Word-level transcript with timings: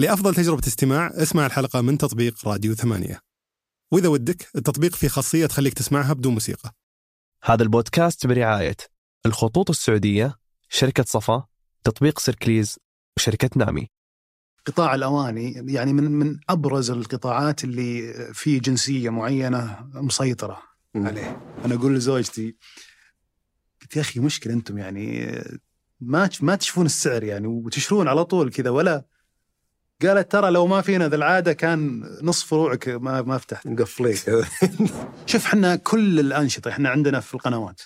لأفضل 0.00 0.34
تجربة 0.34 0.62
استماع 0.66 1.10
اسمع 1.14 1.46
الحلقة 1.46 1.80
من 1.80 1.98
تطبيق 1.98 2.48
راديو 2.48 2.74
ثمانية. 2.74 3.20
وإذا 3.92 4.08
ودك 4.08 4.48
التطبيق 4.56 4.96
فيه 4.96 5.08
خاصية 5.08 5.46
تخليك 5.46 5.74
تسمعها 5.74 6.12
بدون 6.12 6.32
موسيقى. 6.32 6.72
هذا 7.44 7.62
البودكاست 7.62 8.26
برعاية 8.26 8.76
الخطوط 9.26 9.70
السعودية 9.70 10.34
شركة 10.68 11.04
صفا 11.06 11.46
تطبيق 11.84 12.18
سيركليز 12.18 12.78
وشركة 13.16 13.50
نامي. 13.56 13.88
قطاع 14.66 14.94
الأواني 14.94 15.52
يعني 15.72 15.92
من 15.92 16.04
من 16.04 16.40
أبرز 16.48 16.90
القطاعات 16.90 17.64
اللي 17.64 18.14
في 18.34 18.58
جنسية 18.58 19.10
معينة 19.10 19.90
مسيطرة 19.94 20.62
مم. 20.94 21.06
عليه. 21.06 21.56
أنا 21.64 21.74
أقول 21.74 21.94
لزوجتي 21.94 22.56
قلت 23.82 23.96
يا 23.96 24.00
أخي 24.00 24.20
مشكلة 24.20 24.52
أنتم 24.52 24.78
يعني 24.78 25.34
ما 26.00 26.30
ما 26.40 26.56
تشوفون 26.56 26.86
السعر 26.86 27.24
يعني 27.24 27.46
وتشرون 27.46 28.08
على 28.08 28.24
طول 28.24 28.50
كذا 28.50 28.70
ولا 28.70 29.09
قالت 30.02 30.32
ترى 30.32 30.50
لو 30.50 30.66
ما 30.66 30.80
فينا 30.80 31.08
ذا 31.08 31.16
العادة 31.16 31.52
كان 31.52 32.02
نصف 32.22 32.46
فروعك 32.46 32.88
ما 32.88 33.22
ما 33.22 33.38
فتحت. 33.38 33.66
مقفلين 33.66 34.16
شوف 35.26 35.46
إحنا 35.46 35.76
كل 35.76 36.20
الأنشطة 36.20 36.68
إحنا 36.68 36.88
عندنا 36.88 37.20
في 37.20 37.34
القنوات 37.34 37.80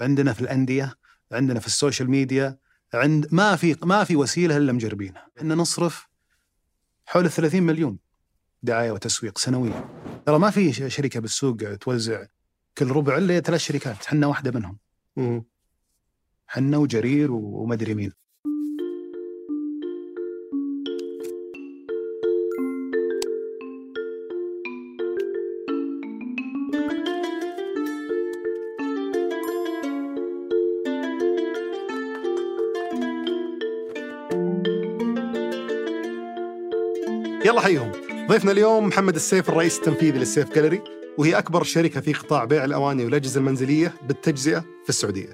عندنا 0.00 0.32
في 0.32 0.40
الأندية 0.40 0.94
عندنا 1.32 1.60
في 1.60 1.66
ال 1.66 1.72
social 1.72 2.10
media 2.10 2.58
عند 2.94 3.28
ما 3.32 3.56
في 3.56 3.76
ما 3.82 4.04
في 4.04 4.16
وسيلة 4.16 4.56
إلا 4.56 4.72
مجربينها. 4.72 5.26
إحنا 5.38 5.54
نصرف 5.54 6.08
حول 7.06 7.24
ال 7.24 7.30
30 7.30 7.62
مليون 7.62 7.98
دعاية 8.62 8.90
وتسويق 8.90 9.38
سنويا. 9.38 9.88
ترى 10.26 10.38
ما 10.38 10.50
في 10.50 10.72
شركة 10.90 11.20
بالسوق 11.20 11.56
توزع 11.80 12.24
كل 12.78 12.90
ربع 12.90 13.16
إلا 13.18 13.40
ثلاث 13.40 13.60
شركات 13.60 14.06
إحنا 14.06 14.26
واحدة 14.26 14.50
منهم. 14.50 14.78
مم. 15.16 15.44
حنا 16.46 16.76
وجرير 16.78 17.32
ومدري 17.32 17.94
مين. 17.94 18.12
ضيفنا 38.30 38.52
اليوم 38.52 38.86
محمد 38.86 39.14
السيف 39.14 39.48
الرئيس 39.48 39.78
التنفيذي 39.78 40.18
للسيف 40.18 40.54
جاليري 40.54 40.82
وهي 41.18 41.38
أكبر 41.38 41.62
شركة 41.62 42.00
في 42.00 42.12
قطاع 42.12 42.44
بيع 42.44 42.64
الأواني 42.64 43.04
والأجهزة 43.04 43.40
المنزلية 43.40 43.94
بالتجزئة 44.08 44.60
في 44.60 44.88
السعودية. 44.88 45.32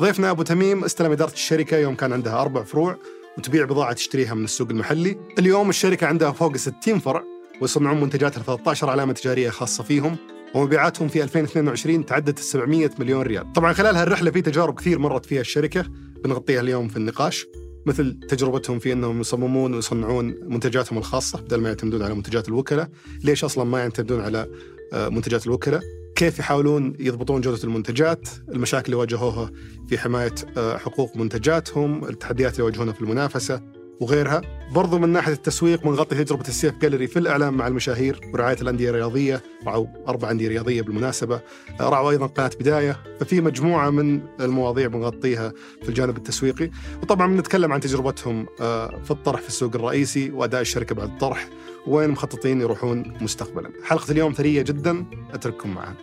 ضيفنا 0.00 0.30
أبو 0.30 0.42
تميم 0.42 0.84
استلم 0.84 1.12
إدارة 1.12 1.32
الشركة 1.32 1.76
يوم 1.76 1.94
كان 1.94 2.12
عندها 2.12 2.40
أربع 2.40 2.62
فروع 2.62 2.98
وتبيع 3.38 3.64
بضاعة 3.64 3.92
تشتريها 3.92 4.34
من 4.34 4.44
السوق 4.44 4.68
المحلي. 4.70 5.18
اليوم 5.38 5.70
الشركة 5.70 6.06
عندها 6.06 6.32
فوق 6.32 6.56
60 6.56 6.98
فرع 6.98 7.24
ويصنعون 7.60 8.00
منتجات 8.00 8.38
ل 8.38 8.44
13 8.44 8.90
علامة 8.90 9.12
تجارية 9.12 9.50
خاصة 9.50 9.84
فيهم 9.84 10.16
ومبيعاتهم 10.54 11.08
في 11.08 11.22
2022 11.22 12.06
تعدت 12.06 12.38
ال 12.38 12.44
700 12.44 12.90
مليون 12.98 13.22
ريال. 13.22 13.52
طبعا 13.52 13.72
خلال 13.72 13.96
هالرحلة 13.96 14.30
في 14.30 14.42
تجارب 14.42 14.74
كثير 14.74 14.98
مرت 14.98 15.26
فيها 15.26 15.40
الشركة 15.40 15.84
بنغطيها 16.24 16.60
اليوم 16.60 16.88
في 16.88 16.96
النقاش. 16.96 17.46
مثل 17.86 18.20
تجربتهم 18.28 18.78
في 18.78 18.92
إنهم 18.92 19.20
يصممون 19.20 19.74
ويصنعون 19.74 20.34
منتجاتهم 20.42 20.98
الخاصة 20.98 21.40
بدل 21.40 21.60
ما 21.60 21.68
يعتمدون 21.68 22.02
على 22.02 22.14
منتجات 22.14 22.48
الوكلاء، 22.48 22.88
ليش 23.24 23.44
أصلا 23.44 23.64
ما 23.64 23.78
يعتمدون 23.78 24.20
على 24.20 24.46
آه، 24.92 25.08
منتجات 25.08 25.46
الوكلاء؟ 25.46 25.82
كيف 26.16 26.38
يحاولون 26.38 26.94
يضبطون 27.00 27.40
جودة 27.40 27.64
المنتجات، 27.64 28.28
المشاكل 28.48 28.84
اللي 28.84 28.96
واجهوها 28.96 29.50
في 29.88 29.98
حماية 29.98 30.34
آه، 30.56 30.76
حقوق 30.76 31.16
منتجاتهم، 31.16 32.04
التحديات 32.04 32.52
اللي 32.52 32.62
يواجهونها 32.62 32.92
في 32.92 33.00
المنافسة. 33.00 33.81
وغيرها. 34.02 34.40
برضو 34.72 34.98
من 34.98 35.08
ناحية 35.08 35.32
التسويق 35.32 35.82
بنغطي 35.82 36.24
تجربه 36.24 36.48
السيف 36.48 36.78
جاليري 36.78 37.06
في 37.06 37.18
الإعلام 37.18 37.56
مع 37.56 37.66
المشاهير 37.66 38.20
ورعاية 38.34 38.56
الأندية 38.62 38.90
الرياضية، 38.90 39.42
رعوا 39.66 39.86
أربع 40.08 40.30
أندية 40.30 40.48
رياضية 40.48 40.82
بالمناسبة، 40.82 41.40
رعوا 41.80 42.10
أيضا 42.10 42.26
قناة 42.26 42.50
بداية، 42.60 42.96
ففي 43.20 43.40
مجموعة 43.40 43.90
من 43.90 44.20
المواضيع 44.40 44.86
بنغطيها 44.86 45.52
في 45.82 45.88
الجانب 45.88 46.16
التسويقي. 46.16 46.70
وطبعا 47.02 47.26
بنتكلم 47.26 47.72
عن 47.72 47.80
تجربتهم 47.80 48.46
آه، 48.60 49.00
في 49.04 49.10
الطرح 49.10 49.40
في 49.40 49.48
السوق 49.48 49.74
الرئيسي 49.74 50.30
وأداء 50.30 50.60
الشركة 50.60 50.94
بعد 50.94 51.08
الطرح 51.08 51.48
وين 51.86 52.10
مخططين 52.10 52.60
يروحون 52.60 53.14
مستقبلا. 53.20 53.70
حلقة 53.84 54.10
اليوم 54.10 54.32
ثرية 54.32 54.62
جدا 54.62 55.04
أترككم 55.34 55.74
معها. 55.74 55.94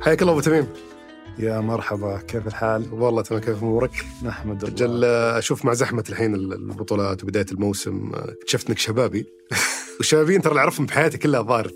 حياك 0.00 0.22
الله 0.22 0.32
أبو 0.32 0.40
تميم 0.40 0.66
يا 1.38 1.60
مرحبا 1.60 2.18
كيف 2.20 2.46
الحال؟ 2.46 2.92
والله 2.92 3.22
تمام 3.22 3.40
كيف 3.40 3.62
أمورك؟ 3.62 4.04
نحمد 4.22 4.64
الله 4.64 4.74
رجل 4.74 5.04
آه، 5.04 5.38
أشوف 5.38 5.64
مع 5.64 5.72
زحمة 5.74 6.04
الحين 6.08 6.34
البطولات 6.34 7.22
وبداية 7.24 7.46
الموسم 7.52 8.14
آه، 8.14 8.30
اكتشفت 8.32 8.68
إنك 8.68 8.78
شبابي 8.78 9.26
والشبابيين 9.98 10.42
ترى 10.42 10.50
اللي 10.50 10.60
أعرفهم 10.60 10.86
بحياتي 10.86 11.18
كلها 11.18 11.42
ظاهر 11.42 11.70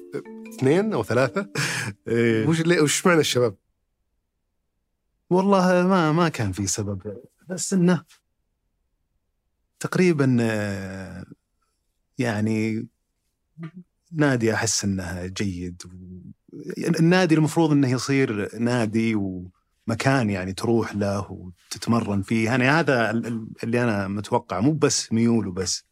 اثنين 0.58 0.92
أو 0.92 1.02
ثلاثة 1.04 1.48
إيه. 2.08 2.46
وش 2.46 2.60
ليه- 2.60 2.80
وش 2.80 3.06
معنى 3.06 3.20
الشباب؟ 3.20 3.56
والله 5.30 5.86
ما 5.86 6.12
ما 6.12 6.28
كان 6.28 6.52
في 6.52 6.66
سبب 6.66 7.16
بس 7.48 7.72
إنه 7.72 8.04
تقريبا 9.80 10.36
آه، 10.40 11.24
يعني 12.18 12.88
نادي 14.12 14.54
أحس 14.54 14.84
إنه 14.84 15.26
جيد 15.26 15.82
و- 15.86 16.11
النادي 17.00 17.34
المفروض 17.34 17.70
إنه 17.72 17.90
يصير 17.90 18.58
نادي 18.58 19.14
ومكان 19.14 20.30
يعني 20.30 20.52
تروح 20.52 20.94
له 20.96 21.32
وتتمرن 21.70 22.22
فيه. 22.22 22.44
يعني 22.44 22.64
هذا 22.68 23.10
ال- 23.10 23.26
ال- 23.26 23.46
اللي 23.64 23.82
أنا 23.84 24.08
متوقع 24.08 24.60
مو 24.60 24.72
بس 24.72 25.12
ميول 25.12 25.46
وبس. 25.48 25.84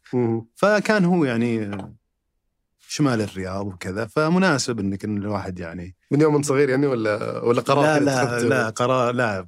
فكان 0.55 1.05
هو 1.05 1.25
يعني 1.25 1.71
شمال 2.79 3.21
الرياض 3.21 3.65
وكذا. 3.67 4.05
فمناسب 4.05 4.79
إنك 4.79 5.05
إن 5.05 5.17
الواحد 5.17 5.59
يعني 5.59 5.95
من 6.11 6.21
يوم 6.21 6.33
من 6.35 6.43
صغير 6.43 6.69
يعني 6.69 6.87
ولا 6.87 7.39
ولا 7.43 7.61
قرار 7.61 7.99
لا 7.99 7.99
لا؟ 7.99 8.39
لا 8.39 8.69
قرار 8.69 9.13
لا 9.13 9.47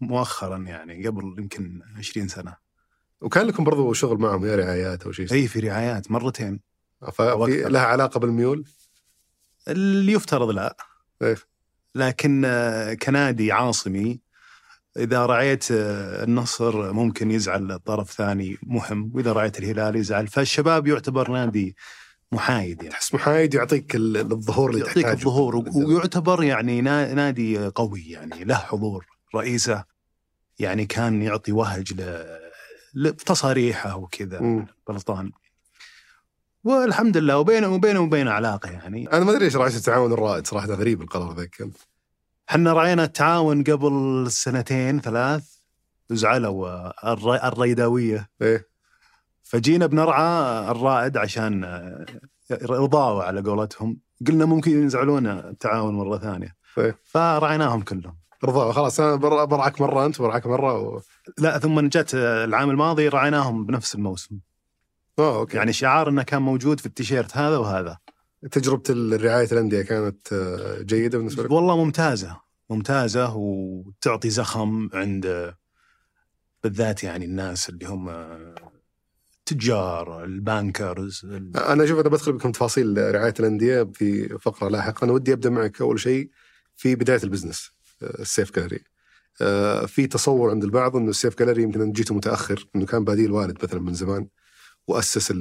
مؤخرا 0.00 0.56
يعني 0.58 1.06
قبل 1.06 1.34
يمكن 1.38 1.80
20 1.98 2.28
سنة. 2.28 2.56
وكان 3.20 3.46
لكم 3.46 3.64
برضو 3.64 3.92
شغل 3.92 4.18
معهم 4.18 4.44
يا 4.46 4.56
رعايات 4.56 5.02
أو 5.02 5.12
شيء؟ 5.12 5.32
اي 5.32 5.46
في 5.48 5.60
رعايات 5.60 6.10
مرتين. 6.10 6.60
ففي. 7.12 7.64
لها 7.68 7.82
علاقة 7.82 8.20
بالميول؟ 8.20 8.64
اللي 9.68 10.12
يفترض 10.12 10.50
لا 10.50 10.76
إيه. 11.22 11.36
لكن 11.94 12.42
كنادي 13.02 13.52
عاصمي 13.52 14.20
إذا 14.96 15.26
رعيت 15.26 15.64
النصر 15.70 16.92
ممكن 16.92 17.30
يزعل 17.30 17.78
طرف 17.78 18.10
ثاني 18.12 18.58
مهم 18.62 19.10
وإذا 19.14 19.32
رعيت 19.32 19.58
الهلال 19.58 19.96
يزعل 19.96 20.26
فالشباب 20.26 20.86
يعتبر 20.86 21.30
نادي 21.30 21.76
محايد 22.32 22.76
يعني 22.82 22.90
تحس 22.94 23.14
محايد 23.14 23.54
يعطيك 23.54 23.94
ال- 23.96 24.16
الظهور 24.16 24.70
اللي 24.70 24.80
يعطيك 24.80 24.94
تحتاجه. 25.04 25.12
الظهور 25.18 25.56
ويعتبر 25.56 26.42
يعني 26.42 26.80
نا- 26.80 27.14
نادي 27.14 27.58
قوي 27.68 28.02
يعني 28.02 28.44
له 28.44 28.54
حضور 28.54 29.06
رئيسه 29.34 29.84
يعني 30.58 30.86
كان 30.86 31.22
يعطي 31.22 31.52
وهج 31.52 31.92
ل... 32.00 32.24
لتصاريحه 32.94 33.96
وكذا 33.96 34.40
مم. 34.40 34.66
والحمد 36.64 37.16
لله 37.16 37.38
وبينه 37.38 37.68
وبينه 37.68 38.00
وبينه 38.00 38.30
علاقة 38.30 38.70
يعني. 38.70 39.12
أنا 39.12 39.24
ما 39.24 39.30
أدري 39.32 39.44
إيش 39.44 39.56
رأيك 39.56 39.74
التعاون 39.74 40.12
الرائد 40.12 40.46
صراحة 40.46 40.66
غريب 40.66 41.02
القرار 41.02 41.34
ذا 41.36 41.44
كان. 41.44 41.70
إحنا 42.50 42.72
رأينا 42.72 43.04
التعاون 43.04 43.64
قبل 43.64 44.26
سنتين 44.30 45.00
ثلاث 45.00 45.44
وزعلوا 46.10 46.90
الر- 47.12 47.44
الريداوية. 47.48 48.28
إيه. 48.42 48.68
فجينا 49.42 49.86
بنرعى 49.86 50.70
الرائد 50.70 51.16
عشان 51.16 51.64
رضاوة 52.62 53.24
على 53.24 53.40
قولتهم. 53.40 54.00
قلنا 54.28 54.44
ممكن 54.44 54.70
ينزعلون 54.70 55.26
التعاون 55.26 55.94
مرة 55.94 56.18
ثانية. 56.18 56.54
إيه. 56.78 56.98
فرعيناهم 57.04 57.82
كلهم. 57.82 58.16
رضا 58.44 58.72
خلاص 58.72 59.00
أنا 59.00 59.14
بر- 59.14 59.44
برعاك 59.44 59.80
مرة 59.80 60.06
أنت 60.06 60.22
برعاك 60.22 60.46
مرة 60.46 60.78
و... 60.78 61.00
لا 61.38 61.58
ثم 61.58 61.80
جت 61.80 62.14
العام 62.14 62.70
الماضي 62.70 63.08
رعيناهم 63.08 63.66
بنفس 63.66 63.94
الموسم. 63.94 64.38
آه 65.18 65.38
أوكي. 65.38 65.56
يعني 65.56 65.72
شعار 65.72 66.08
إنه 66.08 66.22
كان 66.22 66.42
موجود 66.42 66.80
في 66.80 66.86
التيشيرت 66.86 67.36
هذا 67.36 67.56
وهذا. 67.58 67.98
تجربة 68.50 68.82
الرعاية 68.90 69.48
الأندية 69.52 69.82
كانت 69.82 70.32
آه، 70.32 70.82
جيدة 70.82 71.18
بالنسبة 71.18 71.42
لك؟ 71.42 71.50
والله 71.50 71.84
ممتازة. 71.84 72.40
ممتازة 72.70 73.34
وتعطي 73.36 74.30
زخم 74.30 74.88
عند 74.92 75.54
بالذات 76.64 77.04
يعني 77.04 77.24
الناس 77.24 77.68
اللي 77.68 77.86
هم 77.86 78.08
التجار 79.38 80.24
ال 80.24 80.36
bankers 80.36 81.20
ال- 81.24 81.56
أنا 81.56 81.84
أشوف 81.84 82.00
أنا 82.00 82.08
بدخل 82.08 82.32
بكم 82.32 82.52
تفاصيل 82.52 83.14
رعاية 83.14 83.34
الأندية 83.40 83.82
في 83.82 84.28
فقرة 84.38 84.68
لاحقة. 84.68 85.04
أنا 85.04 85.12
ودي 85.12 85.32
أبدأ 85.32 85.50
معك 85.50 85.80
أول 85.80 86.00
شيء 86.00 86.30
في 86.76 86.94
بداية 86.94 87.20
ال 87.24 87.29
business 87.29 87.70
آه، 88.02 88.20
السيف 88.22 88.58
آه، 89.40 89.86
في 89.86 90.06
تصور 90.06 90.50
عند 90.50 90.64
البعض 90.64 90.96
إنه 90.96 91.10
السيف 91.10 91.38
جاليري 91.38 91.62
يمكن 91.62 91.92
جيته 91.92 92.14
متأخر 92.14 92.66
إنه 92.76 92.86
كان 92.86 93.04
بادي 93.04 93.24
الوالد 93.26 93.64
مثلا 93.64 93.80
من 93.80 93.94
زمان. 93.94 94.28
وأسس 94.86 95.32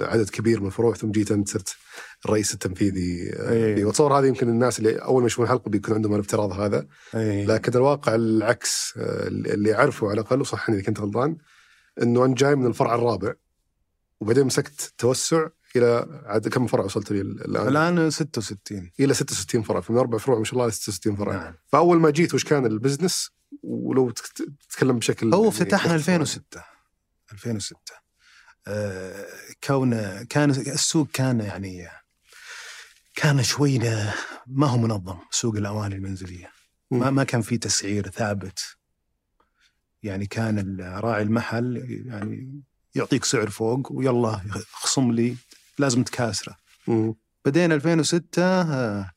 عدد 0.00 0.30
كبير 0.30 0.60
من 0.60 0.66
الفروع 0.66 0.94
ثم 0.94 1.10
جيت 1.10 1.32
أنت 1.32 1.48
صرت 1.48 1.76
الرئيس 2.24 2.54
التنفيذي 2.54 3.22
إيه. 3.32 3.74
فيه. 3.74 3.84
واتصور 3.84 4.18
هذه 4.20 4.26
يمكن 4.26 4.48
الناس 4.48 4.78
اللي 4.78 4.96
أول 4.96 5.20
ما 5.22 5.26
يشوفون 5.26 5.44
الحلقة 5.44 5.68
بيكون 5.68 5.94
عندهم 5.94 6.14
الافتراض 6.14 6.52
هذا 6.52 6.86
إيه. 7.14 7.46
لكن 7.46 7.72
الواقع 7.74 8.14
العكس 8.14 8.94
آه، 8.96 9.28
اللي 9.28 9.70
يعرفه 9.70 10.06
على 10.06 10.20
الأقل 10.20 10.40
وصحني 10.40 10.76
اذا 10.76 10.84
كنت 10.84 11.00
غلطان 11.00 11.36
إنه 12.02 12.24
انت 12.24 12.38
جاي 12.38 12.56
من 12.56 12.66
الفرع 12.66 12.94
الرابع 12.94 13.34
وبعدين 14.20 14.44
مسكت 14.46 14.92
توسع 14.98 15.46
إلى 15.76 16.22
عاد 16.26 16.48
كم 16.48 16.66
فرع 16.66 16.84
وصلت 16.84 17.12
لي 17.12 17.20
الآن؟ 17.20 17.68
الآن 17.68 18.10
66 18.10 18.90
إلى 19.00 19.14
66 19.14 19.62
فرع 19.62 19.80
فمن 19.80 19.98
أربع 19.98 20.18
فروع 20.18 20.38
ما 20.38 20.44
شاء 20.44 20.54
الله 20.60 20.70
66 20.70 21.16
فرع 21.16 21.32
نعم 21.32 21.54
فأول 21.66 22.00
ما 22.00 22.10
جيت 22.10 22.34
وش 22.34 22.44
كان 22.44 22.66
البزنس 22.66 23.30
ولو 23.62 24.10
تك- 24.10 24.24
تتكلم 24.68 24.98
بشكل 24.98 25.34
هو 25.34 25.38
يعني 25.44 25.48
افتتحنا 25.48 25.92
باختصار. 25.92 26.14
2006 26.16 26.62
2006 27.32 27.76
كون 29.64 30.22
كان 30.24 30.50
السوق 30.50 31.08
كان 31.12 31.40
يعني 31.40 31.88
كان 33.14 33.42
شوي 33.42 33.78
ما 34.46 34.66
هو 34.66 34.78
منظم 34.78 35.18
سوق 35.30 35.56
الأواني 35.56 35.94
المنزلية 35.94 36.50
ما. 36.90 37.10
ما 37.10 37.24
كان 37.24 37.42
في 37.42 37.58
تسعير 37.58 38.08
ثابت 38.08 38.76
يعني 40.02 40.26
كان 40.26 40.80
راعي 40.80 41.22
المحل 41.22 42.02
يعني 42.06 42.62
يعطيك 42.94 43.24
سعر 43.24 43.50
فوق 43.50 43.92
ويلا 43.92 44.40
خصم 44.72 45.12
لي 45.12 45.36
لازم 45.78 46.02
تكاسره. 46.02 46.56
بدينا 47.44 47.74
2006 47.74 48.42
آه، 48.42 49.10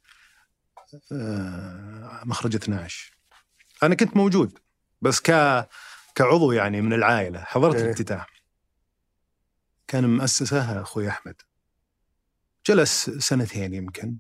آه، 1.12 2.22
مخرج 2.26 2.56
12 2.56 3.18
أنا 3.84 3.96
كنت 3.96 4.18
موجود 4.18 4.60
بس 5.02 5.20
ك 5.20 5.32
كعضو 6.16 6.52
يعني 6.52 6.82
من 6.82 6.94
العائلة 6.94 7.40
حضرت 7.40 7.76
إيه. 7.76 7.84
الافتتاح 7.84 8.41
كان 9.92 10.10
مؤسسه 10.18 10.82
أخوي 10.82 11.10
أحمد. 11.10 11.36
جلس 12.68 13.10
سنتين 13.10 13.74
يمكن. 13.74 14.18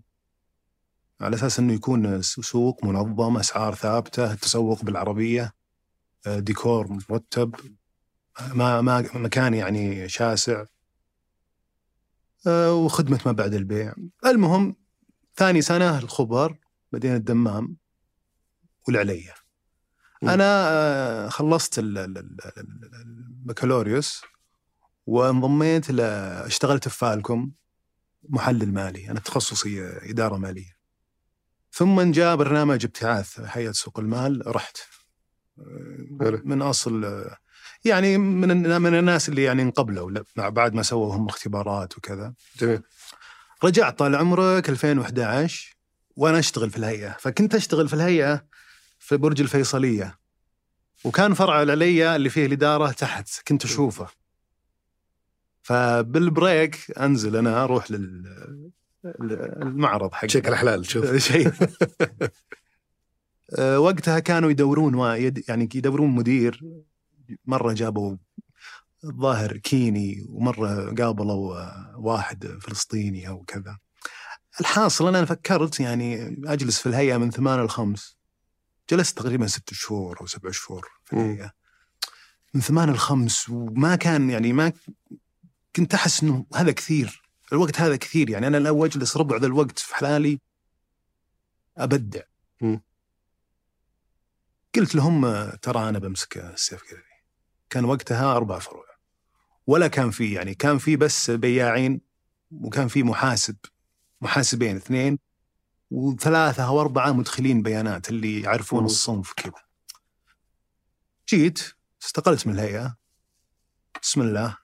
على 1.21 1.35
أساس 1.35 1.59
إنه 1.59 1.73
يكون 1.73 2.21
سوق 2.21 2.85
منظم 2.85 3.37
أسعار 3.37 3.75
ثابتة 3.75 4.31
التسوق 4.31 4.83
بالعربية 4.83 5.53
آه، 6.27 6.39
ديكور 6.39 6.97
مرتب 7.09 7.55
ما 8.53 8.81
ما 8.81 9.01
مكان 9.13 9.53
يعني 9.53 10.09
شاسع. 10.09 10.65
آه، 12.47 12.73
وخدمة 12.73 13.19
ما 13.25 13.31
بعد 13.31 13.53
البيع. 13.53 13.93
المهم 14.25 14.75
ثاني 15.35 15.61
سنة 15.61 15.97
الخبر 15.99 16.57
بعدين 16.91 17.15
الدمام 17.15 17.77
والعليا. 18.87 19.33
مم. 20.21 20.29
أنا 20.29 20.69
آه، 20.69 21.29
خلصت 21.29 21.79
ال- 21.79 21.97
ال- 21.97 22.17
ال- 22.17 22.37
ال- 22.57 22.91
البكالوريوس. 22.95 24.21
وانضميت 25.05 25.91
ل- 25.91 26.01
اشتغلت 26.45 26.87
في 26.87 26.97
فالكوم 26.97 27.53
محلل 28.29 28.73
مالي. 28.73 29.11
أنا 29.11 29.19
تخصصي 29.19 29.83
إدارة 29.83 30.37
مالية. 30.37 30.77
ثم 31.71 32.11
جاء 32.11 32.35
برنامج 32.35 32.85
ابتعاث 32.85 33.39
هيئة 33.39 33.71
سوق 33.71 33.99
المال 33.99 34.43
رحت. 34.55 34.77
من 36.43 36.61
أصل 36.61 37.25
يعني 37.85 38.17
من 38.17 38.81
من 38.81 38.95
الناس 38.99 39.29
اللي 39.29 39.43
يعني 39.43 39.61
انقبلوا 39.61 40.11
بعد 40.35 40.73
ما 40.73 40.83
سووا 40.83 41.15
هم 41.15 41.27
اختبارات 41.27 41.97
وكذا. 41.97 42.33
جميل. 42.59 42.81
رجعت 43.63 43.99
طال 43.99 44.15
عمرك 44.15 44.69
2011 44.69 45.77
وأنا 46.15 46.39
أشتغل 46.39 46.69
في 46.69 46.77
الهيئة. 46.77 47.17
فكنت 47.19 47.55
أشتغل 47.55 47.87
في 47.87 47.93
الهيئة 47.93 48.45
في 48.99 49.17
برج 49.17 49.41
الفيصلية. 49.41 50.19
وكان 51.03 51.33
فرع 51.33 51.61
العليا 51.61 52.15
اللي 52.15 52.29
فيه 52.29 52.45
الإدارة 52.45 52.91
تحت 52.91 53.29
كنت 53.47 53.65
أشوفه. 53.65 54.07
فبالبريك 55.71 56.91
أنزل 56.99 57.35
أنا 57.35 57.63
أروح 57.63 57.91
لل 57.91 58.71
المعرض 59.61 60.13
حق 60.13 60.25
شيك 60.27 60.47
الحلال 60.47 60.85
شوف. 60.85 61.15
شيء 61.31 61.51
آه، 63.57 63.79
وقتها 63.79 64.19
كانوا 64.19 64.51
يدورون 64.51 64.95
وا- 64.95 65.13
يد- 65.15 65.43
يعني 65.49 65.69
يدورون 65.75 66.09
مدير. 66.09 66.61
مرة 67.45 67.73
جابوا 67.73 68.17
الظاهر 69.03 69.57
كيني 69.57 70.25
ومرة 70.29 70.93
قابلوا 70.95 71.57
آه، 71.59 71.93
واحد 71.97 72.57
فلسطيني 72.61 73.27
أو 73.27 73.43
كذا. 73.43 73.77
الحاصل 74.61 75.07
أنا 75.07 75.25
فكرت 75.25 75.79
يعني 75.79 76.37
أجلس 76.45 76.79
في 76.79 76.85
الهيئة 76.89 77.17
من 77.17 77.31
ثمان 77.31 77.65
لخمس 77.65 78.17
جلست 78.89 79.17
تقريبا 79.17 79.47
ست 79.47 79.73
شهور 79.73 80.21
أو 80.21 80.25
سبع 80.25 80.51
شهور 80.51 80.87
في. 81.05 81.13
الهيئة. 81.13 81.51
من 82.53 82.61
ثمان 82.61 82.89
لخمس 82.89 83.49
وما 83.49 83.95
كان 83.95 84.29
يعني 84.29 84.53
ما 84.53 84.71
كنت 85.75 85.93
أحس 85.93 86.23
إنه 86.23 86.45
هذا 86.55 86.71
كثير 86.71 87.21
الوقت 87.53 87.79
هذا 87.79 87.95
كثير. 87.95 88.29
يعني 88.29 88.47
أنا 88.47 88.57
لو 88.57 88.85
اجلس 88.85 89.17
ربع 89.17 89.37
ذا 89.37 89.45
الوقت 89.45 89.79
في 89.79 89.95
حلالي 89.95 90.39
أبدع. 91.77 92.21
مم. 92.61 92.81
قلت 94.75 94.95
لهم 94.95 95.25
آه، 95.25 95.55
ترى 95.55 95.89
أنا 95.89 95.99
بمسك 95.99 96.37
السيف 96.37 96.81
كذا. 96.81 97.01
كان 97.69 97.85
وقتها 97.85 98.35
أربع 98.35 98.59
فروع. 98.59 98.85
ولا 99.67 99.87
كان 99.87 100.11
في 100.11 100.33
يعني 100.33 100.55
كان 100.55 100.77
في 100.77 100.95
بس 100.95 101.31
بياعين 101.31 102.01
وكان 102.51 102.87
في 102.87 103.03
محاسب 103.03 103.55
محاسبين 104.21 104.75
اثنين 104.75 105.19
وثلاثة 105.91 106.67
أو 106.67 106.81
أربعة 106.81 107.11
مدخلين 107.11 107.61
بيانات 107.61 108.09
اللي 108.09 108.41
يعرفون. 108.41 108.85
الصنف 108.85 109.33
كذا. 109.33 109.53
جيت 111.29 111.75
استقلت 112.03 112.47
من 112.47 112.53
الهيئة. 112.53 112.97
بسم 114.01 114.21
الله. 114.21 114.60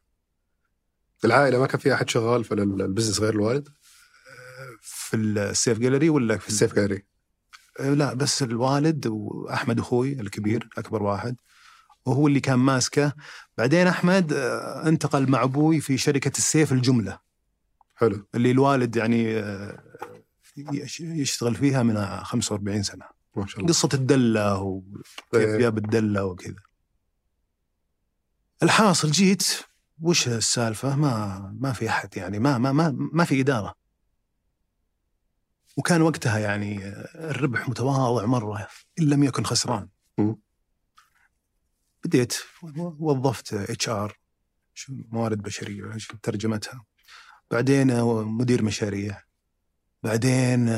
العائلة 1.25 1.59
ما 1.59 1.67
كان 1.67 1.79
في 1.79 1.93
أحد 1.93 2.09
شغال 2.09 2.43
في 2.43 2.53
ال- 2.53 2.81
ال 2.81 2.86
business 2.86 3.19
غير 3.19 3.33
الوالد؟ 3.33 3.69
في 4.81 5.17
السيف 5.17 5.79
جاليري 5.79 6.09
ولا 6.09 6.37
في 6.37 6.47
السيف 6.49 6.73
جاليري 6.73 7.05
آه، 7.79 7.93
لا 7.93 8.13
بس 8.13 8.43
الوالد 8.43 9.07
وأحمد 9.07 9.79
أخوي 9.79 10.13
الكبير 10.13 10.69
أكبر 10.77 11.03
واحد 11.03 11.35
وهو 12.05 12.27
اللي 12.27 12.39
كان 12.39 12.59
ماسكه. 12.59 13.13
بعدين 13.57 13.87
أحمد 13.87 14.33
آه، 14.33 14.87
انتقل 14.87 15.29
مع 15.31 15.43
أبوي 15.43 15.79
في 15.81 15.97
شركة 15.97 16.37
السيف 16.37 16.71
الجملة. 16.71 17.19
حلو. 17.95 18.27
اللي 18.35 18.51
الوالد 18.51 18.95
يعني 18.95 19.43
يش- 20.57 20.99
يشتغل 20.99 21.55
فيها 21.55 21.83
من 21.83 22.23
45 22.23 22.83
سنة. 22.83 23.05
ما 23.35 23.47
شاء 23.47 23.57
الله. 23.59 23.69
قصة 23.69 23.89
الدلة 23.93 24.61
وكيف 24.61 24.95
إيه. 25.33 25.57
جاب 25.57 25.77
الدلة 25.77 26.25
وكذا. 26.25 26.55
الحاصل 28.63 29.11
جيت 29.11 29.47
وش 30.01 30.27
السالفة؟ 30.27 30.95
ما 30.95 31.39
ما 31.59 31.73
في 31.73 31.89
أحد 31.89 32.17
يعني 32.17 32.39
ما 32.39 32.57
ما 32.57 32.71
ما, 32.71 32.95
ما 33.13 33.23
في 33.23 33.41
إدارة. 33.41 33.75
وكان 35.77 36.01
وقتها 36.01 36.39
يعني 36.39 36.88
الربح 37.15 37.69
متواضع 37.69 38.25
مرة 38.25 38.67
إن 38.99 39.03
لم 39.09 39.23
يكن 39.23 39.44
خسران. 39.44 39.89
بديت 42.05 42.33
وظفت 42.99 43.53
HR 43.53 44.19
موارد 44.89 45.41
بشرية 45.41 45.94
إيش 45.94 46.07
ترجمتها. 46.23 46.85
بعدين 47.51 48.04
مدير 48.23 48.63
مشاريع. 48.63 49.21
بعدين 50.04 50.69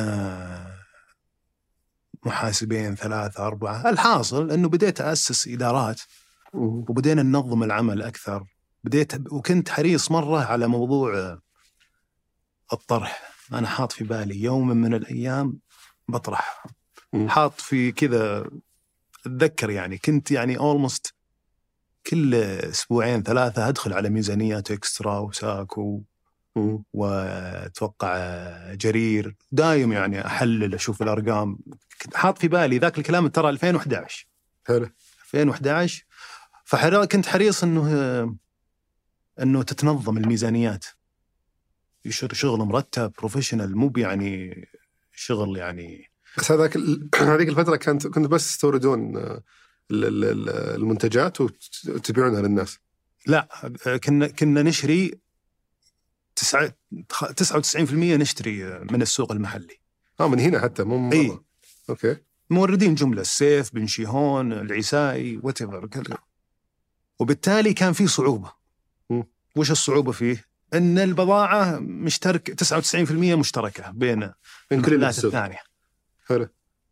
محاسبين 2.25 2.95
ثلاثة 2.95 3.47
أربعة. 3.47 3.89
الحاصل 3.89 4.51
أنه 4.51 4.69
بديت 4.69 5.01
أسس 5.01 5.47
إدارات. 5.47 6.01
وبدينا 6.53 7.23
ننظم 7.23 7.63
العمل 7.63 8.01
أكثر. 8.01 8.58
بديت 8.83 9.31
وكنت 9.31 9.69
حريص 9.69 10.11
مرة 10.11 10.45
على 10.45 10.67
موضوع 10.67 11.39
الطرح. 12.73 13.33
أنا 13.53 13.67
حاط 13.67 13.91
في 13.91 14.03
بالي 14.03 14.43
يوم 14.43 14.67
من 14.67 14.93
الأيام 14.93 15.59
بطرح. 16.07 16.65
حاط 17.27 17.61
في 17.61 17.91
كذا 17.91 18.49
أتذكر 19.25 19.69
يعني 19.69 19.97
كنت 19.97 20.31
يعني 20.31 20.57
almost 20.57 21.13
كل 22.07 22.35
أسبوعين 22.35 23.23
ثلاثة 23.23 23.67
أدخل 23.67 23.93
على 23.93 24.09
ميزانيات 24.09 24.71
إكسترا 24.71 25.19
وساكو. 25.19 26.01
وأتوقع 26.93 28.17
جرير. 28.73 29.35
دايم 29.51 29.91
يعني 29.91 30.25
أحلل 30.25 30.73
أشوف 30.73 31.01
الأرقام. 31.01 31.59
كنت 32.01 32.15
حاط 32.15 32.37
في 32.37 32.47
بالي 32.47 32.77
ذاك 32.77 32.97
الكلام 32.97 33.27
ترى 33.27 33.49
2011 33.49 34.27
حلو. 34.67 34.89
2011 35.23 36.05
فكنت 36.65 37.25
حريص 37.25 37.63
إنه 37.63 38.37
أنه 39.41 39.63
تتنظم 39.63 40.17
الميزانيات 40.17 40.85
شغل 42.09 42.59
مرتب 42.59 43.11
professional 43.17 43.77
مو 43.77 43.93
يعني 43.97 44.67
شغل 45.11 45.57
يعني 45.57 46.11
بس 46.37 46.51
هذاك 46.51 46.77
هذيك 47.31 47.49
الفترة 47.49 47.75
كانت 47.75 48.07
كنت 48.07 48.27
بس 48.27 48.47
تستوردون 48.47 49.17
آه، 49.17 49.43
ال- 49.91 50.05
ال- 50.05 50.23
ال- 50.25 50.49
المنتجات 50.49 51.41
وت- 51.41 51.81
وتبيعونها 51.87 52.41
للناس 52.41 52.77
لا 53.27 53.47
كنا 54.03 54.27
كنا 54.27 54.63
نشري 54.63 55.19
تسعة 56.35 56.73
99% 57.35 57.93
نشتري 57.93 58.79
من 58.79 59.01
السوق 59.01 59.31
المحلي 59.31 59.79
آه 60.19 60.27
من 60.27 60.39
هنا 60.39 60.59
حتى 60.59 60.83
مو 60.83 60.97
من. 60.97 61.27
برا. 61.27 61.43
okay 61.89 62.17
موردين 62.49 62.95
جملة 62.95 63.21
السيف 63.21 63.73
بن 63.73 63.87
شيهون 63.87 64.53
العيسائي 64.53 65.37
وات 65.43 65.57
وبالتالي 67.19 67.73
كان 67.73 67.93
في 67.93 68.07
صعوبة. 68.07 68.58
وش 69.59 69.71
الصعوبة 69.71 70.11
فيه؟ 70.11 70.45
إن 70.73 70.99
البضاعة 70.99 71.79
مشترك 71.79 72.51
99% 72.63 73.11
مشتركة 73.11 73.91
بين 73.91 74.19
من 74.71 74.81
كل 74.81 74.93
المحلات 74.93 75.17
السوق 75.17 75.35
الثانية. 75.35 75.59
حلو. 76.27 76.47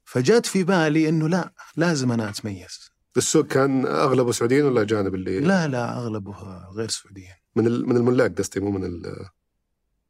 فجات 0.05 0.45
في 0.45 0.63
بالي 0.63 1.09
إنه 1.09 1.29
لا 1.29 1.53
لازم 1.75 2.11
أنا 2.11 2.29
أتميز. 2.29 2.91
السوق 3.17 3.47
كان 3.47 3.85
أغلبه 3.85 4.31
سعوديين 4.31 4.65
ولا 4.65 4.81
اجانب 4.81 5.15
اللي 5.15 5.39
لا 5.39 5.67
لا 5.67 5.97
أغلبه 5.97 6.35
غير 6.75 6.89
سعوديين. 6.89 7.33
من 7.55 7.63
من 7.89 7.97
الملاك 7.97 8.37
قصدي 8.37 8.59
مو 8.59 8.71
من 8.71 8.83
ال- 8.83 9.29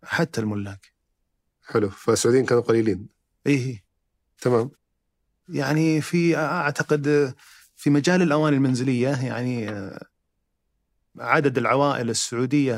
حتى 0.03 0.41
الملاك. 0.41 0.91
حلو. 1.67 1.89
فالسعوديين 1.89 2.45
كانوا 2.45 2.63
قليلين. 2.63 3.07
إيه. 3.47 3.83
تمام. 4.41 4.71
يعني 5.49 6.01
في 6.01 6.37
أعتقد 6.37 7.33
في 7.75 7.89
مجال 7.89 8.21
الأواني 8.21 8.55
المنزلية 8.55 9.07
يعني 9.25 9.69
عدد 11.19 11.57
العوائل 11.57 12.09
السعودية 12.09 12.73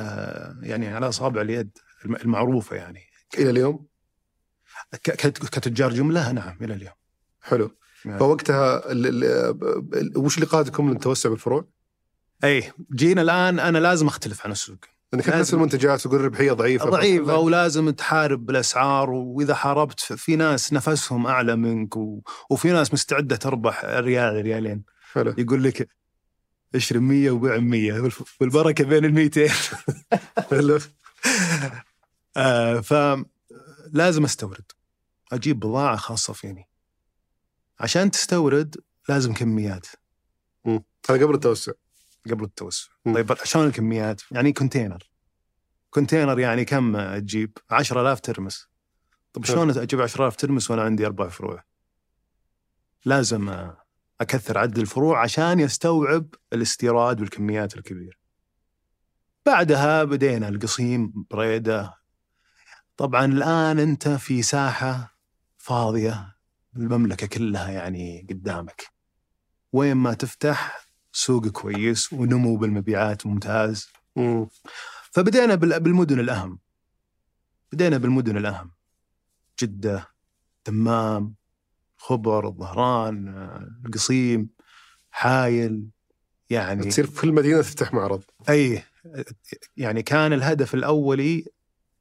يعني 0.62 0.88
على 0.88 1.10
أصابع 1.10 1.42
اليد 1.42 1.78
الم- 2.06 2.16
المعروفة 2.16 2.76
يعني. 2.76 3.02
إلى 3.38 3.50
اليوم؟ 3.50 3.88
كتجار 5.52 5.94
جملة؟ 5.94 6.32
نعم 6.32 6.58
إلى 6.62 6.74
اليوم. 6.74 6.94
حلو. 7.42 7.72
نعم. 8.06 8.20
فوقتها 8.20 8.92
ال 8.92 9.08
ال 9.08 9.24
ال 9.96 10.18
وش 10.18 10.36
اللي 10.36 10.46
قادكم 10.48 10.90
للتوسع 10.90 11.30
بالفروع؟ 11.30 11.68
إي 12.44 12.64
جينا 12.96 13.22
الآن 13.22 13.60
أنا 13.60 13.78
لازم 13.78 14.08
أختلف 14.08 14.46
عن 14.46 14.52
السوق. 14.52 14.78
كانت 15.12 15.30
نفس. 15.30 15.54
المنتجات 15.54 16.02
تقول 16.02 16.16
الربحيه 16.20 16.52
ضعيفة 16.52 16.90
ضعيفة 16.90 17.38
ولازم 17.38 17.90
تحارب 17.90 18.46
بالاسعار 18.46 19.10
وإذا 19.10 19.56
حاربت 19.56 20.00
في 20.00 20.36
ناس 20.36 20.74
نفسهم 20.74 21.28
أعلى 21.28 21.56
منك 21.56 21.98
و... 21.98 22.22
وفي 22.50 22.72
ناس 22.72 22.94
مستعدة 22.94 23.36
تربح 23.36 23.86
ريال 23.86 24.34
ريالين. 24.42 24.84
حلو. 25.12 25.34
يقول 25.38 25.64
لك 25.64 25.90
اشرب 26.76 27.02
100 27.02 27.32
وبيع 27.32 27.58
100 27.58 28.12
والبركه 28.42 28.84
بين 28.84 29.06
ال 29.06 29.14
200 29.14 29.48
حلو. 30.50 30.80
آه 32.38 32.80
فلازم 32.80 34.24
استورد. 34.24 34.72
أجيب 35.32 35.60
بضاعة 35.60 35.96
خاصة 35.96 36.34
فيني. 36.34 36.70
عشان 37.80 38.12
تستورد 38.12 38.76
لازم 39.10 39.34
كميات. 39.34 39.88
هذا 41.10 41.26
قبل 41.26 41.36
التوسع. 41.36 41.72
قبل 42.30 42.44
التوسع. 42.44 42.88
مم. 43.06 43.14
طيب 43.14 43.34
شلون 43.44 43.68
الكميات؟ 43.68 44.22
يعني 44.32 44.54
container. 44.54 45.10
container 45.90 46.40
يعني 46.40 46.66
كم 46.66 47.18
تجيب؟ 47.20 47.58
10000 47.72 48.20
ترمس. 48.22 48.68
طيب 49.34 49.46
شلون 49.46 49.78
أجيب 49.78 50.02
10000 50.02 50.36
ترمس 50.36 50.72
وأنا 50.72 50.82
عندي 50.82 51.06
أربع 51.06 51.30
فروع؟ 51.30 51.64
لازم 53.06 53.72
أكثر 54.22 54.58
عدد 54.58 54.78
الفروع 54.78 55.22
عشان 55.24 55.60
يستوعب 55.60 56.28
الاستيراد 56.54 57.20
والكميات 57.22 57.78
الكبيرة. 57.78 58.18
بعدها 59.46 60.04
بدينا 60.04 60.50
القصيم 60.50 61.26
بريدة. 61.32 61.94
طبعا 62.98 63.26
الآن 63.26 63.80
أنت 63.80 64.08
في 64.08 64.42
ساحة 64.42 65.18
فاضية 65.58 66.36
المملكة 66.76 67.28
كلها 67.28 67.72
يعني 67.72 68.28
قدامك. 68.30 68.86
وين 69.74 69.98
ما 69.98 70.14
تفتح 70.14 70.88
سوق 71.12 71.48
كويس 71.48 72.14
ونمو 72.14 72.58
بالمبيعات 72.58 73.26
ممتاز. 73.26 73.88
مم. 74.16 74.48
فبدينا 75.12 75.56
بال- 75.56 75.80
بالمدن 75.80 76.20
الأهم. 76.20 76.60
بدينا 77.72 77.98
بالمدن 77.98 78.38
الأهم. 78.38 78.72
جدة 79.60 80.08
دمام 80.68 81.36
خبر 82.00 82.48
الظهران 82.48 83.28
القصيم 83.86 84.50
حايل 85.12 85.90
يعني 86.50 86.90
تصير 86.90 87.08
في 87.08 87.22
كل 87.22 87.32
مدينه 87.32 87.62
تفتح 87.62 87.94
معرض. 87.94 88.24
أي 88.50 88.84
يعني 89.78 90.04
كان 90.04 90.34
الهدف 90.34 90.74
الأولي 90.74 91.46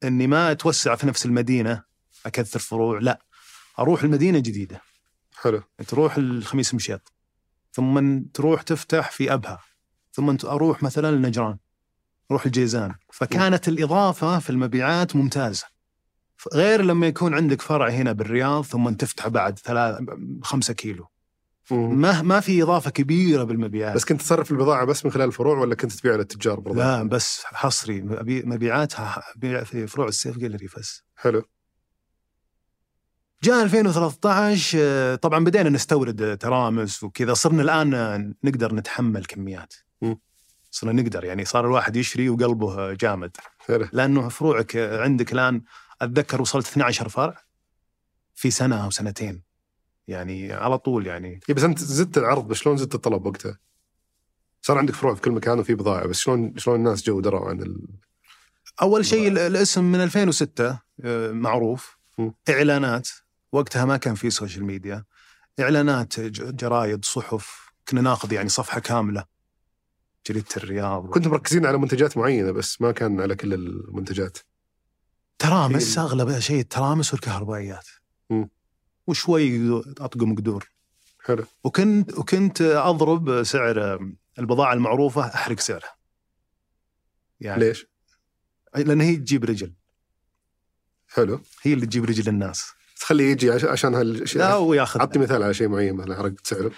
أني 0.05 0.26
ما 0.26 0.52
أتوسع 0.52 0.95
في 0.95 1.07
نفس 1.07 1.26
المدينة 1.26 1.83
أكثر 2.26 2.59
فروع 2.59 2.99
لا 2.99 3.23
أروح 3.78 4.02
المدينة 4.02 4.38
جديدة. 4.38 4.81
حلو. 5.37 5.62
تروح 5.87 6.17
الخميس 6.17 6.75
مشيط 6.75 7.12
ثم 7.73 8.21
تروح 8.21 8.62
تفتح 8.62 9.11
في 9.11 9.33
أبها 9.33 9.61
ثم 10.12 10.37
أروح 10.45 10.83
مثلا 10.83 11.09
النجران 11.09 11.59
أروح 12.31 12.47
الجيزان. 12.47 12.95
فكانت 13.12 13.69
الإضافة 13.69 14.38
في 14.38 14.50
المبيعات 14.50 15.17
ممتازة. 15.17 15.67
غير 16.54 16.83
لما 16.83 17.07
يكون 17.07 17.35
عندك 17.35 17.62
فرع 17.62 17.88
هنا 17.88 18.12
بالرياض 18.12 18.64
ثم 18.64 18.90
تفتح 18.90 19.28
بعد 19.28 19.59
ثلاث 19.59 19.99
خمسة 20.42 20.75
كيلو. 20.75 21.09
ما 21.71 22.23
ما 22.23 22.40
في 22.40 22.62
إضافة 22.62 22.90
كبيرة 22.90 23.42
بالمبيعات. 23.45 23.95
بس 23.97 24.04
كنت 24.04 24.21
تصرف 24.23 24.50
البضاعة 24.52 24.85
بس 24.85 25.04
من 25.04 25.11
خلال 25.12 25.26
الفروع 25.28 25.59
ولا 25.59 25.75
كنت 25.75 25.92
تبيع 25.92 26.14
للتجار 26.14 26.61
برضه؟ 26.61 26.78
لا 26.78 27.02
بس 27.02 27.42
حصري. 27.45 28.00
مبي- 28.02 28.42
مبيعاتها 28.42 29.23
ابيع 29.37 29.64
في 29.64 29.87
فروع 29.87 30.09
السيف 30.09 30.38
جاليري 30.38 30.68
بس. 30.76 31.02
حلو. 31.16 31.42
جاء 33.42 33.62
2013 33.62 34.78
آه، 34.80 35.14
طبعا 35.14 35.45
بدينا 35.45 35.71
نستورد 35.71 36.38
ترامس 36.38 37.02
وكذا 37.02 37.35
صرنا 37.35 37.62
الآن 37.62 38.35
نقدر 38.45 38.75
نتحمل 38.75 39.25
كميات. 39.25 39.75
صرنا 40.71 41.02
نقدر 41.02 41.25
يعني 41.25 41.45
صار 41.45 41.66
الواحد 41.66 41.97
يشري 41.97 42.28
وقلبه 42.28 42.92
جامد. 42.95 43.37
حلو. 43.59 43.88
لأنه 43.92 44.28
فروعك 44.28 44.76
عندك 44.76 45.33
الآن 45.33 45.62
أتذكر 46.02 46.43
وصلت 46.43 46.67
12 46.67 47.09
فرع 47.09 47.43
في 48.35 48.50
سنة 48.50 48.85
أو 48.85 48.90
سنتين. 48.90 49.43
يعني 50.09 50.52
على 50.52 50.78
طول 50.78 51.07
يعني. 51.07 51.40
إيه 51.49 51.55
بس 51.55 51.62
أنت 51.62 51.78
زدت 51.78 52.19
العرض 52.19 52.49
بس 52.49 52.57
شلون 52.57 52.76
زدت 52.76 52.95
الطلب 52.95 53.26
وقتها؟ 53.26 53.59
صار 54.62 54.78
عندك 54.78 54.95
فروع 54.95 55.14
في 55.14 55.21
كل 55.21 55.31
مكان 55.31 55.59
وفي 55.59 55.75
بضاعة 55.75 56.07
بس 56.07 56.19
شلون 56.19 56.57
شلون 56.57 56.76
الناس 56.76 57.02
جو 57.02 57.21
دروا 57.21 57.49
عن 57.49 57.62
ال... 57.62 57.88
أول 58.83 59.07
شيء 59.07 59.28
ال- 59.28 59.38
الاسم 59.38 59.85
من 59.85 60.00
2006 60.00 60.78
آه، 61.05 61.31
معروف. 61.33 61.99
مم. 62.19 62.35
إعلانات. 62.49 63.09
وقتها 63.52 63.85
ما 63.85 63.97
كان 63.97 64.14
في 64.14 64.31
social 64.30 64.64
media 64.64 65.04
إعلانات 65.61 66.21
جرايد 66.21 67.05
صحف. 67.05 67.73
كنا 67.88 68.00
ناخذ 68.00 68.33
يعني 68.33 68.49
صفحة 68.49 68.81
كاملة. 68.81 69.25
جريده 70.26 70.47
الرياض. 70.57 71.07
كنتم 71.11 71.31
مركزين 71.31 71.67
على 71.67 71.78
منتجات 71.78 72.17
معينة 72.17 72.50
بس 72.52 72.81
ما 72.81 72.93
كان 72.93 73.21
على 73.21 73.37
كل 73.37 73.55
المنتجات. 73.55 74.38
ترامس 75.38 75.99
أغلب 75.99 76.38
شيء 76.38 76.61
الترامس 76.61 77.12
والكهربائيات. 77.12 77.87
مم. 78.30 78.50
وشوي 79.07 79.78
أطقم 79.80 80.35
قدور. 80.35 80.71
حلو. 81.25 81.45
وكنت 81.64 82.18
وكنت 82.18 82.62
أضرب 82.62 83.42
سعر 83.42 83.99
البضاعة 84.38 84.73
المعروفة 84.73 85.26
أحرق 85.35 85.61
سعرها. 85.61 85.97
يعني 87.40 87.61
ليش؟ 87.64 87.87
لأن 88.76 89.00
هي 89.00 89.16
تجيب 89.16 89.45
رجل. 89.45 89.75
حلو. 91.09 91.40
هي 91.62 91.73
اللي 91.73 91.87
تجيب 91.87 92.04
رجل 92.04 92.28
الناس. 92.28 92.73
تخليه 93.00 93.30
يجي 93.33 93.50
عش- 93.50 93.64
عشان 93.64 93.92
لا 93.92 94.00
هالشيء 94.00 94.42
هو 94.42 94.75
ياخذ 94.75 95.00
اعطي 95.00 95.18
مثال 95.18 95.42
على 95.42 95.54
شيء 95.54 95.68
معين 95.68 95.95
مثلا 95.95 96.16
حرقت 96.16 96.47
سعره. 96.47 96.71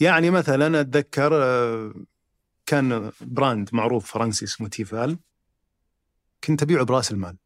يعني 0.00 0.30
مثلا 0.30 0.80
أتذكر 0.80 1.30
آه، 1.42 1.94
كان 2.66 3.12
brand 3.20 3.68
معروف 3.72 4.12
فرنسي 4.12 4.44
اسمه 4.44 4.68
تيفال. 4.68 5.18
كنت 6.44 6.62
أبيعه 6.62 6.84
برأس 6.84 7.10
المال. 7.12 7.36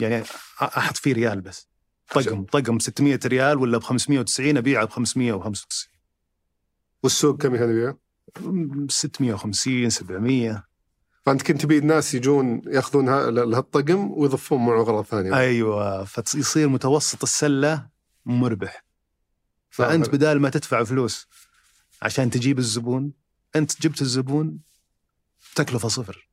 يعني 0.00 0.24
أحط 0.62 0.96
فيه 0.96 1.12
ريال 1.12 1.40
بس. 1.40 1.68
طقم 2.10 2.44
طقم 2.44 2.78
600 2.78 3.20
ريال 3.26 3.58
ولا 3.58 3.78
ب 3.78 3.82
590 3.82 4.56
أبيعه 4.56 4.84
ب 4.84 4.90
595 4.90 5.92
والسوق 7.02 7.36
كم 7.42 7.56
كان 7.56 7.70
يبيع؟ 7.70 7.94
650 8.88 9.90
700 9.90 10.64
فأنت 11.22 11.42
كنت 11.42 11.62
تبي 11.62 11.78
الناس 11.78 12.14
يجون 12.14 12.62
يأخذون 12.66 13.08
ها- 13.08 13.30
لهالطقم 13.30 14.10
ويضفون 14.10 14.66
معه 14.66 14.80
أغراض 14.80 15.04
ثانية. 15.04 15.36
أيوه 15.36 16.04
فيصير 16.04 16.68
متوسط 16.68 17.22
السلة 17.22 17.88
مربح. 18.26 18.84
فأنت. 19.70 20.08
بدال 20.08 20.40
ما 20.40 20.50
تدفع 20.50 20.84
فلوس 20.84 21.26
عشان 22.02 22.30
تجيب 22.30 22.58
الزبون 22.58 23.12
أنت 23.56 23.80
جبت 23.82 24.02
الزبون 24.02 24.58
تكلفة 25.54 25.88
صفر. 25.88 26.29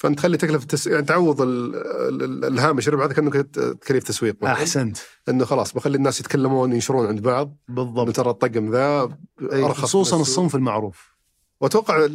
فأنت 0.00 0.18
تخلي 0.18 0.36
تكلفة 0.36 0.62
التس... 0.62 0.86
يعني 0.86 1.04
تعوض 1.04 1.40
ال... 1.40 1.76
ال... 1.76 2.22
ال- 2.22 2.44
الهامش 2.44 2.88
الربح 2.88 3.04
هذا 3.04 3.12
كانه 3.12 3.30
تكاليف 3.40 4.04
تسويق. 4.04 4.44
أحسنت. 4.44 4.98
إنه 5.28 5.44
خلاص 5.44 5.72
بخلي 5.72 5.96
الناس 5.96 6.20
يتكلمون 6.20 6.72
ينشرون 6.72 7.06
عند 7.06 7.20
بعض. 7.22 7.56
بالضبط. 7.68 8.16
ترى 8.16 8.30
الطقم 8.30 8.70
ذا 8.70 9.08
أي، 9.52 9.62
أرخص 9.64 9.80
خصوصا. 9.80 10.20
الصنف 10.20 10.54
المعروف. 10.54 11.10
وأتوقع 11.60 12.06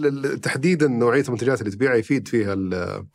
تحديدا 0.41 0.87
نوعية 0.87 1.23
المنتجات 1.23 1.61
اللي 1.61 1.71
تبيعها 1.71 1.95
يفيد 1.95 2.27
فيها 2.27 2.53
ال- 2.53 3.05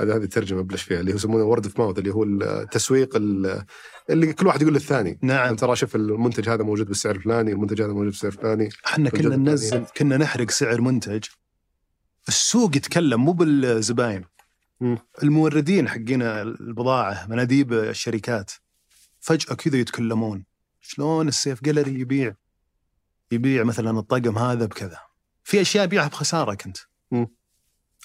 هذه 0.00 0.16
الترجمة 0.16 0.62
بلش 0.62 0.82
فيها 0.82 1.00
اللي 1.00 1.12
هو 1.12 1.16
يسمونه 1.16 1.44
word 1.44 1.64
of 1.64 1.78
mouth 1.78 1.98
اللي 1.98 2.14
هو 2.14 2.24
التسويق 2.24 3.16
ال- 3.16 3.64
اللي 4.10 4.32
كل 4.32 4.46
واحد 4.46 4.62
يقول 4.62 4.74
للثاني 4.74 5.18
نعم. 5.22 5.56
ترى 5.56 5.76
شوف 5.76 5.96
المنتج 5.96 6.48
هذا 6.48 6.62
موجود 6.62 6.86
بالسعر 6.86 7.14
الفلاني 7.14 7.52
المنتج 7.52 7.82
هذا 7.82 7.92
موجود 7.92 8.06
بالسعر 8.06 8.32
الفلاني. 8.32 8.68
إحنا 8.86 9.10
كنا 9.10 9.36
ننزل. 9.36 9.84
كنا 9.96 10.16
نحرق 10.16 10.50
سعر 10.50 10.80
منتج. 10.80 11.24
السوق 12.28 12.76
يتكلم 12.76 13.24
مو 13.24 13.32
بالزباين. 13.32 14.24
الموردين 15.22 15.88
حقين 15.88 16.22
البضاعة 16.22 17.26
مناديب 17.26 17.72
الشركات 17.72 18.52
فجأة 19.20 19.54
كذا 19.54 19.76
يتكلمون. 19.76 20.44
شلون 20.80 21.28
السيف 21.28 21.64
جالري 21.64 22.00
يبيع؟ 22.00 22.34
يبيع 23.30 23.64
مثلا 23.64 23.98
الطقم 23.98 24.38
هذا 24.38 24.66
بكذا. 24.66 24.98
في 25.44 25.60
أشياء 25.60 25.84
ابيعها 25.84 26.08
بخسارة 26.08 26.54
كنت. 26.54 26.76
مم. 27.10 27.28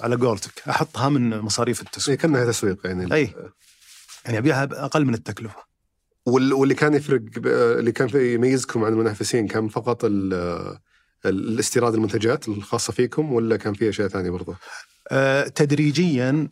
على 0.01 0.15
قولتك 0.15 0.67
أحطها 0.69 1.09
من 1.09 1.39
مصاريف 1.39 1.81
التسويق. 1.81 2.17
كأنها 2.17 2.45
تسويق 2.45 2.87
يعني. 2.87 3.13
أي. 3.13 3.35
يعني 4.25 4.37
أبيعها 4.37 4.65
بأقل 4.65 5.05
من 5.05 5.13
التكلفة. 5.13 5.63
وال- 6.25 6.53
واللي 6.53 6.75
كان 6.75 6.93
يفرق 6.93 7.21
اللي 7.45 7.91
كان 7.91 8.09
يميزكم 8.13 8.83
عن 8.83 8.91
المنافسين 8.93 9.47
كان 9.47 9.67
فقط 9.67 10.05
ال- 10.05 10.79
الاستيراد 11.25 11.93
المنتجات 11.93 12.47
الخاصة 12.47 12.93
فيكم 12.93 13.33
ولا 13.33 13.57
كان 13.57 13.73
في 13.73 13.89
اشياء 13.89 14.07
ثانية 14.07 14.29
برضه؟ 14.29 14.55
آه، 15.11 15.47
تدريجيا 15.47 16.49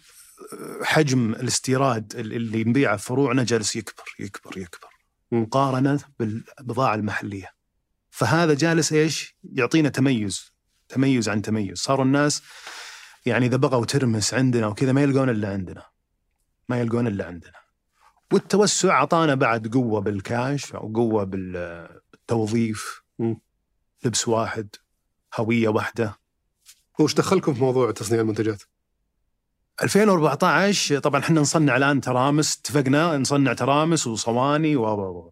آه، 0.54 0.84
حجم 0.84 1.32
الاستيراد 1.32 2.16
اللي 2.16 2.64
نبيعه 2.64 2.98
في 2.98 3.06
فروعنا 3.06 3.44
جالس 3.44 3.76
يكبر 3.76 4.16
يكبر 4.20 4.58
يكبر. 4.58 4.90
مقارنة 5.32 6.00
بالبضاعة 6.20 6.96
المحلية 6.96 7.52
فهذا 8.10 8.54
جالس 8.54 8.94
إيش؟ 8.94 9.36
يعطينا 9.44 9.90
تميز 9.90 10.52
تميز 10.90 11.30
عن 11.30 11.42
تميز 11.42 11.78
صاروا 11.78 12.06
الناس 12.06 12.42
يعني 13.26 13.46
إذا 13.46 13.58
بغوا 13.58 13.86
ترمس 13.86 14.34
عندنا 14.34 14.68
وكذا 14.68 14.92
ما 14.92 15.02
يلقون 15.02 15.30
إلا 15.30 15.50
عندنا 15.50 15.84
ما 16.70 16.80
يلقون 16.80 17.08
إلا 17.08 17.26
عندنا 17.26 17.54
والتوسع 18.34 18.90
أعطانا 18.90 19.36
بعد 19.36 19.68
قوة 19.68 20.02
بالكاش 20.02 20.76
أو 20.76 20.94
قوة 20.94 21.24
بالتوظيف. 21.24 23.02
لبس 24.06 24.28
واحد 24.28 24.76
هوية 25.36 25.68
واحدة 25.70 26.20
وش 27.00 27.14
دخلكم 27.14 27.54
في 27.54 27.60
موضوع 27.60 27.92
تصنيع 27.92 28.22
المنتجات؟ 28.22 28.64
2014 29.84 31.00
طبعا 31.00 31.22
إحنا 31.22 31.42
نصنع 31.42 31.78
الآن 31.78 32.02
ترامس 32.02 32.58
اتفقنا 32.60 33.18
نصنع 33.18 33.54
ترامس 33.54 34.08
وصواني 34.08 34.76
و 34.76 34.84
و 34.84 35.02
و 35.02 35.32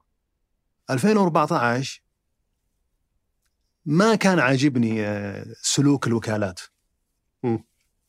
2014 0.89 2.01
ما 3.85 4.15
كان 4.15 4.39
عاجبني 4.39 5.05
آه، 5.05 5.45
سلوك 5.61 6.07
الوكالات 6.07 6.59
مم. 7.43 7.63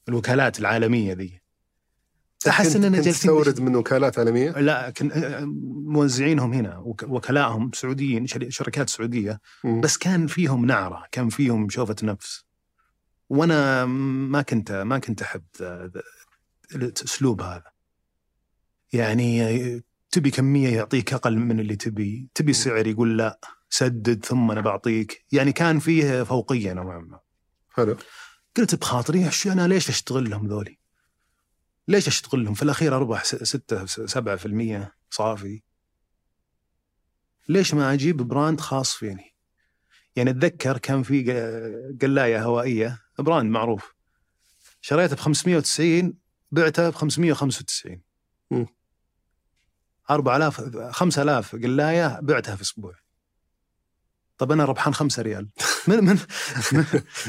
الوكالات 0.08 0.58
العالمية 0.58 1.12
ذي 1.12 1.40
احس 2.48 2.76
إننا 2.76 2.88
جالسين 2.96 3.12
تستورد 3.12 3.60
من 3.60 3.76
وكالات 3.76 4.18
عالمية؟ 4.18 4.50
لا 4.50 4.90
كن 4.90 5.10
موزعينهم 5.86 6.52
هنا 6.52 6.78
وك- 6.78 7.02
وكلائهم 7.08 7.70
سعوديين 7.74 8.26
شركات 8.48 8.90
سعودية. 8.90 9.40
مم. 9.64 9.80
بس 9.80 9.98
كان 9.98 10.26
فيهم 10.26 10.66
نعرة 10.66 11.04
كان 11.12 11.28
فيهم 11.28 11.68
شوفة 11.68 11.96
نفس. 12.02 12.44
وأنا 13.28 13.84
ما 13.84 14.42
كنت 14.42 14.72
ما 14.72 14.98
كنت 14.98 15.22
أحب 15.22 15.42
الأسلوب 16.74 17.40
هذا. 17.42 17.64
يعني 18.92 19.82
تبي 20.10 20.30
كمية 20.30 20.68
يعطيك 20.68 21.12
أقل 21.14 21.36
من 21.38 21.60
اللي 21.60 21.76
تبي. 21.76 22.28
تبي 22.34 22.52
سعر 22.52 22.86
يقول 22.86 23.18
لا 23.18 23.40
سدد 23.70 24.24
ثم 24.24 24.50
أنا 24.50 24.60
بعطيك. 24.60 25.24
يعني 25.32 25.52
كان 25.52 25.78
فيه 25.78 26.22
فوقية 26.22 26.72
نوعا 26.72 26.98
ما. 26.98 27.20
حلو. 27.74 27.96
قلت 28.56 28.74
بخاطري 28.74 29.26
"إيش 29.26 29.46
أنا 29.46 29.68
ليش 29.68 29.88
أشتغل 29.88 30.30
لهم 30.30 30.46
ذولي؟ 30.48 30.78
ليش 31.88 32.08
اشتغل 32.08 32.44
لهم؟ 32.44 32.54
في 32.54 32.62
الأخير 32.62 32.96
أربح 32.96 33.24
6 33.24 33.86
7% 34.86 34.88
صافي. 35.10 35.62
ليش 37.48 37.74
ما 37.74 37.92
أجيب 37.92 38.16
brand 38.16 38.60
خاص 38.60 38.94
فيني؟ 38.94 39.34
يعني 40.16 40.30
أتذكر 40.30 40.78
كان 40.78 41.02
في 41.02 41.22
قلاية 42.02 42.44
هوائية 42.44 43.02
brand 43.18 43.50
معروف 43.50 43.94
شريته 44.80 45.16
ب 45.16 45.18
590 45.18 46.14
بعته 46.50 46.90
ب 46.90 46.94
595 46.94 48.00
مم. 48.50 48.66
4000 50.10 50.60
5000 50.90 51.56
قلاية 51.56 52.20
بعتها 52.20 52.56
في 52.56 52.62
أسبوع 52.62 52.94
طب 54.38 54.52
أنا 54.52 54.64
ربحان 54.64 54.94
5 54.94 55.22
ريال 55.22 55.48
من 55.88 56.04
من 56.04 56.18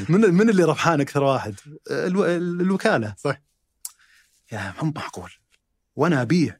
من, 0.08 0.34
من 0.34 0.50
اللي 0.50 0.64
ربحان 0.64 1.00
أكثر 1.00 1.22
واحد؟ 1.22 1.54
ألو... 1.90 2.24
الوكالة 2.24 3.14
صح. 3.18 3.47
يا 4.52 4.74
مو 4.82 4.92
معقول. 4.96 5.30
وأنا 5.96 6.22
ابيع 6.22 6.56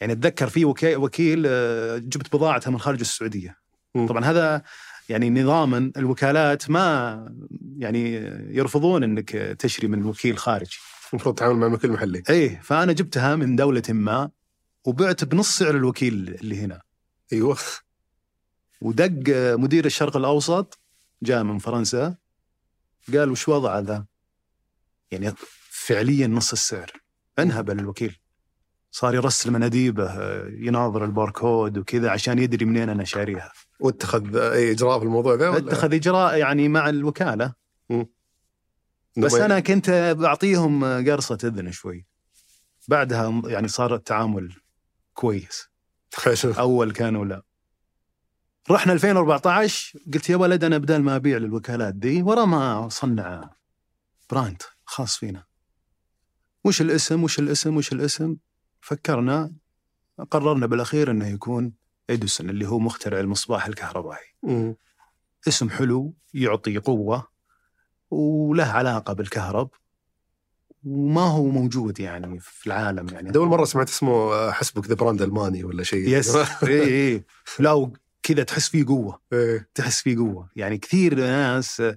يعني 0.00 0.12
أتذكر 0.12 0.48
في 0.48 0.64
وكي... 0.64 0.96
وكيل 0.96 1.44
آه، 1.46 1.98
جبت 1.98 2.36
بضاعته 2.36 2.70
من 2.70 2.78
خارج 2.78 3.00
السعودية. 3.00 3.56
مم. 3.94 4.06
طبعا 4.06 4.24
هذا 4.24 4.62
يعني 5.08 5.30
نظاما 5.30 5.92
الوكالات 5.96 6.70
ما 6.70 7.34
يعني 7.76 8.12
يرفضون 8.56 9.02
إنك 9.02 9.30
تشري 9.30 9.88
من 9.88 10.04
وكيل 10.04 10.38
خارجي. 10.38 10.78
المفروض 11.12 11.34
تتعامل 11.34 11.56
مع 11.56 11.66
الوكيل 11.66 11.90
المحلي. 11.90 12.22
إيه 12.30 12.60
فأنا 12.60 12.92
جبتها 12.92 13.36
من 13.36 13.56
دولة 13.56 13.82
ما 13.88 14.30
وبعت 14.84 15.24
بنص 15.24 15.58
سعر 15.58 15.76
الوكيل 15.76 16.38
اللي 16.40 16.60
هنا. 16.60 16.80
أيوه. 17.32 17.58
ودق 18.80 19.12
مدير 19.56 19.84
الشرق 19.86 20.16
الأوسط 20.16 20.80
جاء 21.22 21.42
من 21.42 21.58
فرنسا 21.58 22.16
قال 23.12 23.30
وش 23.30 23.48
وضع 23.48 23.78
ذا؟ 23.78 24.06
يعني 25.10 25.34
فعليا 25.70 26.26
نص 26.26 26.52
السعر. 26.52 26.99
انهبل 27.42 27.78
الوكيل. 27.78 28.16
صار 28.92 29.14
يرسل 29.14 29.50
مناديبه 29.50 30.14
يناظر 30.46 31.04
الباركود 31.04 31.78
وكذا 31.78 32.10
عشان 32.10 32.38
يدري 32.38 32.64
منين 32.64 32.88
أنا 32.88 33.04
شاريها. 33.04 33.52
واتخذ 33.80 34.36
أي 34.36 34.70
إجراء 34.70 34.98
في 34.98 35.04
الموضوع 35.04 35.34
ذا؟ 35.34 35.58
اتخذ 35.58 35.94
إجراء 35.94 36.36
يعني 36.36 36.68
مع 36.68 36.88
الوكالة. 36.88 37.54
إنه 37.90 38.06
بس 39.16 39.34
أنا 39.34 39.60
كنت 39.60 40.16
بعطيهم 40.18 40.84
قرصة 40.84 41.38
أذن 41.44 41.72
شوي. 41.72 42.06
بعدها 42.88 43.42
يعني 43.44 43.68
صار 43.68 43.94
التعامل 43.94 44.52
كويس. 45.14 45.70
أول 46.44 46.92
كانوا 46.92 47.24
لا. 47.24 47.42
رحنا 48.70 48.92
2014 48.92 49.98
قلت 50.14 50.30
يا 50.30 50.36
ولد 50.36 50.64
أنا 50.64 50.78
بدل 50.78 51.02
ما 51.02 51.16
أبيع 51.16 51.38
للوكالات 51.38 51.94
دي 51.94 52.22
ورا 52.22 52.44
ما 52.44 52.86
اصنع 52.86 53.50
brand 54.30 54.62
خاص 54.84 55.16
فينا. 55.16 55.49
وش 56.64 56.80
الاسم 56.80 57.22
وش 57.24 57.38
الاسم 57.38 57.76
وش 57.76 57.92
الاسم. 57.92 58.36
فكرنا 58.80 59.52
قررنا 60.30 60.66
بالأخير 60.66 61.10
إنه 61.10 61.26
يكون 61.28 61.72
إديسون 62.10 62.50
اللي 62.50 62.68
هو 62.68 62.78
مخترع 62.78 63.20
المصباح 63.20 63.66
الكهربائي. 63.66 64.26
مم. 64.42 64.76
اسم 65.48 65.70
حلو 65.70 66.14
يعطي 66.34 66.78
قوة 66.78 67.28
وله 68.10 68.64
علاقة 68.64 69.12
بالكهرب 69.12 69.70
وما 70.84 71.20
هو 71.20 71.46
موجود 71.46 72.00
يعني 72.00 72.40
في 72.40 72.66
العالم 72.66 73.08
يعني. 73.08 73.36
أول 73.36 73.48
مرة 73.48 73.64
سمعت 73.64 73.88
اسمه 73.88 74.50
حسبك 74.50 74.86
ذا 74.86 74.94
brand 74.94 75.22
ألماني 75.22 75.64
ولا 75.64 75.82
شيء. 75.82 76.08
yes. 76.08 76.36
اي 76.36 76.82
اي 77.14 77.24
لا 77.58 77.90
كذا 78.22 78.42
تحس 78.42 78.68
فيه 78.68 78.86
قوة. 78.86 79.20
إيه. 79.32 79.68
تحس 79.74 80.02
فيه 80.02 80.16
قوة. 80.16 80.48
يعني 80.56 80.78
كثير 80.78 81.14
ناس 81.14 81.80
آه، 81.80 81.96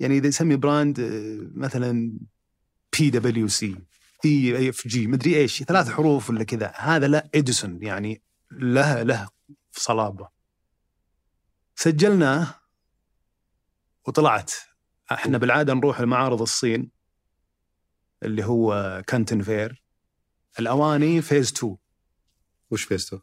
يعني 0.00 0.18
إذا 0.18 0.26
يسمي 0.26 0.56
brand 0.56 1.00
آه، 1.00 1.50
مثلا 1.54 2.12
بي 2.98 3.10
دبليو 3.10 3.48
سي 3.48 3.76
اي 4.24 4.68
اف 4.68 4.88
جي 4.88 5.06
مدري 5.06 5.36
إيش 5.36 5.62
ثلاث 5.62 5.90
حروف 5.90 6.30
ولا 6.30 6.44
كذا. 6.44 6.72
هذا 6.76 7.06
لا 7.06 7.28
اديسون 7.34 7.82
يعني 7.82 8.22
له 8.50 9.02
له 9.02 9.28
صلابة. 9.72 10.28
سجلناه 11.76 12.54
وطلعت. 14.06 14.52
إحنا 15.12 15.38
بالعادة 15.38 15.74
نروح 15.74 16.00
لمعارض 16.00 16.42
الصين 16.42 16.90
اللي 18.22 18.44
هو 18.44 19.02
Canton 19.06 19.42
Fair 19.42 19.84
الأواني 20.58 21.22
phase 21.22 21.52
2 21.52 21.76
وش 22.70 22.84
phase 22.84 23.10
2؟ 23.10 23.20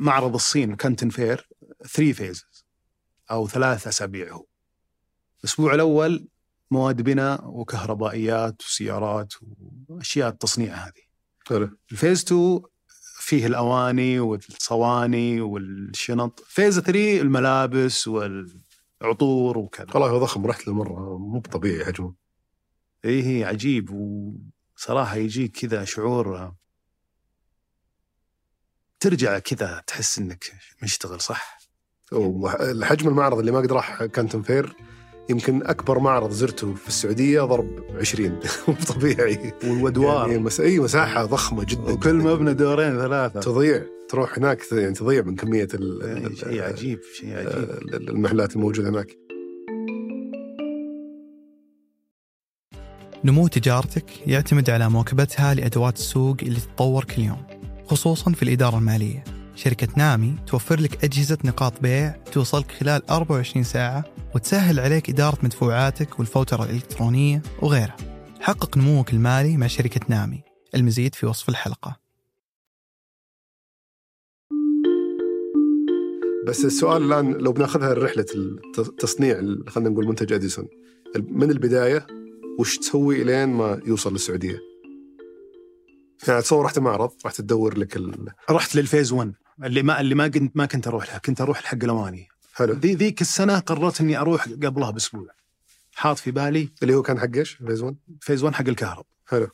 معرض 0.00 0.34
الصين 0.34 0.76
Canton 0.76 1.08
Fair 1.08 1.48
3 1.80 2.12
phases 2.12 2.66
أو 3.30 3.48
ثلاث 3.48 3.86
أسابيع 3.86 4.32
هو. 4.32 4.46
الأسبوع 5.40 5.74
الأول 5.74 6.28
مواد 6.72 7.02
بناء 7.02 7.48
وكهربائيات 7.48 8.62
وسيارات 8.62 9.32
وأشياء 9.88 10.28
التصنيع 10.28 10.74
هذه. 10.74 11.02
حلو. 11.48 11.78
ال 11.92 11.97
phase 11.97 12.22
2 12.22 12.60
فيه 13.20 13.46
الأواني 13.46 14.20
والصواني 14.20 15.40
والشنط. 15.40 16.44
phase 16.48 16.80
3 16.80 17.20
الملابس 17.20 18.08
والعطور 18.08 19.58
وكذا. 19.58 19.86
والله 19.94 20.18
ضخم 20.18 20.46
رحت 20.46 20.66
له 20.66 20.74
مرة. 20.74 21.18
مو 21.18 21.40
طبيعي 21.40 21.84
حجمه 21.84 22.14
إيه 23.04 23.46
عجيب 23.46 23.90
وصراحة 23.90 25.16
يجيك 25.16 25.56
كذا 25.56 25.84
شعور. 25.84 26.54
ترجع 29.00 29.38
كذا 29.38 29.82
تحس 29.86 30.18
إنك 30.18 30.52
مشتغل 30.82 31.20
صح؟ 31.20 31.58
وحجم 32.12 33.08
المعرض 33.08 33.38
اللي 33.38 33.50
ما 33.50 33.58
قد 33.58 33.72
راح 33.72 34.04
Canton 34.04 34.42
Fair 34.42 34.76
يمكن 35.30 35.62
أكبر 35.66 35.98
معرض 35.98 36.30
زرته 36.30 36.74
في 36.74 36.88
السعودية 36.88 37.42
ضرب 37.42 37.84
20 38.00 38.30
مو 38.68 38.74
طبيعي. 38.88 39.52
والودوار. 39.64 40.28
يعني 40.30 40.42
مس... 40.42 40.60
إي 40.60 40.78
مساحة 40.78 41.24
ضخمة 41.24 41.64
جدا 41.64 41.92
وكل. 41.92 42.14
مبنى 42.14 42.54
دورين 42.54 42.96
ثلاثة. 42.98 43.40
تضيع 43.40 43.82
تروح 44.08 44.38
هناك 44.38 44.72
يعني 44.72 44.92
تضيع 44.94 45.22
من 45.22 45.36
كمية 45.36 45.68
ال... 45.74 46.02
ال- 46.26 46.36
شيء 46.38 46.62
عجيب 46.62 47.00
شيء 47.14 47.34
عجيب. 47.36 47.52
ال- 47.70 48.08
المحلات 48.10 48.56
الموجودة 48.56 48.88
هناك. 48.88 49.16
نمو 53.24 53.48
تجارتك 53.48 54.04
يعتمد 54.28 54.70
على 54.70 54.88
مواكبتها 54.90 55.54
لأدوات 55.54 55.96
السوق 55.96 56.36
اللي 56.42 56.60
تتطور 56.60 57.04
كل 57.04 57.22
يوم 57.22 57.42
خصوصا 57.86 58.32
في 58.32 58.42
الإدارة 58.42 58.78
المالية. 58.78 59.24
شركة 59.54 59.88
نامي 59.96 60.36
توفر 60.46 60.80
لك 60.80 61.04
أجهزة 61.04 61.38
نقاط 61.44 61.80
بيع 61.80 62.10
توصلك 62.32 62.72
خلال 62.72 63.10
24 63.10 63.64
ساعة 63.64 64.04
وتسهل 64.34 64.80
عليك 64.80 65.10
إدارة 65.10 65.38
مدفوعاتك 65.42 66.18
والفوترة 66.18 66.64
الإلكترونية 66.64 67.42
وغيرها. 67.62 67.96
حقق 68.40 68.78
نموك 68.78 69.12
المالي 69.12 69.56
مع 69.56 69.66
شركة 69.66 70.00
نامي. 70.08 70.42
المزيد 70.74 71.14
في 71.14 71.26
وصف 71.26 71.48
الحلقة. 71.48 72.00
بس 76.46 76.64
السؤال 76.64 77.02
الآن 77.02 77.32
لو 77.32 77.52
بناخذها 77.52 77.92
رحله 77.94 78.26
التصنيع 78.78 79.38
ال- 79.38 79.64
خلينا 79.70 79.90
نقول 79.90 80.06
منتج 80.06 80.32
أديسون. 80.32 80.68
من 81.16 81.50
البداية 81.50 82.06
وش 82.58 82.78
تسوي 82.78 83.24
لين 83.24 83.48
ما 83.48 83.80
يوصل 83.86 84.12
للسعودية؟ 84.12 84.58
يعني 86.28 86.42
تصور 86.42 86.64
رحت 86.64 86.78
معرض 86.78 87.10
رحت 87.26 87.40
تدور 87.40 87.78
لك 87.78 87.96
ال... 87.96 88.28
رحت 88.50 88.76
للفيز 88.76 89.12
1 89.12 89.32
اللي 89.66 89.82
ما 89.82 90.00
اللي 90.00 90.14
ما 90.14 90.28
كنت 90.28 90.56
ما 90.56 90.66
كنت 90.66 90.86
أروح 90.86 91.08
لها. 91.08 91.18
كنت 91.18 91.40
أروح 91.40 91.62
لحق 91.62 91.78
الأواني. 91.84 92.28
حلو. 92.54 92.72
ذي 92.74 92.94
ذيك 92.94 93.20
السنة 93.20 93.58
قررت 93.58 94.00
إني 94.00 94.16
أروح 94.16 94.48
قبلها 94.48 94.90
بأسبوع. 94.90 95.28
حاط 95.94 96.18
في 96.18 96.30
بالي 96.30 96.72
اللي 96.82 96.94
هو 96.94 97.02
كان 97.02 97.20
حق 97.20 97.36
إيش؟ 97.36 97.54
phase 97.54 97.82
1 97.82 97.96
phase 98.20 98.42
1 98.42 98.54
حق 98.54 98.68
الكهرب. 98.68 99.04
حلو. 99.26 99.48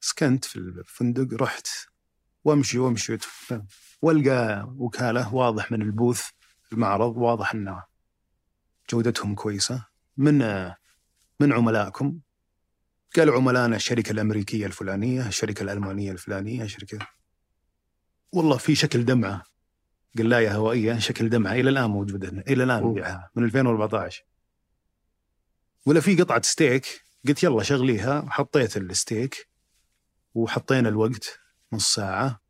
سكنت 0.00 0.44
في 0.44 0.56
الفندق 0.56 1.42
رحت 1.42 1.68
وأمشي 2.44 2.78
وأمشي 2.78 3.18
وألقى 4.02 4.74
وكالة 4.76 5.34
واضح 5.34 5.72
من 5.72 5.82
ال 5.82 5.89
booth 5.89 6.22
المعرض 6.72 7.16
واضح 7.16 7.54
انه 7.54 7.82
جودتهم 8.90 9.34
كويسة. 9.34 9.86
من 10.16 10.38
من 11.40 11.52
عملائكم؟ 11.52 12.18
قالوا 13.16 13.36
عملائنا 13.36 13.76
الشركة 13.76 14.12
الأمريكية 14.12 14.66
الفلانية، 14.66 15.28
الشركة 15.28 15.62
الألمانية 15.62 16.12
الفلانية، 16.12 16.62
الشركة 16.62 16.98
والله 18.32 18.56
في 18.56 18.74
شكل 18.74 19.04
دمعة. 19.04 19.42
قلايه 20.18 20.54
هوائية 20.54 20.98
شكل 20.98 21.28
دمعة. 21.28 21.52
إلى 21.52 21.70
الآن 21.70 21.90
موجودة 21.90 22.28
إلى 22.28 22.64
الآن. 22.64 22.84
نبيعها 22.84 23.30
من 23.34 23.44
2014 23.44 24.24
ولا 25.86 26.00
في 26.00 26.16
قطعة 26.16 26.42
ستيك. 26.42 27.04
قلت 27.28 27.42
يلا 27.42 27.62
شغليها. 27.62 28.20
وحطيت 28.20 28.76
الستيك. 28.76 29.48
وحطينا 30.34 30.88
الوقت 30.88 31.40
نص 31.72 31.94
ساعة. 31.94 32.40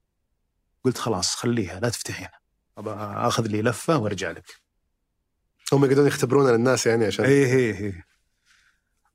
قلت 0.84 0.98
خلاص 0.98 1.34
خليها 1.34 1.80
لا 1.80 1.88
تفتحينها. 1.88 2.40
أبى 2.78 2.90
آخذ 3.26 3.46
لي 3.46 3.62
لفة 3.62 3.96
وأرجع 3.98 4.30
لك. 4.30 4.60
هم 5.72 5.84
يقدرون 5.84 6.06
يختبرون 6.06 6.50
للناس 6.50 6.86
يعني 6.86 7.04
عشان 7.04 7.24
إيه 7.24 7.44
إيه 7.46 7.74
إيه. 7.78 8.06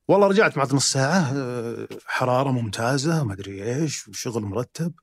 والله 0.07 0.27
رجعت 0.27 0.55
بعد 0.55 0.73
نص 0.73 0.91
ساعة. 0.91 1.31
آه، 1.35 1.87
حرارة 2.05 2.51
ممتازة 2.51 3.23
ما 3.23 3.33
أدري 3.33 3.75
إيش 3.75 4.07
وشغل 4.07 4.43
مرتب. 4.43 4.93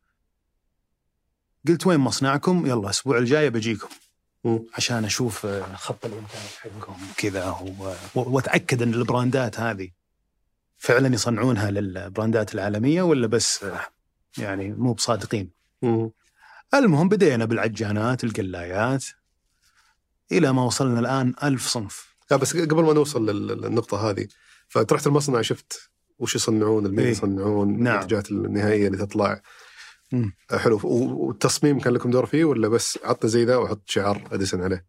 قلت 1.69 1.87
وين 1.87 2.01
مصنعكم 2.01 2.67
يلا 2.67 2.81
الأسبوع 2.81 3.19
الجاي 3.19 3.51
بجيكم. 3.51 3.89
عشان 4.75 5.05
أشوف 5.05 5.47
آه، 5.47 5.75
خط 5.75 6.05
الإنتاج 6.07 6.41
حقكم 6.61 6.95
كذا 7.17 7.51
و- 7.51 7.95
و- 8.15 8.31
وأتأكد 8.35 8.83
أن 8.83 8.95
البراندات 8.95 9.61
هذه 9.61 9.89
فعلا 10.79 11.15
يصنعونها 11.15 11.71
للبراندات 11.71 12.55
العالمية 12.55 13.03
ولا 13.03 13.27
بس 13.27 13.65
آه، 13.65 13.81
يعني 14.39 14.73
مو 14.73 14.93
بصادقين. 14.93 15.51
المهم 16.75 17.09
بدينا 17.09 17.45
بالعجانات 17.45 18.25
القلايات 18.25 19.05
إلى 20.33 20.53
ما 20.53 20.65
وصلنا 20.65 21.01
الآن 21.01 21.35
ألف 21.43 21.69
صنف 21.69 22.15
لا 22.31 22.37
بس 22.37 22.57
قبل 22.57 22.83
ما 22.83 22.93
نوصل 22.93 23.31
لل- 23.31 23.47
للنقطة 23.61 24.11
هذه 24.11 24.29
فرحت 24.69 25.07
المصنع 25.07 25.43
شفت 25.43 25.91
وش 26.19 26.35
يصنعون 26.35 26.87
المين 26.87 27.05
إيه. 27.05 27.11
يصنعون 27.11 27.83
نعم. 27.83 27.97
المنتجات 27.97 28.31
النهائية 28.31 28.87
اللي 28.87 28.99
تطلع 28.99 29.43
مم. 30.13 30.33
حلو. 30.59 30.81
و- 30.85 31.27
والتصميم 31.27 31.81
كان 31.81 31.93
لكم 31.95 32.11
دور 32.11 32.27
فيه 32.27 32.45
ولا 32.45 32.69
بس 32.69 32.99
عطنا 33.05 33.31
زي 33.31 33.45
ذا 33.45 33.57
وحط 33.57 33.83
شعار 33.91 34.29
اديسون 34.33 34.63
عليه؟ 34.63 34.87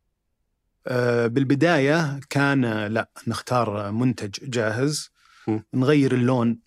آه، 0.88 1.28
بالبداية 1.28 2.20
كان 2.30 2.66
آه، 2.66 2.88
لا 2.88 3.10
نختار 3.28 3.88
آه، 3.88 3.92
منتج 3.92 4.50
جاهز. 4.50 5.10
م. 5.48 5.60
نغير 5.74 6.14
اللون. 6.14 6.60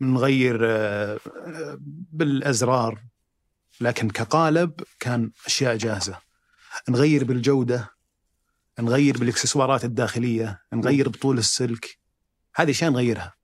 نغير 0.00 0.58
آه، 0.62 1.18
آه، 1.46 1.78
بالأزرار. 2.12 2.98
لكن 3.80 4.10
كقالب 4.10 4.72
كان 5.00 5.30
أشياء 5.46 5.76
جاهزة. 5.76 6.18
نغير 6.88 7.24
بالجودة. 7.24 7.90
نغير 8.80 9.18
بالإكسسوارات 9.18 9.84
الداخلية. 9.84 10.60
نغير 10.72 11.08
بطول 11.08 11.38
السلك. 11.38 11.98
هذه 12.54 12.70
أشياء 12.70 12.90
نغيرها. 12.90 13.34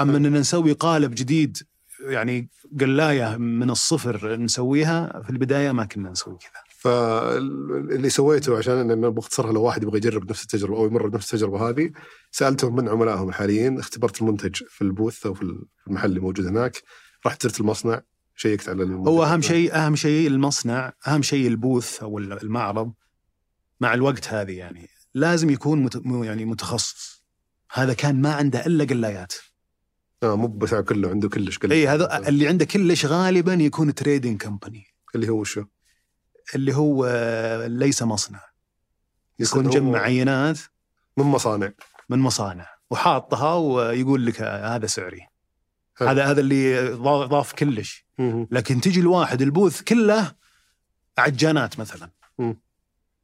أما 0.00 0.16
أننا 0.16 0.38
نسوي 0.40 0.72
قالب 0.72 1.14
جديد 1.14 1.58
يعني 2.00 2.50
قلاية 2.80 3.36
من 3.36 3.70
الصفر 3.70 4.36
نسويها 4.36 5.22
في 5.22 5.30
البداية 5.30 5.72
ما 5.72 5.84
كنا 5.84 6.10
نسوي 6.10 6.38
كذا. 6.38 6.66
فاللي 6.78 8.10
سويته 8.10 8.58
عشان 8.58 8.90
إن 8.90 9.10
بختصرها 9.10 9.52
لو 9.52 9.62
واحد 9.62 9.82
يبغى 9.82 9.96
يجرب 9.96 10.30
نفس 10.30 10.42
التجربة 10.42 10.76
أو 10.76 10.86
يمر 10.86 11.06
بنفس 11.06 11.34
التجربة 11.34 11.68
هذه 11.68 11.90
سألتهم 12.30 12.76
من 12.76 12.88
عملائهم 12.88 13.28
الحاليين 13.28 13.78
اختبرت 13.78 14.22
المنتج 14.22 14.62
في 14.68 14.82
البوث 14.82 15.26
أو 15.26 15.34
في 15.34 15.64
المحل 15.86 16.08
اللي 16.08 16.20
موجود 16.20 16.46
هناك 16.46 16.82
رحت 17.26 17.42
زرت 17.42 17.60
المصنع 17.60 18.00
شيكت 18.36 18.68
على 18.68 18.82
المنتج. 18.82 19.08
هو 19.08 19.24
أهم 19.24 19.42
شيء 19.42 19.74
أهم 19.74 19.96
شيء 19.96 20.28
المصنع 20.28 20.92
أهم 21.06 21.22
شيء 21.22 21.46
البوث 21.46 22.02
أو 22.02 22.18
المعرض 22.18 22.92
مع 23.80 23.94
الوقت 23.94 24.28
هذه 24.28 24.52
يعني. 24.52 24.88
لازم 25.14 25.50
يكون 25.50 25.82
مت... 25.82 26.02
يعني 26.06 26.44
متخصص. 26.44 27.24
هذا 27.72 27.92
كان 27.92 28.20
ما 28.20 28.32
عنده 28.34 28.66
إلا 28.66 28.84
قلايات. 28.84 29.32
آه 30.22 30.36
مو 30.36 30.46
بتاع 30.46 30.80
كله 30.80 31.08
عنده 31.10 31.28
كلش 31.28 31.58
كله 31.58 31.74
إي 31.74 31.88
هذا 31.88 32.28
اللي 32.28 32.48
عنده 32.48 32.64
كلش 32.64 33.06
غالبا 33.06 33.54
يكون 33.54 33.94
trading 33.94 34.42
company 34.42 34.86
اللي 35.14 35.28
هو 35.28 35.44
شو؟ 35.44 35.64
اللي 36.54 36.74
هو 36.74 37.04
آه، 37.04 37.66
ليس 37.66 38.02
مصنع. 38.02 38.40
يكون 39.38 39.70
جمع 39.70 39.98
عينات. 39.98 40.58
من 41.16 41.24
مصانع. 41.24 41.72
من 42.08 42.18
مصانع. 42.18 42.66
وحاطها 42.90 43.54
ويقول 43.54 44.26
لك 44.26 44.40
آه، 44.40 44.76
هذا 44.76 44.86
سعري. 44.86 45.26
حلو. 45.96 46.08
هذا 46.08 46.24
هذا 46.30 46.40
اللي 46.40 46.88
ضا- 46.88 47.26
ضاف 47.26 47.52
كلش. 47.52 48.06
مم. 48.18 48.48
لكن 48.50 48.80
تجي 48.80 49.00
الواحد 49.00 49.42
ال 49.42 49.49
booth 49.49 49.82
كله 49.82 50.32
عجانات 51.18 51.80
مثلا. 51.80 52.10
مم. 52.38 52.56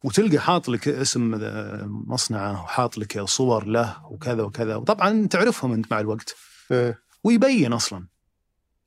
وتلقى 0.05 0.39
حاط 0.39 0.69
لك 0.69 0.89
اسم 0.89 1.35
آه، 1.35 1.85
مصنعه 1.87 2.63
وحاط 2.63 2.99
لك 2.99 3.21
صور 3.25 3.65
له 3.67 4.07
وكذا 4.07 4.43
وكذا. 4.43 4.77
وطبعا 4.77 5.27
تعرفهم 5.27 5.73
أنت 5.73 5.93
مع 5.93 6.01
الوقت. 6.01 6.37
ويبين 7.25 7.73
أصلا. 7.73 8.07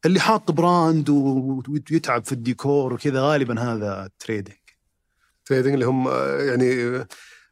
اللي 0.06 0.20
حاط 0.20 0.52
brand 0.52 1.10
ويتعب 1.10 2.26
في 2.26 2.32
الديكور 2.32 2.94
وكذا 2.94 3.22
غالبا 3.22 3.60
هذا 3.60 4.10
trading 4.20 4.56
trading 5.46 5.74
اللي 5.74 5.86
هم 5.86 6.08
آه، 6.08 6.42
يعني 6.42 7.00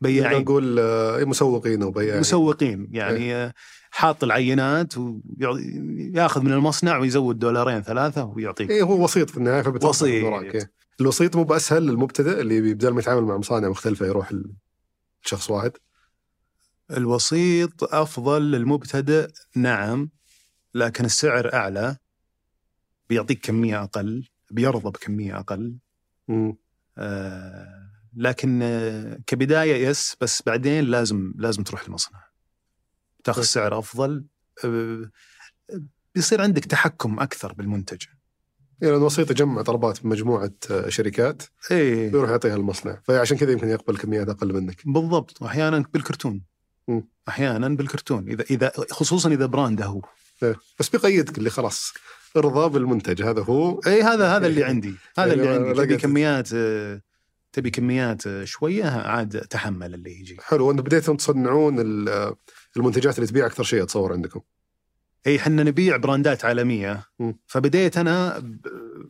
بياعين. 0.02 0.42
نقول 0.42 0.80
آه، 0.80 1.24
مسوقين 1.24 1.84
أو 1.84 1.92
بياعين. 1.92 2.20
مسوقين 2.20 2.88
يعني 2.92 3.36
آه، 3.36 3.54
حاط 3.92 4.24
العينات 4.24 4.94
وياخذ 4.98 6.42
من 6.42 6.54
المصنع 6.54 6.98
ويزود 6.98 7.40
دولارين 7.40 7.82
ثلاثة 7.82 8.26
ويعطيك. 8.26 8.70
إيه 8.70 8.84
هو 8.84 9.04
وسيط 9.04 9.30
في 9.30 9.38
النهاية 9.38 9.68
وسيط. 9.68 10.26
إيه. 10.26 10.72
الوسيط 11.02 11.36
مو 11.36 11.44
بأسهل 11.44 11.84
للمبتدئ 11.84 12.42
اللي 12.42 12.74
بدل 12.74 12.90
ما 12.90 13.00
يتعامل 13.00 13.24
مع 13.24 13.38
مصانع 13.38 13.70
مختلفة 13.70 14.06
يروح 14.06 14.34
لشخص 15.26 15.50
واحد. 15.50 15.72
الوسيط 16.92 17.84
أفضل 17.84 18.52
للمبتدئ 18.52 19.28
نعم. 19.56 20.10
لكن 20.74 21.06
السعر 21.06 21.54
أعلى 21.54 21.98
بيعطيك 23.10 23.46
كمية 23.46 23.84
أقل 23.84 24.28
بيرضى 24.52 24.90
بكمية 24.90 25.40
أقل. 25.40 25.78
مم. 26.28 26.58
آه 26.98 27.90
لكن 28.16 28.60
آه 28.64 29.20
كبداية 29.28 29.88
يس 29.88 30.16
بس 30.22 30.44
بعدين 30.46 30.84
لازم 30.84 31.34
لازم 31.38 31.64
تروح 31.64 31.86
المصنع. 31.86 32.24
تاخذ 33.24 33.42
طيب. 33.42 33.48
سعر 33.48 33.80
أفضل. 33.80 34.26
آه 34.66 35.10
بيصير 36.16 36.42
عندك 36.42 36.66
تحكم 36.66 37.20
أكثر 37.20 37.54
بالمنتج. 37.54 38.06
يعني 38.82 38.96
الوسيط 38.96 39.32
يجمع 39.32 39.62
طلبات 39.62 40.06
من 40.06 40.12
مجموعة 40.12 40.52
آه، 40.72 40.90
شركات 40.90 41.44
إيه. 41.72 42.14
ويروح 42.14 42.30
يعطيها 42.30 42.56
المصنع. 42.56 43.02
فعشان 43.04 43.38
كذا 43.38 43.52
يمكن 43.52 43.68
يقبل 43.68 43.98
كميات 43.98 44.30
أقل 44.30 44.54
منك. 44.54 44.82
بالضبط. 44.86 45.42
واحيانا 45.42 45.86
بالكرتون. 45.94 46.44
أحيانا 47.28 47.70
بالكرتون. 47.70 48.30
إذا 48.30 48.44
إذا 48.44 48.72
خصوصا 48.92 49.30
إذا 49.30 49.46
براند 49.46 49.82
هو. 49.82 50.02
بس 50.80 50.90
بيقيدك 50.90 51.38
اللي 51.38 51.50
خلاص 51.50 51.94
ارضى 52.38 52.70
بالمنتج. 52.74 53.22
هذا 53.24 53.42
هو. 53.42 53.80
إي 53.88 54.02
هذا 54.04 54.38
هذا 54.38 54.48
اللي 54.48 54.64
عندي. 54.70 54.94
هذا 55.18 55.34
اللي 55.34 55.46
يعني 55.46 55.58
عندي. 55.70 55.74
تبي 55.86 55.98
كميات 55.98 56.50
تبي 57.54 57.70
كميات 57.70 58.44
شوية 58.44 58.86
عاد 58.86 59.40
تحمل 59.42 59.94
اللي 59.94 60.20
يجي. 60.20 60.38
حلو. 60.42 60.68
وأنتم 60.68 60.84
بديتم 60.84 61.16
تصنعون 61.16 61.80
ال- 61.80 62.36
المنتجات 62.78 63.16
اللي 63.16 63.28
تبيع 63.28 63.46
أكثر 63.46 63.64
شيء 63.64 63.84
أتصور 63.84 64.14
عندكم. 64.14 64.42
إي 65.28 65.36
إحنا 65.38 65.64
نبيع 65.64 65.98
براندات 65.98 66.46
عالمية. 66.46 67.04
فبديت 67.48 67.98
أنا 67.98 68.44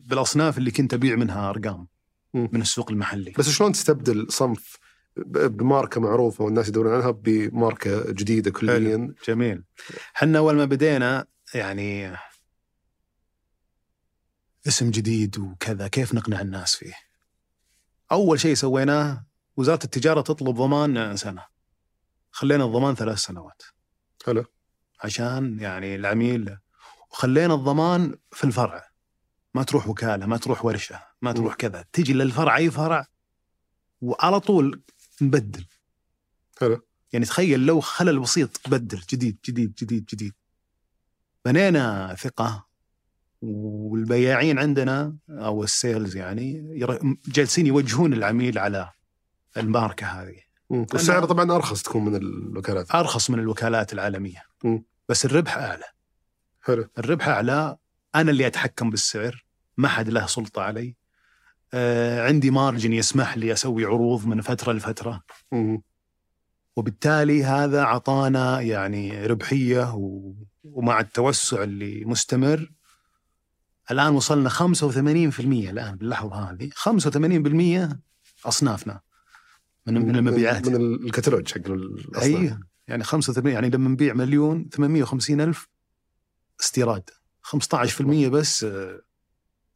بالأصناف 0.06 0.58
اللي 0.58 0.70
كنت 0.70 0.94
أبيع 0.94 1.16
منها 1.16 1.50
أرقام. 1.50 1.86
من 2.34 2.60
السوق 2.60 2.90
المحلي. 2.90 3.32
بس 3.38 3.48
شلون 3.48 3.72
تستبدل 3.72 4.26
صنف 4.30 4.76
بماركة 5.16 6.00
معروفة 6.00 6.44
والناس 6.44 6.68
يدورون 6.68 6.94
عنها 6.94 7.10
بماركة 7.10 8.12
جديدة 8.12 8.50
كليا. 8.50 9.14
جميل. 9.28 9.64
إحنا 10.16 10.38
أول 10.38 10.56
ما 10.56 10.64
بدينا 10.64 11.26
يعني 11.54 12.16
اسم 14.68 14.90
جديد 14.90 15.38
وكذا 15.38 15.88
كيف 15.88 16.14
نقنع 16.14 16.40
الناس 16.40 16.76
فيه؟ 16.76 16.94
أول 18.12 18.40
شيء 18.40 18.54
سويناه 18.54 19.26
وزارة 19.56 19.84
التجارة 19.84 20.20
تطلب 20.20 20.56
ضمان 20.56 21.16
سنة. 21.16 21.44
خلينا 22.30 22.64
الضمان 22.64 22.94
ثلاث 22.94 23.18
سنوات. 23.18 23.62
حلو. 24.26 24.44
عشان 25.04 25.58
يعني 25.60 25.94
العميل 25.94 26.58
وخلينا 27.10 27.54
الضمان 27.54 28.18
في 28.32 28.44
الفرع. 28.44 28.88
ما 29.54 29.62
تروح 29.62 29.88
وكالة 29.88 30.26
ما 30.26 30.36
تروح 30.36 30.64
ورشة 30.64 31.00
ما 31.22 31.32
تروح 31.32 31.54
كذا. 31.54 31.84
تجي 31.92 32.12
للفرع 32.12 32.56
أي 32.56 32.70
فرع 32.70 33.06
وعلى 34.00 34.40
طول 34.40 34.82
نبدل. 35.22 35.64
حلو. 36.60 36.80
يعني 37.12 37.24
تخيل 37.24 37.66
لو 37.66 37.80
خلل 37.80 38.20
بسيط 38.20 38.68
بدل 38.68 39.00
جديد 39.10 39.38
جديد 39.48 39.74
جديد 39.74 40.04
جديد. 40.04 40.34
بنينا 41.44 42.14
ثقة 42.18 42.66
والبياعين 43.42 44.58
عندنا 44.58 45.16
أو 45.30 45.64
السيلز 45.64 46.16
يعني 46.16 46.78
جالسين 47.26 47.66
يوجهون 47.66 48.12
العميل 48.12 48.58
على 48.58 48.90
الماركة 49.56 50.06
هذه. 50.06 50.40
والسعر 50.68 51.24
طبعا 51.24 51.52
أرخص 51.52 51.82
تكون 51.82 52.04
من 52.04 52.16
الوكالات. 52.16 52.94
أرخص 52.94 53.30
من 53.30 53.38
الوكالات 53.38 53.92
العالمية. 53.92 54.42
مم. 54.64 54.84
بس 55.08 55.24
الربح 55.24 55.56
أعلى. 55.56 55.84
حلو. 56.62 56.88
الربح 56.98 57.28
أعلى. 57.28 57.76
أنا 58.14 58.30
اللي 58.30 58.46
أتحكم 58.46 58.90
بالسعر. 58.90 59.44
ما 59.76 59.88
حد 59.88 60.08
له 60.08 60.26
سلطة 60.26 60.62
علي. 60.62 60.94
عندي 62.26 62.50
مارجن 62.50 62.92
يسمح 62.92 63.36
لي 63.36 63.52
أسوي 63.52 63.84
عروض 63.84 64.26
من 64.26 64.40
فترة 64.40 64.72
لفترة 64.72 65.22
مم. 65.52 65.82
وبالتالي 66.76 67.44
هذا 67.44 67.82
عطانا 67.82 68.60
يعني 68.60 69.26
ربحية 69.26 69.94
و... 69.94 70.32
ومع 70.64 71.00
التوسع 71.00 71.62
اللي 71.62 72.04
مستمر 72.04 72.72
الآن 73.90 74.14
وصلنا 74.14 74.50
85% 74.50 74.60
الآن 75.40 75.96
باللحظة 75.96 76.34
هذه 76.50 76.70
85% 77.90 77.96
أصنافنا 78.46 79.00
من 79.86 79.94
من 79.94 80.16
المبيعات 80.16 80.68
من 80.68 80.76
ال- 80.76 81.06
الكتالوج 81.06 81.52
حق 81.52 81.70
الأصناف. 81.70 82.22
أي 82.22 82.58
يعني 82.88 83.04
85 83.04 83.52
يعني 83.52 83.70
لما 83.70 83.88
نبيع 83.88 84.14
مليون 84.14 84.68
850 84.72 85.40
ألف 85.40 85.68
استيراد 86.60 87.10
15% 87.46 88.02
بس 88.02 88.66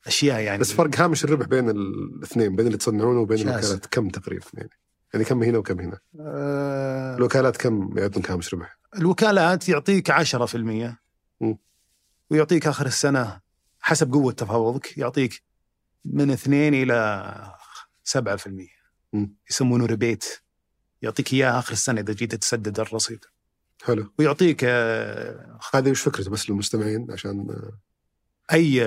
أشياء 0.08 0.40
يعني. 0.40 0.58
بس 0.58 0.72
فرق 0.72 1.00
هامش 1.00 1.24
الربح 1.24 1.46
بين 1.46 1.70
الاثنين 1.70 2.56
بين 2.56 2.66
اللي 2.66 2.78
تصنعونه 2.78 3.20
وبين. 3.20 3.48
الوكالات. 3.48 3.86
كم 3.86 4.08
تقريبا 4.08 4.46
يعني؟ 4.54 4.70
يعني 5.14 5.24
كم 5.24 5.42
هنا 5.42 5.58
وكم 5.58 5.80
هنا؟ 5.80 5.98
آه، 6.20 7.16
الوكالات 7.16 7.56
كم 7.56 7.98
يعطونك 7.98 8.30
هامش 8.30 8.54
ربح؟ 8.54 8.78
الوكالات 8.98 9.68
يعطيك 9.68 10.10
10% 10.10 10.98
مم. 11.40 11.58
ويعطيك 12.30 12.66
آخر 12.66 12.86
السنة 12.86 13.40
حسب 13.80 14.12
قوة 14.12 14.32
تفاوضك 14.32 14.98
يعطيك 14.98 15.42
من 16.04 16.30
2 16.30 16.74
إلى 16.74 17.54
7% 18.04 18.68
مم. 19.12 19.34
يسمونه 19.50 19.86
ريبيت. 19.86 20.24
يعطيك 21.02 21.32
إياه 21.32 21.58
آخر 21.58 21.72
السنة 21.72 22.00
إذا 22.00 22.12
جيت 22.12 22.34
تسدد 22.34 22.80
الرصيد. 22.80 23.24
حلو. 23.84 24.12
ويعطيك 24.18 24.60
آه، 24.64 25.58
هذه 25.74 25.90
وش 25.90 26.00
فكرته 26.02 26.30
بس 26.30 26.50
للمستمعين 26.50 27.06
عشان 27.10 27.50
آه، 27.50 27.78
أي 28.52 28.82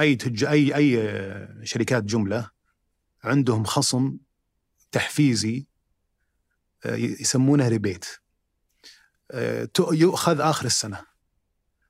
أي 0.00 0.16
تج... 0.16 0.44
أي 0.44 0.76
أي 0.76 1.66
شركات 1.66 2.02
جملة 2.02 2.50
عندهم 3.24 3.64
خصم 3.64 4.16
تحفيزي 4.92 5.66
آه، 6.86 6.94
يسمونه 6.94 7.68
ريبيت. 7.68 8.06
آه، 9.30 9.68
يؤخذ 9.78 10.40
آخر 10.40 10.66
السنة. 10.66 11.00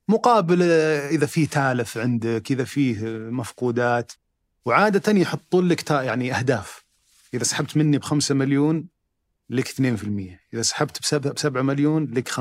مقابل 0.09 0.63
آه، 0.63 1.09
إذا 1.09 1.27
في 1.27 1.47
تالف 1.47 1.99
عندك 1.99 2.53
إذا 2.53 2.65
فيه 2.65 3.09
مفقودات. 3.09 4.13
وعادة 4.65 5.13
يحطون 5.13 5.69
لك 5.69 5.91
يعني 5.91 6.35
أهداف. 6.35 6.85
إذا 7.35 7.45
سحبت 7.45 7.77
مني 7.77 7.99
بخمسة 7.99 8.35
مليون 8.35 8.89
لك 9.51 9.69
2% 9.69 9.75
إذا 10.55 10.63
سحبت 10.63 11.01
بسبعة 11.03 11.33
بسبعة 11.33 11.63
مليون 11.63 12.05
لك 12.15 12.29
5% 12.29 12.41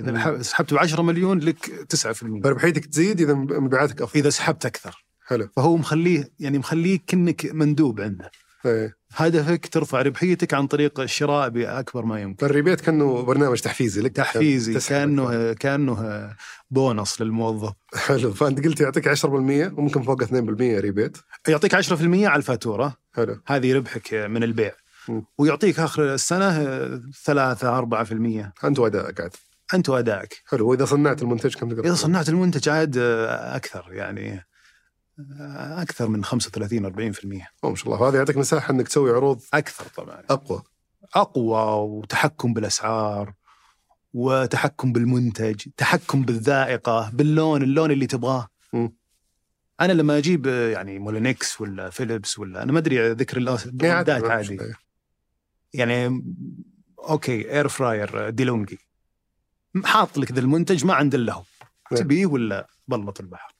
إذا 0.00 0.30
مم. 0.30 0.42
سحبت 0.42 0.74
ب 0.74 0.78
10 0.78 1.02
مليون 1.02 1.38
لك 1.38 1.86
9% 1.96 2.06
فربحيتك 2.44 2.86
تزيد 2.86 3.20
إذا 3.20 3.34
مبيعاتك 3.34 4.02
أفضل. 4.02 4.20
إذا 4.20 4.30
سحبت 4.30 4.66
أكثر. 4.66 5.04
حلو. 5.26 5.48
فهو 5.56 5.76
مخليه 5.76 6.30
يعني 6.38 6.58
مخليك 6.58 7.04
كأنك 7.06 7.46
مندوب 7.52 8.00
عنده. 8.00 8.30
إيه. 8.66 8.96
هدفك 9.14 9.66
ترفع 9.66 10.02
ربحيتك 10.02 10.54
عن 10.54 10.66
طريق 10.66 11.00
الشراء 11.00 11.48
بأكبر 11.48 12.04
ما 12.04 12.20
يمكن. 12.20 12.46
فال 12.46 12.54
rebate 12.54 12.80
كأنه 12.80 13.22
برنامج 13.22 13.60
تحفيزي 13.60 14.00
لك. 14.00 14.12
تحفيزي 14.12 14.88
كانه 14.88 15.52
كأنه 15.52 16.30
بونص 16.70 17.20
للموظف. 17.20 17.72
حلو. 17.94 18.32
فأنت 18.32 18.64
قلت 18.64 18.80
يعطيك 18.80 19.08
10% 19.08 19.72
وممكن 19.78 20.02
فوق 20.02 20.22
2% 20.22 20.80
rebate. 20.80 21.18
يعطيك 21.48 21.74
10% 21.74 22.28
على 22.28 22.36
الفاتورة. 22.36 22.96
حلو. 23.12 23.40
هذه 23.46 23.74
ربحك 23.74 24.14
من 24.14 24.42
البيع. 24.42 24.72
ويعطيك 25.38 25.80
آخر 25.80 26.14
السنة 26.14 26.50
3 27.24 27.78
4% 27.78 28.52
أنت 28.64 28.78
وأدائك 28.78 29.20
عاد. 29.20 29.30
أنت 29.74 29.88
وأدائك. 29.88 30.42
حلو. 30.46 30.68
وإذا 30.70 30.84
صنعت 30.84 31.22
المنتج 31.22 31.54
كم 31.54 31.68
تقدر 31.68 31.84
إذا 31.84 31.94
صنعت 31.94 32.28
المنتج 32.28 32.68
عاد 32.68 32.96
أكثر 32.98 33.86
يعني 33.92 34.46
أكثر 35.78 36.08
من 36.08 36.24
35 36.24 36.86
40% 36.86 37.48
أوه 37.64 37.70
ما 37.70 37.76
شاء 37.76 37.86
الله. 37.86 38.00
وهذا 38.02 38.18
يعطيك 38.18 38.36
مساحة 38.36 38.70
إنك 38.74 38.88
تسوي 38.88 39.10
عروض 39.10 39.40
أكثر 39.54 39.84
طبعا. 39.96 40.22
أقوى. 40.30 40.62
أقوى 41.14 41.88
وتحكم 41.90 42.52
بالأسعار 42.54 43.32
وتحكم 44.14 44.92
بالمنتج 44.92 45.60
تحكم 45.76 46.22
بالذائقة 46.22 47.10
باللون 47.12 47.62
اللون 47.62 47.90
اللي 47.90 48.06
تبغاه. 48.06 48.48
مم. 48.72 48.96
أنا 49.80 49.92
لما 49.92 50.18
أجيب 50.18 50.46
يعني 50.46 50.98
مولينكس 50.98 51.60
ولا 51.60 51.90
فيليبس 51.90 52.38
ولا 52.38 52.62
أنا 52.62 52.72
ما 52.72 52.78
أدري 52.78 53.12
ذكر 53.12 53.36
إيه، 53.36 53.56
البراندات 53.66 54.22
ما- 54.22 54.32
عادي. 54.32 54.58
يعني 55.74 56.24
okay 56.98 57.52
air 57.52 57.68
fryer 57.68 58.30
ديلونجي. 58.30 58.78
حاط 59.84 60.18
لك 60.18 60.32
ذا 60.32 60.40
المنتج 60.40 60.84
ما 60.84 60.94
عند 60.94 61.14
الا 61.14 61.32
هو. 61.32 61.44
نعم. 61.92 62.02
تبيه 62.02 62.26
ولا 62.26 62.66
بلط 62.88 63.20
البحر؟ 63.20 63.54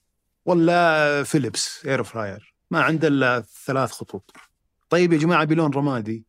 ولا 0.44 1.22
فيليبس 1.22 1.86
air 1.86 2.02
fryer 2.02 2.54
ما 2.70 2.82
عنده 2.82 3.08
إلا 3.08 3.44
ثلاث 3.66 3.90
خطوط. 3.90 4.36
طيب 4.90 5.12
يا 5.12 5.18
جماعة 5.18 5.42
أبي 5.42 5.54
لون 5.54 5.70
رمادي. 5.70 6.26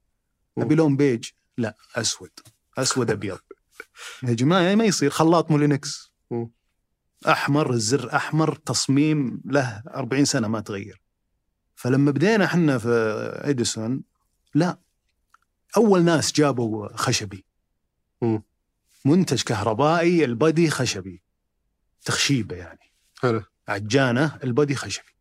أبي 0.58 0.76
لون 0.76 0.98
بيج؟ 0.98 1.30
لا 1.58 1.76
أسود. 1.96 2.32
أسود 2.78 3.12
أبيض. 3.12 3.40
يا 4.24 4.34
جماعة 4.34 4.76
ما 4.76 4.84
يصير. 4.84 5.10
خلاط 5.10 5.52
مولينكس. 5.52 6.14
أحمر 7.28 7.74
الزر 7.74 8.16
أحمر 8.16 8.56
تصميم 8.56 9.42
له 9.46 9.84
40 9.88 10.26
سنة 10.26 10.48
ما 10.48 10.60
تغير. 10.60 11.02
فلما 11.76 12.12
بدينا 12.12 12.46
إحنا 12.46 12.78
في 12.78 12.90
اديسون 13.44 14.04
لا 14.56 14.78
أول 15.78 16.04
ناس 16.04 16.32
جابوا 16.32 16.88
خشبي. 16.98 17.46
منتج 19.06 19.42
كهربائي 19.44 20.26
ال 20.26 20.34
body 20.34 20.70
خشبي. 20.70 21.24
تخشيبة 22.06 22.56
يعني. 22.56 22.92
حلو. 23.22 23.44
عجانة 23.68 24.40
ال 24.44 24.50
body 24.50 24.76
خشبي. 24.76 25.14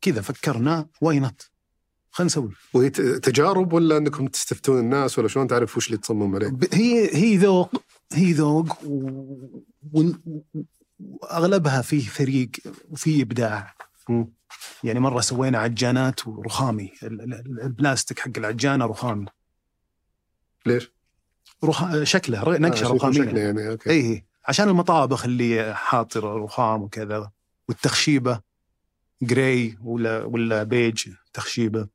كذا 0.00 0.20
فكرنا 0.20 0.86
why 1.00 1.18
not 1.20 1.50
خلينا 2.10 2.26
نسوي. 2.26 2.52
وهي 2.74 2.90
تجارب 2.90 3.72
ولا 3.72 3.96
إنكم 3.96 4.26
تستفتون 4.26 4.78
الناس 4.78 5.18
ولا 5.18 5.28
شلون 5.28 5.46
تعرف 5.46 5.76
وش 5.76 5.86
اللي 5.86 5.98
تصمم 5.98 6.34
عليه؟ 6.34 6.52
هي 6.72 7.14
هي 7.16 7.36
ذوق 7.36 7.82
هي 8.12 8.32
ذوق 8.32 8.84
و- 8.84 9.50
و- 9.92 10.12
واغلبها 11.00 11.82
فيه 11.82 12.06
فريق 12.08 12.50
وفيه 12.90 13.22
إبداع. 13.22 13.74
يعني 14.84 15.00
مرة 15.00 15.20
سوينا 15.20 15.58
عجانات 15.58 16.28
ورخامي. 16.28 16.92
ال- 17.02 17.20
ال- 17.22 17.60
البلاستيك 17.62 18.18
حق 18.18 18.30
العجانة 18.36 18.86
رخامي. 18.86 19.26
ليش؟ 20.66 20.90
رخ... 21.64 22.02
شكله 22.02 22.58
نقشه 22.58 22.86
آه، 22.86 22.92
رخامية. 22.94 23.14
شكله 23.22 23.40
يعني 23.40 23.70
okay. 23.70 23.90
اي 23.90 24.24
عشان 24.44 24.68
المطابخ 24.68 25.24
اللي 25.24 25.74
حاط 25.74 26.24
رخام 26.42 26.82
وكذا 26.82 27.30
والتخشيبة 27.68 28.40
grey 29.22 29.78
ولا 29.84 30.24
ولا 30.24 30.62
بيج 30.62 31.08
تخشيبة. 31.32 31.88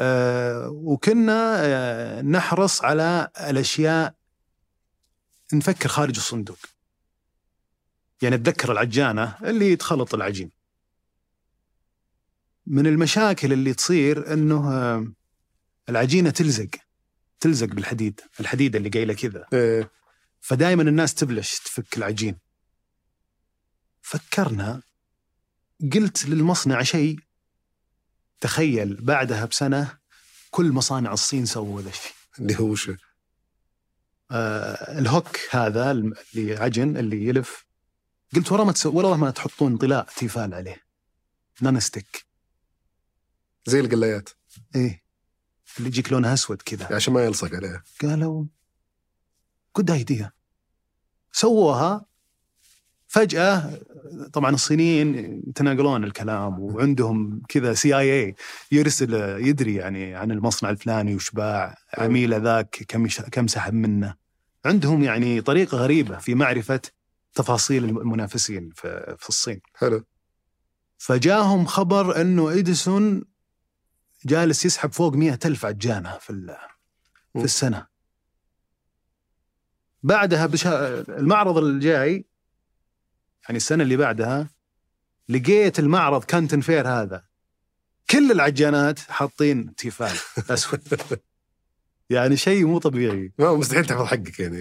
آه 0.00 0.68
وكنا 0.68 1.56
آه 1.60 2.22
نحرص 2.22 2.84
على 2.84 3.28
الأشياء 3.40 4.14
نفكر 5.52 5.88
خارج 5.88 6.16
الصندوق. 6.16 6.58
يعني 8.22 8.34
اتذكر 8.34 8.72
العجانة 8.72 9.36
اللي 9.44 9.76
تخلط 9.76 10.14
العجين. 10.14 10.50
من 12.66 12.86
المشاكل 12.86 13.52
اللي 13.52 13.74
تصير 13.74 14.32
إنه 14.32 14.72
آه 14.72 15.12
العجينة 15.88 16.30
تلزق 16.30 16.68
تلزق 17.40 17.66
بالحديد 17.66 18.20
الحديد 18.40 18.76
اللي 18.76 18.88
قايلة 18.88 19.14
كذا. 19.14 19.46
إيه. 19.52 19.90
فدائما 20.40 20.82
الناس 20.82 21.14
تبلش 21.14 21.58
تفك 21.58 21.96
العجين. 21.96 22.38
فكرنا 24.02 24.82
قلت 25.94 26.26
للمصنع 26.26 26.82
شيء. 26.82 27.18
تخيل 28.40 29.04
بعدها 29.04 29.44
بسنة 29.44 29.98
كل 30.50 30.72
مصانع 30.72 31.12
الصين 31.12 31.46
سووا 31.46 31.82
ذا 31.82 31.88
الشيء. 31.88 32.12
اللي 32.38 32.58
هو 32.60 32.64
وش؟ 32.64 32.90
آه 34.30 34.98
الهوك 34.98 35.38
هذا 35.50 35.90
اللي 35.90 36.56
عجن 36.56 36.96
اللي 36.96 37.26
يلف. 37.26 37.66
قلت 38.36 38.52
ورا 38.52 38.64
ما 38.64 38.72
تسو... 38.72 38.90
ورا 38.90 39.16
ما 39.16 39.30
تحطون 39.30 39.76
طلاء 39.76 40.08
تيفال 40.16 40.54
عليه. 40.54 40.82
non-stick 41.62 42.25
زي 43.66 43.80
القلايات. 43.80 44.28
إيه. 44.74 45.02
اللي 45.78 45.88
يجيك 45.88 46.12
لونها 46.12 46.34
أسود 46.34 46.62
كذا. 46.62 46.94
عشان 46.94 47.14
ما 47.14 47.24
يلصق 47.24 47.54
عليها. 47.54 47.82
قالوا 48.02 48.44
good 49.76 49.90
idea 49.90 50.32
سووها. 51.32 52.06
فجأة 53.08 53.80
طبعا 54.32 54.50
الصينيين 54.54 55.14
يتناقلون 55.48 56.04
الكلام 56.04 56.60
وعندهم 56.60 57.42
كذا 57.48 57.74
CIA 57.74 58.34
يرسل 58.72 59.14
يدري 59.46 59.74
يعني 59.74 60.14
عن 60.14 60.30
المصنع 60.30 60.70
الفلاني 60.70 61.14
وش 61.14 61.30
باع 61.30 61.76
عميله 61.98 62.36
ذاك 62.36 62.84
كم 62.88 63.06
كم 63.06 63.46
سحب 63.46 63.74
منه. 63.74 64.14
عندهم 64.64 65.02
يعني 65.02 65.40
طريقة 65.40 65.78
غريبة 65.78 66.18
في 66.18 66.34
معرفة 66.34 66.80
تفاصيل 67.34 67.84
المنافسين 67.84 68.70
في 68.74 69.16
في 69.18 69.28
الصين. 69.28 69.60
حلو. 69.74 70.04
فجاهم 70.98 71.66
خبر 71.66 72.20
إنه 72.20 72.52
إديسون 72.52 73.24
جالس 74.24 74.64
يسحب 74.66 74.92
فوق 74.92 75.14
مئة 75.14 75.38
ألف 75.44 75.64
عجانة 75.64 76.18
في 76.18 76.30
ال- 76.30 76.56
في. 77.32 77.44
السنة. 77.44 77.86
بعدها. 80.02 80.48
المعرض 81.08 81.58
الجاي 81.58 82.24
يعني 83.44 83.56
السنة 83.56 83.82
اللي 83.82 83.96
بعدها 83.96 84.48
لقيت 85.28 85.78
المعرض 85.78 86.24
كانتن 86.24 86.60
فير 86.60 86.88
هذا. 86.88 87.24
كل 88.10 88.32
العجانات 88.32 88.98
حاطين 88.98 89.74
تيفال 89.74 90.12
أسود. 90.50 90.80
يعني 92.10 92.36
شيء 92.36 92.66
مو 92.66 92.78
طبيعي. 92.78 93.32
ما 93.38 93.54
مستحيل 93.54 93.86
تحفظ 93.86 94.04
حقك 94.04 94.40
يعني. 94.40 94.58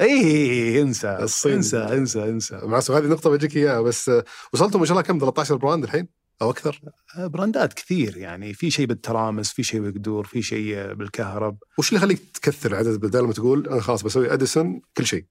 اي 0.00 0.82
انسى. 0.82 1.16
الصين. 1.20 1.52
انسى 1.52 1.76
انسى 1.78 2.24
انسى. 2.24 2.60
مع 2.62 2.78
هذه 2.90 3.06
نقطة 3.06 3.30
بجيك 3.30 3.56
إياها 3.56 3.80
بس 3.80 4.10
وصلتوا 4.52 4.80
ما 4.80 4.86
شاء 4.86 4.92
الله 4.98 5.02
كم؟ 5.02 5.18
13 5.18 5.56
brand 5.56 5.84
الحين؟ 5.84 6.08
أو 6.42 6.50
أكثر 6.50 6.80
براندات 7.18 7.72
كثير. 7.72 8.16
يعني 8.16 8.54
في 8.54 8.70
شيء 8.70 8.86
بالترامس 8.86 9.52
في 9.52 9.62
شيء 9.62 9.80
بالقدور 9.80 10.26
في 10.26 10.42
شيء 10.42 10.92
بالكهرب. 10.92 11.58
وش 11.78 11.88
اللي 11.88 11.98
يخليك 11.98 12.22
تكثر 12.34 12.74
عدد 12.74 13.00
بدل 13.00 13.20
ما 13.20 13.32
تقول 13.32 13.68
أنا 13.68 13.80
خلاص 13.80 14.02
بسوي 14.02 14.32
أديسون 14.32 14.80
كل 14.96 15.06
شيء؟ 15.06 15.24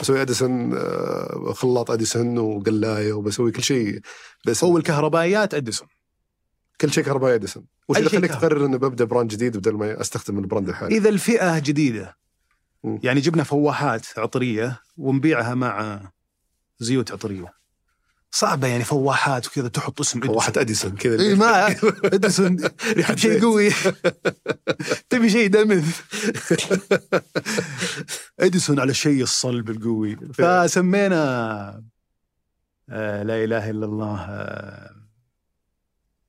بسوي 0.00 0.22
أديسون 0.22 0.74
آه، 0.74 1.52
خلاط 1.56 1.90
أديسون 1.90 2.38
وقلاية 2.38 3.12
وبسوي 3.12 3.52
كل 3.52 3.62
شيء. 3.62 4.00
بس 4.46 4.64
هو 4.64 4.78
الكهربائيات 4.78 5.54
أديسون. 5.54 5.88
كل 6.80 6.92
شيء 6.92 7.04
كهربائي 7.04 7.34
أديسون. 7.34 7.66
وش 7.88 7.96
اللي 7.96 8.06
يخليك. 8.06 8.30
تقرر 8.30 8.66
إنه 8.66 8.76
ببدأ 8.76 9.04
brand 9.04 9.30
جديد 9.30 9.56
بدل 9.56 9.72
ما 9.72 10.00
أستخدم 10.00 10.38
ال 10.38 10.43
brand 10.43 10.68
الحالي؟ 10.68 10.96
إذا 10.96 11.08
الفئة 11.08 11.58
جديدة. 11.58 12.16
يعني 12.84 13.20
جبنا 13.20 13.42
فواحات 13.42 14.06
عطرية 14.16 14.80
ونبيعها 14.96 15.54
مع 15.54 16.00
زيوت 16.78 17.12
عطرية. 17.12 17.63
صعبة 18.36 18.66
يعني 18.68 18.84
فواحات 18.84 19.46
وكذا 19.46 19.68
تحط 19.68 20.00
اسم 20.00 20.30
واحد 20.30 20.58
إديسون 20.58 20.96
كذا. 20.96 21.20
إي 21.22 21.34
ما 21.34 21.66
إديسون 22.14 22.56
ريحة 22.96 23.16
شيء. 23.16 23.40
قوي. 23.42 23.70
تبي 25.10 25.30
شيء 25.30 25.46
دمث 25.48 26.00
إديسون 28.40 28.80
على 28.80 28.90
الشيء 28.90 29.22
الصلب 29.22 29.70
القوي. 29.70 30.16
فسمينا 30.16 31.20
آه 32.88 33.22
لا 33.22 33.44
إله 33.44 33.70
إلا 33.70 33.86
الله 33.86 34.20
آه 34.30 34.94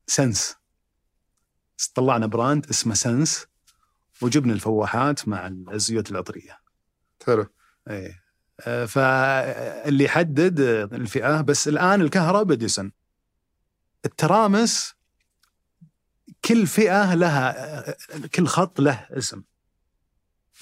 سنس. 0.06 0.54
طلعنا 1.94 2.26
brand 2.26 2.66
اسمه 2.70 2.94
سنس 2.94 3.46
وجبنا 4.22 4.52
الفواحات 4.52 5.28
مع 5.28 5.46
الزيوت 5.46 6.10
العطرية. 6.10 6.58
حلو. 7.26 7.46
إيه 7.90 8.25
فاللي 8.64 10.04
يحدد 10.04 10.60
الفئة 10.92 11.40
بس 11.40 11.68
الآن 11.68 12.00
الكهرباء 12.00 12.56
اديسون 12.56 12.92
الترامس 14.04 14.94
كل 16.44 16.66
فئة 16.66 17.14
لها 17.14 17.84
كل 18.34 18.46
خط 18.46 18.80
له 18.80 19.06
اسم. 19.10 19.42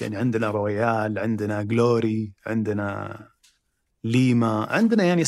يعني 0.01 0.17
عندنا 0.17 0.51
رويال 0.51 1.19
عندنا 1.19 1.63
جلوري 1.63 2.33
عندنا 2.45 3.19
ليما 4.03 4.65
عندنا 4.69 5.03
يعني 5.03 5.21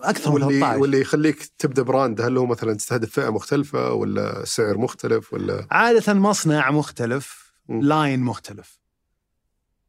أكثر 0.00 0.30
من 0.30 0.42
واللي 0.42 0.60
13 0.60 0.80
واللي 0.80 1.00
يخليك 1.00 1.44
تبدأ 1.58 1.82
brand 1.82 2.20
هل 2.20 2.38
هو 2.38 2.46
مثلا 2.46 2.74
تستهدف 2.74 3.10
فئة 3.10 3.30
مختلفة 3.30 3.92
ولا 3.92 4.44
سعر 4.44 4.78
مختلف 4.78 5.32
ولا؟ 5.32 5.66
عادة 5.70 6.14
مصنع 6.14 6.70
مختلف 6.70 7.52
مم. 7.68 7.82
line 7.82 8.20
مختلف. 8.20 8.81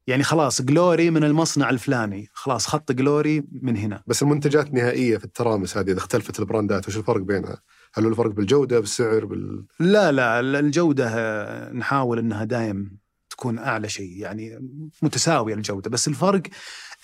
يعني 0.08 0.24
خلاص 0.24 0.62
جلوري 0.62 1.10
من 1.10 1.24
المصنع 1.24 1.70
الفلاني. 1.70 2.30
خلاص 2.34 2.68
خط 2.68 2.92
جلوري 2.92 3.44
من 3.52 3.78
هنا. 3.78 4.04
بس 4.08 4.24
المنتجات 4.24 4.68
النهائيه 4.68 5.18
في 5.18 5.26
الترامس 5.26 5.78
هذه 5.78 5.92
إذا 5.92 5.98
اختلفت 5.98 6.40
البراندات 6.40 6.88
وش 6.88 6.98
الفرق 6.98 7.22
بينها؟ 7.22 7.62
هل 7.94 8.04
هو 8.04 8.10
الفرق 8.10 8.32
بالجودة 8.32 8.80
بالسعر 8.80 9.26
بال 9.26 9.66
لا 9.80 10.12
لا 10.12 10.40
الجودة 10.60 11.10
آه، 11.14 11.74
نحاول 11.74 12.20
إنها 12.20 12.44
دايم 12.44 12.98
تكون 13.30 13.60
أعلى 13.60 13.90
شيء 13.90 14.18
يعني 14.18 14.70
متساوية 15.02 15.54
الجودة. 15.54 15.90
بس 15.90 16.08
الفرق 16.08 16.44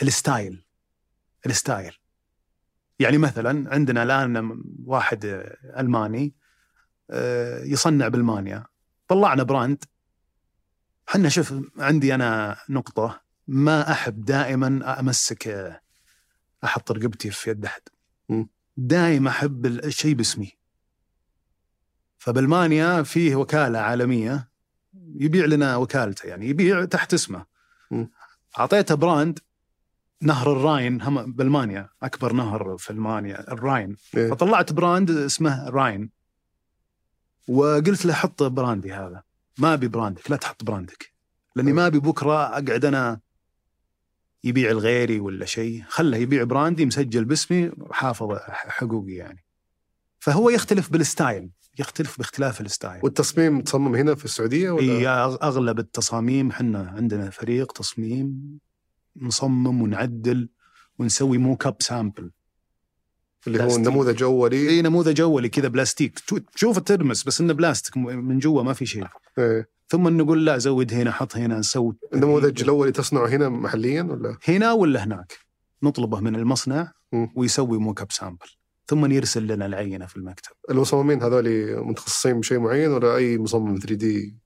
ال 0.01 0.12
style 0.12 0.65
ال 1.45 1.52
style. 1.52 1.93
يعني 2.99 3.17
مثلا 3.17 3.73
عندنا 3.73 4.03
الآن 4.03 4.61
واحد 4.85 5.45
ألماني 5.77 6.33
آه، 7.11 7.63
يصنع 7.63 8.07
بالمانيا. 8.07 8.65
طلعنا 9.07 9.43
brand 9.43 9.83
حنا 11.11 11.29
شوف 11.29 11.53
عندي 11.77 12.15
أنا 12.15 12.57
نقطة 12.69 13.21
ما 13.47 13.91
أحب 13.91 14.25
دائما 14.25 14.99
أمسك 14.99 15.47
آه، 15.47 15.81
أحط 16.63 16.91
رقبتي 16.91 17.31
في 17.31 17.49
يد 17.49 17.65
أحد. 17.65 17.81
دائما 18.77 19.29
أحب 19.29 19.65
الشيء 19.65 20.13
باسمي 20.13 20.51
فبألمانيا 22.17 23.03
فيه 23.03 23.35
وكالة 23.35 23.79
عالمية 23.79 24.49
يبيع 25.15 25.45
لنا 25.45 25.75
وكالته 25.75 26.27
يعني 26.27 26.49
يبيع 26.49 26.85
تحت 26.85 27.13
اسمه 27.13 27.45
مم. 27.91 28.11
أعطيته 28.59 28.95
brand 28.95 29.39
نهر 30.21 30.51
الراين 30.51 31.01
هم 31.01 31.31
بألمانيا 31.31 31.89
أكبر 32.03 32.33
نهر 32.33 32.77
في 32.77 32.89
ألمانيا 32.89 33.53
الراين 33.53 33.95
إيه. 34.17 34.29
فطلعت 34.29 34.73
brand 34.73 35.11
اسمه 35.11 35.69
راين 35.69 36.09
وقلت 37.47 38.05
له 38.05 38.13
حط 38.13 38.43
براندي 38.43 38.93
هذا 38.93 39.28
ما 39.59 39.73
أبي 39.73 39.87
براندك 39.87 40.31
لا 40.31 40.37
تحط 40.37 40.63
براندك. 40.63 41.13
لأني 41.55 41.73
ما 41.73 41.87
أبي 41.87 41.99
بكرة 41.99 42.43
أقعد 42.47 42.85
أنا 42.85 43.19
يبيع 44.43 44.71
لغيري 44.71 45.19
ولا 45.19 45.45
شيء. 45.45 45.83
خله 45.87 46.17
يبيع 46.17 46.43
براندي 46.43 46.85
مسجل 46.85 47.25
باسمي 47.25 47.71
حافظ 47.91 48.37
حقوقي 48.49 49.11
يعني. 49.13 49.43
فهو 50.19 50.49
يختلف 50.49 50.91
بال 50.91 51.08
style 51.08 51.49
يختلف 51.79 52.17
باختلاف 52.17 52.61
ال 52.61 52.67
style. 52.67 52.99
والتصميم 53.03 53.61
تصمم 53.61 53.95
هنا 53.95 54.15
في 54.15 54.25
السعودية 54.25 54.71
ولا؟ 54.71 54.99
أغ- 55.37 55.43
أغلب 55.43 55.79
التصاميم 55.79 56.51
حنا 56.51 56.93
عندنا 56.97 57.29
فريق 57.29 57.71
تصميم 57.71 58.59
نصمم 59.17 59.81
ونعدل 59.81 60.49
ونسوي 60.99 61.37
mock-up 61.37 61.75
sample 61.79 62.31
اللي 63.47 63.63
هو. 63.63 63.75
النموذج 63.75 64.23
أولي. 64.23 64.69
اي 64.69 64.81
نموذج 64.81 65.21
أولي 65.21 65.49
كذا 65.49 65.67
بلاستيك. 65.67 66.19
تشوفه 66.55 66.81
ترمس 66.81 67.23
بس 67.23 67.41
إنه 67.41 67.53
بلاستيك 67.53 67.97
م- 67.97 68.01
من 68.27 68.39
جوا 68.39 68.63
ما 68.63 68.73
في 68.73 68.85
شيء. 68.85 69.05
إيه. 69.37 69.69
ثم 69.87 70.07
نقول 70.17 70.45
لا 70.45 70.57
زود 70.57 70.93
هنا 70.93 71.11
حط 71.11 71.35
هنا 71.35 71.59
نسوي 71.59 71.95
النموذج 72.13 72.61
الأولي 72.61 72.91
تصنعه 72.91 73.27
هنا 73.27 73.49
محليا 73.49 74.03
ولا؟ 74.03 74.37
هنا 74.47 74.71
ولا 74.73 75.03
هناك؟ 75.03 75.37
نطلبه 75.83 76.19
من 76.19 76.35
المصنع 76.35 76.91
مم. 77.13 77.29
ويسوي 77.35 77.77
mock-up 77.77 78.11
sample 78.11 78.45
ثم 78.87 79.11
يرسل 79.11 79.47
لنا 79.47 79.65
العينة 79.65 80.05
في 80.05 80.17
المكتب. 80.17 80.51
المصممين 80.69 81.23
هذول 81.23 81.75
متخصصين 81.85 82.39
بشيء 82.39 82.59
معين 82.59 82.91
ولا 82.91 83.15
أي 83.15 83.37
مصمم 83.37 83.75
3D 83.77 84.37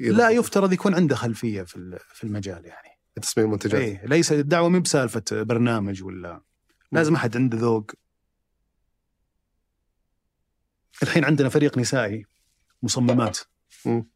لا 0.00 0.30
يفترض 0.30 0.72
يكون 0.72 0.94
عنده 0.94 1.16
خلفية 1.16 1.62
في 1.62 1.98
في 2.14 2.24
المجال 2.24 2.64
يعني. 2.64 2.88
تصميم 3.22 3.50
منتجات 3.50 3.80
إيه 3.80 4.06
لأن 4.06 4.32
الدعوة 4.32 4.68
مو 4.68 4.80
بسالفة 4.80 5.22
برنامج 5.32 6.02
ولا 6.02 6.40
لازم 6.94 7.14
أحد 7.14 7.36
عنده 7.36 7.58
ذوق 7.58 7.90
الحين 11.02 11.24
عندنا 11.24 11.48
فريق 11.48 11.78
نسائي 11.78 12.26
مصممات 12.82 13.38
مم. 13.86 14.06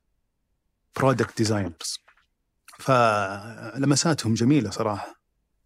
product 0.96 1.38
designers 1.38 1.98
فلمساتهم 2.78 4.34
جميلة 4.34 4.70
صراحة 4.70 5.18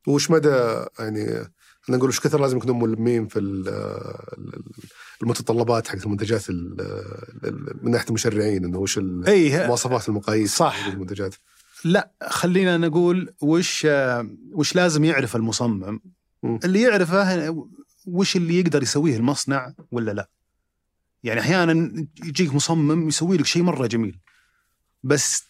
وش 0.06 0.30
مدى 0.30 0.48
يعني 0.98 1.26
خلينا 1.82 1.98
نقول 1.98 2.08
وش 2.08 2.20
كثر 2.20 2.40
لازم 2.40 2.56
يكونوا 2.56 2.74
ملمين 2.86 3.26
في 3.28 3.38
ال- 3.38 3.68
ال- 3.68 4.62
المتطلبات 5.22 5.88
حقت 5.88 6.04
المنتجات 6.06 6.50
ال- 6.50 6.80
ال- 7.44 7.78
من 7.84 7.90
ناحية 7.90 8.08
المشرعين 8.08 8.64
إنه 8.64 8.78
وش 8.78 8.98
ال- 8.98 9.26
إي 9.26 9.66
مواصفات 9.66 10.08
المقاييس 10.08 10.56
صح. 10.56 10.72
حق 10.72 10.92
المنتجات 10.92 11.34
لا 11.84 12.10
خلينا 12.28 12.76
نقول 12.76 13.34
وش 13.40 13.86
وش 14.52 14.76
لازم 14.76 15.04
يعرف 15.04 15.36
المصمم 15.36 15.90
مم. 15.90 16.00
اللي 16.44 16.82
يعرفه 16.82 17.54
وش 18.06 18.36
اللي 18.36 18.60
يقدر 18.60 18.82
يسويه 18.82 19.16
المصنع 19.16 19.72
ولا 19.90 20.10
لا. 20.10 20.28
يعني 21.24 21.40
أحيانا 21.40 22.06
يجيك 22.24 22.54
مصمم 22.54 23.08
يسوي 23.08 23.36
لك 23.36 23.46
شيء 23.46 23.62
مرة 23.62 23.86
جميل. 23.86 24.18
بس 25.02 25.44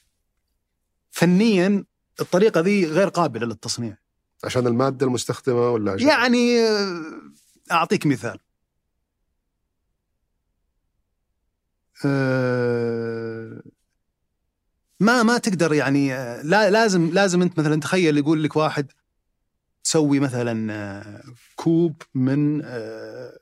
فنيا 1.11 1.84
الطريقة 2.20 2.61
ذي 2.61 2.86
غير 2.86 3.09
قابلة 3.09 3.47
للتصنيع. 3.47 3.97
عشان 4.45 4.66
المادة 4.66 5.07
المستخدمة 5.07 5.70
ولا 5.70 5.93
عشان 5.93 6.09
يعني 6.09 6.61
آه، 6.61 7.03
أعطيك 7.72 8.07
مثال. 8.07 8.38
آه، 12.05 13.62
ما 15.01 15.22
ما 15.22 15.38
تقدر 15.38 15.72
يعني 15.72 16.14
آه، 16.14 16.43
لا 16.43 16.70
لازم 16.70 17.11
لازم 17.11 17.43
أنت 17.43 17.59
مثلا 17.59 17.80
تخيل 17.80 18.18
يقول 18.18 18.45
لك 18.45 18.57
واحد 18.57 18.93
تسوي 19.85 20.20
مثلا 20.20 20.72
آه، 20.72 21.22
كوب 21.57 22.03
من 22.14 22.62
آه، 22.64 23.39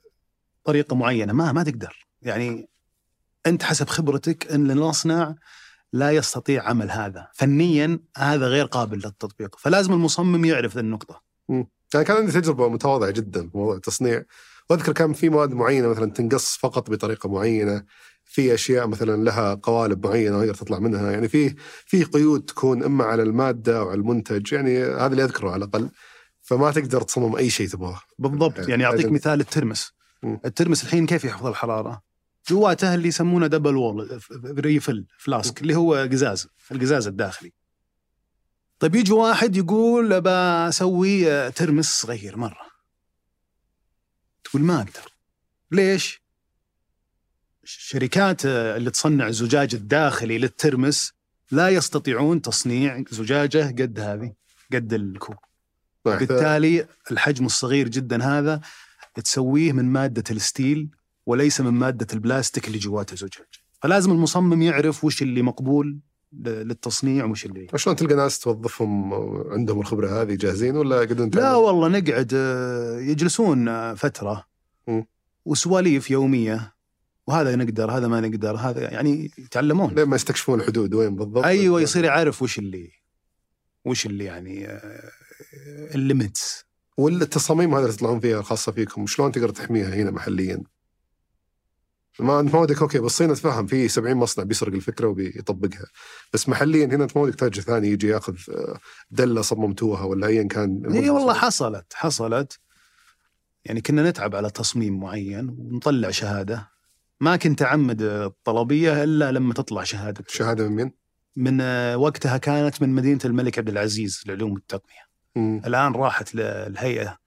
طريقة 0.63 0.95
معينة. 0.95 1.33
ما 1.33 1.51
ما 1.51 1.63
تقدر. 1.63 2.07
يعني 2.21 2.69
أنت 3.45 3.63
حسب 3.63 3.89
خبرتك 3.89 4.51
إن 4.51 4.71
المصنع 4.71 5.35
لا 5.93 6.11
يستطيع 6.11 6.69
عمل 6.69 6.91
هذا. 6.91 7.27
فنيا 7.33 7.99
هذا 8.17 8.47
غير 8.47 8.65
قابل 8.65 8.97
للتطبيق. 8.97 9.55
فلازم 9.59 9.93
المصمم 9.93 10.45
يعرف 10.45 10.73
ذا 10.73 10.79
النقطة. 10.79 11.21
يعني 11.93 12.05
كان 12.05 12.17
عندي 12.17 12.31
تجربة 12.31 12.69
متواضعة 12.69 13.11
جدا 13.11 13.41
في 13.49 13.57
موضوع 13.57 13.75
التصنيع. 13.75 14.23
وأذكر 14.69 14.91
كان 14.91 15.13
في 15.13 15.29
مواد 15.29 15.53
معينة 15.53 15.87
مثلا 15.87 16.11
تنقص 16.11 16.57
فقط 16.57 16.89
بطريقة 16.89 17.29
معينة. 17.29 17.83
في 18.25 18.53
أشياء 18.53 18.87
مثلا 18.87 19.23
لها 19.23 19.53
قوالب 19.53 20.07
معينة 20.07 20.39
تقدر 20.39 20.53
تطلع 20.53 20.79
منها. 20.79 21.11
يعني 21.11 21.27
في 21.27 21.55
في 21.85 22.03
قيود 22.03 22.45
تكون 22.45 22.83
إما 22.83 23.03
على 23.03 23.23
المادة 23.23 23.79
أو 23.79 23.89
على 23.89 23.99
المنتج. 23.99 24.53
يعني 24.53 24.83
هذا 24.83 25.07
اللي 25.07 25.23
أذكره 25.23 25.49
على 25.51 25.65
الأقل. 25.65 25.89
فما 26.51 26.71
تقدر 26.71 27.01
تصمم 27.01 27.35
أي 27.35 27.49
شيء 27.49 27.67
تبغاه. 27.67 28.01
بالضبط. 28.19 28.69
يعني 28.69 28.85
أعطيك 28.85 29.11
مثال 29.11 29.39
الترمس. 29.39 29.93
مم. 30.23 30.39
الترمس 30.45 30.83
الحين 30.83 31.05
كيف 31.05 31.25
يحفظ 31.25 31.45
الحرارة؟ 31.45 32.01
جواته 32.49 32.95
اللي 32.95 33.07
يسمونه 33.07 33.47
double 33.47 33.75
wall 33.75 34.21
refill 34.45 35.05
flask 35.17 35.61
اللي 35.61 35.75
هو 35.75 35.93
قزاز 35.93 36.47
القزاز 36.71 37.07
الداخلي. 37.07 37.53
طيب 38.79 38.95
يجي 38.95 39.13
واحد 39.13 39.55
يقول 39.55 40.13
أبى 40.13 40.29
أسوي 40.69 41.31
آه، 41.31 41.49
ترمس 41.49 42.01
صغير 42.01 42.37
مرة. 42.37 42.71
تقول 44.43 44.61
ما 44.61 44.77
أقدر. 44.77 45.15
ليش؟ 45.71 46.21
الشركات 47.63 48.45
آه، 48.45 48.77
اللي 48.77 48.91
تصنع 48.91 49.27
الزجاج 49.27 49.75
الداخلي 49.75 50.37
للترمس 50.37 51.13
لا 51.51 51.69
يستطيعون 51.69 52.41
تصنيع 52.41 53.03
زجاجه 53.09 53.67
قد 53.67 53.99
هذه 53.99 54.33
قد 54.73 54.93
الكوب. 54.93 55.50
بالتالي 56.05 56.87
الحجم 57.11 57.45
الصغير 57.45 57.89
جدا 57.89 58.23
هذا 58.23 58.61
تسويه 59.13 59.71
من 59.71 59.85
مادة 59.85 60.23
الستيل 60.31 60.89
وليس 61.25 61.61
من 61.61 61.73
مادة 61.73 62.07
البلاستيك 62.13 62.67
اللي 62.67 62.77
جواته 62.77 63.15
زجاج 63.15 63.61
فلازم 63.81 64.11
المصمم 64.11 64.61
يعرف 64.61 65.03
وش 65.03 65.21
اللي 65.21 65.41
مقبول 65.41 65.99
للتصنيع 66.33 67.25
وش 67.25 67.45
اللي 67.45 67.67
شلون 67.75 67.95
تلقى 67.95 68.15
ناس 68.15 68.39
توظفهم 68.39 69.13
عندهم 69.51 69.79
الخبرة 69.79 70.21
هذه؟ 70.21 70.35
جاهزين 70.35 70.77
ولا 70.77 71.01
يقدرون 71.01 71.29
لا؟ 71.29 71.55
والله 71.55 71.87
نقعد 71.87 72.31
آه، 72.35 72.99
يجلسون 72.99 73.67
آه، 73.67 73.93
فترة 73.93 74.45
مم. 74.87 75.05
وسواليف 75.45 76.11
يومية. 76.11 76.73
وهذا 77.27 77.55
نقدر 77.55 77.91
هذا 77.91 78.07
ما 78.07 78.21
نقدر 78.21 78.55
هذا 78.55 78.93
يعني 78.93 79.31
يتعلمون. 79.37 79.93
لين 79.95 80.07
ما 80.07 80.15
يستكشفون 80.15 80.59
الحدود؟ 80.59 80.93
وين 80.93 81.15
بالضبط؟ 81.15 81.45
أيوه 81.45 81.81
يصير 81.81 82.03
يعرف 82.03 82.41
وش 82.41 82.59
اللي 82.59 82.91
وش 83.85 84.05
اللي 84.05 84.25
يعني 84.25 84.67
ال 85.95 86.05
limits 86.05 86.65
والتصاميم 86.97 87.75
هذه 87.75 87.83
اللي 87.83 87.93
تطلعون 87.93 88.19
فيها 88.19 88.39
الخاصة 88.39 88.71
فيكم 88.71 89.07
شلون 89.07 89.31
تقدر 89.31 89.49
تحميها 89.49 89.95
هنا 89.95 90.11
محليا؟ 90.11 90.63
ما 92.19 92.39
أنت 92.39 92.53
ما 92.53 92.59
ودك 92.59 92.81
okay 92.81 92.99
بالصين 92.99 93.31
اتفهم 93.31 93.67
في 93.67 93.87
70 93.87 94.17
مصنع 94.17 94.43
بيسرق 94.43 94.73
الفكرة 94.73 95.07
وبيطبقها. 95.07 95.85
بس 96.33 96.49
محليا 96.49 96.85
هنا 96.85 97.03
أنت 97.03 97.17
ما 97.17 97.23
ودك 97.23 97.35
تاجر 97.35 97.61
ثاني 97.61 97.87
يجي 97.87 98.07
ياخذ 98.07 98.35
آه، 98.49 98.79
دلة 99.11 99.41
صممتوها 99.41 100.03
ولا 100.03 100.27
أيا 100.27 100.43
كان 100.43 100.95
اي 100.95 101.09
والله 101.09 101.33
حصلت 101.33 101.93
حصلت. 101.93 102.59
يعني 103.65 103.81
كنا 103.81 104.09
نتعب 104.09 104.35
على 104.35 104.49
تصميم 104.49 104.99
معين 104.99 105.49
ونطلع 105.49 106.09
شهادة. 106.09 106.71
ما 107.19 107.35
كنت 107.35 107.61
أعمد 107.61 108.01
الطلبية 108.01 109.03
إلا 109.03 109.31
لما 109.31 109.53
تطلع 109.53 109.83
شهادة. 109.83 110.23
شهادة 110.27 110.69
من 110.69 110.75
مين؟ 110.75 110.91
من 111.35 111.61
آه، 111.61 111.97
وقتها 111.97 112.37
كانت 112.37 112.81
من 112.81 112.89
مدينة 112.89 113.19
الملك 113.25 113.59
عبد 113.59 113.69
العزيز 113.69 114.23
للعلوم 114.25 114.53
والتقنيه 114.53 115.10
مم. 115.35 115.61
الآن 115.65 115.93
راحت 115.93 116.35
للهيئه 116.35 117.17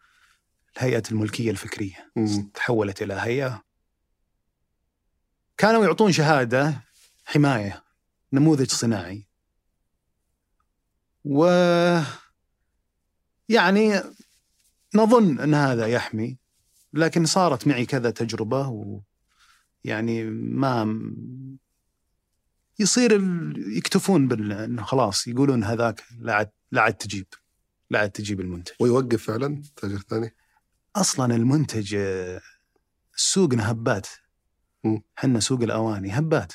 الهيئه 0.76 1.02
الملكية 1.10 1.50
الفكرية 1.50 2.12
مم. 2.16 2.50
تحولت 2.54 3.02
إلى 3.02 3.14
هيئة 3.14 3.62
كانوا 5.56 5.84
يعطون 5.84 6.12
شهادة 6.12 6.84
حماية 7.24 7.84
نموذج 8.32 8.70
صناعي 8.70 9.26
و 11.24 11.46
يعني 13.48 14.02
نظن 14.94 15.38
أن 15.38 15.54
هذا 15.54 15.86
يحمي 15.86 16.38
لكن 16.92 17.26
صارت 17.26 17.66
معي 17.66 17.86
كذا 17.86 18.10
تجربة 18.10 18.68
و 18.68 19.00
يعني 19.84 20.24
ما 20.30 21.00
يصير 22.78 23.22
يكتفون 23.56 24.28
بال 24.28 24.84
خلاص 24.84 25.26
يقولون 25.26 25.64
هذاك 25.64 26.04
لا 26.18 26.50
عاد 26.80 26.94
تجيب 26.94 27.26
لا 27.90 27.98
عاد 27.98 28.10
تجيب 28.10 28.40
المنتج 28.40 28.72
ويوقف 28.80 29.24
فعلا 29.24 29.62
تاجر 29.76 29.98
ثاني؟ 29.98 30.34
أصلا 30.96 31.34
المنتج 31.34 31.94
آه، 31.94 32.40
سوقنا 33.16 33.70
هبات 33.70 34.06
مم. 34.84 35.02
حنا 35.16 35.40
سوق 35.40 35.62
الأواني 35.62 36.18
هبات 36.18 36.52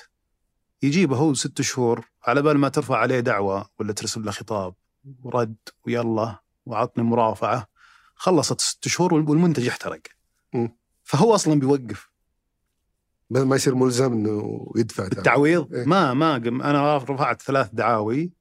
يجيبه 0.84 1.18
هو 1.18 1.34
ست 1.34 1.62
شهور 1.62 2.10
على 2.24 2.42
بال 2.42 2.58
ما 2.58 2.70
ترفع 2.70 2.98
عليه 2.98 3.20
دعوة 3.20 3.70
ولا 3.80 3.94
ترسل 3.94 4.26
له 4.26 4.32
خطاب 4.32 4.76
ورد 5.24 5.56
ويلا 5.86 6.40
وعطني 6.66 7.04
مرافعة 7.04 7.68
خلصت 8.16 8.62
ست 8.62 8.88
شهور 8.88 9.14
والمنتج 9.14 9.68
احترق 9.68 10.02
مم. 10.54 10.78
فهو 11.04 11.36
أصلا 11.36 11.60
بيوقف 11.60 12.10
بدل 13.30 13.46
ما 13.46 13.56
يصير 13.56 13.76
ملزم 13.76 14.14
إنه 14.14 14.72
يدفع. 14.76 15.06
التعويض 15.06 15.74
إيه. 15.74 15.86
ما 15.86 16.14
ما 16.14 16.36
أنا 16.36 16.98
رفعت 16.98 17.42
ثلاث 17.42 17.70
دعاوي 17.74 18.32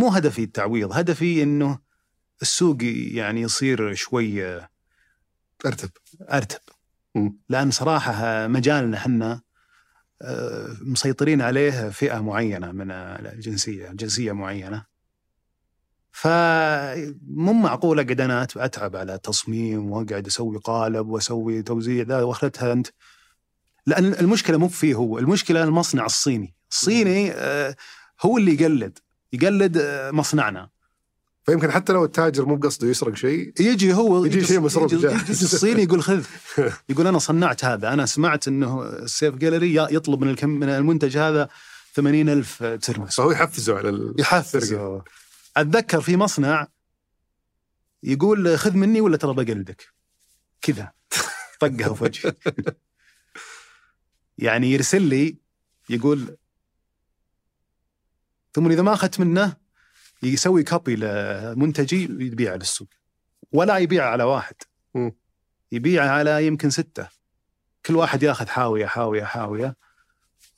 مو 0.00 0.08
هدفي 0.08 0.42
التعويض 0.42 0.92
هدفي 0.92 1.42
إنه 1.42 1.78
السوق 2.42 2.78
يعني 2.82 3.40
يصير 3.40 3.94
شوي 3.94 4.60
أرتب. 5.66 5.90
أرتب. 6.32 6.60
لأن 7.48 7.70
صراحة 7.70 8.46
مجالنا 8.46 8.96
إحنا 8.96 9.40
آه، 10.22 10.76
مسيطرين 10.80 11.42
عليه 11.42 11.88
فئة 11.88 12.20
معينة 12.20 12.72
من 12.72 12.90
الجنسية 12.90 13.88
جنسية 13.88 14.32
معينة. 14.32 14.84
فمو 16.12 17.52
معقول 17.52 18.00
أقعد 18.00 18.20
أنا 18.20 18.42
أتعب 18.56 18.96
على 18.96 19.18
تصميم 19.18 19.90
وأقعد 19.90 20.26
أسوي 20.26 20.58
قالب 20.58 21.08
وأسوي 21.08 21.62
توزيع 21.62 22.04
ذا 22.04 22.22
وأخرتها 22.22 22.72
أنت. 22.72 22.86
لأن 23.86 24.14
المشكلة 24.14 24.58
مو 24.58 24.68
فيه 24.68 24.94
هو 24.94 25.18
المشكلة 25.18 25.62
المصنع 25.64 26.06
الصيني. 26.06 26.54
الصيني 26.70 27.32
آه، 27.32 27.76
هو 28.22 28.38
اللي 28.38 28.54
يقلد. 28.62 28.98
يقلد 29.32 29.76
آه، 29.76 30.10
مصنعنا. 30.10 30.68
فيمكن 31.46 31.70
حتى 31.70 31.92
لو 31.92 32.04
التاجر 32.04 32.46
مو 32.46 32.56
بقصده 32.56 32.88
يسرق 32.88 33.14
شيء 33.14 33.52
يجي 33.60 33.94
هو 33.94 34.24
يجي 34.24 34.44
شيء 34.44 34.60
مسروق 34.60 34.94
يجي. 34.94 35.06
يجي 35.06 35.30
الصيني 35.30 35.82
يقول 35.82 36.02
خذ. 36.02 36.24
يقول 36.88 37.06
أنا 37.06 37.18
صنعت 37.18 37.64
هذا 37.64 37.92
أنا 37.92 38.06
سمعت 38.06 38.48
إنه 38.48 38.82
السيف 38.82 39.34
جاليري 39.34 39.94
يطلب 39.94 40.20
من 40.20 40.30
الكم 40.30 40.48
من 40.48 40.68
المنتج 40.68 41.18
هذا 41.18 41.48
80 41.94 42.28
ألف 42.28 42.62
ترمس. 42.62 43.16
فهو 43.16 43.30
يحفزه 43.30 43.78
على 43.78 43.88
ال... 43.88 44.14
يحفز 44.18 44.68
سرقة. 44.68 45.04
أتذكر 45.56 46.00
في 46.00 46.16
مصنع 46.16 46.68
يقول 48.02 48.58
خذ 48.58 48.76
مني 48.76 49.00
ولا 49.00 49.16
ترى 49.16 49.34
بقلدك 49.34 49.86
كذا. 50.62 50.92
طقها 51.60 51.94
في 51.94 52.04
وجهي. 52.04 52.32
يعني 54.38 54.72
يرسل 54.72 55.02
لي 55.02 55.36
يقول 55.88 56.36
ثم 58.52 58.70
إذا 58.70 58.82
ما 58.82 58.92
أخذت 58.92 59.20
منه 59.20 59.56
يسوي 60.22 60.64
كوبي 60.64 60.96
لمنتجي 60.96 62.06
ويبيعه 62.06 62.56
للسوق 62.56 62.88
ولا 63.52 63.78
يبيع 63.78 64.04
على 64.10 64.24
واحد. 64.24 64.54
مم. 64.94 65.12
يبيع 65.72 66.12
على 66.12 66.46
يمكن 66.46 66.70
ستة. 66.70 67.08
كل 67.86 67.96
واحد 67.96 68.22
ياخذ 68.22 68.46
حاوية 68.46 68.86
حاوية 68.86 69.24
حاوية. 69.24 69.76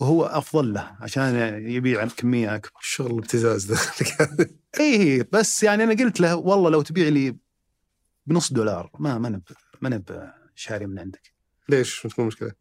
وهو 0.01 0.25
أفضل 0.25 0.73
له 0.73 0.97
عشان 1.01 1.35
يبيع 1.71 2.07
كمية 2.07 2.55
أكبر. 2.55 2.79
الشغل 2.81 3.13
الابتزاز 3.13 3.65
ده. 3.65 3.79
إيه 4.81 5.29
بس 5.33 5.63
يعني 5.63 5.85
أنا 5.85 6.05
قلت 6.05 6.21
له 6.21 6.37
والله 6.37 6.71
لو 6.71 6.83
تبيع 6.83 7.09
لي 7.09 7.37
بنص 8.27 8.53
دولار 8.53 8.91
ما 8.99 9.19
ما 9.19 9.29
نب 9.29 9.43
ما 9.81 9.89
نب 9.89 10.33
شاري 10.55 10.87
من 10.87 10.99
عندك. 10.99 11.33
ليش؟ 11.69 12.03
تكون 12.03 12.23
المشكلة؟ 12.23 12.53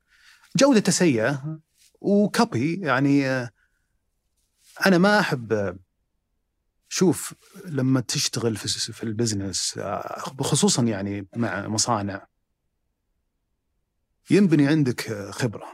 جودته 0.58 0.92
سيئة. 0.92 1.60
وكبي 2.02 2.80
يعني 2.82 3.50
أنا 4.86 4.98
ما 4.98 5.20
أحب 5.20 5.78
شوف 6.90 7.34
لما 7.66 8.02
تشتغل 8.02 8.56
في 8.56 8.94
في 8.94 9.04
البزنس 9.04 9.80
خصوصا 10.42 10.84
يعني 10.84 11.28
مع 11.36 11.68
مصانع. 11.68 12.28
ينبني 14.30 14.68
عندك 14.68 15.30
خبرة. 15.32 15.68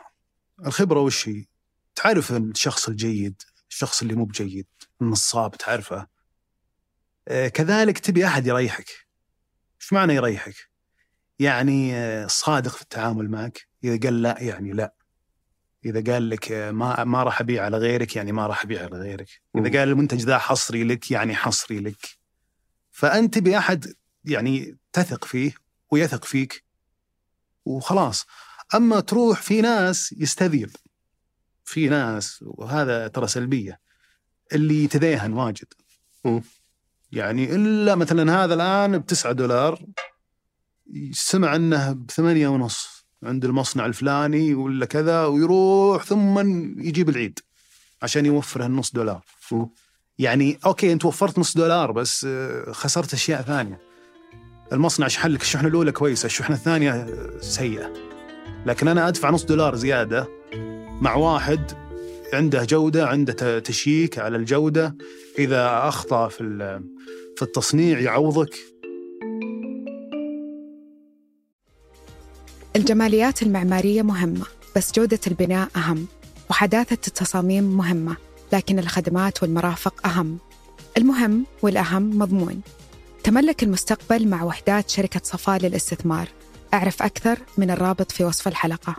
الخبرة 0.65 0.99
وش 0.99 1.29
هي؟ 1.29 1.45
تعرف 1.95 2.31
الشخص 2.31 2.87
الجيد 2.87 3.41
الشخص 3.69 4.01
اللي 4.01 4.13
مو 4.13 4.25
بجيد 4.25 4.67
النصاب 5.01 5.55
تعرفه. 5.57 6.07
آه، 7.27 7.47
كذلك 7.47 7.99
تبي 7.99 8.25
أحد 8.25 8.47
يريحك. 8.47 8.89
إيش 9.81 9.93
معنى 9.93 10.13
يريحك؟ 10.13 10.55
يعني 11.39 11.95
آه، 11.95 12.27
صادق 12.27 12.71
في 12.75 12.81
التعامل 12.81 13.29
معك. 13.29 13.67
إذا 13.83 13.99
قال 13.99 14.21
لا 14.21 14.37
يعني 14.39 14.71
لا. 14.71 14.96
إذا 15.85 16.13
قال 16.13 16.29
لك 16.29 16.51
ما 16.51 17.03
ما 17.03 17.23
راح 17.23 17.41
أبيع 17.41 17.65
على 17.65 17.77
غيرك 17.77 18.15
يعني 18.15 18.31
ما 18.31 18.47
راح 18.47 18.63
أبيع 18.63 18.83
على 18.83 18.97
غيرك. 18.97 19.27
إذا 19.55 19.79
قال 19.79 19.89
المنتج 19.89 20.21
ذا 20.21 20.37
حصري 20.37 20.83
لك 20.83 21.11
يعني 21.11 21.35
حصري 21.35 21.79
لك. 21.79 22.17
فأنت 22.91 23.37
بأحد 23.37 23.93
يعني 24.25 24.77
تثق 24.93 25.25
فيه 25.25 25.53
ويثق 25.91 26.25
فيك 26.25 26.63
وخلاص. 27.65 28.25
أما 28.75 28.99
تروح 28.99 29.41
في 29.41 29.61
ناس 29.61 30.15
يستذيب 30.17 30.69
في 31.63 31.89
ناس 31.89 32.43
وهذا 32.47 33.07
ترى 33.07 33.27
سلبية 33.27 33.79
اللي 34.53 34.83
يتذيهن 34.83 35.33
واجد. 35.33 35.73
يعني 37.11 37.55
إلا 37.55 37.95
مثلا 37.95 38.43
هذا 38.43 38.53
الآن 38.53 38.97
ب 38.97 39.05
9 39.05 39.31
دولار 39.31 39.85
سمع 41.11 41.55
إنه 41.55 41.93
بثمانية 41.93 42.47
ونص. 42.47 42.96
عند 43.23 43.45
المصنع 43.45 43.85
الفلاني 43.85 44.53
ولا 44.53 44.85
كذا 44.85 45.25
ويروح 45.25 46.03
ثم 46.03 46.39
يجيب 46.81 47.09
العيد 47.09 47.39
عشان 48.01 48.25
يوفر 48.25 48.65
هالنص 48.65 48.91
دولار. 48.91 49.21
يعني 50.19 50.59
أوكي 50.65 50.93
أنت 50.93 51.05
وفرت 51.05 51.39
نص 51.39 51.57
دولار 51.57 51.91
بس 51.91 52.25
آه، 52.29 52.71
خسرت 52.71 53.13
أشياء 53.13 53.41
ثانية. 53.41 53.79
المصنع 54.73 55.07
شحن 55.07 55.29
لك 55.29 55.41
الشحنة 55.41 55.67
الأولى 55.67 55.91
كويسة 55.91 56.25
الشحنة 56.25 56.55
الثانية 56.55 56.91
آه، 56.91 57.39
سيئة. 57.41 57.93
لكن 58.65 58.87
أنا 58.87 59.07
أدفع 59.07 59.29
نص 59.29 59.43
دولار 59.43 59.75
زيادة 59.75 60.27
مع 61.01 61.15
واحد 61.15 61.71
عنده 62.33 62.63
جودة 62.63 63.07
عنده 63.07 63.59
تشييك 63.59 64.19
على 64.19 64.37
الجودة. 64.37 64.95
إذا 65.39 65.87
أخطأ 65.87 66.27
في 66.27 66.43
في 67.35 67.41
التصنيع 67.41 67.99
يعوضك. 67.99 68.55
الجماليات 72.77 73.41
المعمارية 73.43 74.01
مهمة 74.01 74.45
بس 74.75 74.91
جودة 74.93 75.19
البناء 75.27 75.69
أهم 75.75 76.07
وحداثة 76.49 76.97
التصاميم 77.07 77.63
مهمة 77.63 78.17
لكن 78.53 78.79
الخدمات 78.79 79.43
والمرافق 79.43 80.07
أهم. 80.07 80.37
المهم 80.97 81.45
والأهم 81.61 82.19
مضمون. 82.19 82.61
تملك 83.23 83.63
المستقبل 83.63 84.27
مع 84.27 84.43
وحدات 84.43 84.89
شركة 84.89 85.21
صفاء 85.23 85.59
للاستثمار. 85.59 86.27
أعرف 86.73 87.03
أكثر 87.03 87.39
من 87.57 87.71
الرابط 87.71 88.11
في 88.11 88.23
وصف 88.23 88.47
الحلقة. 88.47 88.95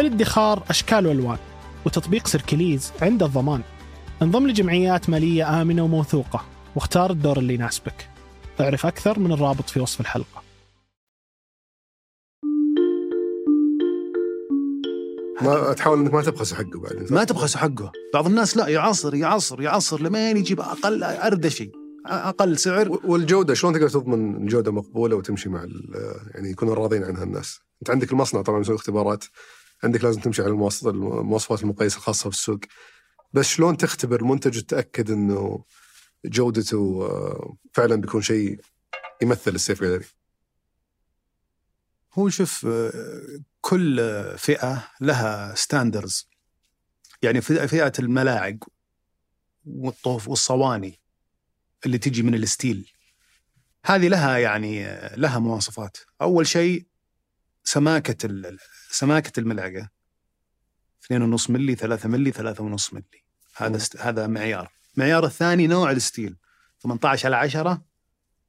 الادخار 0.00 0.62
أشكال 0.70 1.06
وألوان 1.06 1.38
وتطبيق 1.86 2.26
سيركليز 2.26 2.92
عند 3.02 3.22
الضمان. 3.22 3.62
انضم 4.22 4.46
لجمعيات 4.48 5.10
مالية 5.10 5.62
آمنة 5.62 5.82
وموثوقة 5.82 6.44
واختار 6.76 7.10
الدور 7.10 7.38
اللي 7.38 7.54
يناسبك. 7.54 8.13
اعرف 8.60 8.86
أكثر 8.86 9.18
من 9.18 9.32
الرابط 9.32 9.70
في 9.70 9.80
وصف 9.80 10.00
الحلقة. 10.00 10.42
ما 15.42 15.72
تحاول 15.72 15.98
إنك 15.98 16.14
ما 16.14 16.22
تبخس 16.22 16.54
حقه 16.54 16.80
بعد. 16.80 17.12
ما 17.12 17.24
تبخسوا 17.24 17.60
حقه. 17.60 17.92
بعض 18.14 18.26
الناس 18.26 18.56
لا 18.56 18.68
يعصر 18.68 19.14
يعصر 19.14 19.62
يعصر 19.62 20.02
لمين 20.02 20.36
يجيب 20.36 20.60
أقل 20.60 21.02
أردى 21.04 21.50
شيء 21.50 21.72
أقل 22.06 22.58
سعر. 22.58 23.00
والجودة 23.04 23.54
شلون 23.54 23.72
تقدر 23.74 23.88
تضمن 23.88 24.36
الجودة 24.36 24.72
مقبولة 24.72 25.16
وتمشي 25.16 25.48
مع 25.48 25.62
ال- 25.64 26.20
يعني 26.34 26.50
يكونوا 26.50 26.74
راضين 26.74 27.04
عنها 27.04 27.22
الناس؟ 27.22 27.60
أنت 27.82 27.90
عندك 27.90 28.12
المصنع 28.12 28.42
طبعا 28.42 28.60
يسوي 28.60 28.76
اختبارات. 28.76 29.24
عندك 29.84 30.04
لازم 30.04 30.20
تمشي 30.20 30.42
على 30.42 30.50
المواصفات 30.50 30.94
المواصفات 30.94 31.62
المقيسه 31.62 31.96
الخاصة 31.96 32.28
بالسوق. 32.30 32.60
بس 33.32 33.46
شلون 33.48 33.76
تختبر 33.76 34.20
المنتج 34.20 34.58
وتتاكد 34.58 35.10
إنه 35.10 35.64
جودته 36.24 37.06
آه، 37.06 37.56
فعلا 37.72 37.96
بيكون 37.96 38.22
شيء 38.22 38.60
يمثل 39.22 39.54
السيف 39.54 39.80
جاليري 39.82 40.04
هو 42.12 42.28
شوف 42.28 42.66
آه، 42.66 43.38
كل 43.60 44.00
فئة 44.38 44.88
لها 45.00 45.54
standards 45.54 46.28
يعني 47.22 47.40
فئة 47.40 47.92
الملاعق 47.98 48.54
والطوف 49.64 50.28
والصواني 50.28 51.00
اللي 51.86 51.98
تجي 51.98 52.22
من 52.22 52.34
الستيل. 52.34 52.90
هذه 53.84 54.08
لها 54.08 54.38
يعني 54.38 54.86
آه، 54.86 55.16
لها 55.16 55.38
مواصفات. 55.38 55.96
أول 56.22 56.46
شيء 56.46 56.86
سماكة 57.64 58.26
ال- 58.26 58.58
سماكة 58.90 59.40
الملعقة. 59.40 59.88
2.5 61.12 61.50
ملي 61.50 61.74
3 61.74 62.08
ملي 62.08 62.32
3.5 62.32 62.94
ملي 62.94 63.24
هذا. 63.56 63.78
هذا 63.98 64.26
معيار. 64.26 64.72
المعيار 64.94 65.24
الثاني 65.24 65.66
نوع 65.66 65.90
الستيل. 65.90 66.36
18 66.82 67.26
على 67.26 67.36
10 67.36 67.82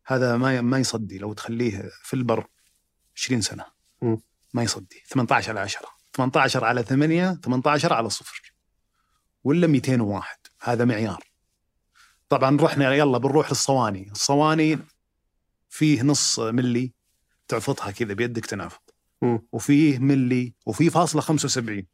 هذا 0.05 0.37
ما 0.37 0.61
ما 0.61 0.79
يصدي. 0.79 1.17
لو 1.17 1.33
تخليه 1.33 1.89
في 2.03 2.13
البر 2.13 2.47
20 3.17 3.41
سنة. 3.41 3.65
ما 4.53 4.63
يصدي. 4.63 5.03
18 5.07 5.51
على 5.51 5.59
10 5.59 5.89
18 6.13 6.63
على 6.65 6.83
8 6.83 7.39
18 7.43 7.93
على 7.93 8.09
صفر. 8.09 8.53
ولا 9.43 9.67
201 9.67 10.37
هذا 10.61 10.85
معيار. 10.85 11.23
طبعا 12.29 12.57
رحنا 12.61 12.93
يلا 12.93 13.17
بنروح 13.17 13.49
للصواني. 13.49 14.11
الصواني 14.11 14.79
فيه 15.69 16.01
نص 16.01 16.39
ملي 16.39 16.93
تعفطها 17.47 17.91
كذا 17.91 18.13
بيدك 18.13 18.45
تنافط. 18.45 18.95
مم. 19.21 19.47
وفيه 19.51 19.99
ملي 19.99 20.53
وفيه 20.65 20.89
فاصلة 20.89 21.21
75 21.21 21.85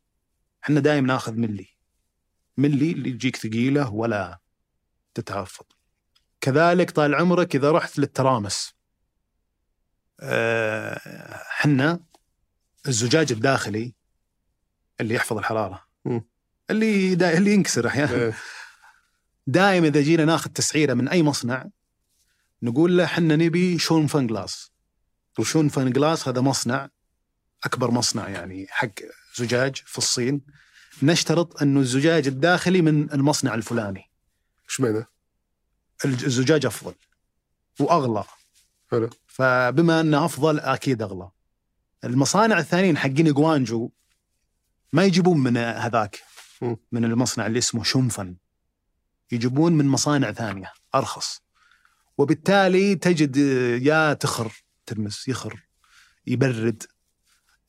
إحنا 0.63 0.79
دايم 0.79 1.05
ناخذ 1.05 1.33
ملي. 1.33 1.67
ملي 2.57 2.91
اللي 2.91 3.09
يجيك 3.09 3.35
ثقيلة 3.35 3.93
ولا 3.93 4.39
تتهفط 5.13 5.77
كذلك 6.41 6.91
طال 6.91 7.15
عمرك 7.15 7.55
إذا 7.55 7.71
رحت 7.71 7.99
للترامس. 7.99 8.73
آه، 10.19 11.43
حنا 11.49 11.99
الزجاج 12.87 13.31
الداخلي 13.31 13.93
اللي 15.01 15.15
يحفظ 15.15 15.37
الحرارة. 15.37 15.85
مم. 16.05 16.25
اللي 16.69 17.15
دا 17.15 17.37
اللي 17.37 17.53
ينكسر 17.53 17.87
أحيانا. 17.87 18.15
إيه. 18.15 18.33
دائما 19.47 19.87
إذا 19.87 20.01
جينا 20.01 20.25
ناخذ 20.25 20.49
تسعيرة 20.49 20.93
من 20.93 21.07
أي 21.07 21.23
مصنع 21.23 21.69
نقول 22.63 22.97
له 22.97 23.03
إحنا 23.03 23.35
نبي 23.35 23.77
شون 23.77 24.07
فان 24.07 24.27
glass 24.27 24.71
وشون 25.39 25.69
فان 25.69 25.91
glass 25.91 26.27
هذا 26.27 26.41
مصنع 26.41 26.89
أكبر 27.63 27.91
مصنع 27.91 28.29
يعني 28.29 28.67
حق 28.69 28.91
زجاج 29.35 29.75
في 29.75 29.97
الصين. 29.97 30.41
نشترط 31.03 31.61
انه 31.61 31.79
الزجاج 31.79 32.27
الداخلي 32.27 32.81
من 32.81 33.13
المصنع 33.13 33.53
الفلاني. 33.53 34.09
إيش 34.69 34.79
معنى؟ 34.79 35.05
الزجاج 36.05 36.65
أفضل 36.65 36.93
وأغلى. 37.79 38.23
حلو. 38.91 39.09
فبما 39.27 40.01
أنه 40.01 40.25
أفضل 40.25 40.59
أكيد 40.59 41.01
أغلى. 41.01 41.29
المصانع 42.03 42.59
الثانيين 42.59 42.97
حقين 42.97 43.33
جوانجو 43.33 43.89
ما 44.93 45.03
يجيبون 45.03 45.37
من 45.37 45.57
هذاك. 45.57 46.19
من 46.91 47.05
المصنع 47.05 47.45
اللي 47.45 47.59
اسمه 47.59 47.83
شنفن. 47.83 48.35
يجيبون 49.31 49.73
من 49.73 49.85
مصانع 49.85 50.31
ثانية 50.31 50.73
أرخص. 50.95 51.41
وبالتالي 52.17 52.95
تجد 52.95 53.37
يا 53.81 54.13
تخر 54.13 54.63
تلمس 54.85 55.27
يخر 55.27 55.67
يبرد 56.27 56.83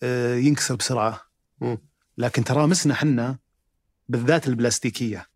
آه، 0.03 0.35
ينكسر 0.35 0.74
بسرعة. 0.74 1.20
لكن 2.23 2.45
ترامسنا 2.45 2.95
حنا 2.95 3.39
بالذات 4.09 4.49
البلاستيكية. 4.49 5.27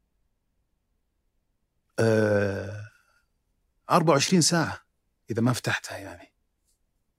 آه، 1.99 2.91
24 3.91 4.41
ساعة 4.41 4.81
إذا 5.31 5.43
ما 5.43 5.53
فتحتها 5.53 5.99
يعني. 5.99 6.33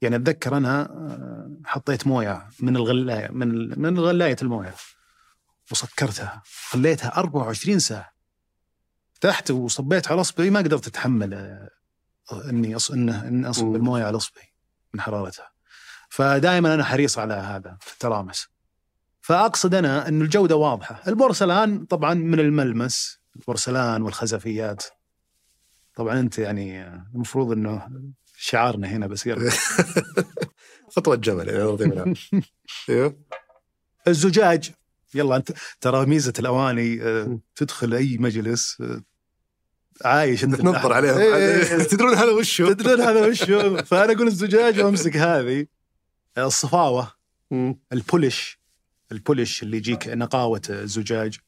يعني 0.02 0.16
أتذكر 0.16 0.58
أنا 0.58 0.82
آه، 0.82 1.58
حطيت 1.66 2.08
موية 2.08 2.50
من 2.60 2.76
الغلاية 2.76 3.28
من 3.32 3.80
من 3.80 4.00
غلاية 4.00 4.36
الموية 4.42 4.76
وسكرتها 5.72 6.44
خليتها 6.70 7.18
24 7.18 7.80
ساعة. 7.80 8.14
فتحت 9.14 9.52
وصبيت 9.52 10.12
على 10.12 10.22
أصبعي 10.22 10.50
ما 10.50 10.60
قدرت 10.60 10.88
أتحمل 10.88 11.34
آه، 11.34 11.70
إني 12.50 12.76
أص... 12.76 12.92
اني 12.92 13.50
أصب. 13.50 13.76
الموية 13.76 14.04
على 14.04 14.18
أصبعي 14.18 14.54
من 14.94 15.02
حرارتها. 15.02 15.52
فدائما 16.10 16.74
أنا 16.74 16.84
حريص 16.84 17.18
على 17.18 17.34
هذا 17.34 17.78
في 17.82 17.94
الترامس. 17.94 18.57
فأقصد 19.28 19.76
أنا 19.76 20.08
أن 20.08 20.22
الجودة 20.22 20.56
واضحة 20.56 21.02
البورسلان 21.08 21.86
طبعا 21.86 22.14
من 22.14 22.40
الملمس 22.40 23.20
البورسلان 23.36 24.02
والخزفيات 24.02 24.84
طبعا 25.96 26.20
أنت 26.20 26.40
يعني 26.40 26.88
المفروض 27.16 27.52
إنه 27.52 27.88
شعارنا 28.38 28.88
هنا 28.88 29.08
بسير 29.08 29.40
خطوة 30.96 31.16
جمل 31.16 31.50
يعني 31.50 32.14
أيوه 32.90 33.16
الزجاج 34.08 34.72
يلا 35.14 35.36
أنت 35.36 35.52
ترى 35.82 36.06
ميزة 36.06 36.34
الأواني 36.40 37.02
آه،. 37.02 37.40
تدخل 37.56 37.94
أي 37.94 38.18
مجلس 38.18 38.82
آه، 38.82 39.02
عايش 40.06 40.44
أنت 40.44 40.56
تنظر 40.56 40.94
عليهم 40.94 41.18
إيه، 41.20 41.36
إيه، 41.36 41.78
إيه. 41.78 41.84
تدرون 41.84 42.14
هذا 42.14 42.32
وش 42.32 42.62
هو؟ 42.62 42.74
تدرون 42.74 43.02
هذا 43.02 43.28
وش 43.28 43.50
هو؟ 43.50 43.78
فأنا 43.78 44.14
أقول 44.14 44.28
الزجاج 44.28 44.80
وأمسك 44.80 45.18
هذه 45.18 45.68
الصفاوة. 46.38 47.12
البولش 47.94 48.67
البولش 49.12 49.64
اللي 49.64 49.78
يجيك 49.78 50.08
نقاوه 50.08 50.62
الزجاج. 50.70 51.40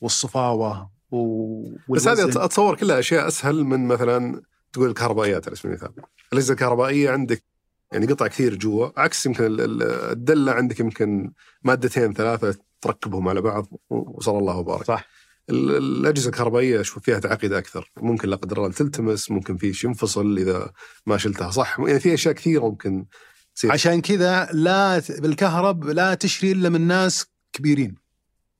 والصفاوة 0.00 0.90
و... 1.10 1.62
بس 1.88 2.08
هذه. 2.08 2.44
أتصور 2.44 2.76
كلها 2.76 2.98
أشياء 2.98 3.28
أسهل 3.28 3.64
من 3.64 3.88
مثلا 3.88 4.42
تقول 4.72 4.88
الكهربائيات 4.88 5.46
على 5.46 5.56
سبيل 5.56 5.70
المثال. 5.72 5.92
الأجهزة 6.32 6.52
الكهربائية 6.54 7.10
عندك 7.10 7.44
يعني 7.92 8.06
قطع 8.06 8.26
كثير 8.26 8.54
جوا 8.54 9.00
عكس 9.00 9.26
يمكن 9.26 9.44
ال- 9.44 9.60
ال- 9.60 9.82
الدلة 9.82 10.52
عندك 10.52 10.80
يمكن 10.80 11.32
مادتين 11.62 12.12
ثلاثة 12.14 12.58
تركبهم 12.80 13.28
على 13.28 13.40
بعض 13.40 13.66
وصلى 13.90 14.38
الله 14.38 14.56
وبارك. 14.56 14.84
صح. 14.84 15.08
ال- 15.50 15.76
الأجهزة 15.76 16.28
الكهربائية 16.28 16.80
أشوف 16.80 17.02
فيها 17.02 17.18
تعقيد 17.18 17.52
أكثر؟ 17.52 17.90
ممكن 17.96 18.28
لا 18.28 18.36
قدر 18.36 18.56
الله 18.58 18.70
تلتمس 18.72 19.30
ممكن 19.30 19.56
في 19.56 19.72
شيء 19.72 19.90
ينفصل 19.90 20.38
إذا 20.38 20.72
ما 21.06 21.16
شلتها 21.16 21.50
صح. 21.50 21.78
يعني 21.80 22.00
في 22.00 22.14
أشياء 22.14 22.34
كثيرة 22.34 22.62
ممكن 22.64 23.06
تصير. 23.54 23.72
عشان 23.72 24.00
كذا 24.00 24.48
لا 24.52 24.98
بالكهرب 24.98 25.84
لا 25.84 26.14
تشتري 26.14 26.52
إلا 26.52 26.68
من 26.68 26.80
ناس 26.80 27.26
كبيرين. 27.52 27.94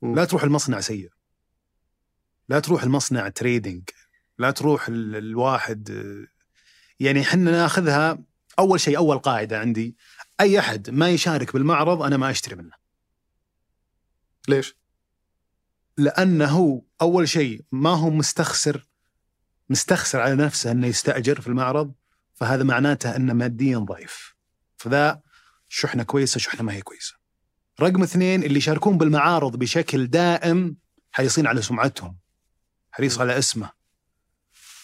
مم. 0.02 0.14
لا 0.14 0.24
تروح 0.24 0.42
المصنع 0.44 0.80
سيء. 0.80 1.10
لا 2.48 2.60
تروح 2.60 2.82
المصنع 2.82 3.28
تريدنج 3.28 3.82
لا 4.38 4.50
تروح 4.50 4.88
ال- 4.88 5.16
الواحد 5.16 5.88
يعني 7.00 7.20
إحنا 7.20 7.50
ناخذها 7.50 8.18
أول 8.58 8.80
شيء 8.80 8.96
أول 8.96 9.18
قاعدة 9.18 9.58
عندي 9.58 9.96
أي 10.40 10.58
أحد 10.58 10.90
ما 10.90 11.10
يشارك 11.10 11.52
بالمعرض 11.52 12.02
أنا 12.02 12.16
ما 12.16 12.30
أشتري 12.30 12.56
منه. 12.56 12.72
ليش؟ 14.48 14.76
لأنه 15.98 16.82
أول 17.02 17.28
شيء 17.28 17.64
ما 17.72 17.90
هو 17.90 18.10
مستخسر 18.10 18.86
مستخسر 19.70 20.20
على 20.20 20.34
نفسه 20.34 20.70
إنه 20.70 20.86
يستأجر 20.86 21.40
في 21.40 21.46
المعرض 21.46 21.92
فهذا 22.34 22.62
معناته 22.64 23.16
إنه 23.16 23.32
ماديا 23.32 23.78
ضعيف. 23.78 24.31
فذا 24.82 25.20
شحنة 25.68 26.02
كويسة 26.02 26.38
شحنة 26.38 26.62
ما 26.62 26.72
هي 26.72 26.82
كويسة. 26.82 27.14
رقم 27.80 28.02
اثنين 28.02 28.42
اللي 28.42 28.58
يشاركون 28.58 28.98
بالمعارض 28.98 29.56
بشكل 29.56 30.06
دائم 30.06 30.76
حريصين 31.12 31.46
على 31.46 31.62
سمعتهم 31.62 32.16
حريص 32.90 33.20
على 33.20 33.38
اسمه. 33.38 33.70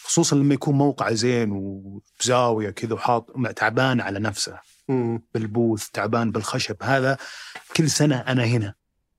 خصوصا 0.05 0.36
لما 0.36 0.55
يكون 0.55 0.74
موقع 0.74 1.12
زين 1.12 1.51
وبزاويه 1.53 2.70
كذا 2.70 2.94
وحاط 2.94 3.30
تعبان 3.57 4.01
على 4.01 4.18
نفسه. 4.18 4.61
مم. 4.88 5.22
بالبوث 5.34 5.88
تعبان 5.88 6.30
بالخشب. 6.30 6.76
هذا 6.82 7.18
كل 7.76 7.90
سنة 7.90 8.16
أنا 8.16 8.44
هنا. 8.44 8.74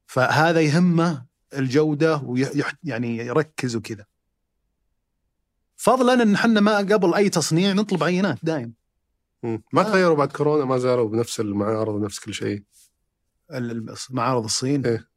فهذا 0.07 0.61
يهمه 0.61 1.25
الجودة 1.53 2.17
ويعني 2.25 3.17
يركز 3.17 3.75
وكذا. 3.75 4.05
فضلا 5.75 6.23
إن 6.23 6.35
إحنا 6.35 6.61
ما 6.61 6.77
قبل 6.77 7.13
أي 7.13 7.29
تصنيع 7.29 7.73
نطلب 7.73 8.03
عينات 8.03 8.37
دايم 8.43 8.78
مم. 9.43 9.63
ما 9.73 9.83
تغيروا 9.83 10.15
بعد 10.15 10.31
كورونا 10.31 10.65
ما 10.65 10.77
زالوا 10.77 11.09
بنفس 11.09 11.39
المعارض 11.39 11.93
ونفس 11.93 12.19
كل 12.19 12.33
شيء. 12.33 12.63
معارض 14.09 14.43
الصين. 14.43 14.85
إيه. 14.85 15.09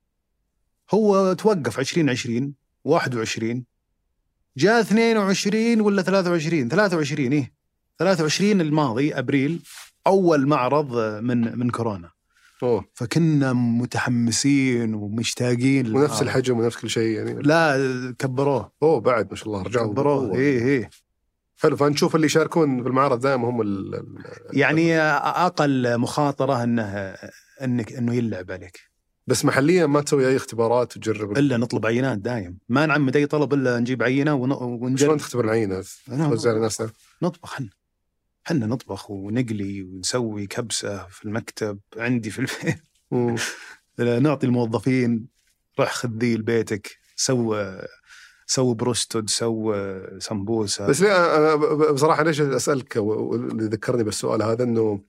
هو 0.95 1.33
توقف 1.33 1.79
2020 1.81 2.55
21 2.85 3.65
جاء 4.57 4.81
22 4.81 5.81
ولا 5.81 6.03
23 6.03 6.69
23 6.69 7.33
إيه. 7.33 7.53
23 7.99 8.61
الماضي 8.61 9.15
أبريل 9.15 9.63
أول 10.07 10.47
معرض 10.47 10.97
من 11.23 11.59
من 11.59 11.71
كورونا. 11.71 12.11
أوه. 12.63 12.85
فكنا 12.95 13.53
متحمسين 13.53 14.95
ومشتاقين 14.95 15.97
ونفس. 15.97 16.23
الحجم 16.23 16.59
ونفس 16.59 16.77
كل 16.77 16.91
شيء 16.91 17.17
يعني. 17.19 17.43
لا 17.43 18.15
كبروه. 18.19 18.73
أوه 18.83 19.01
بعد 19.01 19.31
ما 19.31 19.37
شاء 19.37 19.47
الله 19.47 19.63
رجعوا 19.63 19.93
كبروه. 19.93 20.27
بقوة. 20.27 20.39
إيه 20.39 20.59
إيه. 20.65 20.91
حلو 21.63 21.77
فنشوف 21.77 22.15
اللي 22.15 22.27
يشاركون 22.27 22.83
بالمعرض 22.83 23.21
دائما 23.21 23.49
هم 23.49 23.61
ال 23.61 23.95
ال- 23.95 24.17
يعني 24.53 24.99
أقل 25.01 25.99
مخاطرة 25.99 26.63
أنه 26.63 26.85
أنك 27.63 27.93
أنه 27.93 28.15
يلعب 28.15 28.51
عليك. 28.51 28.81
بس 29.27 29.45
محليا 29.45 29.87
ما 29.87 30.01
تسوي 30.01 30.29
أي 30.29 30.37
اختبارات 30.37 30.97
وتجرب. 30.97 31.39
إلا 31.39 31.57
نطلب 31.57 31.87
عينات 31.87 32.19
دايم. 32.19 32.59
ما 32.69 32.87
نعمد 32.87 33.17
اي 33.17 33.27
طلب 33.27 33.55
إلا 33.55 33.79
نجيب 33.81 34.03
عينة 34.03 34.35
ون- 34.35 34.51
شلون 34.55 34.83
ونجرب 34.83 35.19
تختبر 35.19 35.45
العينة؟ 35.45 35.85
توزع 36.09 36.51
الناس 36.51 36.83
نطبخ 37.23 37.55
حنا 37.55 37.69
حنا 38.45 38.67
نطبخ 38.67 39.11
ونقلي 39.11 39.83
ونسوي 39.83 40.47
كبسة 40.47 41.07
في 41.07 41.25
المكتب 41.25 41.79
عندي 41.97 42.31
في 42.31 42.39
البيت. 42.39 42.83
نعطي 44.23 44.47
الموظفين 44.47 45.27
روح 45.79 45.93
خذ 45.93 46.11
ذي 46.19 46.37
لبيتك 46.37 46.91
سو 47.17 47.55
سو 48.47 48.75
بروستد 48.75 49.31
سو 49.31 49.75
سمبوسة. 50.19 50.87
بس 50.87 51.01
ليه 51.03 51.37
أنا 51.37 51.55
ب- 51.55 51.95
بصراحة 51.95 52.23
ليش 52.23 52.41
أسألك 52.41 52.97
واللي 52.97 53.65
ذكرني 53.65 54.05
بالسؤال 54.05 54.43
هذا 54.43 54.65
إنه 54.65 55.01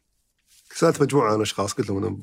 سألت 0.75 1.01
مجموعة 1.01 1.29
من 1.29 1.35
الاشخاص 1.37 1.73
قلت 1.73 1.89
لهم 1.89 1.97
أنا 2.05 2.17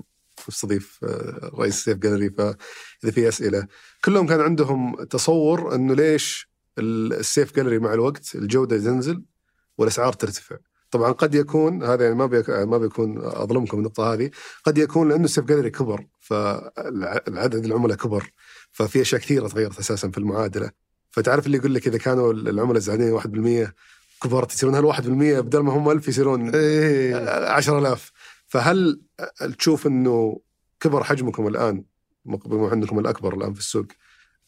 مستضيف 0.49 0.99
آه، 1.05 1.51
رئيس 1.55 1.85
سيف 1.85 1.99
جاليري 1.99 2.31
فإذا 2.31 3.11
في 3.13 3.29
أسئلة. 3.29 3.67
كلهم 4.05 4.27
كان 4.27 4.41
عندهم 4.41 5.05
تصور 5.05 5.75
إنه 5.75 5.95
ليش 5.95 6.51
ال- 6.79 7.13
السيف 7.13 7.57
جاليري 7.57 7.79
مع 7.79 7.95
الوقت 7.95 8.35
الجودة 8.35 8.79
تنزل 8.79 9.23
والأسعار 9.79 10.13
ترتفع. 10.13 10.57
طبعا 10.91 11.13
قد 11.13 11.35
يكون 11.35 11.83
هذا 11.83 12.03
يعني 12.05 12.15
ما 12.17 12.27
بيك 12.27 12.51
ما 12.51 12.79
بيكون 12.79 13.19
أظلمكم 13.19 13.79
النقطة 13.79 14.13
هذه 14.15 14.31
قد 14.65 14.79
يكون 14.79 15.09
لأنه 15.09 15.25
السيف 15.25 15.45
جاليري 15.45 15.71
كبر 15.71 16.07
فالعدد 16.21 17.65
العملاء 17.65 17.97
كبر 17.97 18.31
ففي 18.73 19.01
أشياء 19.01 19.21
كثيرة 19.21 19.49
تغيرت 19.49 19.79
أساسا 19.79 20.11
في 20.11 20.19
المعادلة. 20.19 20.71
فتعرف 21.11 21.47
اللي 21.47 21.57
يقول 21.57 21.75
لك 21.75 21.87
إذا 21.87 21.99
كانوا 21.99 22.33
العملاء 22.33 22.79
زعلانين 22.79 23.67
1% 23.67 23.73
كبرت 24.23 24.53
يصيرون 24.53 24.75
هال 24.75 24.95
1% 24.95 24.99
بدل 25.41 25.59
ما 25.59 25.73
هم 25.73 25.91
1000 25.91 26.09
يصيرون 26.09 26.55
إيه. 26.55 27.17
10000 27.51 28.13
فهل 28.47 29.01
تشوف 29.59 29.87
إنه 29.87 30.41
كبر 30.81 31.05
حجمكم 31.05 31.47
الآن 31.47 31.85
بما 32.25 32.73
انكم 32.73 32.99
الأكبر 32.99 33.35
الآن 33.35 33.55
في 33.55 33.61
السوق 33.61 33.87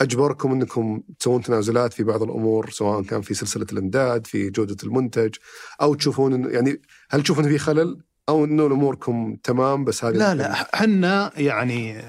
أجبركم 0.00 0.52
إنكم 0.52 1.02
تسوون 1.18 1.42
تنازلات 1.42 1.92
في 1.92 2.04
بعض 2.04 2.22
الأمور 2.22 2.70
سواء 2.70 3.02
كان 3.02 3.20
في 3.20 3.34
سلسلة 3.34 3.66
الإمداد 3.72 4.26
في 4.26 4.50
جودة 4.50 4.76
المنتج 4.84 5.34
أو 5.82 5.94
تشوفون 5.94 6.32
إنه 6.34 6.48
يعني 6.48 6.80
هل 7.10 7.22
تشوفون 7.22 7.48
في 7.48 7.58
خلل 7.58 8.02
أو 8.28 8.44
إنه 8.44 8.66
اموركم 8.66 9.36
تمام 9.42 9.84
بس 9.84 10.04
هذه 10.04 10.14
لا 10.14 10.34
لا 10.34 10.74
إحنا 10.74 11.32
يعني 11.36 12.02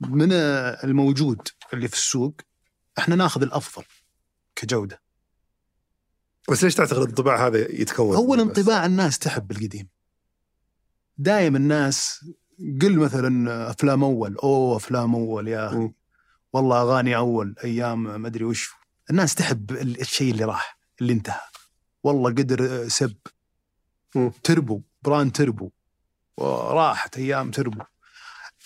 من 0.00 0.32
الموجود 0.32 1.48
اللي 1.74 1.88
في 1.88 1.94
السوق 1.94 2.40
إحنا 2.98 3.14
ناخذ 3.16 3.42
الافضل 3.42 3.84
كجودة 4.56 5.02
بس 6.50 6.64
ليش 6.64 6.74
تعتقد 6.74 7.02
الانطباع 7.02 7.46
هذا 7.46 7.58
يتكون؟ 7.58 8.16
اول 8.16 8.38
بس؟ 8.38 8.42
انطباع 8.58 8.86
الناس 8.86 9.18
تحب 9.18 9.50
القديم 9.50 9.88
دايم 11.18 11.56
الناس 11.56 12.24
قل 12.82 12.98
مثلا 12.98 13.70
أفلام 13.70 14.04
أول 14.04 14.36
أوه 14.36 14.76
أفلام 14.76 15.14
أول 15.14 15.48
يا 15.48 15.66
أخي. 15.68 15.90
والله 16.52 16.82
أغاني 16.82 17.16
أول 17.16 17.54
أيام 17.64 18.20
ما 18.20 18.28
أدري 18.28 18.44
وش 18.44 18.70
الناس 19.10 19.34
تحب 19.34 19.70
ال- 19.70 20.00
الشيء 20.00 20.32
اللي 20.32 20.44
راح 20.44 20.78
اللي 21.00 21.12
انتهى 21.12 21.40
والله 22.02 22.30
قدر 22.30 22.88
سب 22.88 23.16
مم. 24.14 24.30
تربو 24.44 24.80
brand 25.02 25.32
تربو 25.32 25.70
وراحت 26.36 27.16
أيام 27.16 27.50
تربو 27.50 27.84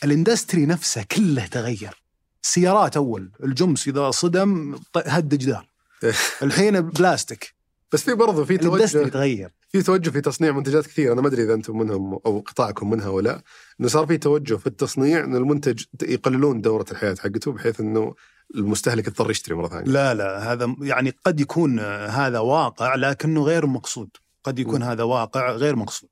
الإندستري 0.05 0.67
نفسه 0.67 1.03
كله 1.03 1.47
تغير 1.47 2.03
السيارات 2.45 2.97
أول 2.97 3.33
الجمس 3.45 3.89
إذا 3.89 4.11
صدم 4.11 4.79
هد 4.97 5.35
جدار 5.35 5.67
الحين 6.43 6.81
بلاستيك. 6.81 7.55
بس 7.93 8.03
في 8.03 8.15
برضه 8.15 8.45
في 8.45 8.57
توجه 8.57 9.09
تغير. 9.09 9.51
في 9.69 9.83
توجه 9.83 10.11
في 10.11 10.21
تصنيع 10.21 10.53
منتجات 10.53 10.87
كثير. 10.87 11.13
أنا 11.13 11.21
ما 11.21 11.29
أدري 11.29 11.43
إذا 11.43 11.55
أنتم 11.55 11.79
منهم 11.79 12.19
أو 12.27 12.41
قطاعكم 12.41 12.91
منها 12.91 13.09
ولا 13.09 13.29
لأ 13.29 13.43
إنه 13.81 13.89
صار 13.89 14.07
في 14.07 14.19
توجه 14.19 14.55
في 14.55 14.67
التصنيع 14.67 15.25
إن 15.25 15.37
المنتج 15.37 15.85
يقللون 16.03 16.61
دورة 16.61 16.87
الحياة 16.91 17.17
حقته 17.21 17.53
بحيث 17.53 17.81
إنه 17.81 18.15
المستهلك 18.55 19.07
يضطر 19.07 19.31
يشتري 19.31 19.55
مرة 19.55 19.69
ثانية. 19.69 19.93
لا 19.93 20.15
لا 20.15 20.53
هذا 20.53 20.77
يعني 20.81 21.15
قد 21.25 21.41
يكون 21.41 21.81
هذا 21.81 22.39
واقع 22.39 22.95
لكنه 22.95 23.43
غير 23.43 23.67
مقصود. 23.67 24.11
قد 24.45 24.59
يكون 24.59 24.81
م. 24.81 24.85
هذا 24.85 25.03
واقع 25.03 25.51
غير 25.51 25.77
مقصود. 25.77 26.11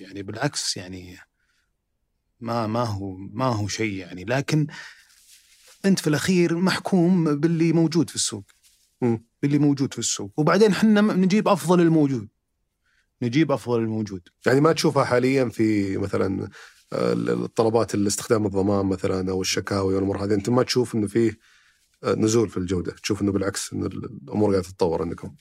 يعني 0.00 0.22
بالعكس 0.22 0.76
يعني 0.76 1.18
ما 2.40 2.66
ما 2.66 2.84
هو 2.84 3.16
ما 3.16 3.46
هو 3.46 3.68
شيء 3.68 3.92
يعني. 3.92 4.24
لكن 4.24 4.66
أنت 5.84 5.98
في 5.98 6.06
الأخير 6.06 6.56
محكوم 6.56 7.36
باللي 7.36 7.72
موجود 7.72 8.10
في 8.10 8.16
السوق. 8.16 8.44
م. 9.02 9.16
باللي 9.42 9.58
موجود 9.58 9.92
في 9.92 9.98
السوق. 9.98 10.32
وبعدين 10.36 10.70
إحنا 10.70 11.00
نجيب 11.00 11.48
أفضل 11.48 11.80
الموجود. 11.80 12.28
نجيب 13.22 13.52
أفضل 13.52 13.78
الموجود. 13.78 14.28
يعني 14.46 14.60
ما 14.60 14.72
تشوفها 14.72 15.04
حاليا 15.04 15.48
في 15.48 15.96
مثلا 15.96 16.48
آه، 16.92 17.12
الطلبات 17.12 17.94
الاستخدام 17.94 18.46
الضمان 18.46 18.86
مثلا 18.86 19.30
أو 19.30 19.40
الشكاوي 19.40 19.94
والأمور 19.94 20.24
هذه. 20.24 20.34
أنت 20.34 20.48
ما 20.48 20.62
تشوف 20.62 20.94
إنه 20.94 21.06
فيه 21.06 21.38
آه، 22.04 22.14
نزول 22.14 22.48
في 22.48 22.56
الجودة، 22.56 22.92
تشوف 22.92 23.22
إنه 23.22 23.32
بالعكس 23.32 23.72
إنه 23.72 23.86
الأمور 23.86 24.50
قاعدة 24.50 24.68
تتطور 24.68 25.02
عندكم. 25.02 25.34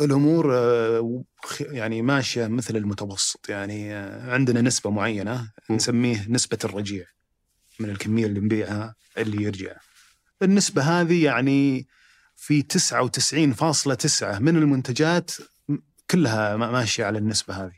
الأمور 0.00 0.54
آه، 0.54 1.24
يعني 1.60 2.02
ماشية 2.02 2.46
مثل 2.46 2.76
المتوسط. 2.76 3.48
يعني 3.48 3.94
عندنا 3.94 4.60
نسبة 4.60 4.90
معينة. 4.90 5.52
نسميه 5.70 6.26
نسبة 6.28 6.58
الرجيع. 6.64 7.04
من 7.80 7.90
الكمية 7.90 8.26
اللي 8.26 8.40
نبيعها 8.40 8.94
اللي 9.18 9.42
يرجع 9.42 9.76
النسبة 10.42 10.82
هذه 10.82 11.24
يعني 11.24 11.86
في 12.36 12.62
99.9 12.62 14.24
من 14.40 14.56
المنتجات 14.56 15.30
كلها 16.10 16.56
ما- 16.56 16.70
ماشية 16.70 17.04
على 17.04 17.18
النسبة 17.18 17.54
هذه 17.54 17.72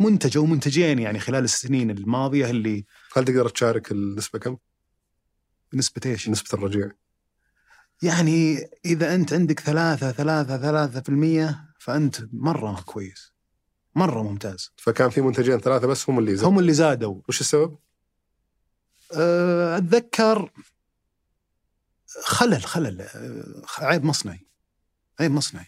منتج 0.00 0.36
أو 0.36 0.46
منتجين 0.46 0.98
يعني 0.98 1.18
خلال 1.18 1.44
السنين 1.44 1.90
الماضية 1.90 2.50
اللي 2.50 2.84
هل 3.16 3.24
تقدر 3.24 3.48
تشارك 3.48 3.92
النسبة 3.92 4.38
كم؟ 4.38 4.56
نسبة 5.74 6.00
إيش؟ 6.06 6.28
نسبة 6.28 6.48
الرجيع. 6.58 6.90
يعني 8.02 8.58
إذا 8.84 9.14
أنت 9.14 9.32
عندك 9.32 9.60
ثلاثة 9.60 10.12
ثلاثة 10.12 10.58
ثلاثة 10.58 11.00
في 11.00 11.08
المية 11.08 11.64
فأنت 11.78 12.16
مرة 12.32 12.80
كويس 12.80 13.32
مرة 13.94 14.22
ممتاز 14.22 14.70
فكان 14.76 15.10
في 15.10 15.20
منتجين 15.20 15.58
ثلاثة 15.60 15.86
بس 15.86 16.10
هم 16.10 16.18
اللي 16.18 16.36
زادوا. 16.36 16.50
هم 16.50 16.58
اللي 16.58 16.72
زادوا 16.72 17.20
وش 17.28 17.40
السبب؟ 17.40 17.78
أه، 19.14 19.76
أتذكر 19.76 20.50
خلل 22.24 22.62
خلل 22.62 23.00
آه، 23.00 23.62
عيب 23.78 24.04
مصنعي 24.04 24.46
عيب 25.20 25.30
مصنعي 25.30 25.66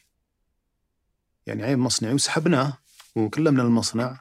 يعني 1.46 1.62
عيب 1.62 1.78
مصنعي 1.78 2.14
وسحبناه 2.14 2.78
مم. 3.16 3.28
كلمنا 3.28 3.62
المصنع 3.62 4.20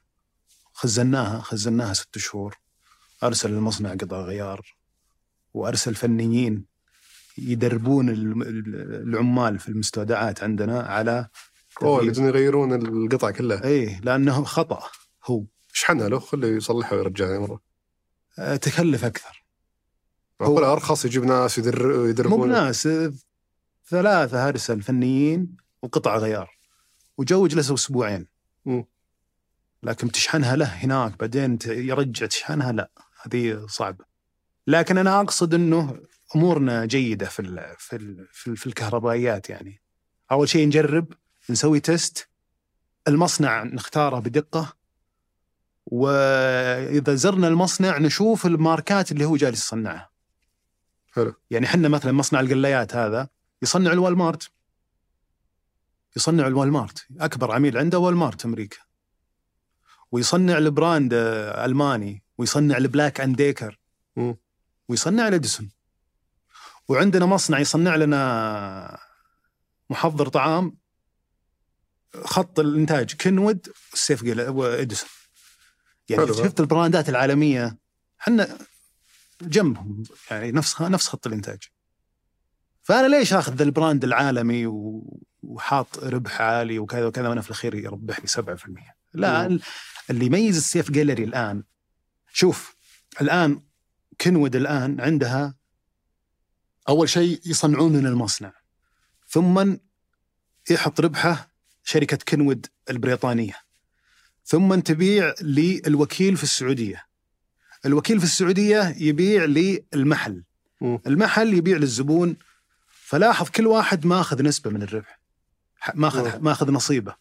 خزناها 0.73 1.41
خزناها 1.41 1.93
ست 1.93 2.17
شهور 2.17 2.57
أرسل 3.23 3.53
المصنع 3.53 3.93
قطع 3.93 4.21
غيار 4.21 4.75
وأرسل 5.53 5.95
فنيين 5.95 6.65
يدربون 7.37 8.09
العمال 8.09 9.59
في 9.59 9.69
المستودعات 9.69 10.43
عندنا 10.43 10.81
على 10.81 11.27
أوه. 11.81 12.03
لازم 12.03 12.25
يغيرون 12.27 12.73
القطع 12.73 13.31
كلها 13.31 13.63
إيه 13.63 13.99
لأنه 13.99 14.43
خطأ 14.43 14.83
هو 15.25 15.43
شحنها 15.73 16.09
له 16.09 16.19
خليه 16.19 16.55
يصلحها 16.55 16.97
ويرجعها 16.97 17.39
مرة 17.39 17.72
تكلف 18.61 19.05
أكثر. 19.05 19.45
معقول 20.39 20.63
أرخص 20.63 21.05
يجيب 21.05 21.23
ناس 21.23 21.57
يدر 21.57 21.97
مو 21.97 22.05
يدربون. 22.05 22.47
بناس 22.47 22.87
آه، 22.87 23.13
ثلاثة 23.89 24.47
ارسل 24.49 24.81
فنيين 24.81 25.57
وقطع 25.81 26.17
غيار. 26.17 26.57
وجو 27.17 27.47
جلسوا 27.47 27.75
أسبوعين. 27.75 28.27
لكن 29.83 30.11
تشحنها 30.11 30.55
له 30.55 30.65
هناك 30.65 31.19
بعدين 31.19 31.59
يرجع 31.65 32.25
تشحنها؟ 32.25 32.71
لا 32.71 32.91
هذه 33.21 33.65
صعبه 33.67 34.05
لكن 34.67 34.97
أنا 34.97 35.21
أقصد 35.21 35.53
إنه 35.53 35.99
أمورنا 36.35 36.85
جيدة 36.85 37.25
في 37.25 37.39
ال 37.39 37.75
في 37.77 37.95
ال 37.95 38.27
في, 38.31 38.47
ال 38.47 38.57
في 38.57 38.67
الكهربائيات 38.67 39.49
يعني. 39.49 39.81
أول 40.31 40.49
شيء 40.49 40.67
نجرب 40.67 41.13
نسوي 41.49 41.79
test 41.79 42.29
المصنع 43.07 43.63
نختاره 43.63 44.19
بدقة. 44.19 44.73
وإذا 45.85 47.15
زرنا 47.15 47.47
المصنع 47.47 47.97
نشوف 47.97 48.45
الماركات 48.45 49.11
اللي 49.11 49.25
هو 49.25 49.35
جالس 49.35 49.63
يصنعها. 49.65 50.09
حلو. 51.13 51.33
يعني 51.49 51.65
إحنا 51.65 51.87
مثلا 51.89 52.11
مصنع 52.11 52.39
القلايات 52.39 52.95
هذا 52.95 53.29
يصنع 53.61 53.91
ال 53.91 53.98
Walmart. 53.98 54.51
يصنع 56.17 56.47
ال 56.47 56.54
Walmart. 56.54 57.05
أكبر 57.19 57.51
عميل 57.51 57.77
عنده 57.77 57.99
Walmart 57.99 58.45
أمريكا. 58.45 58.77
ويصنع 60.11 60.57
ال 60.57 60.66
brand 60.66 61.13
ألماني. 61.13 62.23
ويصنع 62.37 62.77
ال 62.77 62.84
Black 62.84 63.21
and 63.21 63.35
Decker. 63.35 63.79
ويصنع 64.89 65.27
ال 65.27 65.33
Edison. 65.33 65.71
وعندنا 66.87 67.25
مصنع 67.25 67.59
يصنع 67.59 67.95
لنا 67.95 68.99
محضر 69.89 70.27
طعام 70.27 70.77
خط 72.23 72.59
الإنتاج 72.59 73.15
Kenwood 73.15 73.67
والسيف 73.91 74.23
و 74.49 74.58
Edison 74.58 75.09
يعني 76.09 76.25
حلو. 76.25 76.33
شفت 76.33 76.59
البراندات 76.59 77.09
العالمية 77.09 77.77
إحنا 78.21 78.57
جنبهم 79.41 80.03
يعني 80.31 80.51
نفس 80.51 80.81
نفس 80.81 81.07
خط 81.07 81.27
الإنتاج 81.27 81.63
فأنا 82.81 83.07
ليش 83.07 83.33
آخذ 83.33 83.61
ال 83.61 83.68
brand 83.68 84.03
العالمي 84.03 84.67
وحاط 85.43 85.99
ربح 85.99 86.41
عالي 86.41 86.79
وكذا 86.79 87.05
وكذا 87.05 87.29
وأنا 87.29 87.41
في 87.41 87.47
الأخير 87.47 87.75
يربحني 87.75 88.27
7% 88.27 88.69
لا 89.13 89.47
مم. 89.47 89.59
اللي 90.09 90.25
يميز 90.25 90.57
السيف 90.57 90.91
جاليري 90.91 91.23
الآن 91.23 91.63
شوف 92.33 92.75
الآن 93.21 93.61
Kenwood 94.21 94.55
الآن 94.55 95.01
عندها 95.01 95.55
أول 96.89 97.09
شيء 97.09 97.41
يصنعون 97.45 97.93
من 97.93 98.05
المصنع 98.05 98.53
ثم 99.27 99.75
يحط 100.69 100.99
ربحه 100.99 101.49
شركة 101.83 102.17
Kenwood 102.27 102.67
البريطانية 102.89 103.55
ثم 104.45 104.75
تبيع 104.79 105.33
للوكيل 105.41 106.37
في 106.37 106.43
السعودية. 106.43 107.05
الوكيل 107.85 108.19
في 108.19 108.25
السعودية 108.25 108.95
يبيع 108.97 109.45
للمحل. 109.45 110.43
المحل 111.07 111.53
يبيع 111.53 111.77
للزبون. 111.77 112.37
فلاحظ 112.89 113.49
كل 113.49 113.67
واحد 113.67 114.05
ماخذ 114.05 114.43
نسبة 114.43 114.69
من 114.69 114.81
الربح. 114.81 115.19
ماخذ. 115.93 116.39
ماخذ 116.39 116.71
نصيبه. 116.71 117.15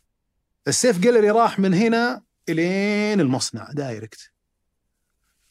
السيف 0.68 0.98
جاليري 0.98 1.30
راح 1.30 1.58
من 1.58 1.74
هنا 1.74 2.22
إلين 2.48 3.20
المصنع 3.20 3.72
direct. 3.72 4.30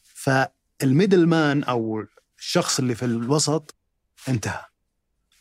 فال 0.02 0.33
middle 0.33 1.26
man 1.26 1.64
أو 1.64 2.04
الشخص 2.38 2.78
اللي 2.78 2.94
في 2.94 3.04
الوسط 3.04 3.74
انتهى. 4.28 4.64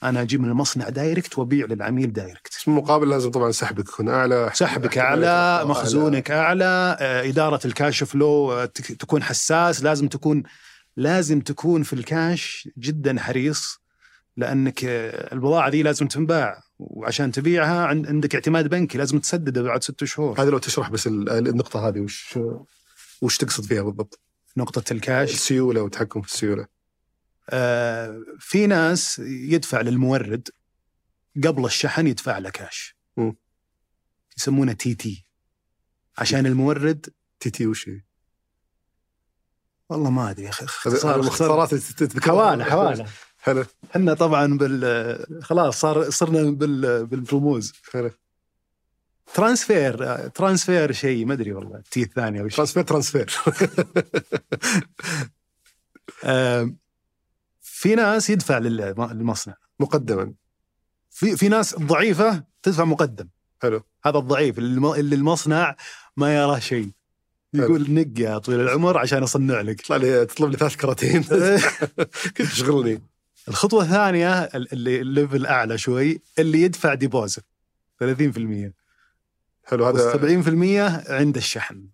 أنا 0.04 0.22
أجيب 0.22 0.42
من 0.42 0.50
المصنع 0.50 0.90
direct 0.90 1.38
وأبيع 1.38 1.66
للعميل 1.66 2.14
direct. 2.14 2.52
بس 2.58 2.66
بالمقابل 2.66 3.10
لازم 3.10 3.32
طبعا 3.32 3.52
سحبك 3.52 3.90
يكون 3.90 4.10
أعلى 4.10 4.50
سحبك 4.54 4.98
أعلى 4.98 5.62
مخزونك 5.66 6.32
أعلى. 6.32 6.98
آه، 7.00 7.30
إدارة 7.30 7.60
ال 7.66 7.74
cash 7.74 8.04
flow 8.04 8.52
آه، 8.52 8.66
تك- 8.66 8.92
تكون 9.02 9.24
حساس 9.24 9.84
لازم 9.84 10.08
تكون 10.08 10.44
لازم 10.98 11.40
تكون 11.42 11.84
في 11.84 11.94
الكاش 11.94 12.70
جدا 12.78 13.20
حريص 13.20 13.80
لأنك 14.38 14.86
آه، 14.86 15.34
البضاعة 15.34 15.70
دي 15.70 15.84
لازم 15.84 16.08
تنباع 16.08 16.64
وعشان 16.80 17.32
تبيعها 17.32 17.86
عند- 17.86 18.08
عندك 18.08 18.36
اعتماد 18.36 18.68
بنكي 18.68 18.98
لازم 18.98 19.20
تسدده 19.20 19.62
بعد 19.62 19.84
ست 19.84 20.04
شهور. 20.04 20.42
هذه 20.42 20.50
لو 20.50 20.58
تشرح 20.58 20.90
بس 20.90 21.08
ال- 21.08 21.48
النقطة 21.48 21.88
هذه 21.88 22.00
وش 22.00 22.40
وش 23.22 23.38
تقصد 23.38 23.64
فيها 23.64 23.82
بالضبط؟ 23.82 24.20
نقطة 24.58 24.94
الكاش 24.94 25.34
السيولة 25.34 25.82
والتحكم 25.82 26.22
في 26.22 26.28
السيولة. 26.34 26.66
آه، 27.52 28.24
في 28.40 28.68
ناس 28.68 29.20
يدفع 29.26 29.82
للمورد 29.82 30.50
قبل 31.44 31.66
الشحن 31.66 32.08
يدفع 32.08 32.38
له 32.38 32.50
كاش. 32.50 32.96
يسمونه 34.38 34.74
TT 34.74 35.26
عشان 36.18 36.46
المورد 36.46 37.14
TT 37.40 37.68
وش؟ 37.68 37.90
والله 39.90 40.10
ما 40.10 40.30
أدري 40.30 40.46
يا 40.46 40.50
أخي 40.50 40.66
هذه 40.66 40.70
اختصار 40.70 41.16
هذه 41.16 41.20
اختصار 41.20 41.20
المختصرات 41.20 41.74
اللي 41.74 41.84
تذكرها 41.84 42.34
حواله 42.34 42.64
حوالة. 42.64 43.06
حلو. 43.38 43.66
إحنا 43.92 44.14
طبعا 44.14 44.58
بال 44.58 45.44
خلاص 45.44 45.80
صار 45.80 46.10
صرنا 46.10 46.52
بال 46.52 47.06
بالرموز. 47.06 47.74
حلو. 47.92 48.12
transfer 49.34 50.28
transfer 50.28 50.92
شيء 50.92 51.26
ما 51.26 51.34
أدري 51.34 51.54
والله 51.54 51.78
ال 51.78 51.91
T 51.91 52.04
الثانية 52.04 52.42
وش 52.42 52.56
transfer 52.56 52.84
transfer. 52.84 53.36
آه، 56.24 56.76
في 57.82 57.96
ناس 57.96 58.30
يدفع 58.30 58.58
لل- 58.58 58.96
للمصنع 59.12 59.56
مقدما. 59.80 60.34
في 61.10 61.38
في 61.38 61.50
ناس 61.50 61.76
ضعيفة 61.80 62.44
تدفع 62.64 62.84
مقدم. 62.84 63.28
حلو. 63.62 63.84
هذا 64.06 64.18
الضعيف 64.18 64.58
اللي 64.58 64.74
الم- 64.76 64.94
اللي 64.94 65.16
المصنع 65.16 65.76
ما 66.18 66.36
يراه 66.36 66.60
شيء. 66.60 66.90
يقول 67.54 67.92
نق 67.94 68.20
يا 68.20 68.38
طويل 68.38 68.60
العمر 68.60 68.98
عشان 68.98 69.24
أصنع 69.24 69.62
لك. 69.62 69.80
يطلع 69.80 69.96
لي 69.96 70.26
تطلب 70.26 70.50
لي 70.52 70.58
ثلاث 70.58 70.76
كراتين. 70.76 71.24
كنت 72.38 72.42
تشغلني. 72.42 73.02
الخطوة 73.48 73.84
الثانية 73.84 74.44
اللي 74.44 75.02
ال 75.02 75.09
level 75.09 75.46
أعلى 75.46 75.78
شوي 75.78 76.22
اللي 76.40 76.62
يدفع 76.62 76.94
deposit 76.94 77.44
30% 78.04 78.74
حلو 79.64 79.86
هذا 79.86 80.14
70% 80.14 81.10
عند 81.12 81.38
الشحن. 81.38 81.88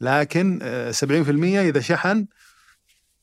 لكن 0.00 0.58
آه، 0.62 0.90
70% 0.90 1.60
إذا 1.60 1.80
شحن 1.80 2.26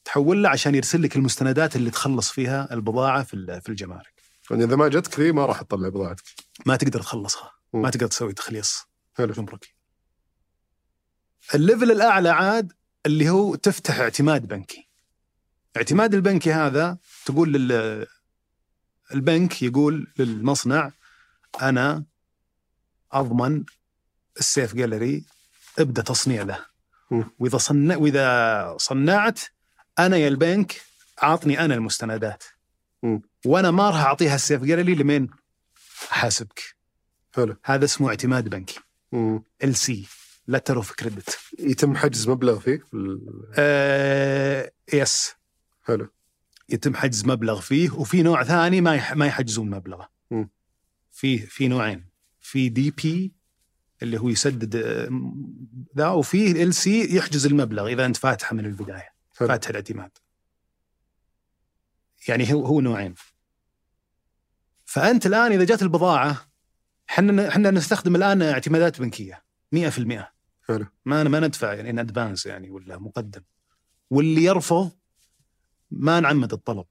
تحول 0.09 0.43
له 0.43 0.49
عشان 0.49 0.75
يرسل 0.75 1.01
لك 1.01 1.15
المستندات 1.15 1.75
اللي 1.75 1.91
تخلص 1.91 2.31
فيها 2.31 2.73
البضاعة 2.73 3.23
في 3.23 3.61
في 3.61 3.69
الجمارك. 3.69 4.13
يعني 4.51 4.63
إذا 4.63 4.75
ما 4.75 4.87
جتك 4.87 5.19
ذي 5.19 5.31
ما 5.31 5.45
راح 5.45 5.61
تطلع 5.61 5.89
بضاعتك. 5.89 6.23
ما 6.65 6.75
تقدر 6.75 7.01
تخلصها. 7.01 7.51
مم. 7.73 7.81
ما 7.81 7.89
تقدر 7.89 8.07
تسوي 8.07 8.33
تخليص 8.33 8.87
حلو. 9.17 9.33
جمركي 9.33 9.75
الليفل 11.55 11.91
الأعلى 11.91 12.29
عاد 12.29 12.73
اللي 13.05 13.29
هو 13.29 13.55
تفتح 13.55 13.99
اعتماد 13.99 14.47
بنكي. 14.47 14.89
اعتماد 15.77 16.13
البنكي 16.13 16.53
هذا 16.53 16.97
تقول 17.25 17.53
لل 17.53 18.07
البنك 19.13 19.61
يقول 19.61 20.13
للمصنع 20.19 20.91
أنا 21.61 22.05
أضمن 23.11 23.63
السيف 24.39 24.75
جاليري 24.75 25.25
ابدأ 25.79 26.01
تصنيع 26.01 26.43
له. 26.43 26.65
وإذا 27.39 27.57
صنع 27.57 27.97
وإذا 27.97 28.75
صنعت 28.77 29.39
أنا 29.99 30.17
يا 30.17 30.27
البنك 30.27 30.81
أعطني 31.23 31.59
أنا 31.65 31.75
المستندات. 31.75 32.43
وأنا 33.45 33.71
ما 33.71 33.89
راح 33.89 33.99
أعطيها 33.99 34.35
السيف. 34.35 34.63
جاليري 34.63 34.95
لمين؟ 34.95 35.29
احاسبك 36.11 36.63
حلو. 37.35 37.55
هذا 37.65 37.85
اسمه 37.85 38.09
اعتماد 38.09 38.49
بنكي. 38.49 38.79
LC. 39.63 40.07
letter 40.47 40.77
of 40.77 40.91
credit. 40.91 41.39
يتم 41.59 41.95
حجز 41.95 42.29
مبلغ 42.29 42.59
فيه؟ 42.59 42.83
آه 43.55 44.71
yes 44.93 45.33
حلو. 45.83 46.07
يتم 46.69 46.95
حجز 46.95 47.25
مبلغ 47.25 47.61
فيه 47.61 47.91
وفي 47.91 48.21
نوع 48.21 48.43
ثاني 48.43 48.81
ما 48.81 48.95
يح 48.95 49.13
ما 49.13 49.25
يحجزون 49.27 49.69
مبلغه. 49.69 50.09
في 51.11 51.37
في 51.37 51.67
نوعين. 51.67 52.05
في 52.39 52.69
DP 52.69 53.33
اللي 54.01 54.19
هو 54.19 54.29
يسدد 54.29 54.75
آه، 54.75 55.09
ذا 55.97 56.07
وفي 56.07 56.63
LC 56.63 57.15
يحجز 57.15 57.45
المبلغ 57.45 57.87
إذا 57.87 58.05
أنت 58.05 58.17
فاتحة 58.17 58.55
من 58.55 58.65
البداية. 58.65 59.18
فاتح 59.47 59.69
الاعتماد. 59.69 60.11
يعني 62.27 62.53
هو 62.53 62.65
هو 62.65 62.81
نوعين. 62.81 63.13
فأنت 64.85 65.25
الآن 65.25 65.51
إذا 65.51 65.63
جات 65.63 65.81
البضاعة 65.81 66.49
إحنا 67.09 67.47
إحنا 67.47 67.71
نستخدم 67.71 68.15
الآن 68.15 68.41
اعتمادات 68.41 69.01
بنكية 69.01 69.43
100% 69.75 70.33
حلو. 70.67 70.85
ما 71.05 71.23
ما 71.23 71.39
ندفع 71.39 71.73
يعني 71.73 71.89
in 71.89 71.99
advance 71.99 72.45
يعني 72.45 72.69
ولا 72.69 72.97
مقدم. 72.97 73.41
واللي 74.09 74.43
يرفض 74.43 74.91
ما 75.91 76.19
نعمد 76.19 76.53
الطلب. 76.53 76.85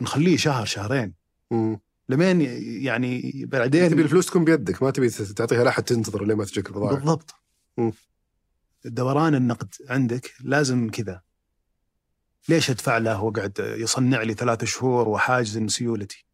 نخليه 0.00 0.36
شهر 0.36 0.64
شهرين. 0.64 1.14
مم. 1.50 1.80
لمين 2.08 2.40
يعني 2.82 3.32
تبي 3.32 3.46
بعدين 3.46 3.98
الفلوس 3.98 4.26
تكون 4.26 4.44
بيدك 4.44 4.82
ما 4.82 4.90
تبي 4.90 5.08
تعطيها 5.10 5.64
لأحد 5.64 5.82
تنتظر 5.82 6.24
لين 6.24 6.36
ما 6.36 6.44
تجيك 6.44 6.68
البضاعة. 6.68 6.94
بالضبط. 6.94 7.34
مم. 7.76 7.92
دوران 8.84 9.34
النقد 9.34 9.74
عندك 9.88 10.32
لازم 10.40 10.90
كذا. 10.90 11.22
ليش 12.48 12.70
ادفع 12.70 12.98
له 12.98 13.22
وقعد 13.22 13.58
يصنع 13.58 14.22
لي 14.22 14.34
ثلاثة 14.34 14.66
شهور 14.66 15.08
وحاجز 15.08 15.58
سيولتي 15.66 16.26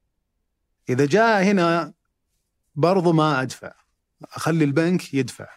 إذا 0.89 1.07
جاء 1.07 1.43
هنا 1.43 1.95
برضو 2.75 3.13
ما 3.13 3.43
أدفع. 3.43 3.75
أخلي 4.23 4.65
البنك 4.65 5.15
يدفع. 5.15 5.49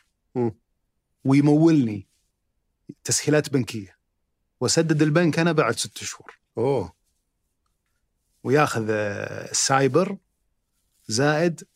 ويمولني 1.23 2.07
تسهيلات 3.03 3.49
بنكية. 3.49 3.97
وأسدد 4.59 5.01
البنك 5.01 5.39
أنا 5.39 5.51
بعد 5.51 5.75
ست 5.75 5.97
شهور. 5.97 6.39
أوه. 6.57 6.93
وياخذ 8.43 8.89
ال 8.89 9.08
SAIBOR 9.08 10.17
زائد 11.07 11.67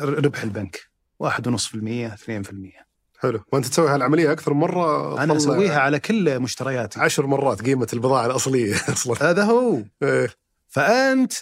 ربح 0.00 0.42
البنك. 0.42 0.90
1.5% 1.18 2.14
2% 2.14 2.87
حلو. 3.20 3.40
وأنت 3.52 3.66
تسوي 3.66 3.88
هالعملية 3.88 4.32
أكثر 4.32 4.54
من 4.54 4.60
مرة 4.60 5.22
أنا 5.22 5.36
أسويها 5.36 5.80
على 5.80 5.98
كل 6.00 6.40
مشترياتي. 6.40 7.00
عشر 7.00 7.26
مرات 7.26 7.62
قيمة 7.62 7.86
البضاعة 7.92 8.26
الأصلية 8.26 8.74
أصلا. 8.92 9.30
هذا 9.30 9.44
هو. 9.44 9.82
إيه. 10.02 10.28
فأنت 10.68 11.32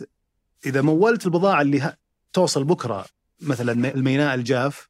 إذا 0.66 0.80
مولت 0.82 1.26
البضاعة 1.26 1.62
اللي 1.62 1.96
توصل 2.32 2.64
بكرة 2.64 3.04
مثلا 3.40 3.72
الميناء 3.94 4.34
الجاف 4.34 4.88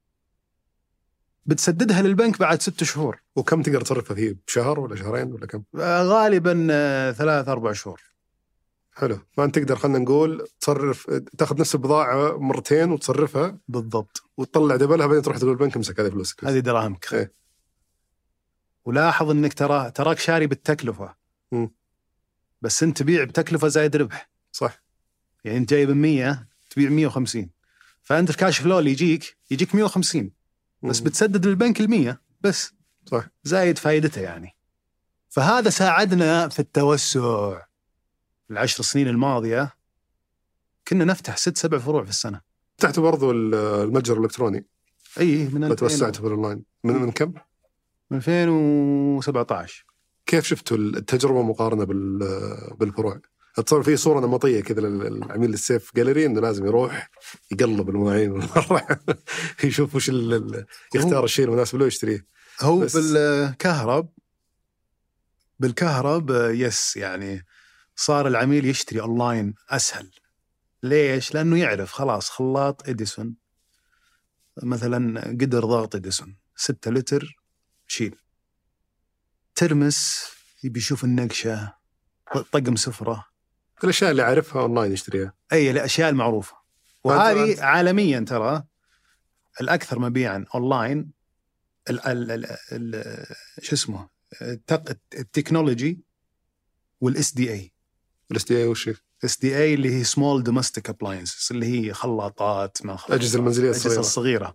بتسددها 1.47 2.03
للبنك 2.03 2.39
بعد 2.39 2.63
ست 2.63 2.85
شهور. 2.85 3.23
وكم 3.37 3.63
تقدر 3.63 3.81
تصرفها 3.81 4.15
فيه؟ 4.15 4.37
بشهر 4.47 4.81
ولا 4.81 4.97
شهرين 4.97 5.33
ولا 5.33 5.47
كم؟ 5.47 5.63
غالبا 5.85 6.69
آه، 6.71 7.13
ثلاث 7.13 7.49
أربع 7.49 7.73
شهور. 7.73 8.01
حلو. 8.97 9.19
فانت 9.33 9.59
تقدر 9.59 9.77
خلينا 9.77 9.99
نقول 9.99 10.49
تصرف 10.61 11.11
تاخذ 11.39 11.61
نفس 11.61 11.75
البضاعة 11.75 12.39
مرتين 12.39 12.91
وتصرفها 12.91 13.59
بالضبط. 13.69 14.23
وتطلع 14.37 14.77
دبلها 14.77 15.07
بعدين 15.07 15.23
تروح 15.23 15.39
تقول 15.39 15.51
البنك 15.51 15.77
امسك 15.77 16.01
هذه 16.01 16.11
فلوسك. 16.11 16.45
هذه 16.45 16.59
دراهمك. 16.59 17.15
إيه. 17.15 17.33
ولاحظ 18.85 19.31
إنك 19.31 19.55
ترى 19.55 19.91
تراك 19.91 20.19
شاري 20.19 20.47
بالتكلفة. 20.47 21.15
مم. 21.53 21.71
بس 22.63 22.83
أنت 22.83 22.99
تبيع 22.99 23.25
بتكلفة 23.25 23.69
زايد 23.69 23.97
ربح. 23.97 24.31
صح. 24.53 24.83
يعني 25.45 25.59
أنت 25.59 25.71
جايب 25.71 25.91
100 25.91 26.47
تبيع 26.71 26.91
150 26.91 27.51
فأنت 28.03 28.31
ال 28.31 28.36
cash 28.36 28.59
flow 28.59 28.79
اللي 28.79 28.91
يجيك 28.91 29.37
يجيك 29.51 29.75
150 29.75 30.31
بس 30.83 31.01
مم. 31.01 31.07
بتسدد 31.07 31.47
للبنك 31.47 31.81
ال 31.81 31.91
100 31.91 32.21
بس. 32.41 32.73
صح. 33.07 33.29
زايد 33.45 33.79
فائدته 33.79 34.21
يعني. 34.21 34.57
فهذا 35.29 35.71
ساعدنا 35.71 36.49
في 36.49 36.59
التوسع. 36.59 37.66
العشر 38.51 38.83
سنين 38.83 39.09
الماضية 39.09 39.75
كنا 40.89 41.05
نفتح 41.05 41.37
ست 41.37 41.57
سبع 41.57 41.79
فروع 41.79 42.05
في 42.05 42.11
السنة. 42.11 42.41
فتحتوا 42.79 43.03
برضو 43.03 43.31
ال- 43.31 43.55
المتجر 43.55 44.19
الإلكتروني. 44.19 44.67
إي 45.21 45.49
من 45.49 45.65
2000 45.65 45.75
توسعتوا 45.77 46.21
في 46.21 46.27
الأونلاين. 46.27 46.63
من 46.85 46.95
من 46.95 47.11
كم؟ 47.13 47.33
من 48.11 48.17
2017 48.17 49.85
كيف 50.27 50.45
شفتوا 50.45 50.77
التجربة 50.77 51.43
مقارنة 51.43 51.85
بال- 51.85 52.77
بالفروع؟ 52.81 53.21
اتصور 53.59 53.83
في 53.83 53.97
صورة 53.97 54.21
نمطية 54.21 54.61
كذا 54.61 54.81
للعميل 54.81 55.55
السيف 55.55 55.91
جاليري 55.97 56.27
إنه 56.27 56.41
لازم 56.41 56.67
يروح 56.67 57.11
يقلب 57.53 57.89
المواعين 57.91 58.43
يشوف 59.65 59.95
وش 59.95 60.09
يختار 60.95 61.25
الشيء 61.25 61.45
المناسب 61.45 61.79
له 61.79 61.87
يشتريه. 61.87 62.27
هو 62.61 62.79
بالكهرب 62.95 64.09
بالكهرب 65.59 66.31
آه، 66.31 66.51
yes 66.51 66.97
يعني 66.97 67.47
صار 67.97 68.27
العميل 68.29 68.67
يشتري 68.67 69.01
أونلاين 69.01 69.55
أسهل. 69.71 70.11
ليش؟ 70.83 71.35
لأنه 71.35 71.59
يعرف 71.59 71.93
خلاص 71.93 72.31
خلاط 72.31 72.89
إديسون. 72.89 73.37
مثلا 74.63 75.21
قدر 75.31 75.65
ضغط 75.65 75.95
إديسون. 75.95 76.37
6 76.57 76.91
لتر 76.91 77.37
شيل. 77.87 78.17
ترمس 79.55 80.31
يبي 80.65 80.79
يشوف 80.79 81.05
النقشة 81.05 81.75
طقم 82.53 82.77
سفرة. 82.77 83.27
الاشياء 83.85 84.11
اللي 84.11 84.23
عارفها 84.23 84.63
أونلاين 84.63 84.93
يشتريها. 84.93 85.33
أي 85.53 85.71
الأشياء 85.71 86.09
المعروفة. 86.09 86.57
وهذه 87.05 87.63
عالميا 87.63 88.21
ترى 88.21 88.65
الأكثر 89.61 89.99
مبيعا 89.99 90.45
أونلاين 90.55 91.13
ال 91.91 92.07
ال 92.07 92.31
ال 92.31 92.57
ال 92.73 93.27
شو 93.63 93.75
اسمه؟ 93.75 94.09
ال 95.15 96.01
technology 97.01 97.35
وال 97.35 97.53
SDA. 97.53 97.76
ال 98.31 98.45
SDA 98.45 98.67
وش؟ 98.67 98.91
SDA 99.25 99.75
اللي 99.75 99.95
هي 99.95 100.05
small 100.05 100.43
domestic 100.43 100.91
appliances 100.91 101.49
اللي 101.51 101.67
هي 101.67 101.93
خلاطات 101.93 102.79
ما 102.85 102.97
خلاطات، 102.97 103.11
الأجهزة 103.17 103.39
المنزلية 103.39 103.71
الأجهزة 103.71 104.01
الصغيرة. 104.01 104.53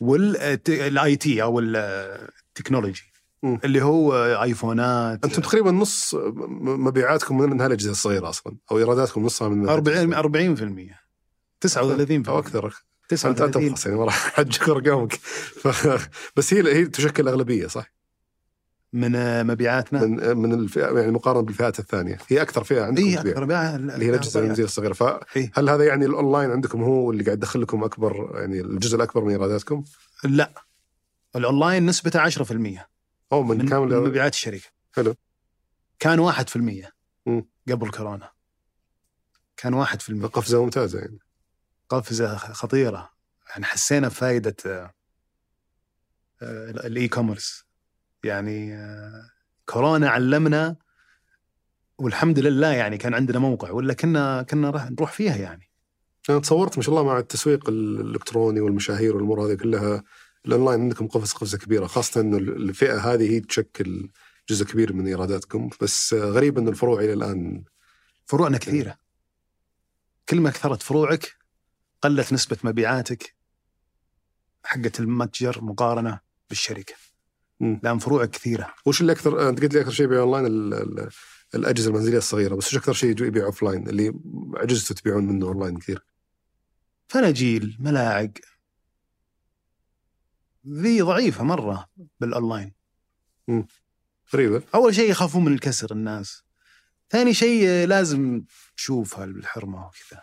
الصغيرة 0.00 0.58
وال 0.80 1.16
IT 1.16 1.42
أو 1.42 1.60
ال 1.60 1.73
technology. 1.73 3.12
اللي 3.44 3.82
هو 3.82 4.14
آيفونات 4.42 5.24
أنتم 5.24 5.42
تقريبا 5.42 5.70
نص 5.70 6.14
مبيعاتكم 6.14 7.38
من 7.38 7.60
هالاجهزه 7.60 7.90
الصغيرة 7.90 8.28
أصلا 8.28 8.56
أو 8.70 8.78
إيراداتكم 8.78 9.24
نصها 9.24 9.48
من 9.48 9.68
40 9.68 10.14
40% 10.14 11.02
39% 11.60 12.28
أو 12.28 12.38
أكثر 12.38 12.66
أنت 12.66 13.24
أنت 13.24 13.38
39 13.38 13.68
تبخس 13.68 13.86
يعني 13.86 13.98
ما 13.98 14.04
راح 14.04 14.26
احجك 14.26 14.68
ارقامك. 14.68 15.20
بس 16.36 16.54
هي 16.54 16.74
هي 16.74 16.86
تشكل 16.86 17.22
الأغلبية 17.22 17.66
صح؟ 17.66 17.92
من 18.92 19.16
آه، 19.16 19.42
مبيعاتنا؟ 19.42 20.06
من 20.06 20.36
من 20.36 20.52
الفئه 20.52 20.98
يعني 20.98 21.12
مقارنة 21.12 21.42
بالفئات 21.42 21.78
الثانية. 21.78 22.18
هي 22.28 22.42
أكثر 22.42 22.64
فئة 22.64 22.84
عندكم 22.84 23.06
اي 23.06 23.16
تبيع. 23.16 23.32
أكثر 23.32 23.44
مبيعات 23.44 23.74
اللي 23.74 24.04
هي 24.04 24.10
الاجهزه 24.10 24.40
المنزليه 24.40 24.64
الصغيره 24.64 25.20
إيه. 25.36 25.50
فهل 25.52 25.68
هذا 25.68 25.84
يعني 25.84 26.06
الأونلاين 26.06 26.50
عندكم 26.50 26.82
هو 26.82 27.10
اللي 27.10 27.24
قاعد 27.24 27.36
يدخل 27.38 27.60
لكم 27.62 27.84
اكبر 27.84 28.30
يعني 28.34 28.60
الجزء 28.60 28.96
الأكبر 28.96 29.24
من 29.24 29.30
إيراداتكم؟ 29.30 29.84
لا. 30.24 30.52
الأونلاين 31.36 31.86
نسبته 31.86 32.30
10% 32.30 32.86
أو 33.32 33.42
من, 33.42 33.58
من, 33.58 33.68
كامل 33.68 33.88
من 33.88 34.08
مبيعات 34.08 34.32
الشركة. 34.32 34.68
حلو. 34.96 35.14
كان 35.98 36.32
1% 36.32 36.90
مم. 37.26 37.46
قبل 37.68 37.90
كورونا. 37.90 38.30
كان 39.56 39.84
1% 39.84 40.26
قفزة 40.26 40.62
ممتازة 40.62 40.98
يعني. 40.98 41.18
قفزة 41.88 42.36
خطيرة. 42.36 43.10
يعني 43.50 43.64
حسينا 43.64 44.08
بفائدة 44.08 44.56
آه، 44.66 44.94
آه، 46.42 46.70
ال 46.70 47.08
e-commerce 47.08 47.64
يعني 48.24 48.74
آه، 48.74 49.30
كورونا 49.66 50.08
علمنا 50.08 50.76
والحمد 51.98 52.38
لله 52.38 52.72
يعني 52.72 52.98
كان 52.98 53.14
عندنا 53.14 53.38
موقع 53.38 53.70
ولا 53.70 53.94
كنا 53.94 54.42
كنا 54.42 54.70
راح 54.70 54.90
نروح 54.90 55.12
فيها 55.12 55.36
يعني. 55.36 55.70
أنا 56.30 56.38
تصورت 56.38 56.76
ما 56.76 56.82
شاء 56.82 56.94
الله 56.94 57.04
مع 57.04 57.18
التسويق 57.18 57.68
الإلكتروني 57.68 58.60
والمشاهير 58.60 59.16
والأمور 59.16 59.46
هذه 59.46 59.54
كلها. 59.54 60.02
الأونلاين 60.46 60.80
عندكم 60.80 61.08
قفز 61.08 61.32
قفزة 61.32 61.58
كبيرة 61.58 61.86
خاصة 61.86 62.20
إنه 62.20 62.36
الفئة 62.36 63.12
هذه 63.12 63.30
هي 63.30 63.40
تشكل 63.40 64.10
جزء 64.48 64.64
كبير 64.64 64.92
من 64.92 65.06
إيراداتكم. 65.06 65.70
بس 65.80 66.14
غريب 66.14 66.58
إنه 66.58 66.70
الفروع 66.70 67.00
إلى 67.00 67.12
الآن 67.12 67.64
فروعنا 68.26 68.58
كثيرة. 68.58 68.98
كل 70.28 70.40
ما 70.40 70.50
كثرت 70.50 70.82
فروعك 70.82 71.36
قلت 72.02 72.32
نسبة 72.32 72.56
مبيعاتك 72.64 73.34
حقت 74.64 75.00
المتجر 75.00 75.64
مقارنة 75.64 76.20
بالشركة. 76.48 76.94
لأن 77.62 77.98
فروعك 77.98 78.30
كثيرة. 78.30 78.74
وش 78.86 79.00
اللي 79.00 79.12
أكثر 79.12 79.48
أنت 79.48 79.62
قلت 79.62 79.74
لي 79.74 79.80
أكثر 79.80 79.90
شيء 79.90 80.06
يبيع 80.06 80.20
أونلاين 80.20 80.46
ال- 80.46 80.74
ال- 80.74 81.08
الأجهزة 81.54 81.90
المنزلية 81.90 82.18
الصغيرة 82.18 82.54
بس 82.54 82.66
وش 82.66 82.76
أكثر 82.76 82.92
شيء 82.92 83.22
يبيع 83.22 83.44
offline 83.44 83.88
اللي 83.88 84.14
عجزتوا 84.56 84.96
تبيعون 84.96 85.26
منه 85.26 85.46
أونلاين 85.46 85.78
كثير. 85.78 86.04
فناجيل 87.08 87.76
ملاعق. 87.80 88.30
ذي 90.68 91.00
ضعيفة 91.02 91.44
مرة 91.44 91.88
بالأونلاين. 92.20 92.72
غريبة. 94.34 94.62
أول 94.74 94.94
شيء 94.94 95.10
يخافون 95.10 95.44
من 95.44 95.52
الكسر 95.52 95.92
الناس. 95.92 96.42
ثاني 97.10 97.34
شيء 97.34 97.86
لازم 97.86 98.44
تشوفها 98.76 99.26
بالحرمه 99.26 99.86
وكذا. 99.86 100.22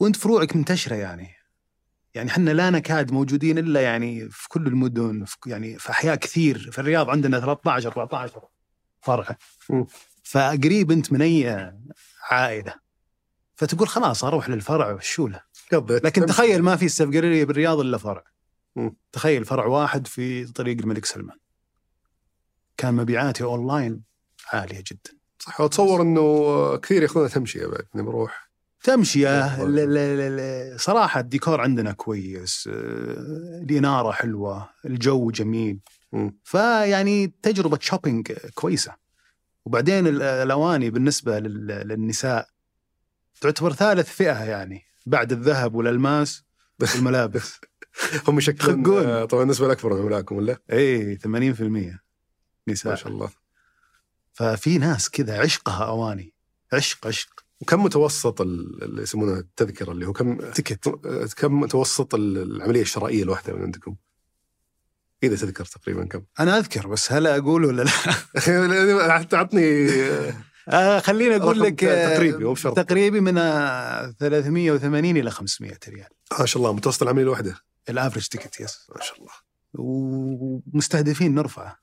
وأنت 0.00 0.16
فروعك 0.16 0.56
منتشرة 0.56 0.96
يعني. 0.96 1.35
يعني 2.16 2.30
إحنا 2.30 2.50
لا 2.50 2.70
نكاد 2.70 3.12
موجودين 3.12 3.58
إلا 3.58 3.80
يعني 3.80 4.28
في 4.30 4.48
كل 4.48 4.66
المدن 4.66 5.24
في 5.24 5.36
يعني 5.46 5.78
في 5.78 5.90
أحياء 5.90 6.14
كثير 6.14 6.70
في 6.72 6.78
الرياض 6.78 7.10
عندنا 7.10 7.40
13 7.40 7.88
14 7.88 8.48
فرع. 9.00 9.36
فقريب 10.22 10.90
أنت 10.90 11.12
من 11.12 11.22
أي 11.22 11.72
عائلة. 12.30 12.74
فتقول 13.56 13.88
خلاص 13.88 14.24
أروح 14.24 14.48
للفرع 14.48 14.92
والشولة. 14.92 15.40
قضيت 15.72 16.04
لكن. 16.04 16.26
تخيل 16.26 16.62
ما 16.62 16.76
في 16.76 16.86
السيف 16.86 17.12
غاليري 17.12 17.44
بالرياض 17.44 17.80
إلا 17.80 17.98
فرع. 17.98 18.24
تخيل 19.12 19.44
فرع 19.44 19.66
واحد 19.66 20.06
في 20.06 20.44
طريق 20.44 20.78
الملك 20.78 21.04
سلمان. 21.04 21.38
كان 22.76 22.94
مبيعاتي 22.94 23.44
أونلاين 23.44 24.02
عالية 24.52 24.84
جدا. 24.86 25.18
صح 25.38 25.60
واتصور 25.60 26.02
إنه 26.02 26.76
كثير 26.76 27.02
ياخذونها 27.02 27.28
تمشيه 27.28 27.66
بعد 27.66 27.86
يعني 27.94 28.06
بروح 28.06 28.45
ل- 30.74 30.80
صراحة 30.80 31.20
الديكور 31.20 31.60
عندنا 31.60 31.92
كويس 31.92 32.68
آه، 32.72 33.62
الاناره 33.62 34.10
حلوة 34.12 34.68
الجو 34.84 35.30
جميل. 35.30 35.80
فيعني 36.44 37.34
تجربة 37.42 37.78
شوبينج 37.80 38.32
كويسة. 38.54 38.94
وبعدين 39.64 40.06
ال- 40.06 40.22
الأواني 40.22 40.90
بالنسبة 40.90 41.38
لل- 41.38 41.66
للنساء 41.88 42.48
تعتبر 43.40 43.72
ثالث 43.72 44.08
فئة 44.08 44.44
يعني 44.44 44.82
بعد 45.06 45.32
الذهب 45.32 45.74
والألماس 45.74 46.42
والملابس. 46.80 47.60
هم 48.28 48.38
يشكلون. 48.38 49.06
آه، 49.06 49.24
طبعا 49.24 49.42
النسبة 49.42 49.66
الاكبر 49.66 49.94
من 49.94 50.00
عملائكم 50.02 50.36
ولا؟ 50.36 50.58
اي 50.72 51.16
80% 51.16 51.28
ما 51.28 51.98
نساء. 52.68 52.94
شاء 52.94 53.08
الله. 53.12 53.30
ففي 54.32 54.78
ناس 54.78 55.10
كذا 55.10 55.40
عشقها 55.40 55.84
أواني. 55.84 56.34
عشق 56.72 57.06
عشق. 57.06 57.45
وكم 57.60 57.82
متوسط 57.84 58.40
ال- 58.40 58.82
اللي 58.84 59.02
يسمونه 59.02 59.38
التذكرة 59.38 59.92
اللي 59.92 60.06
هو 60.06 60.12
كم 60.12 60.36
تكت 60.50 60.86
آه، 61.06 61.28
كم 61.36 61.60
متوسط 61.60 62.14
ال- 62.14 62.38
العملية 62.56 62.82
الشرائية 62.82 63.22
الواحدة 63.22 63.52
من 63.54 63.62
عندكم؟ 63.62 63.96
إذا 65.22 65.36
تذكر 65.36 65.64
تقريبا 65.64 66.04
كم؟ 66.04 66.22
أنا 66.40 66.58
أذكر 66.58 66.86
بس 66.88 67.12
هل 67.12 67.26
أقول 67.26 67.64
ولا 67.64 67.82
لا؟ 67.82 67.90
حتى 69.18 69.36
عطني 69.36 69.90
آه 70.68 71.00
خليني 71.00 71.36
أقول 71.36 71.60
لك 71.60 71.84
آه، 71.84 72.14
تقريبي، 72.14 72.44
مو 72.44 72.52
بشرط. 72.52 72.76
تقريبي 72.76 73.20
من 73.20 73.38
آه، 73.38 74.10
380 74.20 75.16
إلى 75.16 75.30
500 75.30 75.78
ريال 75.88 76.08
ما 76.40 76.46
شاء 76.46 76.62
الله 76.62 76.72
متوسط 76.72 77.02
العملية 77.02 77.22
الواحدة 77.22 77.56
ال 77.88 77.93
average 77.93 78.26
ticket 78.28 78.60
yes 78.60 78.86
ما 78.96 79.02
شاء 79.02 79.18
الله 79.18 79.32
ومستهدفين 79.74 81.34
نرفعه 81.34 81.78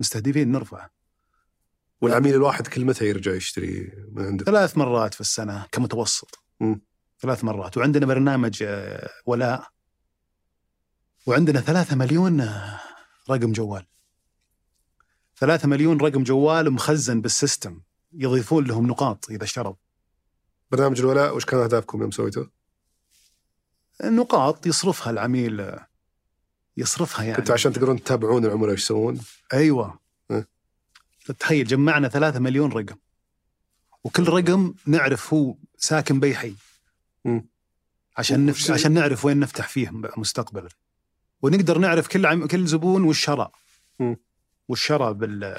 مستهدفين 0.00 0.52
نرفعه 0.52 0.90
والعميل 2.02 2.34
الواحد 2.34 2.66
كل 2.66 2.84
متى 2.84 3.08
يرجع 3.08 3.34
يشتري 3.34 3.92
من 4.12 4.26
عندك؟ 4.26 4.46
ثلاث 4.46 4.76
مرات 4.76 5.14
في 5.14 5.20
السنة 5.20 5.66
كمتوسط 5.72 6.44
مم. 6.60 6.80
ثلاث 7.20 7.44
مرات 7.44 7.76
وعندنا 7.76 8.06
برنامج 8.06 8.62
آه، 8.62 9.10
ولاء 9.26 9.66
وعندنا 11.26 11.60
ثلاثة 11.60 11.96
مليون 11.96 12.40
آه، 12.40 12.80
رقم 13.30 13.52
جوال 13.52 13.86
ثلاثة 15.36 15.68
مليون 15.68 16.00
رقم 16.00 16.22
جوال 16.22 16.70
مخزن 16.70 17.20
بالسيستم 17.20 17.80
يضيفون 18.12 18.64
لهم 18.64 18.86
نقاط 18.86 19.30
إذا 19.30 19.44
اشتروا 19.44 19.74
برنامج 20.70 21.00
الولاء 21.00 21.36
وش 21.36 21.44
كان 21.44 21.60
أهدافكم 21.60 22.02
يوم 22.02 22.10
سويته؟ 22.10 22.48
نقاط 24.04 24.66
يصرفها 24.66 25.10
العميل 25.10 25.60
آه، 25.60 25.86
يصرفها 26.76 27.24
يعني 27.24 27.36
كنتوا 27.36 27.54
عشان 27.54 27.72
تقدرون 27.72 28.02
تتابعون 28.02 28.44
العملاء 28.44 28.70
إيش 28.70 28.80
يسوون؟ 28.80 29.20
أيوه. 29.52 30.01
تخيل 31.38 31.66
جمعنا 31.66 32.08
ثلاثة 32.08 32.38
مليون 32.40 32.72
رقم 32.72 32.96
وكل 34.04 34.28
رقم 34.28 34.74
نعرف 34.86 35.34
هو 35.34 35.56
ساكن 35.76 36.20
بأي 36.20 36.34
حي. 36.34 36.54
عشان 38.16 38.46
نف... 38.46 38.70
عشان 38.70 38.92
نعرف 38.92 39.24
وين 39.24 39.40
نفتح 39.40 39.68
فيه 39.68 39.90
مستقبلا 40.16 40.68
ونقدر 41.42 41.78
نعرف 41.78 42.08
كل 42.08 42.26
عم... 42.26 42.46
كل 42.46 42.66
زبون 42.66 43.04
وش 43.04 43.24
شرى 43.24 43.50
مم. 44.00 44.16
وش 44.68 44.86
شرى 44.86 45.14
بال. 45.14 45.56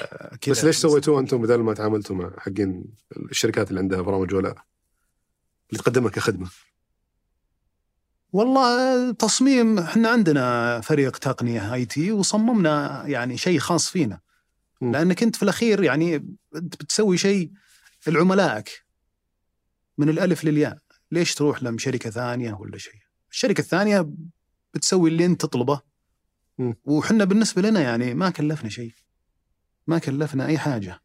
بس 0.49 0.66
ليش 0.66 0.78
سويتوه 0.78 1.20
أنتم 1.20 1.41
بدل 1.41 1.59
ما 1.59 1.74
تعاملتوا 1.74 2.16
مع 2.16 2.32
حقين 2.38 2.86
الشركات 3.18 3.70
اللي 3.70 3.80
عندها 3.80 4.01
برامج 4.01 4.34
ولاء؟ 4.34 4.55
اللي 5.70 5.84
تقدمها 5.84 6.09
كخدمة 6.11 6.49
والله 8.34 9.11
تصميم 9.11 9.80
إحنا 9.80 10.09
عندنا 10.09 10.82
فريق 10.82 11.18
تقنية 11.18 11.74
اي 11.74 11.86
تي 11.86 12.11
وصممنا 12.11 13.03
يعني 13.07 13.38
شيء 13.38 13.59
خاص 13.59 13.89
فينا. 13.89 14.20
لأنك 14.91 15.23
أنت 15.23 15.36
في 15.36 15.43
الأخير 15.43 15.84
يعني 15.84 16.15
انت 16.55 16.75
بتسوي 16.75 17.17
شيء 17.17 17.51
لعملائك 18.07 18.86
من 19.97 20.09
الألف 20.09 20.43
للياء. 20.43 20.77
ليش 21.11 21.36
تروح 21.36 21.63
لم 21.63 21.77
شركة 21.77 22.09
ثانية 22.09 22.53
ولا 22.53 22.77
شيء؟ 22.77 22.93
الشركة 23.31 23.61
الثانية 23.61 24.09
بتسوي 24.73 25.09
اللي 25.09 25.25
أنت 25.25 25.41
تطلبه. 25.41 25.81
وحنا 26.86 27.23
بالنسبة 27.25 27.61
لنا 27.61 27.81
يعني 27.81 28.13
ما 28.13 28.29
كلفنا 28.29 28.69
شيء. 28.69 28.93
ما 29.88 29.97
كلفنا 29.99 30.45
أي 30.45 30.57
حاجة. 30.57 30.99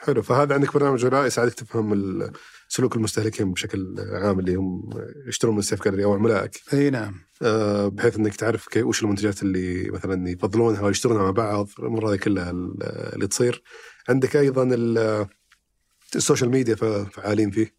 حلو 0.00 0.22
فهذا 0.22 0.54
عندك 0.54 0.74
برنامج 0.74 1.04
ولاء 1.04 1.26
يساعدك 1.26 1.54
تفهم 1.54 1.92
ال- 1.92 2.32
سلوك 2.74 2.96
المستهلكين 2.96 3.52
بشكل 3.52 3.94
عام 4.12 4.38
اللي 4.38 4.54
هم 4.54 4.90
يشترون 5.26 5.54
من 5.56 5.62
سيف 5.62 5.82
جالري 5.84 6.04
أو 6.04 6.14
عملائك 6.14 6.60
إي 6.72 6.90
نعم 6.90 7.14
آه، 7.42 7.88
بحيث 7.88 8.16
إنك 8.16 8.36
تعرف 8.36 8.68
وش 8.76 9.02
المنتجات 9.02 9.42
اللي 9.42 9.90
مثلا 9.90 10.30
يفضلونها 10.30 10.82
ويشترونها 10.82 11.22
مع 11.22 11.30
بعض 11.30 11.68
الأمور 11.78 12.10
هذه 12.10 12.16
كلها 12.16 12.50
ال- 12.50 12.82
اللي 13.14 13.26
تصير 13.26 13.62
عندك 14.08 14.36
أيضا 14.36 14.62
ال- 14.74 15.26
ال 16.16 16.21
social 16.21 16.50
media 16.50 16.74
فعالين 17.04 17.50
فيه 17.50 17.74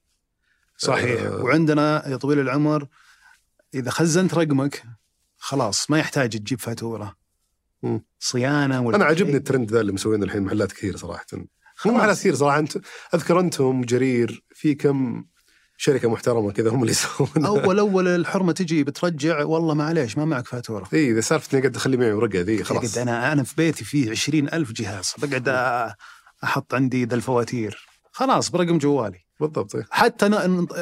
صحيح 0.77 1.21
آه. 1.21 1.43
وعندنا 1.43 2.09
يا 2.09 2.17
طويل 2.17 2.39
العمر 2.39 2.87
إذا 3.73 3.91
خزنت 3.91 4.33
رقمك 4.33 4.83
خلاص 5.37 5.91
ما 5.91 5.99
يحتاج 5.99 6.29
تجيب 6.29 6.59
فاتورة. 6.59 7.15
صيانة 8.19 8.81
ولا 8.81 8.95
أنا 8.97 9.05
عجبني. 9.05 9.37
الترند 9.37 9.71
ذا 9.71 9.81
اللي 9.81 9.91
مسوينه 9.91 10.25
الحين 10.25 10.43
محلات 10.43 10.71
كثير 10.71 10.97
صراحة 10.97 11.25
مو. 11.85 11.97
محلات 11.97 12.17
كثير 12.17 12.35
صراحة 12.35 12.59
انت 12.59 12.77
أذكر 13.13 13.39
أنتم 13.39 13.81
جرير 13.81 14.43
في 14.55 14.75
كم 14.75 15.25
شركة 15.77 16.09
محترمة 16.09 16.51
كذا 16.51 16.69
هم 16.69 16.81
اللي 16.81 16.91
يسوون 16.97 17.45
أول 17.45 17.79
أول 17.79 18.07
الحرمة 18.07 18.51
تجي 18.51 18.83
بترجع 18.83 19.43
والله 19.43 19.73
معليش 19.73 20.17
ما 20.17 20.25
معك 20.25 20.47
فاتورة 20.47 20.87
اي 20.93 21.11
إذا 21.11 21.21
سالفة 21.21 21.53
إني 21.53 21.61
قاعد 21.61 21.75
أخلي 21.75 21.97
معي 21.97 22.11
ورقة 22.11 22.41
ذي 22.41 22.63
خلاص 22.63 22.97
أنا 22.97 23.31
أنا 23.33 23.43
في 23.43 23.53
بيتي 23.57 23.85
فيه 23.85 24.11
عشرين 24.11 24.53
ألف 24.53 24.71
جهاز 24.71 25.13
بقعد 25.17 25.49
أحط 26.43 26.73
عندي 26.73 27.05
ذا 27.05 27.15
الفواتير 27.15 27.87
خلاص 28.11 28.49
برقم 28.49 28.77
جوالي 28.77 29.19
بالضبط 29.39 29.75
إيه. 29.75 29.87
حتى. 29.91 30.29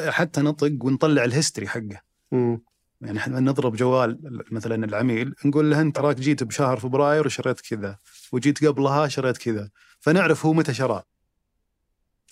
حتى 0.08 0.40
نطق 0.40 0.72
ونطلع 0.84 1.24
ال 1.24 1.30
history 1.30 1.68
حقه 1.68 2.00
مم. 2.32 2.62
يعني 3.00 3.18
إحنا 3.18 3.40
نضرب 3.40 3.76
جوال 3.76 4.42
مثلا 4.50 4.84
العميل 4.84 5.34
نقول 5.44 5.70
له 5.70 5.80
أنت 5.80 5.96
تراك 5.96 6.16
جيت 6.16 6.44
بشهر 6.44 6.76
فبراير 6.76 7.26
وشريت 7.26 7.60
كذا 7.60 7.98
وجيت 8.32 8.64
قبلها 8.64 9.08
شريت 9.08 9.38
كذا 9.38 9.70
فنعرف 10.02 10.46
هو 10.46 10.52
متى 10.52 10.74
شرى 10.74 11.02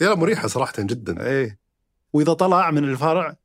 يا 0.00 0.14
مريحة 0.14 0.48
صراحة 0.48 0.72
جدا. 0.78 1.26
إيه. 1.26 1.58
وإذا 2.12 2.32
طلع 2.32 2.70
من 2.70 2.84
الفرع 2.84 3.36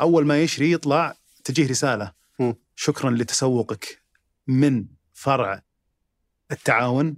أول 0.00 0.26
ما 0.26 0.42
يشري 0.42 0.72
يطلع 0.72 1.16
تجيه 1.44 1.68
رسالة. 1.68 2.12
مم. 2.38 2.54
شكرا 2.76 3.10
لتسوقك 3.10 4.02
من 4.46 4.86
فرع 5.12 5.62
التعاون. 6.52 7.16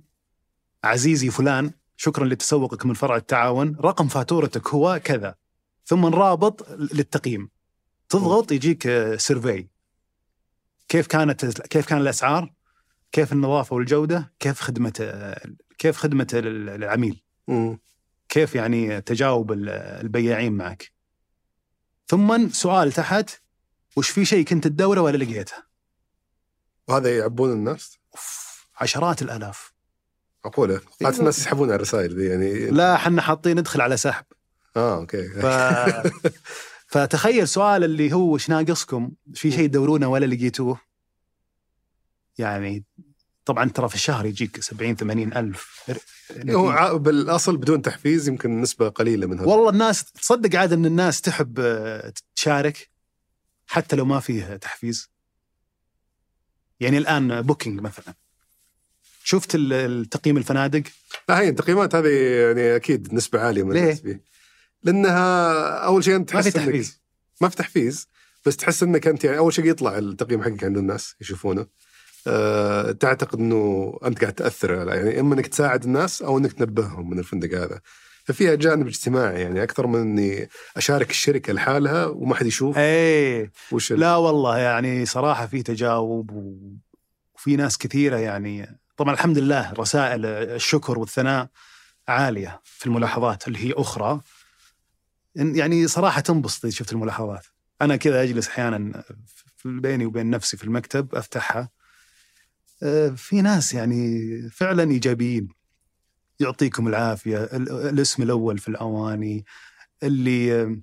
عزيزي 0.84 1.30
فلان 1.30 1.70
شكرا 1.96 2.26
لتسوقك 2.26 2.86
من 2.86 2.94
فرع 2.94 3.16
التعاون. 3.16 3.76
رقم 3.80 4.08
فاتورتك 4.08 4.68
هو 4.68 5.00
كذا. 5.04 5.34
ثم 5.84 6.06
رابط 6.06 6.70
للتقييم. 6.70 7.50
تضغط 8.08 8.52
يجيك 8.52 8.88
سيرفي. 9.16 9.68
كيف 10.88 11.06
كانت 11.06 11.44
كيف 11.62 11.86
كان 11.86 11.98
الأسعار؟ 11.98 12.52
كيف 13.12 13.32
النظافة 13.32 13.76
والجودة؟ 13.76 14.32
كيف 14.38 14.60
خدمة 14.60 14.92
كيف 15.78 15.96
خدمة 15.96 16.26
العميل. 16.34 17.22
كيف 18.28 18.54
يعني 18.54 19.00
تجاوب 19.00 19.52
ال- 19.52 19.68
البياعين 19.68 20.52
معك؟ 20.52 20.92
ثم 22.08 22.48
سؤال 22.48 22.92
تحت 22.92 23.30
وش 23.96 24.10
في 24.10 24.24
شيء 24.24 24.44
كنت 24.44 24.66
تدوره 24.66 25.00
ولا 25.00 25.16
لقيته؟ 25.16 25.54
وهذا 26.88 27.18
يعبون 27.18 27.52
الناس؟ 27.52 27.98
أوف، 28.14 28.66
عشرات 28.80 29.22
الآلاف. 29.22 29.72
معقوله 30.44 30.80
عادة 31.04 31.18
الناس 31.18 31.38
يسحبون 31.38 31.68
على 31.68 31.76
الرسائل 31.76 32.16
ذي 32.16 32.26
يعني. 32.26 32.70
لا 32.70 32.96
حنا 32.96 33.22
حاطين 33.22 33.58
ندخل 33.58 33.80
على 33.80 33.96
سحب. 33.96 34.24
آه 34.76 34.96
أوكي. 34.96 35.28
ف... 35.28 35.46
فتخيل 36.92 37.48
سؤال 37.48 37.84
اللي 37.84 38.12
هو 38.12 38.34
وش 38.34 38.48
ناقصكم؟ 38.50 39.10
في 39.34 39.50
شيء 39.50 39.66
تدورونه 39.68 40.08
ولا 40.08 40.26
لقيتوه؟ 40.26 40.80
يعني 42.38 42.84
طبعا 43.46 43.68
ترى 43.70 43.88
في 43.88 43.94
الشهر 43.94 44.26
يجيك 44.26 44.60
70 44.60 44.96
80 44.96 45.32
ألف. 45.36 45.90
هو 46.50 46.98
بالأصل 46.98 47.56
بدون 47.56 47.82
تحفيز 47.82 48.28
يمكن 48.28 48.60
نسبة 48.60 48.88
قليلة 48.88 49.26
من 49.26 49.38
هذا 49.38 49.46
والله 49.48 49.70
الناس 49.70 50.04
تصدق 50.12 50.58
عاد 50.58 50.72
إن 50.72 50.86
الناس 50.86 51.20
تحب 51.20 51.58
آه، 51.60 52.12
تشارك 52.36 52.90
حتى 53.66 53.96
لو 53.96 54.04
ما 54.04 54.20
فيه 54.20 54.56
تحفيز. 54.56 55.10
يعني 56.80 56.98
الآن 56.98 57.42
بوكينج 57.42 57.80
مثلا. 57.80 58.14
شفت 59.24 59.54
ال- 59.54 59.72
التقييم 59.72 60.36
الفنادق؟ 60.36 60.82
لا 61.28 61.40
هي 61.40 61.48
التقييمات 61.48 61.94
هذه 61.94 62.08
يعني 62.08 62.76
أكيد 62.76 63.14
نسبة 63.14 63.40
عالية 63.40 63.62
من 63.62 63.72
ليه؟ 63.72 64.20
لأنها 64.82 65.68
أول 65.84 66.04
شيء 66.04 66.16
أنت 66.16 66.34
ما 66.34 66.42
في 66.42 66.50
تحس 66.50 66.64
تحفيز. 66.64 67.00
ما 67.40 67.48
في 67.48 67.56
تحفيز 67.56 68.08
بس 68.46 68.56
تحس 68.56 68.82
إنك 68.82 69.06
أنت 69.06 69.24
يعني 69.24 69.38
أول 69.38 69.52
شيء 69.54 69.64
يطلع 69.64 69.98
التقييم 69.98 70.42
حقك 70.42 70.64
عند 70.64 70.76
الناس 70.76 71.14
يشوفونه. 71.20 71.66
أه 72.26 72.92
تعتقد 72.92 73.38
إنه 73.38 73.92
أنت 74.04 74.20
قاعد 74.20 74.32
تأثر 74.32 74.80
على 74.80 74.90
يعني 74.90 75.20
إما 75.20 75.34
إنك 75.34 75.46
تساعد 75.46 75.84
الناس 75.84 76.22
أو 76.22 76.38
إنك 76.38 76.52
تنبههم 76.52 77.10
من 77.10 77.18
الفندق 77.18 77.58
هذا. 77.58 77.80
ففيها 78.24 78.54
جانب 78.54 78.86
اجتماعي 78.86 79.40
يعني 79.42 79.62
أكثر 79.62 79.86
من 79.86 80.00
إني 80.00 80.48
أشارك 80.76 81.10
الشركة 81.10 81.52
لحالها 81.52 82.06
وما 82.06 82.34
حد 82.34 82.46
يشوف. 82.46 82.78
إيه. 82.78 83.52
وش 83.72 83.92
لا 83.92 84.16
والله 84.16 84.58
يعني 84.58 85.06
صراحة 85.06 85.46
في 85.46 85.62
تجاوب 85.62 86.30
وفي 87.34 87.56
ناس 87.56 87.78
كثيرة 87.78 88.16
يعني. 88.16 88.78
طبعا 88.96 89.14
الحمد 89.14 89.38
لله 89.38 89.72
رسائل 89.72 90.26
الشكر 90.26 90.98
والثناء 90.98 91.48
عالية 92.08 92.60
في 92.64 92.86
الملاحظات 92.86 93.48
اللي 93.48 93.58
هي 93.58 93.72
أخرى. 93.72 94.20
يعني 95.34 95.88
صراحة 95.88 96.20
تنبسط 96.20 96.66
شفت 96.66 96.92
الملاحظات. 96.92 97.46
أنا 97.82 97.96
كذا 97.96 98.22
أجلس 98.22 98.48
أحيانا 98.48 99.04
بيني 99.64 100.06
وبين 100.06 100.30
نفسي 100.30 100.56
في 100.56 100.64
المكتب 100.64 101.14
أفتحها. 101.14 101.75
في 103.16 103.42
ناس 103.42 103.74
يعني 103.74 104.30
فعلا 104.50 104.90
إيجابيين. 104.90 105.48
يعطيكم 106.40 106.88
العافية. 106.88 107.38
ال- 107.44 107.70
الاسم 107.72 108.22
الأول 108.22 108.58
في 108.58 108.68
الأواني 108.68 109.44
اللي 110.02 110.62
آه، 110.62 110.76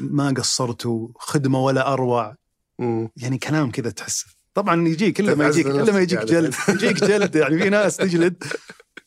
ما 0.00 0.28
قصرتوا 0.30 1.08
خدمة 1.16 1.64
ولا 1.64 1.92
أروع. 1.92 2.36
مم. 2.78 3.08
يعني 3.16 3.38
كلام 3.38 3.70
كذا 3.70 3.90
تحس. 3.90 4.24
طبعا 4.54 4.88
يجيك 4.88 5.20
إلا 5.20 5.34
ما 5.34 5.46
يجيك 5.48 5.66
إلا 5.66 5.92
ما 5.92 6.00
يجيك 6.00 6.18
يعني. 6.18 6.30
جلد. 6.30 6.54
يجيك 6.68 7.04
جلد 7.04 7.36
يعني 7.36 7.58
في 7.58 7.70
ناس 7.70 7.96
تجلد. 7.96 8.44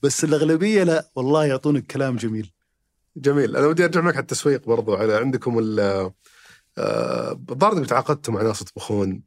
بس 0.04 0.24
الأغلبية 0.24 0.84
لا 0.84 1.10
والله 1.16 1.46
يعطونك 1.46 1.86
كلام 1.86 2.16
جميل. 2.16 2.52
جميل. 3.18 3.56
أنا 3.58 3.68
ودي 3.68 3.86
أرجع 3.86 4.02
معك 4.02 4.14
على 4.16 4.22
التسويق 4.22 4.66
برضو 4.68 4.96
على 4.96 5.14
عندكم 5.16 5.60
ال 5.60 5.80
آه، 6.78 7.32
الظاهر 7.52 7.74
انكم 7.74 7.84
تعاقدتوا 7.84 8.34
مع 8.34 8.42
ناس 8.42 8.62
يطبخون. 8.62 9.24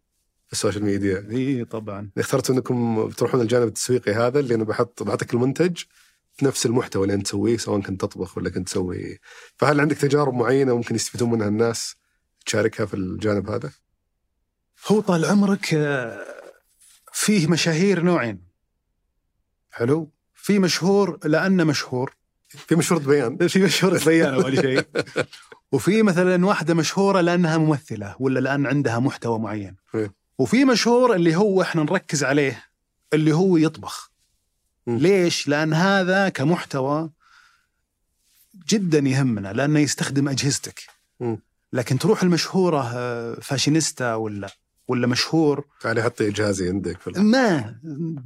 في 0.51 0.57
السوشيال 0.57 0.85
ميديا. 0.85 1.29
اي 1.31 1.65
طبعا. 1.65 2.11
اخترتوا 2.19 2.55
أنكم 2.55 3.11
تروحون 3.11 3.41
الجانب 3.41 3.69
التسويقي 3.69 4.13
هذا 4.13 4.41
اللي 4.41 4.55
أنا 4.55 4.65
بحط 4.65 5.03
بعطيك 5.03 5.35
المنتج 5.35 5.83
في 6.35 6.45
نفس 6.45 6.67
المحتوى 6.67 7.03
اللي 7.03 7.15
أنت 7.15 7.27
تسويه 7.27 7.57
سواء 7.57 7.81
كنت 7.81 8.01
تطبخ 8.01 8.39
ولا 8.39 8.51
كنت 8.51 8.69
تسوي. 8.69 9.19
فهل 9.57 9.81
عندك 9.81 9.97
تجارب 9.97 10.35
معينة 10.35 10.77
ممكن 10.77 10.95
يستفيدون 10.95 11.31
منها 11.31 11.49
الناس 11.49 11.97
تشاركها 12.47 12.87
في 12.87 12.95
الجانب 12.95 13.51
هذا؟ 13.51 13.71
هو 14.87 15.01
طال 15.01 15.25
عمرك 15.25 15.75
آه، 15.75 16.27
فيه 17.13 17.47
مشاهير 17.47 18.03
نوعين. 18.03 18.45
حلو. 19.71 20.11
في 20.35 20.59
مشهور 20.59 21.19
لأنه 21.25 21.65
مشهور. 21.65 22.17
في 22.49 22.77
مشهور 22.77 23.03
بيان. 23.03 23.37
في 23.49 23.63
مشهور 23.63 24.05
بيان 24.05 24.35
أول 24.35 24.57
شيء. 24.57 24.87
وفي 25.73 26.03
مثلا 26.03 26.47
واحدة 26.47 26.75
مشهورة 26.75 27.21
لأنها 27.21 27.59
ممثلة 27.59 28.17
ولا 28.19 28.41
لأن 28.41 28.67
عندها 28.67 28.99
محتوى 28.99 29.39
معين. 29.39 29.77
إيه. 29.95 30.20
وفي 30.41 30.65
مشهور 30.65 31.15
اللي 31.15 31.37
هو 31.37 31.63
إحنا 31.63 31.83
نركز 31.83 32.25
عليه 32.25 32.65
اللي 33.13 33.33
هو 33.33 33.57
يطبخ 33.57 34.11
مم. 34.87 34.99
ليش؟ 34.99 35.49
لأن 35.49 35.75
هذا 35.75 36.29
كمحتوى 36.29 37.11
جدا 38.69 38.99
يهمنا 38.99 39.53
لأنه 39.53 39.81
يستخدم 39.81 40.29
أجهزتك 40.29 40.81
مم. 41.21 41.39
لكن 41.73 41.99
تروح 41.99 42.23
المشهورة 42.23 42.93
آه، 42.95 43.35
فاشينيستا 43.35 44.15
ولا 44.15 44.49
ولا 44.89 45.07
مشهور 45.07 45.65
تعالي 45.81 46.03
حطي 46.03 46.31
جهازي 46.31 46.69
عندك 46.69 47.01
في 47.01 47.11
ما 47.21 47.77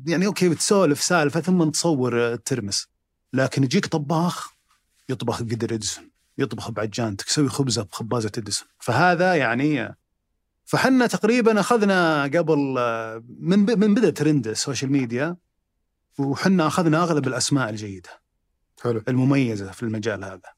يعني 0.06 0.26
okay 0.26 0.48
بتسولف 0.48 1.02
سالفة 1.02 1.40
ثم 1.40 1.70
تصور 1.70 2.22
آه، 2.22 2.34
ترمس 2.34 2.88
لكن 3.32 3.64
يجيك 3.64 3.86
طباخ 3.86 4.52
يطبخ 5.08 5.42
بقدر 5.42 5.74
إديسون 5.74 6.10
يطبخ 6.38 6.70
بعجانتك 6.70 7.28
يسوي 7.28 7.48
خبزة 7.48 7.82
بخبازة 7.82 8.32
إديسون 8.38 8.68
فهذا 8.78 9.34
يعني 9.34 9.82
آه، 9.82 10.03
فحنا 10.64 11.06
تقريبا 11.06 11.60
أخذنا 11.60 12.22
قبل 12.22 12.58
من 13.38 13.58
من 13.58 13.94
بدأ 13.94 14.10
ترند 14.10 14.46
السوشيال 14.46 14.92
ميديا 14.92 15.36
وحنا 16.18 16.66
أخذنا 16.66 17.02
أغلب 17.02 17.26
الأسماء 17.26 17.70
الجيدة. 17.70 18.10
حلو. 18.82 19.02
المميزة 19.08 19.70
في 19.70 19.82
المجال 19.82 20.24
هذا. 20.24 20.54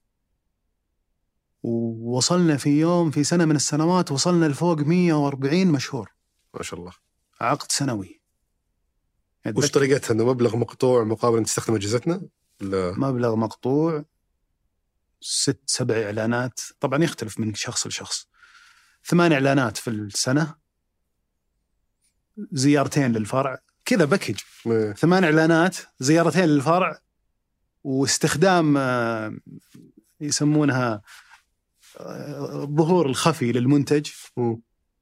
ووصلنا 1.62 2.57
في 2.57 2.80
يوم 2.80 3.11
في 3.11 3.24
سنة 3.24 3.44
من 3.44 3.57
السنوات 3.57 4.12
وصلنا 4.12 4.46
لفوق 4.46 4.78
140 4.78 5.66
مشهور. 5.66 6.12
ما 6.54 6.62
شاء 6.62 6.80
الله. 6.80 6.92
عقد 7.40 7.72
سنوي. 7.72 8.20
وش 9.57 9.70
طريقتها 9.70 10.14
انه 10.14 10.24
مبلغ 10.24 10.57
مقطوع 10.57 11.04
مقابل 11.04 11.36
انك 11.36 11.46
تستخدم 11.46 11.74
أجهزتنا؟ 11.74 12.22
مبلغ 12.62 13.36
مقطوع 13.36 14.04
ست 15.20 15.61
سبع 15.66 15.94
إعلانات. 15.94 16.61
طبعا 16.80 17.04
يختلف 17.04 17.40
من 17.40 17.54
شخص 17.54 17.86
لشخص. 17.86 18.26
ثمان 19.07 19.32
إعلانات 19.32 19.76
في 19.76 19.90
السنة. 19.90 20.54
زيارتين 22.52 23.12
للفرع. 23.12 23.59
كذا 23.84 24.04
باكج 24.04 24.40
إيه. 24.66 24.92
ثمان 24.92 25.24
إعلانات 25.24 25.76
زيارتين 25.98 26.44
للفرع 26.44 27.00
واستخدام 27.84 28.76
آه، 28.76 29.36
يسمونها 30.20 31.02
آه، 32.00 32.62
الظهور 32.62 33.07
الخفي 33.07 33.52
للمنتج. 33.52 34.11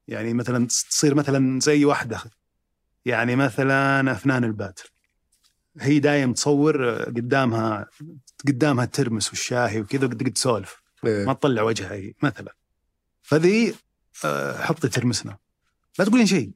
يعني 0.09 0.35
مثلا 0.35 0.67
تصير 0.67 1.15
مثلا 1.15 1.61
زي 1.61 1.85
واحدة. 1.85 2.21
يعني 3.05 3.37
مثلا 3.37 4.13
أفنان 4.13 4.45
الباتر. 4.45 4.93
هي 5.81 5.99
دايم 5.99 6.33
تصور 6.33 6.91
آه، 6.91 7.05
قدامها 7.05 7.87
قدامها 8.49 8.85
الترمس 8.85 9.31
والشاهي 9.31 9.81
وكذا 9.81 10.07
قد 10.07 10.33
تسولف. 10.33 10.83
إيه. 11.07 11.27
ما 11.27 11.33
تطلع 11.33 11.63
وجهها 11.63 11.93
هي 11.93 12.15
مثلا. 12.23 12.55
فذي 13.23 13.71
آه، 13.71 13.84
حطي 14.59 14.89
ترمسنا 14.89 15.37
لا 15.99 16.05
تقولين 16.05 16.27
شيء 16.27 16.51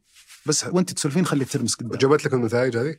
بس 0.47 0.65
وأنت 0.65 0.93
تسولفين 0.93 1.27
خلي 1.27 1.43
الترمس 1.43 1.75
قدام 1.75 1.99
جابت 1.99 2.25
لك 2.25 2.35
النتائج 2.35 2.77
هذه؟ 2.77 2.97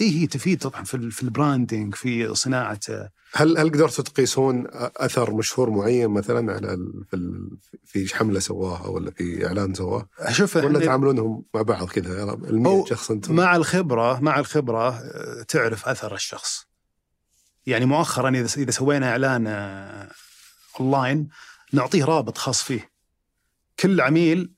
اي 0.00 0.20
هي 0.20 0.26
تفيد 0.26 0.58
طبعا 0.58 0.84
في 0.84 1.10
في 1.10 1.22
ال 1.22 1.30
branding 1.30 1.94
في 1.94 2.34
صناعة 2.34 2.80
آه، 2.90 3.10
هل 3.32 3.58
هل 3.58 3.70
قدرتوا 3.70 4.04
تقيسون 4.04 4.66
أثر 4.72 5.34
مشهور 5.34 5.70
معين 5.70 6.08
مثلا 6.08 6.52
على. 6.52 6.76
في. 7.10 7.48
في 7.84 8.14
حملة 8.14 8.40
سواها 8.40 8.86
ولا 8.86 9.10
في 9.10 9.46
إعلان 9.46 9.74
سواه؟ 9.74 10.08
أشوف 10.18 10.56
ولا 10.56 10.66
إحنا 10.66 10.78
تعاملونهم 10.78 11.44
مع 11.54 11.62
بعض 11.62 11.88
كذا 11.88 12.22
ال 12.22 12.60
100 12.62 12.74
هو 12.74 12.86
شخص 12.86 13.10
أنتم 13.10 13.34
مع 13.34 13.56
الخبره 13.56 14.20
مع 14.20 14.38
الخبرة 14.38 14.88
آه، 14.88 15.42
تعرف 15.42 15.88
أثر 15.88 16.14
الشخص 16.14 16.66
يعني 17.66 17.86
مؤخرا 17.86 18.28
إذا 18.28 18.48
إذا 18.56 18.70
سوينا 18.70 19.10
إعلان 19.10 19.46
آه، 19.46 20.10
اونلاين 20.80 21.28
نعطيه 21.72 22.04
رابط 22.04 22.38
خاص 22.38 22.62
فيه 22.62 22.90
كل 23.80 24.00
عميل 24.00 24.52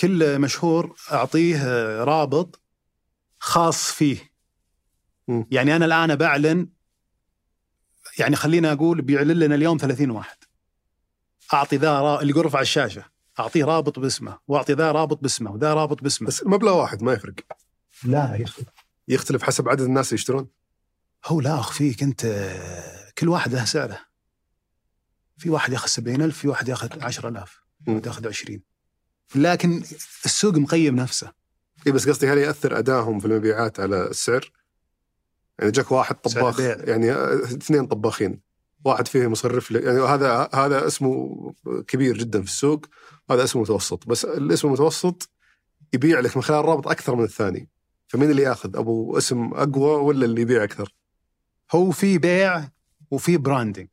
كل 0.00 0.38
مشهور 0.38 0.96
أعطيه 1.12 1.62
آه، 1.64 2.04
رابط 2.04 2.60
خاص 3.38 3.92
فيه. 3.92 4.32
مم. 5.28 5.46
يعني 5.50 5.76
أنا 5.76 5.84
الآن 5.84 6.16
بعلن 6.16 6.68
يعني 8.18 8.36
خلينا 8.36 8.72
أقول 8.72 9.02
بيعلن 9.02 9.38
لنا 9.38 9.54
اليوم 9.54 9.78
30 9.78 10.10
واحد. 10.10 10.36
أعطي 11.54 11.76
ذا 11.76 12.00
را- 12.00 12.20
اللي 12.22 12.32
يرفع 12.38 12.60
الشاشة 12.60 13.04
أعطيه 13.40 13.64
رابط 13.64 13.98
باسمه 13.98 14.38
وأعطي 14.48 14.72
ذا 14.72 14.92
رابط 14.92 15.22
باسمه 15.22 15.50
وذا 15.52 15.74
رابط 15.74 16.02
باسمه. 16.02 16.28
بس 16.28 16.42
المبلغ 16.42 16.72
واحد 16.80 17.02
ما 17.02 17.12
يفرق. 17.12 17.34
لا 18.04 18.44
أخي 18.44 18.64
يختلف 19.08 19.42
حسب 19.42 19.68
عدد 19.68 19.80
الناس 19.80 20.06
اللي 20.08 20.14
يشترون؟ 20.14 20.48
هو 21.26 21.40
لا 21.40 21.58
أخ 21.60 21.72
فيك 21.72 22.02
أنت 22.02 22.24
آه، 22.24 23.10
كل 23.18 23.28
واحد 23.28 23.52
له 23.54 23.64
سعره. 23.64 23.98
في 25.38 25.50
واحد 25.50 25.72
ياخذ 25.72 25.86
70000 25.86 26.38
في 26.38 26.48
واحد 26.48 26.68
ياخذ 26.68 27.02
10000 27.02 27.59
ياخذ 27.88 28.28
20 28.28 28.60
لكن 29.34 29.82
السوق 30.24 30.54
مقيم 30.54 30.96
نفسه 30.96 31.32
اي 31.86 31.92
بس 31.92 32.08
قصدي 32.08 32.28
هل 32.28 32.38
يأثر 32.38 32.78
ادائهم 32.78 33.20
في 33.20 33.26
المبيعات 33.26 33.80
على 33.80 34.06
السعر؟ 34.06 34.52
يعني 35.58 35.70
جاك 35.70 35.92
واحد 35.92 36.14
طباخ. 36.14 36.60
يعني 36.60 37.12
اثنين 37.44 37.86
طباخين 37.86 38.40
واحد 38.84 39.08
فيهم 39.08 39.32
يصرف 39.32 39.70
لي 39.70 39.78
يعني 39.78 40.00
هذا 40.00 40.48
هذا 40.54 40.86
اسمه 40.86 41.36
كبير 41.86 42.18
جدا 42.18 42.42
في 42.42 42.48
السوق 42.48 42.86
هذا 43.30 43.44
اسمه 43.44 43.62
متوسط 43.62 44.06
بس 44.06 44.24
الاسم 44.24 44.68
المتوسط 44.68 45.30
يبيع 45.92 46.20
لك 46.20 46.36
من 46.36 46.42
خلال 46.42 46.60
الرابط 46.60 46.88
أكثر 46.88 47.14
من 47.14 47.24
الثاني 47.24 47.68
فمين 48.08 48.30
اللي 48.30 48.42
يأخذ 48.42 48.76
أبو 48.76 49.18
اسم 49.18 49.54
أقوى 49.54 50.02
ولا 50.02 50.24
اللي 50.24 50.42
يبيع 50.42 50.64
أكثر؟ 50.64 50.94
هو 51.72 51.90
في 51.90 52.18
بيع 52.18 52.68
وفي 53.10 53.36
براندنج. 53.36 53.88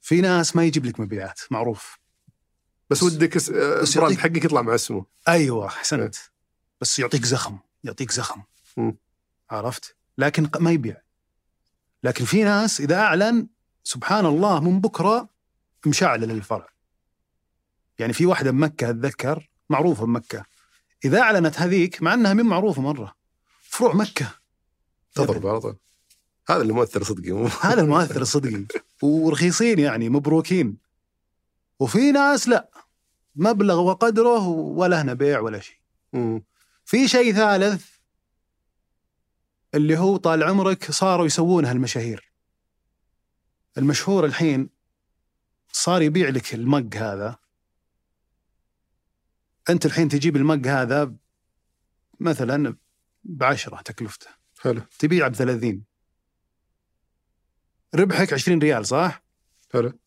في 0.00 0.20
ناس 0.20 0.56
ما 0.56 0.64
يجيب 0.64 0.84
لك 0.84 1.00
مبيعات 1.00 1.40
معروف 1.50 1.99
بس 2.90 3.02
ودك 3.02 3.36
اس- 3.36 3.50
آه، 3.50 3.80
بس 3.82 3.96
يعطيك- 3.96 4.18
حقك 4.18 4.44
يطلع 4.44 4.62
مع 4.62 4.74
اسمه. 4.74 5.04
أيوه 5.28 5.66
أحسنت. 5.66 6.14
بس 6.80 6.98
يعطيك 6.98 7.24
زخم 7.24 7.58
يعطيك 7.84 8.12
زخم. 8.12 8.42
مم. 8.76 8.96
عرفت؟ 9.50 9.96
لكن 10.18 10.50
ما 10.60 10.70
يبيع. 10.70 10.96
لكن 12.04 12.24
في 12.24 12.44
ناس 12.44 12.80
إذا 12.80 12.96
أعلن 12.96 13.46
سبحان 13.84 14.26
الله 14.26 14.60
من 14.60 14.80
بكرة 14.80 15.28
مشعل 15.86 16.20
للفرع 16.20 16.68
يعني 17.98 18.12
في 18.12 18.26
واحدة 18.26 18.50
بمكة 18.50 18.90
أتذكر 18.90 19.48
معروفة 19.70 20.04
بمكة. 20.06 20.44
إذا 21.04 21.20
أعلنت 21.20 21.58
هذيك 21.60 22.02
مع 22.02 22.14
إنها 22.14 22.34
من 22.34 22.44
معروفة 22.44 22.82
مرة. 22.82 23.14
فروع 23.62 23.94
مكة. 23.94 24.34
تضرب 25.14 25.46
على 25.46 25.60
طول. 25.60 25.76
هذا 26.48 26.62
اللي 26.62 26.72
مؤثر 26.72 27.02
صدقي. 27.04 27.48
هذا 27.60 27.80
المؤثر 27.80 28.20
الصدقي 28.22 28.64
ورخيصين 29.02 29.78
يعني 29.78 30.08
مبروكين. 30.08 30.76
وفي 31.80 32.12
ناس 32.12 32.48
لا. 32.48 32.69
مبلغ 33.34 33.78
وقدره 33.80 34.46
ولا 34.48 35.02
هنا 35.02 35.14
بيع 35.14 35.40
ولا 35.40 35.60
شيء. 35.60 35.76
في 36.84 37.08
شيء 37.08 37.32
ثالث 37.34 37.90
اللي 39.74 39.98
هو 39.98 40.16
طال 40.16 40.42
عمرك 40.42 40.90
صاروا 40.90 41.26
يسوونها 41.26 41.72
المشاهير 41.72 42.32
المشهور 43.78 44.24
الحين 44.24 44.70
صار 45.72 46.02
يبيع 46.02 46.28
لك 46.28 46.54
المج 46.54 46.96
هذا. 46.96 47.38
أنت 49.70 49.86
الحين 49.86 50.08
تجيب 50.08 50.36
المج 50.36 50.68
هذا 50.68 51.14
مثلا 52.20 52.76
بعشرة 53.24 53.82
تكلفته. 53.82 54.30
حلو. 54.60 54.80
تبيعه 54.98 55.28
ب 55.28 55.34
30 55.34 55.84
ربحك 57.94 58.32
20 58.32 58.58
ريال 58.58 58.86
صح؟ 58.86 59.22
حلو. 59.72 59.98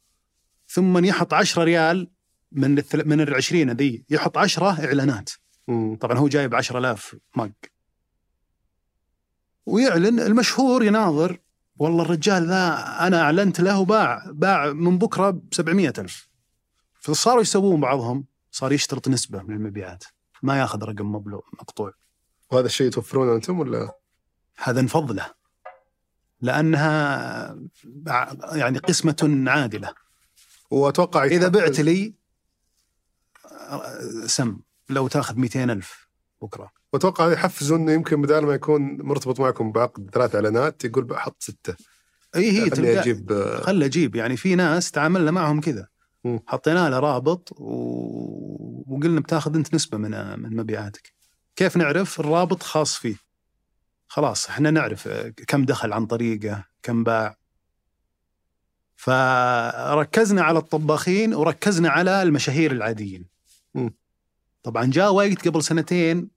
ثم 0.68 1.06
يحط 1.06 1.34
10 1.34 1.64
ريال 1.64 2.12
من 2.54 2.78
الثل... 2.78 3.08
من 3.08 3.22
ال 3.22 3.34
20 3.34 3.72
ذي 3.72 4.06
يحط 4.10 4.38
10 4.38 4.86
إعلانات. 4.86 5.30
مم. 5.68 5.96
طبعا 5.96 6.18
هو 6.18 6.28
جايب 6.28 6.56
10000 6.56 7.16
مج 7.36 7.52
ويعلن 9.66 10.20
المشهور 10.20 10.84
يناظر 10.84 11.40
والله 11.78 12.04
الرجال 12.04 12.48
ذا 12.48 12.96
أنا 13.00 13.22
أعلنت 13.22 13.60
له 13.62 13.86
باع 13.86 14.24
باع 14.32 14.74
من 14.74 14.98
بكرة 14.98 15.30
ب 15.30 15.54
700 15.54 15.94
الف 15.98 16.30
فصاروا 17.00 17.42
يسوون 17.42 17.82
بعضهم 17.82 18.26
صار 18.52 18.72
يشترط 18.72 19.08
نسبة 19.08 19.44
من 19.44 19.56
المبيعات. 19.56 20.04
ما 20.44 20.60
ياخذ 20.60 20.84
رقم 20.84 21.12
مبلغ 21.12 21.40
مقطوع. 21.54 21.94
وهذا 22.52 22.66
الشيء 22.66 22.92
توفرونه 22.92 23.36
أنتم 23.36 23.60
ولا؟ 23.60 23.92
هذا 24.58 24.82
نفضله. 24.82 25.34
لأنها 26.42 27.58
يعني 28.52 28.78
قسمة 28.78 29.44
عادلة. 29.48 29.94
وأتوقع 30.72 31.24
إذا 31.24 31.48
بعت 31.48 31.80
لي 31.80 32.14
سم 34.26 34.60
لو 34.90 35.08
تاخذ 35.08 35.36
200 35.38 35.64
ألف 35.64 36.08
بكرة. 36.42 36.72
وأتوقع 36.94 37.32
يحفزوا 37.32 37.78
إنه 37.78 37.92
يمكن 37.92 38.22
بدال 38.22 38.46
ما 38.46 38.54
يكون 38.54 38.98
مرتبط 39.02 39.40
معكم 39.40 39.72
بعقد 39.72 40.10
ثلاث 40.14 40.36
إعلانات 40.36 40.86
يقول 40.86 41.04
بحط 41.04 41.36
ستة. 41.40 41.76
إي 42.36 42.52
هي 42.52 42.70
تلقى 42.70 43.00
أجيب 43.00 43.32
آه، 43.32 43.62
خل 43.62 43.84
أجيب. 43.84 44.16
يعني 44.16 44.38
في 44.38 44.56
ناس 44.56 44.92
تعاملنا 44.92 45.32
معهم 45.32 45.62
كذا. 45.62 45.88
حطينا 46.48 46.90
له 46.90 47.00
رابط 47.00 47.52
و... 47.52 48.84
وقلنا 48.88 49.20
بتاخذ 49.20 49.56
أنت 49.56 49.74
نسبة 49.74 49.98
من 49.98 50.40
من 50.40 50.56
مبيعاتك. 50.56 51.14
كيف 51.56 51.78
نعرف 51.78 52.20
الرابط 52.20 52.64
خاص 52.64 52.96
فيه؟ 52.96 53.16
خلاص 54.08 54.50
إحنا 54.50 54.72
نعرف 54.72 55.08
آه، 55.08 55.34
كم 55.48 55.66
دخل 55.66 55.94
عن 55.94 56.06
طريقه 56.06 56.66
كم 56.84 57.04
باع. 57.04 57.38
فركزنا 58.96 60.42
على 60.42 60.60
الطباخين 60.60 61.34
وركزنا 61.34 61.90
على 61.90 62.22
المشاهير 62.22 62.72
العاديين. 62.72 63.33
طبعا 64.64 64.86
جاء 64.86 65.14
وقت 65.14 65.48
قبل 65.48 65.64
سنتين 65.64 66.30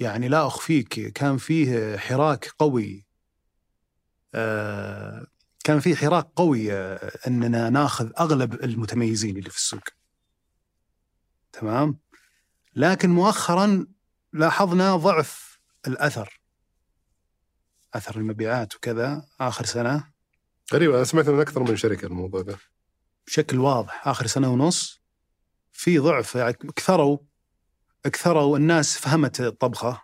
يعني 0.00 0.28
لا 0.28 0.46
أخفيك 0.46 1.12
كان 1.12 1.36
فيه 1.36 1.96
حراك 1.96 2.48
قوي 2.58 3.06
آه، 4.34 5.26
كان 5.64 5.80
في 5.80 5.96
حراك 5.96 6.28
قوي 6.36 6.72
آه، 6.72 7.12
أننا 7.26 7.70
ناخذ 7.70 8.10
أغلب 8.20 8.54
المتميزين 8.64 9.36
اللي 9.36 9.50
في 9.50 9.56
السوق. 9.56 9.82
تمام؟ 11.52 11.98
لكن 12.76 13.10
مؤخرا 13.10 13.86
لاحظنا 14.32 14.96
ضعف 14.96 15.58
الأثر. 15.86 16.38
أثر 17.94 18.16
المبيعات 18.16 18.74
وكذا 18.76 19.28
آخر 19.40 19.64
سنة 19.64 20.10
غريب 20.72 20.94
أنا 20.94 21.04
سمعت 21.04 21.28
من 21.28 21.40
أكثر 21.40 21.62
من 21.62 21.76
شركة 21.76 22.06
الموضوع 22.06 22.42
ده 22.42 22.58
بشكل 23.26 23.58
واضح 23.58 24.08
آخر 24.08 24.26
سنة 24.26 24.52
ونص 24.52 24.97
في 25.78 25.98
ضعف 25.98 26.34
يعني 26.34 26.56
كثروا 26.76 27.18
كثروا 28.04 28.56
الناس 28.56 28.98
فهمت 28.98 29.40
الطبخة 29.40 30.02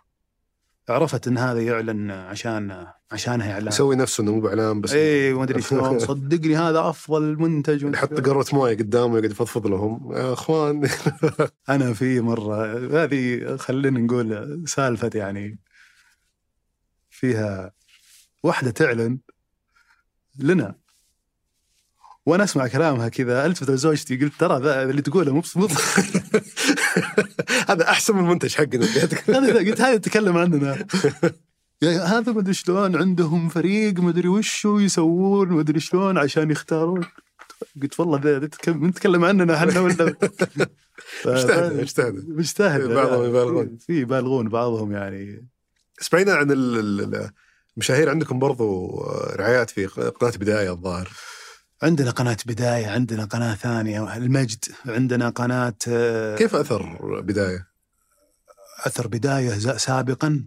عرفت 0.89 1.27
إن 1.27 1.37
هذا 1.37 1.61
يعلن 1.61 2.11
عشان 2.11 2.87
عشانها 3.11 3.51
إعلان. 3.53 3.67
يسوي 3.67 3.95
نفسه 3.95 4.23
إنه 4.23 4.31
مو 4.31 4.41
بإعلان 4.41 4.81
بس 4.81 4.93
اي 4.93 5.33
ما 5.33 5.43
ادري 5.43 5.61
شلون. 5.61 5.99
صدقني 6.09 6.55
هذا 6.55 6.89
أفضل 6.89 7.35
منتج. 7.39 7.83
يحط 7.83 8.21
قروه 8.21 8.45
مويه 8.53 8.77
قدامه 8.77 9.13
ويقعد 9.13 9.31
يفضفض 9.31 9.67
لهم. 9.67 10.13
يا 10.13 10.33
أخوان. 10.33 10.89
أنا 11.69 11.93
في 11.93 12.21
مرة 12.21 12.77
هذه 13.03 13.55
خلينا 13.55 13.99
نقول 13.99 14.63
سالفة 14.67 15.11
يعني 15.15 15.59
فيها 17.09 17.71
واحدة 18.43 18.71
تعلن 18.71 19.19
لنا. 20.39 20.84
وأنا 22.25 22.43
أسمع 22.43 22.67
كلامها 22.67 23.07
كذا 23.09 23.45
التفت 23.45 23.69
لزوجتي 23.69 24.17
قلت 24.17 24.33
ترى 24.39 24.59
ذا 24.63 24.83
اللي 24.83 25.01
تقوله 25.01 25.33
مو 25.33 25.41
مو 25.55 25.67
هذا 27.69 27.89
أحسن 27.89 28.15
من 28.15 28.19
المنتج 28.19 28.53
حقنا. 28.55 28.85
هذا 29.37 29.57
قلت 29.57 29.81
هذا 29.81 29.93
يتكلم 29.93 30.37
عننا. 30.37 30.85
يا 31.81 32.03
هذا 32.03 32.31
ما 32.31 32.39
أدري 32.39 32.53
شلون 32.53 32.95
عندهم 32.95 33.49
فريق 33.49 33.99
ما 33.99 34.09
أدري 34.09 34.27
وشو 34.27 34.79
يسوون 34.79 35.47
ما 35.49 35.61
أدري 35.61 35.79
شلون 35.79 36.17
عشان 36.17 36.51
يختارون. 36.51 37.01
قلت 37.81 37.99
والله 37.99 38.21
ذا 38.23 38.39
نتكلم 38.67 39.25
عننا 39.25 39.55
إحنا 39.55 39.79
ولا 39.79 40.15
مجتهد 41.25 41.73
مجتهد. 41.81 42.29
مجتهد. 42.29 42.81
بعضهم 42.89 43.25
يبالغون. 43.25 43.77
في 43.87 44.01
يبالغون 44.01 44.49
بعضهم 44.49 44.91
يعني. 44.91 45.47
بس 46.01 46.09
بعيدا 46.11 46.35
عن 46.35 46.51
ال- 46.51 46.79
ال- 46.79 47.29
المشاهير 47.77 48.09
عندكم 48.09 48.39
برضو 48.39 48.97
رعايات 49.35 49.69
في 49.69 49.85
قناة 49.85 50.31
بداية 50.31 50.71
الظاهر. 50.71 51.09
عندنا 51.85 52.11
قناة 52.11 52.37
بداية 52.45 52.87
عندنا 52.87 53.25
قناة 53.25 53.55
ثانية 53.55 54.17
المجد 54.17 54.65
عندنا 54.85 55.29
قناة 55.29 55.75
آه، 55.87 56.35
كيف 56.35 56.55
أثر 56.55 56.99
بداية؟ 57.21 57.67
أثر 58.85 59.07
بداية 59.07 59.49
سابقا. 59.77 60.45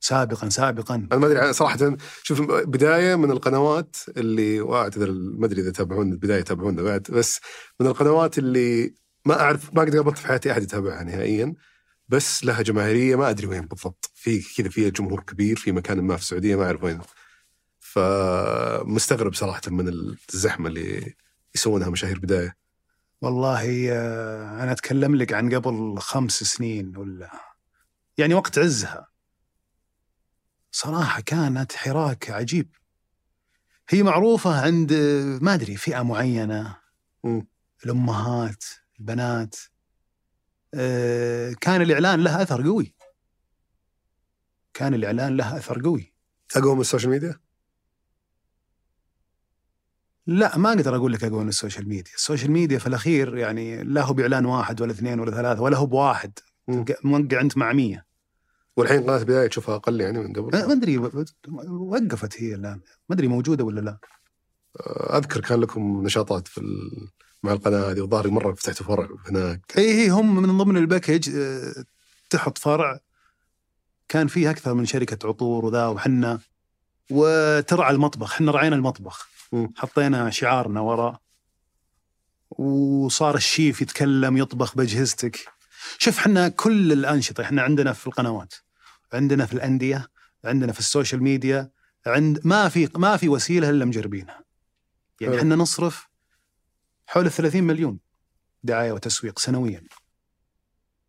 سابقا 0.00 0.48
سابقا 0.48 0.94
أنا 0.94 1.16
ما 1.16 1.26
أدري 1.26 1.52
صراحة 1.52 1.96
شوف 2.22 2.40
بداية 2.50 3.14
من 3.14 3.30
القنوات 3.30 3.96
اللي 4.16 4.60
وأعتذر 4.60 5.12
ما 5.12 5.46
أدري 5.46 5.62
إذا 5.62 5.70
تابعون 5.70 6.12
البداية 6.12 6.40
يتابعونا 6.40 6.82
بعد 6.82 7.02
بس 7.02 7.40
من 7.80 7.86
القنوات 7.86 8.38
اللي 8.38 8.94
ما 9.24 9.40
أعرف 9.40 9.74
ما 9.74 9.82
قد 9.82 9.96
قابلت 9.96 10.18
في 10.18 10.26
حياتي 10.26 10.52
أحد 10.52 10.62
يتابعها 10.62 11.04
نهائيا 11.04 11.54
بس 12.08 12.44
لها 12.44 12.62
جماهيرية 12.62 13.16
ما 13.16 13.30
أدري 13.30 13.46
وين 13.46 13.60
بالضبط 13.66 14.10
في 14.14 14.42
كذا 14.56 14.68
فيها 14.68 14.88
جمهور 14.88 15.20
كبير 15.20 15.56
في 15.56 15.72
مكان 15.72 16.00
ما 16.00 16.16
في 16.16 16.22
السعودية 16.22 16.56
ما 16.56 16.64
أعرف 16.64 16.84
وين 16.84 17.00
فمستغرب 17.98 19.34
صراحة 19.34 19.60
من 19.66 19.88
الزحمة 19.88 20.68
اللي 20.68 21.14
يسوونها 21.54 21.90
مشاهير 21.90 22.18
بداية. 22.18 22.56
والله 23.20 23.92
آه، 23.92 24.62
أنا 24.62 24.72
أتكلم 24.72 25.16
لك 25.16 25.32
عن 25.32 25.54
قبل 25.54 25.98
خمس 25.98 26.32
سنين 26.32 26.96
ولا 26.96 27.30
يعني 28.18 28.34
وقت 28.34 28.58
عزها. 28.58 29.08
صراحة 30.70 31.20
كانت 31.20 31.72
حراك 31.72 32.30
عجيب. 32.30 32.76
هي 33.88 34.02
معروفة 34.02 34.60
عند 34.60 34.92
آه، 34.92 35.38
ما 35.42 35.54
أدري 35.54 35.76
فئة 35.76 36.02
معينة. 36.02 36.76
مم. 37.24 37.46
الأمهات 37.84 38.64
البنات. 39.00 39.56
آه، 40.74 41.52
كان 41.60 41.82
الإعلان 41.82 42.20
له 42.20 42.42
أثر 42.42 42.62
قوي. 42.62 42.94
كان 44.74 44.94
الإعلان 44.94 45.36
له 45.36 45.56
أثر 45.56 45.82
قوي. 45.82 46.14
اقوى 46.56 46.74
من 46.74 46.80
السوشيال 46.80 47.10
ميديا؟ 47.10 47.47
لا 50.28 50.58
ما 50.58 50.68
أقدر 50.68 50.96
أقول 50.96 51.12
لك 51.12 51.24
اقوى 51.24 51.42
من 51.42 51.48
السوشيال 51.48 51.88
ميديا، 51.88 52.14
السوشيال 52.14 52.50
ميديا 52.50 52.78
في 52.78 52.86
الأخير 52.86 53.36
يعني 53.36 53.84
لا 53.84 54.02
هو 54.02 54.12
بإعلان 54.12 54.46
واحد 54.46 54.80
ولا 54.80 54.92
اثنين 54.92 55.20
ولا 55.20 55.30
ثلاثة 55.30 55.62
ولا 55.62 55.76
هو 55.76 55.86
بواحد. 55.86 56.38
موقع 57.04 57.40
أنت 57.40 57.56
مع 57.56 57.72
100 57.72 58.04
والحين 58.76 59.02
قناة 59.02 59.22
بدايه 59.22 59.46
تشوفها 59.46 59.76
أقل 59.76 60.00
يعني 60.00 60.18
من 60.18 60.32
قبل؟ 60.32 60.58
ما 60.58 60.66
ما 60.66 60.72
أدري 60.72 60.98
وقفت 61.68 62.42
هي 62.42 62.54
الآن. 62.54 62.80
ما 63.08 63.14
أدري 63.14 63.28
موجودة 63.28 63.64
ولا 63.64 63.80
لا. 63.80 63.98
أذكر 65.16 65.40
كان 65.40 65.60
لكم 65.60 66.02
نشاطات 66.04 66.48
في 66.48 66.58
ال... 66.58 67.08
مع 67.42 67.52
القناة 67.52 67.90
هذه 67.90 68.00
وظهري 68.00 68.30
مرة 68.30 68.52
فتحتوا 68.52 68.86
فرع 68.86 69.08
هناك. 69.26 69.72
اي 69.78 69.94
هي 69.94 70.08
هم 70.08 70.42
من 70.42 70.58
ضمن 70.58 70.76
الباكج 70.76 71.36
آه، 71.36 71.84
تحط 72.30 72.58
فرع 72.58 73.00
كان 74.08 74.26
فيه 74.26 74.50
أكثر 74.50 74.74
من 74.74 74.86
شركة 74.86 75.28
عطور 75.28 75.64
وذا 75.64 75.86
وحنا 75.86 76.38
وترعى 77.10 77.94
المطبخ 77.94 78.32
إحنا 78.32 78.52
رعينا 78.52 78.76
المطبخ. 78.76 79.28
حطينا 79.76 80.30
شعارنا 80.30 80.80
ورا 80.80 81.18
وصار 82.50 83.34
الشيف 83.34 83.82
يتكلم 83.82 84.36
يطبخ 84.36 84.76
باجهزتك 84.76 85.38
شوف 85.98 86.18
إحنا 86.18 86.48
كل 86.48 86.92
الأنشطة 86.92 87.42
إحنا 87.42 87.62
عندنا 87.62 87.92
في 87.92 88.06
القنوات 88.06 88.54
عندنا 89.12 89.46
في 89.46 89.52
الأندية 89.52 90.08
عندنا 90.44 90.72
في 90.72 90.78
السوشيال 90.78 91.22
ميديا 91.22 91.70
عند 92.06 92.40
ما 92.44 92.68
في 92.68 92.88
ما 92.96 93.16
في 93.16 93.28
وسيلة 93.28 93.70
إلا 93.70 93.84
مجربينها. 93.84 94.44
يعني. 95.20 95.38
إحنا 95.38 95.56
نصرف 95.56 96.08
حول 97.06 97.26
ال 97.26 97.30
30 97.32 97.62
مليون 97.64 97.98
دعاية 98.62 98.92
وتسويق 98.92 99.38
سنويا. 99.38 99.82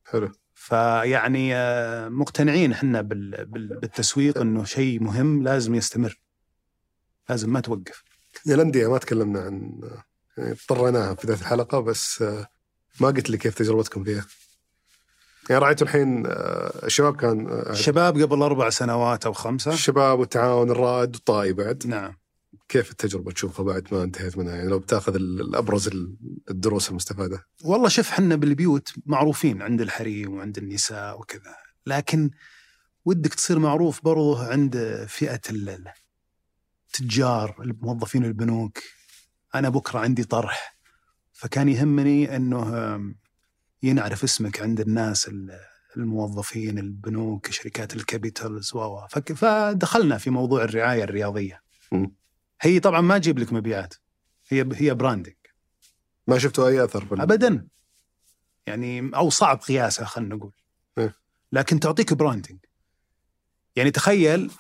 حلو. 0.06 0.32
فيعني 0.54 1.56
آه، 1.56 2.10
مقتنعين 2.10 2.72
إحنا 2.72 3.02
بال- 3.02 3.46
بال- 3.46 3.80
بالتسويق 3.80 4.38
إنه 4.38 4.64
شيء 4.64 5.04
مهم 5.04 5.44
لازم 5.44 5.76
يستمر. 5.76 6.20
لازم 7.30 7.50
ما 7.54 7.60
توقف. 7.60 8.04
يا 8.46 8.56
الانديه 8.56 8.88
ما 8.92 8.98
تكلمنا 8.98 9.40
عن 9.42 9.80
يعني 10.38 10.52
اضطريناها 10.52 11.14
في 11.16 11.28
بداية 11.28 11.40
الحلقة 11.40 11.80
بس 11.80 12.22
ما 13.00 13.08
قلت 13.08 13.30
لي 13.30 13.38
كيف 13.38 13.56
تجربتكم 13.58 14.04
فيها. 14.04 14.26
يعني 15.50 15.62
رأيتوا 15.62 15.88
الحين 15.88 16.24
الشباب 16.84 17.16
كان 17.16 17.48
الشباب 17.70 18.22
قبل 18.22 18.42
أربع 18.42 18.70
سنوات 18.70 19.26
أو 19.26 19.34
خمسة. 19.34 19.74
الشباب 19.74 20.20
والتعاون 20.20 20.72
الرائد 20.72 21.16
والطائي 21.16 21.54
بعد. 21.54 21.88
نعم. 21.88 22.18
كيف 22.70 22.92
التجربة 22.92 23.32
تشوفها 23.32 23.66
بعد؟ 23.66 23.88
ما 23.92 24.04
انتهيت 24.04 24.38
منها 24.38 24.56
يعني 24.56 24.70
لو 24.70 24.80
بتاخذ 24.80 25.16
ال- 25.16 25.42
الأبرز 25.42 25.88
ال- 25.88 26.18
الدروس 26.50 26.90
المستفادة. 26.90 27.46
والله 27.64 27.88
شوف 27.90 28.10
حنا 28.10 28.36
بالبيوت 28.36 28.94
معروفين 29.06 29.62
عند 29.62 29.82
الحريم 29.82 30.34
وعند 30.34 30.58
النساء 30.58 31.20
وكذا 31.20 31.56
لكن 31.86 32.30
ودك 33.06 33.34
تصير 33.34 33.60
معروف 33.60 34.04
برضه 34.04 34.44
عند 34.48 35.06
فئة 35.10 35.42
التجار 36.90 37.56
الموظفين 37.62 38.26
البنوك 38.26 38.78
أنا 39.56 39.70
بكرة 39.70 40.00
عندي 40.00 40.24
طرح. 40.24 40.78
فكان 41.34 41.70
يهمني 41.70 42.36
إنه 42.36 43.00
ينعرف 43.84 44.24
اسمك 44.24 44.62
عند 44.62 44.80
الناس 44.80 45.28
ال- 45.28 45.60
الموظفين 45.98 46.78
البنوك 46.78 47.52
شركات 47.52 47.96
ال 47.96 48.05
capitals 48.05 48.76
و 48.76 49.08
فدخلنا 49.36 50.18
في 50.18 50.30
موضوع 50.30 50.64
الرعاية 50.64 51.04
الرياضية. 51.04 51.62
هي 52.62 52.80
طبعا 52.80 53.02
ما 53.02 53.18
تجيب 53.18 53.40
لك 53.40 53.54
مبيعات 53.54 53.94
هي 54.50 54.70
هي 54.74 54.94
branding 54.94 55.36
ما 56.28 56.38
شفتوا 56.38 56.68
أي 56.68 56.84
أثر 56.84 57.04
بال... 57.04 57.22
ابدا. 57.22 57.68
يعني 58.68 59.12
أو 59.16 59.30
صعب 59.30 59.58
قياسها 59.60 60.06
خلينا 60.06 60.36
نقول. 60.36 60.54
إيه. 60.98 61.16
لكن 61.52 61.80
تعطيك 61.80 62.14
branding. 62.14 62.60
يعني 63.76 63.92
تخيل 63.92 64.52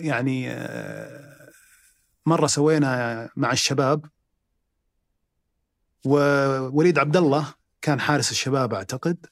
يعني 0.00 0.50
آه، 0.50 1.50
مرة 2.26 2.46
سوينا 2.46 3.28
مع 3.36 3.52
الشباب. 3.52 4.04
ووليد 6.04 6.98
عبد 6.98 7.16
الله 7.16 7.54
كان 7.82 8.00
حارس 8.00 8.30
الشباب 8.30 8.74
أعتقد. 8.74 9.26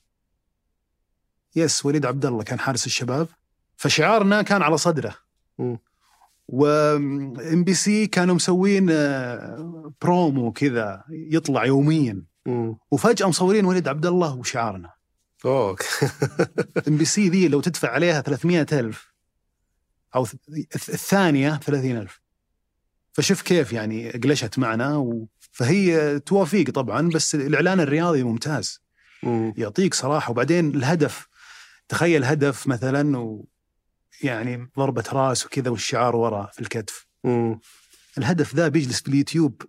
yes 1.56 1.86
وليد 1.86 2.06
عبد 2.06 2.26
الله 2.26 2.42
كان 2.42 2.58
حارس 2.58 2.86
الشباب. 2.86 3.28
فشعارنا 3.76 4.42
كان 4.42 4.62
على 4.62 4.76
صدره. 4.76 5.16
مم. 5.58 5.78
وام 6.48 7.64
بي 7.64 7.74
سي 7.74 8.06
كانوا 8.06 8.34
مسوين 8.34 8.90
آه، 8.90 9.92
برومو 10.02 10.52
كذا 10.52 11.04
يطلع 11.10 11.64
يوميا. 11.64 12.24
وفجأة 12.90 13.26
مصورين 13.26 13.64
وليد 13.64 13.88
عبد 13.88 14.06
الله 14.06 14.34
وشعارنا. 14.34 14.90
اوه 15.44 15.76
إم 16.88 16.96
بي 16.96 17.04
سي 17.04 17.28
ذي 17.28 17.48
لو 17.48 17.60
تدفع 17.60 17.90
عليها 17.90 18.20
300 18.20 18.66
ألف 18.72 19.13
أو 20.14 20.26
الثانية 20.74 21.56
30 21.56 21.96
ألف 21.96 22.20
فشوف 23.12 23.42
كيف 23.42 23.72
يعني 23.72 24.10
قلشت 24.10 24.58
معنا 24.58 24.96
و... 24.96 25.28
فهي 25.52 26.18
توافيق 26.20 26.70
طبعا 26.70 27.08
بس 27.08 27.34
الإعلان 27.34 27.80
الرياضي 27.80 28.22
ممتاز 28.22 28.82
مم. 29.22 29.54
يعطيك 29.56 29.94
صراحة 29.94 30.30
وبعدين 30.30 30.74
الهدف 30.74 31.28
تخيل 31.88 32.24
هدف 32.24 32.66
مثلا 32.66 33.18
و 33.18 33.46
يعني 34.22 34.70
ضربة 34.78 35.04
راس 35.12 35.46
وكذا 35.46 35.70
والشعار 35.70 36.16
ورا 36.16 36.50
في 36.52 36.60
الكتف 36.60 37.06
مم. 37.24 37.60
الهدف 38.18 38.54
ذا 38.54 38.68
بيجلس 38.68 39.00
في 39.00 39.08
اليوتيوب 39.08 39.62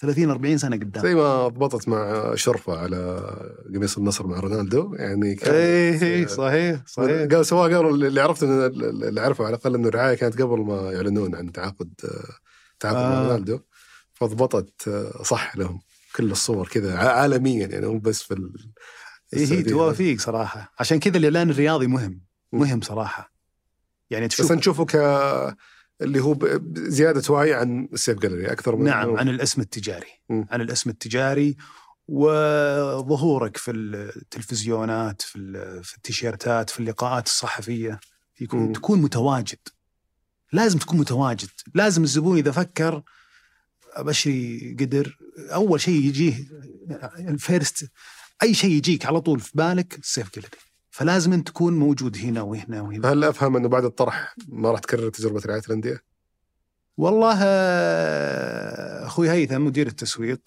30 0.00 0.30
40 0.30 0.58
سنة 0.58 0.76
قدام 0.76 1.02
زي 1.02 1.14
ما 1.14 1.48
ضبطت 1.48 1.88
مع 1.88 2.32
شرفة 2.34 2.78
على 2.78 3.30
قميص 3.74 3.98
النصر 3.98 4.26
مع 4.26 4.40
رونالدو 4.40 4.94
يعني 4.94 5.34
كان 5.34 5.54
إيه 5.54 6.02
إيه، 6.02 6.26
صحيح 6.26 6.80
صحيح 6.86 7.28
قال 7.32 7.46
سواء 7.46 7.74
قالوا 7.74 7.90
اللي 7.90 8.20
عرفت 8.20 8.42
إن 8.42 8.64
اللي 8.82 9.20
عرفوا 9.20 9.46
على 9.46 9.54
الأقل 9.56 9.74
إنه 9.74 9.88
الرعاية 9.88 10.14
كانت 10.14 10.42
قبل 10.42 10.60
ما 10.60 10.92
يعلنون 10.92 11.34
عن 11.34 11.52
تعاقد 11.52 11.92
تعاقد 12.80 12.96
مع 12.96 13.02
آه. 13.20 13.26
رونالدو 13.28 13.60
فضبطت 14.14 14.88
آه، 14.88 15.22
صح 15.22 15.56
لهم 15.56 15.80
كل 16.16 16.30
الصور 16.30 16.68
كذا 16.68 16.96
ع- 16.98 17.20
عالميا 17.20 17.66
يعني 17.66 17.86
مو 17.86 17.98
بس 17.98 18.22
في 18.22 18.34
ال- 18.34 18.72
إيه، 19.34 19.46
هي. 19.46 19.62
توافيق 19.62 20.20
صراحة 20.20 20.72
عشان 20.78 20.98
كذا 20.98 21.16
الإعلان 21.16 21.50
الرياضي 21.50 21.86
مهم. 21.86 22.20
مهم 22.52 22.80
صراحة 22.80 23.32
يعني 24.10 24.28
تشوف 24.28 24.46
بس 24.46 24.52
نشوفه 24.52 24.84
ك 24.84 24.96
اللي 26.02 26.20
هو 26.20 26.38
زيادة 26.76 27.32
وعي 27.34 27.54
عن 27.54 27.88
السيف 27.92 28.18
جاليري 28.18 28.52
أكثر 28.52 28.76
من 28.76 28.84
نعم 28.84 29.16
عن 29.16 29.28
الاسم 29.28 29.60
التجاري 29.60 30.06
مم. 30.28 30.46
عن 30.50 30.60
الاسم 30.60 30.90
التجاري 30.90 31.56
وظهورك 32.08 33.56
في 33.56 33.70
التلفزيونات 33.70 35.22
في, 35.22 35.36
ال- 35.36 35.84
في 35.84 35.96
التيشيرتات 35.96 36.70
في 36.70 36.80
اللقاءات 36.80 37.26
الصحفية 37.26 38.00
يكون 38.40 38.60
مم. 38.60 38.72
تكون 38.72 39.02
متواجد 39.02 39.58
لازم 40.52 40.78
تكون 40.78 40.98
متواجد 40.98 41.48
لازم 41.74 42.02
الزبون 42.02 42.36
إذا 42.38 42.50
فكر 42.50 43.02
ابشري 43.92 44.76
قدر 44.80 45.18
أول 45.38 45.80
شيء 45.80 45.94
يجيه 46.04 46.44
ال 47.18 47.30
first 47.30 47.90
أي 48.42 48.54
شيء 48.54 48.70
يجيك 48.70 49.06
على 49.06 49.20
طول 49.20 49.40
في 49.40 49.50
بالك 49.54 49.98
السيف 49.98 50.34
جلدي 50.34 50.48
فلازم 50.98 51.32
أنت 51.32 51.48
تكون 51.48 51.78
موجود 51.78 52.16
هنا 52.16 52.42
وهنا 52.42 52.80
وهنا 52.80 53.12
هل 53.12 53.24
أفهم 53.24 53.56
أنه 53.56 53.68
بعد 53.68 53.84
الطرح 53.84 54.34
ما 54.48 54.70
راح 54.70 54.80
تكرر 54.80 55.08
تجربة 55.10 55.42
رعاية 55.46 55.62
الأندية؟ 55.66 56.02
والله 56.96 57.38
أخوي 59.06 59.30
هيثم 59.30 59.64
مدير 59.64 59.86
التسويق 59.86 60.40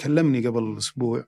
كلمني 0.00 0.46
قبل 0.46 0.76
أسبوع 0.78 1.24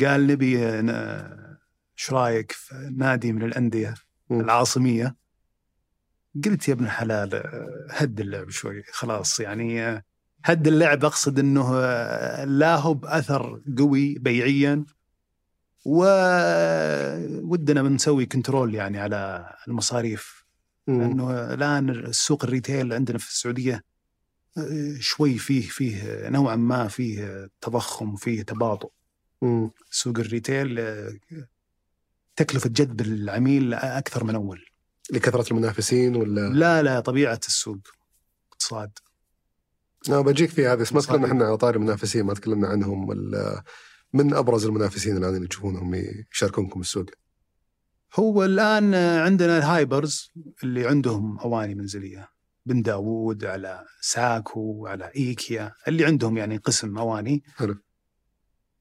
قال 0.00 0.26
نبي 0.26 0.58
إيش 0.68 2.12
رأيك 2.12 2.52
في 2.52 2.90
نادي 2.96 3.32
من 3.32 3.42
الأندية 3.42 3.94
مم. 4.30 4.40
العاصمية 4.40 5.16
قلت 6.44 6.68
يا 6.68 6.72
ابن 6.72 6.84
الحلال 6.84 7.42
هد 7.90 8.20
اللعب 8.20 8.50
شوي 8.50 8.82
خلاص 8.92 9.40
يعني 9.40 10.04
هد 10.44 10.66
اللعب 10.66 11.04
أقصد 11.04 11.38
إنه 11.38 11.80
لا 12.44 12.76
هو 12.76 12.94
بأثر 12.94 13.62
قوي 13.78 14.14
بيعيا 14.14 14.84
ودنا 15.88 17.82
بنسوي 17.82 18.26
كنترول 18.26 18.74
يعني 18.74 18.98
على 18.98 19.52
المصاريف 19.68 20.44
مم. 20.86 21.00
لأنه 21.00 21.54
الآن 21.54 21.90
السوق 21.90 22.44
الريتيل 22.44 22.92
عندنا 22.92 23.18
في 23.18 23.28
السعودية 23.28 23.84
آه، 24.58 24.96
شوي 25.00 25.38
فيه 25.38 25.68
فيه 25.68 26.28
نوعا 26.28 26.56
ما 26.56 26.88
فيه 26.88 27.50
تضخم 27.60 28.16
فيه 28.16 28.42
تباطؤ. 28.42 28.90
سوق 29.90 30.18
ال 30.18 30.27
retail 30.27 30.78
آه، 30.78 31.12
تكلفة 32.36 32.70
جذب 32.70 33.00
العميل 33.00 33.74
أكثر 33.74 34.24
من 34.24 34.34
أول 34.34 34.66
لكثرة 35.12 35.50
المنافسين 35.50 36.16
ولا 36.16 36.48
لا 36.48 36.82
لا 36.82 37.00
طبيعة 37.00 37.40
السوق 37.48 37.78
اقتصاد 38.52 38.90
لا 40.08 40.20
بجيك 40.20 40.50
في 40.50 40.66
هذا 40.66 40.74
بس 40.74 40.92
ما. 40.92 41.00
تكلمنا 41.00 41.26
إحنا 41.26 41.44
على 41.44 41.56
طاري 41.56 41.76
المنافسين 41.76 42.24
ما 42.26 42.34
تكلمنا 42.34 42.68
عنهم 42.68 43.08
ولا 43.08 43.62
من 44.12 44.34
أبرز 44.34 44.66
المنافسين 44.66 45.16
الآن 45.16 45.36
اللي 45.36 45.48
تشوفونهم 45.48 45.94
يشاركونكم 46.32 46.80
السوق؟ 46.80 47.06
هو 48.14 48.44
الآن 48.44 48.94
عندنا 48.94 49.58
ال 49.58 49.69
hypers 49.69 50.32
اللي 50.62 50.86
عندهم 50.86 51.38
أواني 51.38 51.74
منزلية. 51.74 52.28
بن 52.66 52.82
داوود 52.82 53.44
على 53.44 53.84
ساكو 54.00 54.86
على 54.86 55.10
إيكيا 55.16 55.72
اللي 55.88 56.04
عندهم 56.04 56.36
يعني 56.36 56.56
قسم 56.56 56.98
أواني. 56.98 57.42
حلو. 57.56 57.76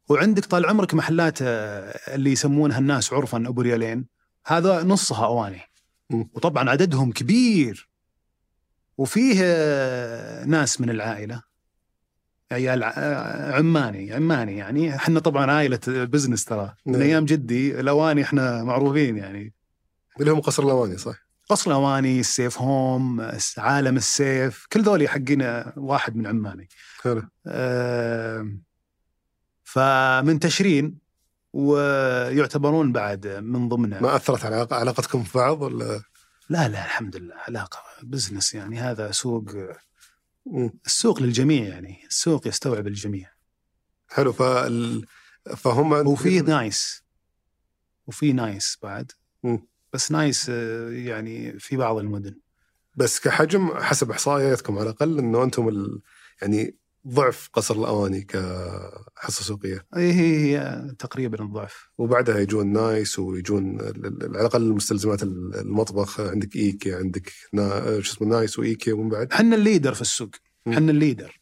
وعندك 0.10 0.46
طال 0.46 0.66
عمرك 0.66 0.94
محلات 0.94 1.42
آه، 1.42 2.16
اللي 2.16 2.32
يسمونها 2.32 2.80
الناس 2.80 3.14
عرفا 3.14 3.38
أبو 3.38 3.62
ريالين. 3.62 4.06
هذا 4.46 4.84
نصها 4.84 5.26
أواني. 5.26 5.62
وطبعا 6.10 6.70
عددهم 6.70 7.12
كبير. 7.12 7.90
وفيه 8.98 9.40
آه، 9.44 10.46
ناس 10.46 10.82
من 10.82 10.90
العائلة. 10.90 11.44
عيال 12.56 12.84
عماني 13.56 14.14
عماني 14.14 14.58
يعني. 14.58 14.96
إحنا 14.96 15.20
طبعا 15.20 15.52
عائلة 15.52 15.80
بزنس 15.88 16.46
ترى. 16.46 16.74
من 16.86 16.94
نعم. 16.94 17.02
أيام 17.02 17.26
جدي 17.26 17.80
الأواني 17.80 18.24
إحنا 18.24 18.64
معروفين 18.64 19.18
يعني. 19.18 19.54
اللي 20.20 20.32
هم 20.32 20.40
قصر 20.40 20.64
الأواني 20.64 20.98
صح؟ 20.98 21.16
قصر 21.50 21.72
الأواني 21.72 22.20
السيف 22.20 22.62
هوم 22.62 23.32
عالم 23.58 23.98
السيف 23.98 24.66
كل 24.72 24.82
ذولي 24.82 25.08
حقين 25.08 25.42
واحد 25.78 26.16
من 26.16 26.28
عماني. 26.28 26.68
حلو. 27.02 27.24
آه، 27.48 28.58
فمن 29.64 30.40
تشرين 30.40 30.98
ويعتبرون 31.54 32.92
بعد 32.92 33.28
من 33.28 33.70
ضمن 33.70 33.90
ما 34.02 34.16
أثرت 34.16 34.46
على 34.46 34.56
علاق- 34.56 34.74
علاقتكم 34.74 35.24
في 35.24 35.38
بعض 35.38 35.62
ولا؟ 35.62 36.02
لا 36.50 36.68
لا 36.68 36.86
الحمد 36.86 37.16
لله. 37.16 37.36
علاقة 37.48 37.80
business 38.04 38.54
يعني. 38.54 38.80
هذا 38.80 39.12
سوق. 39.12 39.46
السوق 40.86 41.22
للجميع 41.22 41.64
يعني 41.64 42.06
السوق 42.08 42.48
يستوعب 42.48 42.88
الجميع. 42.88 43.30
حلو 44.08 44.34
فال... 44.34 45.06
فهم 45.58 45.92
وفي 45.92 46.42
نايس. 46.42 47.04
وفي 48.08 48.34
نايس 48.34 48.78
بعد. 48.84 49.12
مم. 49.44 49.68
بس 49.94 50.12
نايس 50.12 50.50
آه، 50.50 50.90
يعني 50.90 51.60
في 51.60 51.78
بعض 51.78 51.98
المدن. 51.98 52.40
بس 52.96 53.20
كحجم 53.20 53.74
حسب 53.74 54.12
إحصائياتكم 54.12 54.78
على 54.78 54.90
الأقل 54.90 55.20
إنه 55.20 55.44
أنتم 55.44 55.68
ال... 55.68 56.02
يعني 56.42 56.76
ضعف 57.08 57.50
قصر 57.54 57.76
الأواني 57.76 58.22
كحصه 58.22 59.44
سوقيه 59.44 59.88
هي 59.96 60.12
هي 60.14 60.58
هي 60.58 60.96
تقريبا 61.00 61.44
الضعف 61.44 61.90
وبعدها 61.98 62.40
يجون 62.40 62.68
نايس 62.68 63.20
ويجون 63.20 63.82
على 63.82 64.08
الأقل 64.08 64.74
مستلزمات 64.74 65.24
ال- 65.24 65.56
المطبخ. 65.56 66.20
عندك 66.20 66.56
إيكيا 66.56 66.98
عندك 66.98 67.32
نا... 67.54 68.02
شو 68.02 68.14
اسمه 68.14 68.28
نايس 68.28 68.60
وإيكيا 68.60 68.94
ومن 68.94 69.10
بعد. 69.10 69.34
إحنا 69.34 69.56
ال 69.56 69.61
leader 69.61 69.94
في 69.94 70.02
السوق. 70.02 70.30
إحنا 70.68 70.92
ال 70.92 70.98
leader. 70.98 71.42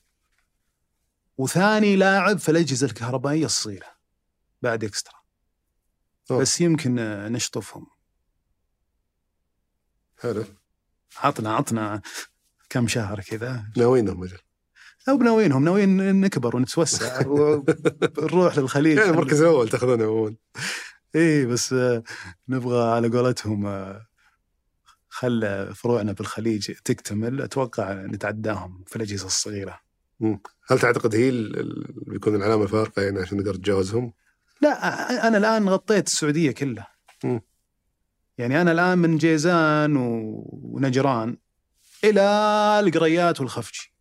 وثاني 1.37 1.95
لاعب 1.95 2.37
في 2.37 2.49
الأجهزة 2.49 2.87
الكهربائية 2.87 3.45
الصغيرة. 3.45 3.87
بعد 4.61 4.83
إكسترا. 4.83 5.15
أوه. 6.31 6.39
بس 6.41 6.61
يمكن 6.61 6.95
نشطفهم. 7.31 7.87
حلو. 10.19 10.45
عطنا 11.17 11.55
عطنا 11.55 12.01
كم 12.69 12.87
شهر 12.87 13.21
كذا. 13.21 13.71
ناويينهم 13.77 14.23
أجل. 14.23 14.37
أو 15.09 15.17
بناوينهم 15.17 15.63
ناويين 15.63 16.21
نكبر 16.21 16.55
ونتوسع 16.55 17.27
ونروح 17.27 18.57
للخليج 18.57 18.99
المركز 18.99 19.41
الأول 19.41 19.69
تاخذونه 19.69 20.03
عموما 20.03 20.35
إيه 21.15 21.45
بس 21.45 21.73
آه، 21.73 22.03
نبغى 22.49 22.91
على 22.91 23.07
قولتهم 23.07 23.65
آه، 23.65 24.07
خل 25.09 25.67
فروعنا 25.75 26.11
بالخليج 26.11 26.71
تكتمل. 26.85 27.41
أتوقع 27.41 27.93
نتعداهم 27.93 28.83
في 28.87 28.95
الأجهزة 28.95 29.25
الصغيرة. 29.25 29.79
هل 30.67 30.79
تعتقد 30.79 31.15
هي 31.15 31.31
بيكون 32.07 32.35
العلامة 32.35 32.63
الفارقه 32.63 33.01
يعني 33.01 33.19
عشان 33.19 33.37
نقدر 33.37 33.55
نتجاوزهم؟ 33.55 34.13
لا 34.61 35.27
أنا 35.27 35.37
الآن 35.37 35.69
غطيت 35.69 36.07
السعودية 36.07 36.51
كلها. 36.51 36.87
مم. 37.23 37.41
يعني 38.37 38.61
أنا 38.61 38.71
الآن 38.71 38.97
من 38.97 39.17
جيزان 39.17 39.95
ونجران 39.95 41.37
إلى 42.03 42.21
القريات 42.83 43.41
والخفجي 43.41 43.92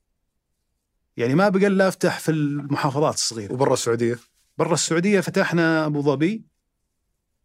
يعني 1.16 1.34
ما 1.34 1.48
بقى 1.48 1.66
إلا 1.66 1.88
أفتح 1.88 2.18
في 2.20 2.30
المحافظات 2.30 3.14
الصغيرة 3.14 3.52
وبرا 3.52 3.72
السعودية 3.72 4.18
برا 4.58 4.74
السعودية 4.74 5.20
فتحنا 5.20 5.86
أبو 5.86 6.02
ظبي 6.02 6.44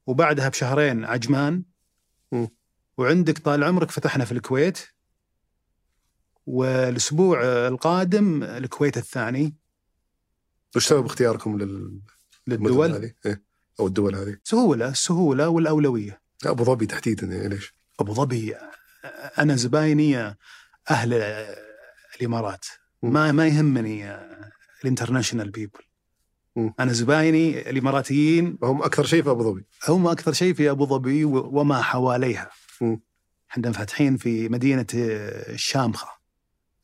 وبعدها 0.08 0.50
بشهرين 0.50 1.06
عجمان 1.06 1.64
مم. 2.32 2.48
وعندك 2.98 3.38
طال 3.38 3.64
عمرك 3.64 3.92
فتحنا 3.92 4.26
في 4.26 4.32
الكويت 4.32 4.80
والأسبوع 6.46 7.42
القادم 7.68 8.44
الكويت 8.44 8.98
الثاني 8.98 9.56
وش 10.76 10.88
سبب 10.88 11.06
اختياركم 11.06 11.58
لل 11.58 12.02
للدول 12.48 12.92
هذه؟ 12.92 13.14
إيه؟ 13.26 13.44
أو 13.80 13.88
الدول 13.88 14.16
هذه؟ 14.16 14.38
سهولة 14.44 14.88
السهولة 14.90 15.50
والأولوية 15.50 16.22
لا، 16.44 16.52
أبو 16.52 16.64
ظبي 16.64 16.86
تحديدا 16.86 17.28
يعني 17.28 17.48
ليش؟ 17.48 17.74
أبو 18.00 18.14
ظبي 18.14 18.56
أنا 19.40 19.56
زبايني 19.56 20.36
أهل 20.90 21.14
الإمارات. 22.20 22.66
ما 23.04 23.32
ما 23.32 23.48
يهمني 23.48 24.18
ال 24.84 24.89
international 24.89 25.52
people. 25.52 25.80
أنا 26.80 26.94
زبايني 26.94 27.70
الإماراتيين. 27.70 28.58
هم 28.64 28.84
أكثر 28.84 29.06
شيء 29.06 29.24
في 29.24 29.30
أبو 29.30 29.44
ظبي. 29.44 29.66
هم 29.88 30.08
أكثر 30.08 30.34
شيء 30.34 30.54
في 30.54 30.70
أبو 30.72 30.86
ظبي 30.86 31.26
وما 31.26 31.82
حواليها. 31.82 32.50
إحنا 33.52 33.72
فاتحين 33.72 34.18
في 34.18 34.50
مدينة 34.50 34.86
الشامخة. 34.94 36.08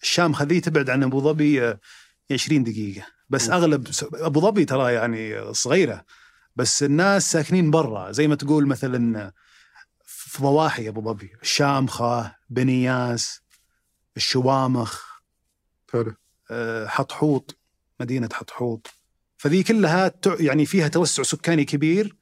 الشامخة 0.02 0.46
ذي 0.46 0.62
تبعد 0.62 0.90
عن 0.90 1.04
أبو 1.04 1.22
ظبي 1.22 1.76
20 2.32 2.64
دقيقة. 2.64 3.06
بس 3.30 3.48
مم. 3.48 3.54
أغلب 3.54 3.88
أبو 4.14 4.40
ظبي 4.42 4.66
ترى 4.66 4.94
يعني 4.94 5.54
صغيرة. 5.54 6.06
بس 6.56 6.84
الناس 6.84 7.32
ساكنين 7.32 7.72
برا 7.72 8.12
زي 8.12 8.28
ما 8.28 8.36
تقول 8.36 8.68
مثلا 8.68 9.34
في 10.06 10.44
ضواحي 10.44 10.90
أبو 10.90 11.02
ظبي. 11.02 11.32
الشامخة 11.42 12.36
بنياس 12.50 13.42
الشوامخ. 14.18 15.13
حلو 15.94 16.14
آه، 16.52 16.88
حطحوط 16.88 17.58
مدينة 18.00 18.30
حطحوط. 18.34 18.88
فذي 19.38 19.64
كلها 19.64 20.12
يعني 20.40 20.66
فيها 20.66 20.88
توسع 20.88 21.24
سكاني 21.24 21.66
كبير 21.66 22.16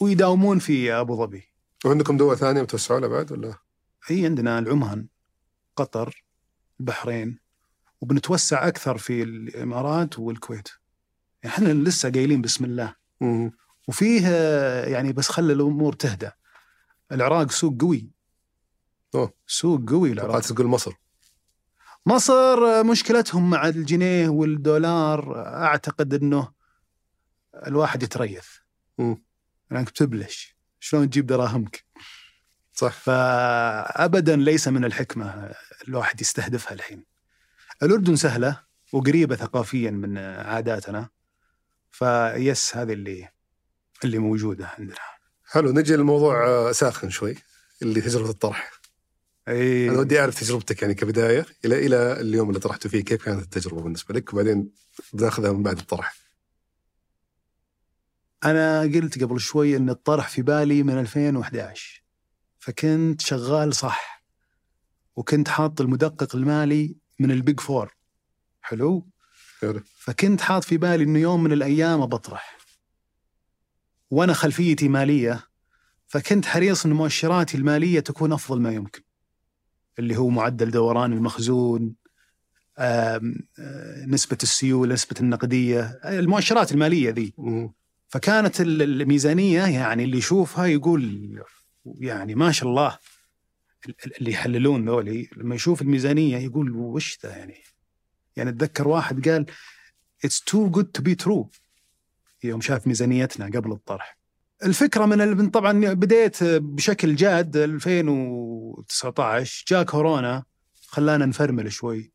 ويداومون 0.00 0.58
في 0.58 0.92
أبو 0.92 1.16
ظبي. 1.16 1.44
وعندكم 1.84 2.16
دول 2.16 2.38
ثانية 2.38 2.62
متوسعوا 2.62 3.00
لها 3.00 3.08
بعد 3.08 3.32
ولا؟ 3.32 3.54
هي 4.06 4.24
عندنا 4.24 4.58
العمان 4.58 5.06
قطر 5.76 6.24
البحرين 6.80 7.38
وبنتوسع 8.00 8.68
أكثر 8.68 8.98
في 8.98 9.22
الإمارات 9.22 10.18
والكويت. 10.18 10.68
يعني 11.42 11.54
إحنا 11.54 11.68
لسه 11.68 12.10
قايلين 12.10 12.42
بسم 12.42 12.64
الله. 12.64 12.94
مم. 13.20 13.52
وفيه 13.88 14.22
آه، 14.26 14.86
يعني 14.86 15.12
بس 15.12 15.28
خلي 15.28 15.52
الأمور 15.52 15.92
تهدى. 15.92 16.30
العراق 17.12 17.50
سوق 17.50 17.80
قوي. 17.80 18.10
أوه. 19.14 19.32
سوق 19.46 19.90
قوي 19.90 20.12
العراق. 20.12 20.40
تقول 20.40 20.66
مصر. 20.66 20.92
مصر 22.06 22.84
مشكلتهم 22.84 23.50
مع 23.50 23.68
الجنيه 23.68 24.28
والدولار؟ 24.28 25.46
أعتقد 25.46 26.14
إنه 26.14 26.52
الواحد 27.66 28.02
يتريث. 28.02 28.46
لانك 29.70 29.86
بتبلش 29.86 30.56
شلون 30.80 31.10
تجيب 31.10 31.26
دراهمك؟ 31.26 31.84
صح. 32.72 32.92
فابدا 32.92 34.36
ليس 34.36 34.68
من 34.68 34.84
الحكمة 34.84 35.54
الواحد 35.88 36.20
يستهدفها 36.20 36.72
الحين. 36.72 37.04
الأردن 37.82 38.16
سهلة 38.16 38.60
وقريبة 38.92 39.36
ثقافيا 39.36 39.90
من 39.90 40.18
عاداتنا. 40.18 41.08
فيس 41.90 42.76
هذه 42.76 42.92
اللي 42.92 43.28
اللي 44.04 44.18
موجودة 44.18 44.66
عندنا. 44.78 44.96
حلو 45.44 45.72
نجي 45.72 45.96
للموضوع 45.96 46.46
آه، 46.46 46.72
ساخن 46.72 47.10
شوي 47.10 47.34
اللي 47.82 48.00
تجربه 48.00 48.30
الطرح. 48.30 48.75
أي. 49.48 49.90
أنا 49.90 49.98
ودي 49.98 50.20
أعرف 50.20 50.40
تجربتك 50.40 50.82
يعني 50.82 50.94
كبداية 50.94 51.46
إلى 51.64 51.86
إلى 51.86 52.20
اليوم 52.20 52.48
اللي 52.48 52.60
طرحتوا 52.60 52.90
فيه 52.90 53.04
كيف 53.04 53.24
كانت 53.24 53.42
التجربة 53.42 53.82
بالنسبة 53.82 54.14
لك؟ 54.14 54.32
وبعدين 54.32 54.70
بناخذها 55.12 55.52
من 55.52 55.62
بعد 55.62 55.78
الطرح. 55.78 56.14
أنا 58.44 58.80
قلت 58.80 59.22
قبل 59.24 59.40
شوي 59.40 59.76
إن 59.76 59.90
الطرح 59.90 60.28
في 60.28 60.42
بالي 60.42 60.82
من 60.82 60.98
2011 60.98 62.02
فكنت 62.58 63.20
شغال 63.20 63.74
صح 63.74 64.24
وكنت 65.16 65.48
حاط 65.48 65.80
المدقق 65.80 66.36
المالي 66.36 66.96
من 67.18 67.30
ال 67.30 67.38
Big 67.38 67.60
Four 67.60 67.96
حلو؟ 68.60 69.08
حلو. 69.60 69.80
فكنت 69.98 70.40
حاط 70.40 70.64
في 70.64 70.76
بالي 70.76 71.04
إنه 71.04 71.18
يوم 71.18 71.42
من 71.42 71.52
الأيام 71.52 72.06
بطرح 72.06 72.58
وأنا 74.10 74.32
خلفيتي 74.32 74.88
مالية 74.88 75.48
فكنت 76.06 76.46
حريص 76.46 76.86
إن 76.86 76.92
مؤشراتي 76.92 77.56
المالية 77.56 78.00
تكون 78.00 78.32
أفضل 78.32 78.60
ما 78.60 78.72
يمكن. 78.72 79.05
اللي 79.98 80.16
هو 80.16 80.28
معدل 80.28 80.70
دوران 80.70 81.12
المخزون 81.12 81.94
آه، 82.78 83.20
نسبة 84.06 84.38
السيولة 84.42 84.92
نسبة 84.94 85.16
النقدية 85.20 86.00
المؤشرات 86.04 86.72
المالية 86.72 87.10
ذي. 87.10 87.34
فكانت 88.08 88.60
ال- 88.60 88.82
الميزانية 88.82 89.62
يعني 89.66 90.04
اللي 90.04 90.18
يشوفها 90.18 90.66
يقول 90.66 91.42
يعني 91.84 92.34
ما 92.34 92.52
شاء 92.52 92.68
الله 92.68 92.98
ال- 93.88 93.94
ال- 94.06 94.16
اللي 94.18 94.30
يحللون 94.30 94.88
ذولي 94.88 95.28
لما 95.36 95.54
يشوف 95.54 95.82
الميزانية 95.82 96.36
يقول 96.38 96.70
وش 96.70 97.18
ذا 97.22 97.36
يعني؟ 97.36 97.54
يعني 98.36 98.50
أتذكر 98.50 98.88
واحد 98.88 99.28
قال 99.28 99.46
it's 100.26 100.38
too 100.50 100.70
good 100.78 100.86
to 100.98 101.02
be 101.04 101.24
true. 101.26 101.46
يوم 102.44 102.60
شاف 102.60 102.86
ميزانيتنا 102.86 103.46
قبل 103.46 103.72
الطرح. 103.72 104.18
الفكرة 104.66 105.06
من 105.06 105.20
ال- 105.20 105.50
طبعا 105.50 105.72
بديت 105.94 106.44
بشكل 106.44 107.16
جاد 107.16 107.56
2019 107.56 109.64
جاء 109.68 109.82
كورونا 109.82 110.44
خلانا 110.86 111.26
نفرمل 111.26 111.72
شوي. 111.72 112.12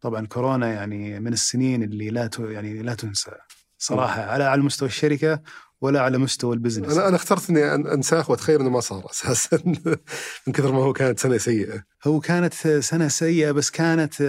طبعا 0.00 0.26
كورونا 0.26 0.72
يعني 0.72 1.20
من 1.20 1.32
السنين 1.32 1.82
اللي 1.82 2.10
لا 2.10 2.26
ت- 2.26 2.38
يعني 2.38 2.82
لا 2.82 2.94
تنسى 2.94 3.30
صراحة 3.78 4.22
على 4.22 4.44
على 4.44 4.62
مستوى 4.62 4.88
الشركة 4.88 5.42
ولا 5.80 6.00
على 6.00 6.18
مستوى 6.18 6.54
البزنس. 6.54 6.92
أنا 6.98 7.08
أنا 7.08 7.16
اخترت 7.16 7.50
إني 7.50 7.74
أنساخ 7.74 8.30
وأتخيل 8.30 8.60
إنه 8.60 8.70
ما 8.70 8.80
صار 8.80 9.10
أساسا 9.10 9.62
من 10.46 10.52
كثر 10.52 10.72
ما 10.72 10.78
هو 10.78 10.92
كانت 10.92 11.18
سنة 11.18 11.38
سيئة. 11.38 11.84
هو 12.06 12.20
كانت 12.20 12.54
سنة 12.78 13.08
سيئة 13.08 13.50
بس 13.50 13.70
كانت 13.70 14.22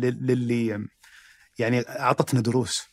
ل- 0.00 0.26
للي 0.26 0.86
يعني 1.58 1.80
أعطتنا 1.80 2.40
دروس. 2.40 2.87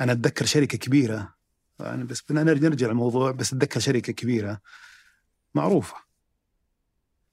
أنا 0.00 0.12
أتذكر 0.12 0.44
شركة 0.44 0.78
كبيرة 0.78 1.34
أنا 1.80 2.04
بس 2.04 2.22
بدنا 2.22 2.42
نرجع 2.42 2.68
نرجع 2.68 2.86
الموضوع 2.86 3.30
بس 3.30 3.52
أتذكر 3.52 3.80
شركة 3.80 4.12
كبيرة 4.12 4.60
معروفة. 5.54 5.96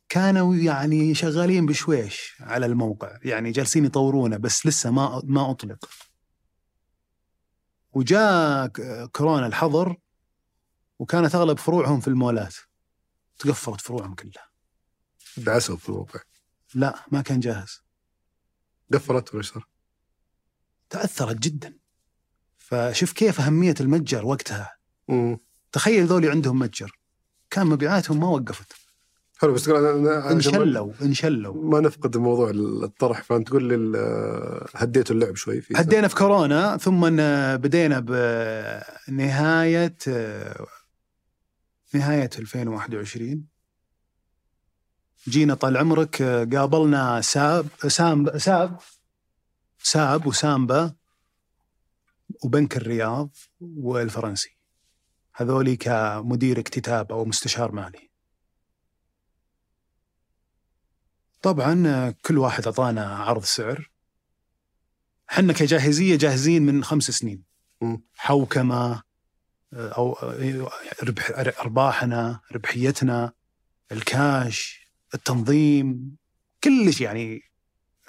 كانوا 0.09 0.55
يعني 0.55 1.15
شغالين 1.15 1.65
بشويش 1.65 2.35
على 2.39 2.65
الموقع 2.65 3.17
يعني 3.23 3.51
جالسين 3.51 3.85
يطورونه 3.85 4.37
بس 4.37 4.65
لسه 4.65 4.91
ما 4.91 5.21
ما 5.23 5.51
أطلق. 5.51 5.89
وجاء 7.93 8.67
كورونا 9.07 9.47
الحظر 9.47 9.97
وكانت 10.99 11.35
أغلب 11.35 11.57
فروعهم 11.59 11.99
في 11.99 12.07
المولات. 12.07 12.55
تقفلت 13.39 13.81
فروعهم 13.81 14.15
كلها. 14.15 14.51
دعسوا 15.37 15.77
في 15.77 15.89
الموقع 15.89 16.19
لا 16.75 17.05
ما 17.11 17.21
كان 17.21 17.39
جاهز. 17.39 17.81
قفلت 18.93 19.33
ولا 19.33 19.43
صار؟ 19.43 19.67
تأثرت 20.89 21.35
جدا. 21.35 21.80
فشوف 22.71 23.11
كيف 23.11 23.41
أهمية 23.41 23.75
المتجر 23.79 24.25
وقتها. 24.25 24.73
مم. 25.07 25.39
تخيل 25.71 26.05
ذولي 26.05 26.29
عندهم 26.29 26.59
متجر. 26.59 26.99
كان 27.49 27.67
مبيعاتهم 27.67 28.19
ما 28.19 28.27
وقفت. 28.27 28.73
حلو 29.37 29.53
بس 29.53 29.69
انشلوا 29.69 30.91
انشلوا. 31.01 31.69
ما 31.71 31.79
نفقد 31.79 32.17
موضوع 32.17 32.49
الطرح 32.49 33.23
فأنت 33.23 33.47
تقول 33.47 33.63
لي 33.63 33.97
هديتوا 34.75 35.15
اللعب 35.15 35.35
شوي 35.35 35.61
في 35.61 35.73
هدينا 35.77 36.07
في 36.07 36.15
كورونا 36.15 36.77
ثم 36.77 37.09
بدينا 37.57 37.99
بنهاية 39.07 39.97
نهاية 41.93 42.29
2021 42.39 43.45
جينا 45.27 45.53
طال 45.53 45.77
عمرك 45.77 46.21
قابلنا 46.53 47.21
ساب 47.21 47.67
ساب 47.87 48.79
ساب 49.83 50.27
وسامبا. 50.27 51.00
وبنك 52.41 52.77
الرياض 52.77 53.35
والفرنسي. 53.61 54.57
هذولي 55.35 55.75
كمدير 55.75 56.59
اكتتاب 56.59 57.11
أو 57.11 57.25
مستشار 57.25 57.71
مالي. 57.71 58.11
طبعا 61.41 62.11
كل 62.11 62.37
واحد 62.37 62.65
أعطانا 62.65 63.15
عرض 63.15 63.43
سعر. 63.43 63.91
إحنا 65.31 65.53
كجاهزية 65.53 66.15
جاهزين 66.15 66.61
من 66.61 66.83
خمس 66.83 67.11
سنين. 67.11 67.43
مم. 67.81 68.03
حوكمة 68.15 69.03
أو 69.73 70.13
ربح 71.03 71.29
أرباحنا 71.59 72.41
ربحيتنا 72.51 73.33
الكاش 73.91 74.87
التنظيم 75.13 76.15
كل 76.63 76.93
شيء 76.93 77.07
يعني 77.07 77.41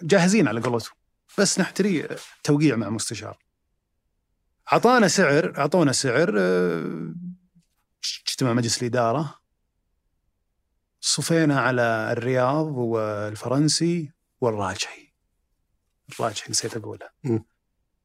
جاهزين 0.03 0.49
على 0.49 0.61
قولتهم. 0.61 0.95
بس 1.39 1.61
نحتري 1.61 2.09
توقيع 2.45 2.77
مع 2.77 2.91
مستشار. 2.91 3.39
أعطانا 4.73 5.09
سعر 5.09 5.59
أعطونا 5.59 5.93
سعر 5.93 6.35
آه، 6.39 7.15
اجتماع 8.29 8.53
مجلس 8.53 8.83
الإدارة 8.83 9.39
صفينا 11.01 11.61
على 11.61 12.09
الرياض 12.13 12.67
والفرنسي 12.67 14.13
والراجحي. 14.41 15.13
الراجحي 16.13 16.51
نسيت 16.51 16.77
اقولها. 16.77 17.13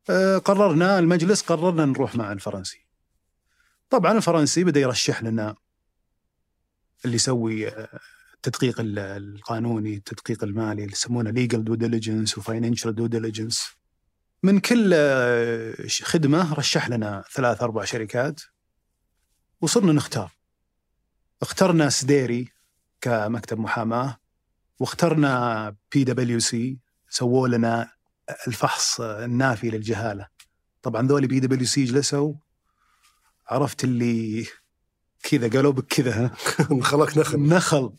آه، 0.09 0.37
قررنا 0.37 0.99
المجلس 0.99 1.41
قررنا 1.41 1.85
نروح 1.85 2.15
مع 2.15 2.31
الفرنسي. 2.31 2.85
طبعا 3.89 4.11
الفرنسي 4.11 4.63
بدأ 4.63 4.79
يرشح 4.79 5.23
لنا 5.23 5.55
اللي 7.05 7.15
يسوي 7.15 7.67
آه، 7.67 7.99
التدقيق 8.35 8.79
ال- 8.79 8.99
القانوني 8.99 9.95
التدقيق 9.95 10.43
المالي 10.43 10.81
اللي 10.83 10.93
يسمونه 10.93 11.29
legal 11.29 11.63
due 11.63 11.75
diligence 11.75 12.37
و 12.37 12.43
financial 12.43 12.95
due 12.95 13.05
diligence 13.07 13.67
من 14.47 14.59
كل 14.59 14.91
آه، 14.93 15.75
خدمة 16.03 16.53
رشح 16.53 16.89
لنا 16.89 17.23
ثلاث 17.31 17.63
أربع 17.63 17.83
شركات 17.83 18.41
وصرنا 19.61 19.91
نختار. 19.93 20.31
اخترنا 21.41 21.89
سديري 21.89 22.51
كمكتب 23.01 23.59
محاماة 23.59 24.17
واخترنا 24.79 25.75
بي 25.91 26.03
دبليو 26.03 26.39
سي 26.39 26.79
سووا 27.09 27.47
لنا 27.47 27.91
الفحص 28.47 29.01
النافي 29.01 29.69
للجهالة. 29.69 30.27
طبعا 30.81 31.07
ذولي 31.07 31.27
بي 31.27 31.39
دبليو 31.39 31.67
سي 31.67 31.83
جلسوا 31.83 32.33
عرفت 33.47 33.83
اللي 33.83 34.45
كذا 35.23 35.49
قالوا 35.49 35.71
بك 35.71 35.87
كذا؟ 35.87 36.27
خلق 36.81 37.17
نخل. 37.17 37.39
نخل. 37.39 37.93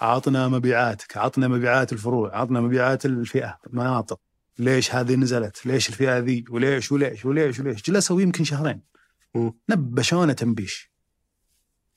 عطنا 0.00 0.48
مبيعاتك 0.48 1.16
عطنا 1.16 1.48
مبيعات 1.48 1.92
الفروع 1.92 2.36
عطنا 2.36 2.60
مبيعات 2.60 3.06
الفئة 3.06 3.58
المناطق 3.66 4.20
ليش 4.58 4.94
هذه 4.94 5.14
نزلت؟ 5.14 5.66
ليش 5.66 5.88
الفئة 5.88 6.18
ذي 6.18 6.44
وليش؟ 6.50 6.92
وليش؟ 6.92 7.24
وليش؟ 7.24 7.60
وليش؟ 7.60 7.82
جلسوا 7.82 8.20
يمكن 8.20 8.44
شهرين. 8.44 8.82
نبشونا 9.68 10.32
تنبيش. 10.32 10.90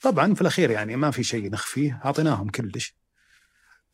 طبعا 0.02 0.34
في 0.34 0.42
الأخير 0.42 0.72
يعني 0.72 0.96
ما 0.96 1.12
في 1.12 1.24
شيء 1.24 1.52
نخفيه 1.52 2.02
أعطيناهم 2.06 2.50
كلش. 2.50 2.96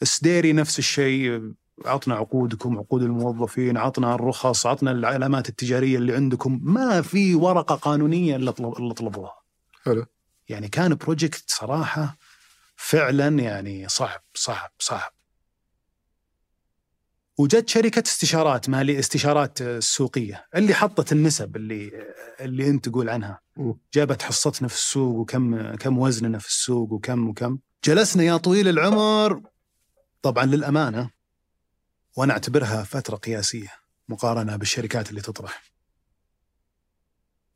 السديري 0.01 0.53
نفس 0.53 0.79
الشيء 0.79 1.53
عطنا 1.85 2.15
عقودكم 2.15 2.77
عقود 2.77 3.03
الموظفين 3.03 3.77
عطنا 3.77 4.15
الرخص 4.15 4.65
عطنا 4.65 4.91
العلامات 4.91 5.49
التجارية 5.49 5.97
اللي 5.97 6.15
عندكم. 6.15 6.59
ما 6.63 7.01
في 7.01 7.35
ورقة 7.35 7.75
قانونية 7.75 8.35
إلا 8.35 8.51
طلبوها 8.91 9.35
حلو. 9.83 10.05
يعني 10.49 10.67
كان 10.67 10.95
بروجكت 10.95 11.43
صراحة 11.47 12.17
فعلا 12.75 13.27
يعني 13.27 13.89
صعب 13.89 14.21
صعب 14.33 14.71
صعب. 14.79 15.16
وجت 17.37 17.69
شركة 17.69 18.03
استشارات 18.07 18.69
مالي 18.69 18.99
استشارات 18.99 19.61
آه، 19.61 19.79
سوقية. 19.79 20.47
اللي 20.55 20.73
حطت 20.73 21.11
النسب 21.11 21.55
اللي 21.55 21.91
اللي 22.39 22.69
انت 22.69 22.89
تقول 22.89 23.09
عنها. 23.09 23.41
جابت 23.93 24.21
حصتنا 24.21 24.67
في 24.67 24.75
السوق 24.75 25.15
وكم 25.15 25.75
كم 25.75 25.97
وزننا 25.97 26.39
في 26.39 26.47
السوق 26.47 26.91
وكم 26.93 27.29
وكم. 27.29 27.59
جلسنا 27.83 28.23
يا 28.23 28.37
طويل 28.37 28.67
العمر. 28.67 29.41
طبعا 30.21 30.45
للأمانة 30.45 31.09
وأنا 32.15 32.33
أعتبرها 32.33 32.83
فترة 32.83 33.15
قياسية 33.15 33.71
مقارنة 34.09 34.55
بالشركات 34.55 35.09
اللي 35.09 35.21
تطرح. 35.21 35.63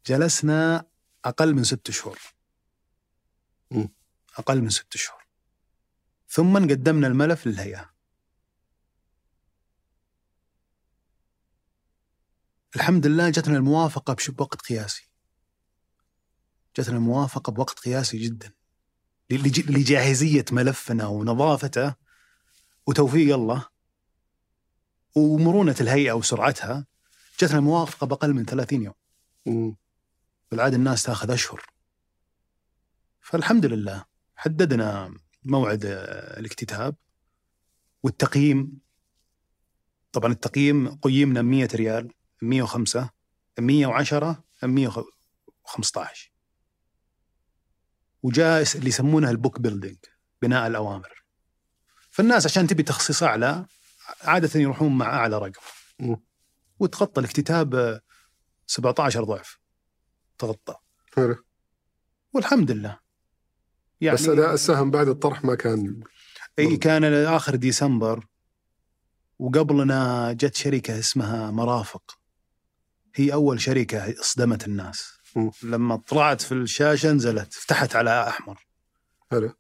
جلسنا 0.06 0.86
أقل 1.26 1.54
من 1.54 1.64
ست 1.64 1.92
شهور. 1.92 2.20
أقل 4.38 4.62
من 4.62 4.70
ست 4.70 4.98
شهور. 4.98 5.22
ثم 6.30 6.58
قدمنا 6.58 7.08
الملف 7.08 7.48
للهيئة. 7.48 7.91
الحمد 12.76 13.08
لله 13.08 13.30
جتنا 13.30 13.58
الموافقة 13.58 14.16
بوقت 14.30 14.62
قياسي. 14.62 15.10
جتنا 16.78 16.98
الموافقة 16.98 17.52
بوقت 17.52 17.80
قياسي 17.80 18.18
جدا. 18.18 18.52
لج- 19.32 19.72
لجاهزية 19.72 20.46
ملفنا 20.52 21.08
ونظافته 21.08 21.96
وتوفيق 22.88 23.36
الله 23.36 23.66
ومرونة 25.16 25.76
الهيئة 25.82 26.12
وسرعتها 26.14 26.86
جتنا 27.40 27.58
الموافقة 27.60 28.08
بأقل 28.08 28.34
من 28.34 28.46
30 28.46 28.84
يوم. 28.84 28.94
مم. 29.46 29.76
بالعادة 30.52 30.76
الناس 30.76 31.04
تاخذ 31.04 31.32
أشهر. 31.32 31.66
فالحمد 33.22 33.66
لله 33.66 34.06
حددنا 34.36 35.16
موعد 35.44 35.86
آه، 35.86 36.40
الاكتتاب 36.40 36.96
والتقييم. 38.04 38.80
طبعا 40.12 40.32
التقييم 40.32 40.96
قيمنا 40.96 41.42
100 41.42 41.68
ريال. 41.76 42.14
105 42.42 43.10
110 43.60 44.44
115 44.64 46.32
وجاء 48.24 48.66
اللي 48.76 48.90
يسمونها 48.90 49.32
ال 49.32 49.37
book 49.37 49.60
building 49.60 49.98
بناء 50.42 50.68
الأوامر. 50.68 51.24
فالناس 52.10 52.46
عشان 52.46 52.68
تبي 52.68 52.84
تخصيص 52.84 53.24
أعلى 53.24 53.66
عادة 54.24 54.60
يروحون 54.60 54.98
مع 54.98 55.06
أعلى 55.06 55.38
رقم. 55.38 56.16
وتغطى 56.80 57.20
الاكتتاب 57.20 57.76
آه، 57.76 58.02
17 58.68 59.24
ضعف. 59.24 59.60
تغطى. 60.38 60.76
حلو. 61.16 61.36
والحمد 62.34 62.72
لله. 62.72 63.00
يعني 64.02 64.16
بس 64.18 64.28
أداء 64.28 64.54
السهم 64.54 64.92
بعد 64.92 65.08
الطرح 65.08 65.44
ما 65.44 65.56
كان 65.56 66.04
إي 66.60 66.78
كان 66.78 67.04
اخر 67.14 67.56
ديسمبر 67.56 68.26
وقبلنا 69.40 70.32
جت 70.34 70.56
شركة 70.56 71.00
اسمها 71.00 71.52
مرافق. 71.52 72.21
هي 73.16 73.34
أول 73.34 73.62
شركة 73.62 74.20
اصدمت 74.20 74.68
الناس. 74.68 75.14
مم. 75.36 75.52
لما 75.64 75.96
طلعت 75.96 76.42
في 76.42 76.52
الشاشة 76.52 77.12
نزلت 77.12 77.54
فتحت 77.54 77.96
على 77.96 78.28
أحمر. 78.28 78.68
حلو. 79.32 79.54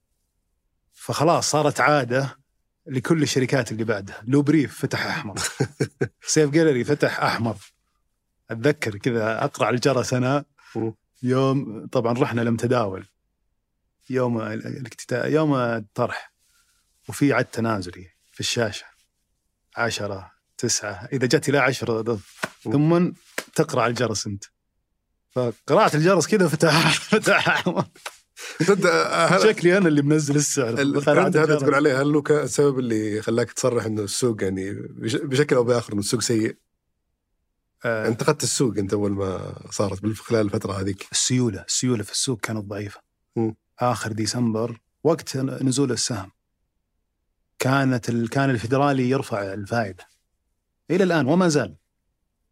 فخلاص 0.93 1.51
صارت 1.51 1.79
عادة 1.79 2.37
لكل 2.85 3.23
الشركات 3.23 3.71
اللي 3.71 3.83
بعدها. 3.83 4.21
لو 4.27 4.41
بريف 4.41 4.81
فتح 4.81 5.05
أحمر. 5.05 5.39
سيف 6.21 6.49
جاليري 6.49 6.83
فتح 6.83 7.19
أحمر. 7.19 7.57
أتذكر 8.49 8.97
كذا 8.97 9.43
أقرع 9.43 9.69
الجرس 9.69 10.13
أنا. 10.13 10.45
مم. 10.75 10.93
يوم 11.23 11.87
طبعا 11.87 12.13
رحنا 12.13 12.41
لمتداول 12.41 13.07
يوم 14.09 14.41
الاكتتاب 14.41 15.31
يوم 15.31 15.55
الطرح. 15.55 16.33
وفي 17.09 17.33
عد 17.33 17.45
تنازلي 17.45 18.07
في 18.31 18.39
الشاشة. 18.39 18.85
عشرة 19.77 20.31
تسعة 20.57 21.09
إذا 21.13 21.25
جت 21.25 21.49
إلى 21.49 21.57
عشرة 21.57 22.01
ضف. 22.01 22.41
ثم 22.63 23.11
تقرع 23.55 23.87
الجرس 23.87 24.27
أنت. 24.27 24.43
فقرأت 25.31 25.95
الجرس 25.95 26.27
كذا 26.27 26.47
فتح 26.47 27.01
فتح 28.67 29.37
شكلي 29.43 29.77
أنا 29.77 29.87
اللي 29.87 30.01
منزل 30.01 30.35
السعر. 30.35 30.69
القاعدة 30.81 31.43
هذا. 31.43 31.55
تقول 31.59 31.75
عليه 31.75 32.01
هل 32.01 32.15
هو 32.15 32.21
كان 32.21 32.43
السبب 32.43 32.79
اللي 32.79 33.21
خلاك 33.21 33.51
تصرح 33.51 33.85
إنه 33.85 34.01
السوق 34.01 34.43
يعني 34.43 34.73
بش- 34.73 35.15
بشكل 35.15 35.55
أو 35.55 35.63
بآخر 35.63 35.93
إنه 35.93 35.99
السوق 35.99 36.21
سيء؟ 36.21 36.57
آه، 37.85 38.07
انتقدت 38.07 38.43
السوق 38.43 38.77
أنت 38.77 38.93
أول 38.93 39.11
ما 39.11 39.55
صارت 39.71 40.05
خلال 40.17 40.41
الفترة 40.45 40.73
هذيك. 40.73 41.07
السيولة 41.11 41.61
السيولة 41.67 42.03
في 42.03 42.11
السوق 42.11 42.39
كانت 42.39 42.65
ضعيفة. 42.65 43.01
مم. 43.35 43.55
آخر 43.79 44.11
ديسمبر 44.11 44.79
وقت 45.03 45.37
نزول 45.37 45.91
السهم 45.91 46.31
كانت 47.59 48.09
ال... 48.09 48.29
كان 48.29 48.49
الفدرالي 48.49 49.09
يرفع 49.09 49.53
الفائدة. 49.53 50.07
إلى 50.91 51.03
الآن 51.03 51.27
وما 51.27 51.47
زال. 51.47 51.75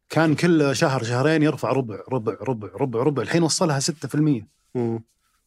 كان 0.10 0.36
كل 0.36 0.76
شهر 0.76 1.03
شهرين 1.03 1.44
يرفع 1.44 1.72
ربع 1.72 1.99
ربع 2.10 2.38
ربع 2.41 2.69
ربع 2.76 2.99
ربع 3.03 3.23
الحين 3.23 3.44
وصلها 3.44 3.80
6% 3.80 3.86
مم. 4.76 5.03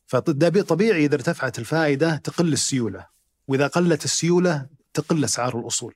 فطبيعي 0.06 1.05
إذا 1.05 1.14
ارتفعت 1.14 1.59
الفائدة 1.59 2.16
تقل 2.16 2.52
السيولة 2.52 3.06
وإذا 3.48 3.66
قلت 3.66 4.05
السيولة 4.05 4.66
تقل 4.94 5.24
أسعار 5.24 5.59
الأصول 5.59 5.94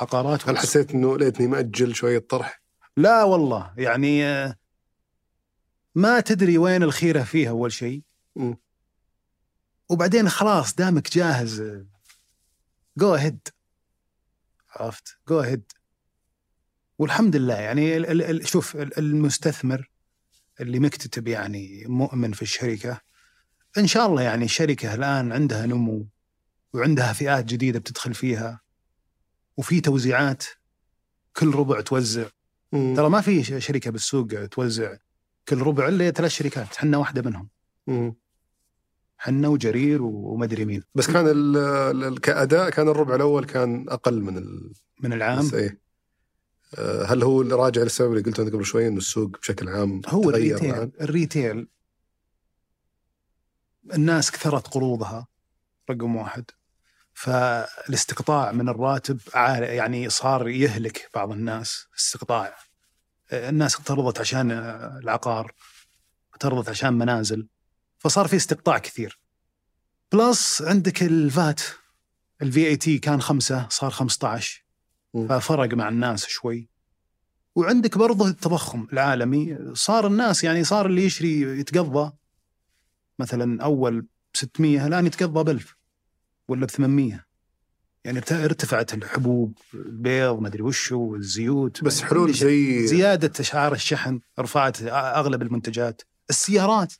عقارات 0.00 0.48
هل. 0.48 0.58
حسيت 0.58 0.90
إنه 0.90 1.18
ليتني 1.18 1.46
مأجل 1.46 1.94
شوية 1.94 2.18
طرح؟ 2.18 2.62
لا 2.96 3.24
والله 3.24 3.74
يعني 3.76 4.24
ما 5.94 6.20
تدري 6.20 6.58
وين 6.58 6.82
الخيرة 6.82 7.22
فيها 7.22 7.50
أول 7.50 7.72
شيء. 7.72 8.02
وبعدين 9.88 10.28
خلاص 10.28 10.74
دامك 10.74 11.10
جاهز 11.10 11.84
جو 12.96 13.14
هيد 13.14 13.48
عرفت 14.70 15.18
جو 15.28 15.40
هيد 15.40 15.72
والحمد 17.00 17.36
لله. 17.36 17.54
يعني 17.54 17.96
ال- 17.96 18.06
ال- 18.06 18.22
ال- 18.22 18.48
شوف 18.48 18.76
ال- 18.76 18.98
المستثمر 18.98 19.90
اللي 20.60 20.78
مكتتب 20.78 21.28
يعني 21.28 21.84
مؤمن 21.86 22.32
في 22.32 22.42
الشركة 22.42 23.00
إن 23.78 23.86
شاء 23.86 24.06
الله 24.06 24.22
يعني 24.22 24.44
الشركة 24.44 24.94
الآن 24.94 25.32
عندها 25.32 25.66
نمو 25.66 26.06
وعندها 26.72 27.12
فئات 27.12 27.44
جديدة 27.44 27.78
بتدخل 27.78 28.14
فيها 28.14 28.60
وفي 29.56 29.80
توزيعات 29.80 30.44
كل 31.36 31.54
ربع 31.54 31.80
توزع. 31.80 32.24
ترى 32.72 33.08
ما 33.08 33.20
في 33.20 33.60
شركة 33.60 33.90
بالسوق 33.90 34.26
توزع 34.50 34.96
كل 35.48 35.58
ربع 35.58 35.88
إلا 35.88 36.10
ثلاث 36.10 36.30
شركات 36.30 36.76
حنا 36.76 36.96
واحدة 36.96 37.22
منهم. 37.22 37.48
مم. 37.86 38.14
حنا 39.18 39.48
وجرير 39.48 40.02
ومدري 40.02 40.64
مين. 40.64 40.82
بس 40.94 41.06
كان 41.10 41.26
ال- 41.28 41.56
ال- 42.04 42.20
كاداء 42.20 42.70
كان 42.70 42.88
الربع 42.88 43.14
الأول 43.14 43.44
كان 43.44 43.86
أقل 43.88 44.20
من 44.20 44.38
ال... 44.38 44.72
من 45.00 45.12
العام. 45.12 45.38
بس 45.38 45.54
آه، 45.54 45.70
هل 46.78 47.22
هو 47.22 47.42
اللي 47.42 47.54
راجع 47.54 47.82
للسبب 47.82 48.12
اللي 48.12 48.22
قلته 48.22 48.42
انت 48.42 48.52
قبل 48.52 48.64
شوي 48.64 48.88
إنه 48.88 48.98
السوق 48.98 49.38
بشكل 49.38 49.68
عام 49.68 50.02
هو 50.06 50.30
الريتيل. 50.30 50.74
الآن؟ 50.74 50.92
الريتيل. 51.00 51.68
الناس 53.94 54.30
كثرت 54.30 54.68
قروضها 54.68 55.26
رقم 55.90 56.16
واحد. 56.16 56.44
فالاستقطاع 57.14 58.52
من 58.52 58.68
الراتب 58.68 59.20
عالي 59.34 59.66
يعني 59.66 60.10
صار 60.10 60.48
يهلك 60.48 61.10
بعض 61.14 61.32
الناس 61.32 61.86
استقطاع. 61.98 62.56
الناس 63.32 63.74
اقترضت 63.74 64.20
عشان 64.20 64.50
العقار 65.02 65.54
اقترضت 66.32 66.68
عشان 66.68 66.92
منازل. 66.92 67.48
فصار 67.98 68.28
في 68.28 68.36
استقطاع 68.36 68.78
كثير. 68.78 69.20
plus 70.12 70.62
عندك 70.62 71.02
ال 71.02 71.60
VAT 72.42 72.66
ال 72.66 72.76
V.A.T 72.76 72.98
كان 72.98 73.20
خمسة 73.20 73.68
صار 73.68 73.90
15 73.90 74.59
مم. 74.59 74.59
ففرق 75.28 75.74
مع 75.74 75.88
الناس 75.88 76.26
شوي. 76.26 76.68
وعندك 77.56 77.98
برضه 77.98 78.28
التضخم 78.28 78.86
العالمي. 78.92 79.58
صار 79.74 80.06
الناس 80.06 80.44
يعني 80.44 80.64
صار 80.64 80.86
اللي 80.86 81.04
يشري 81.04 81.40
يتقضى. 81.60 82.12
مثلا 83.18 83.64
أول 83.64 84.00
ب 84.00 84.06
600 84.34 84.86
الآن 84.86 85.06
يتقضى 85.06 85.44
ب 85.44 85.48
1000 85.48 85.76
ولا 86.48 86.66
ب 86.66 86.70
800 86.70 87.24
يعني 88.04 88.18
ارت- 88.18 88.32
ارتفعت 88.32 88.94
الحبوب 88.94 89.58
البيض 89.74 90.38
ما 90.40 90.48
أدري 90.48 90.62
وشو 90.62 91.14
الزيوت. 91.16 91.84
بس 91.84 92.02
حلول. 92.02 92.32
زي 92.32 92.86
زيادة 92.86 93.32
اسعار 93.40 93.72
الشحن 93.72 94.20
رفعت 94.38 94.82
أغلب 94.82 95.42
المنتجات. 95.42 96.02
السيارات. 96.30 96.94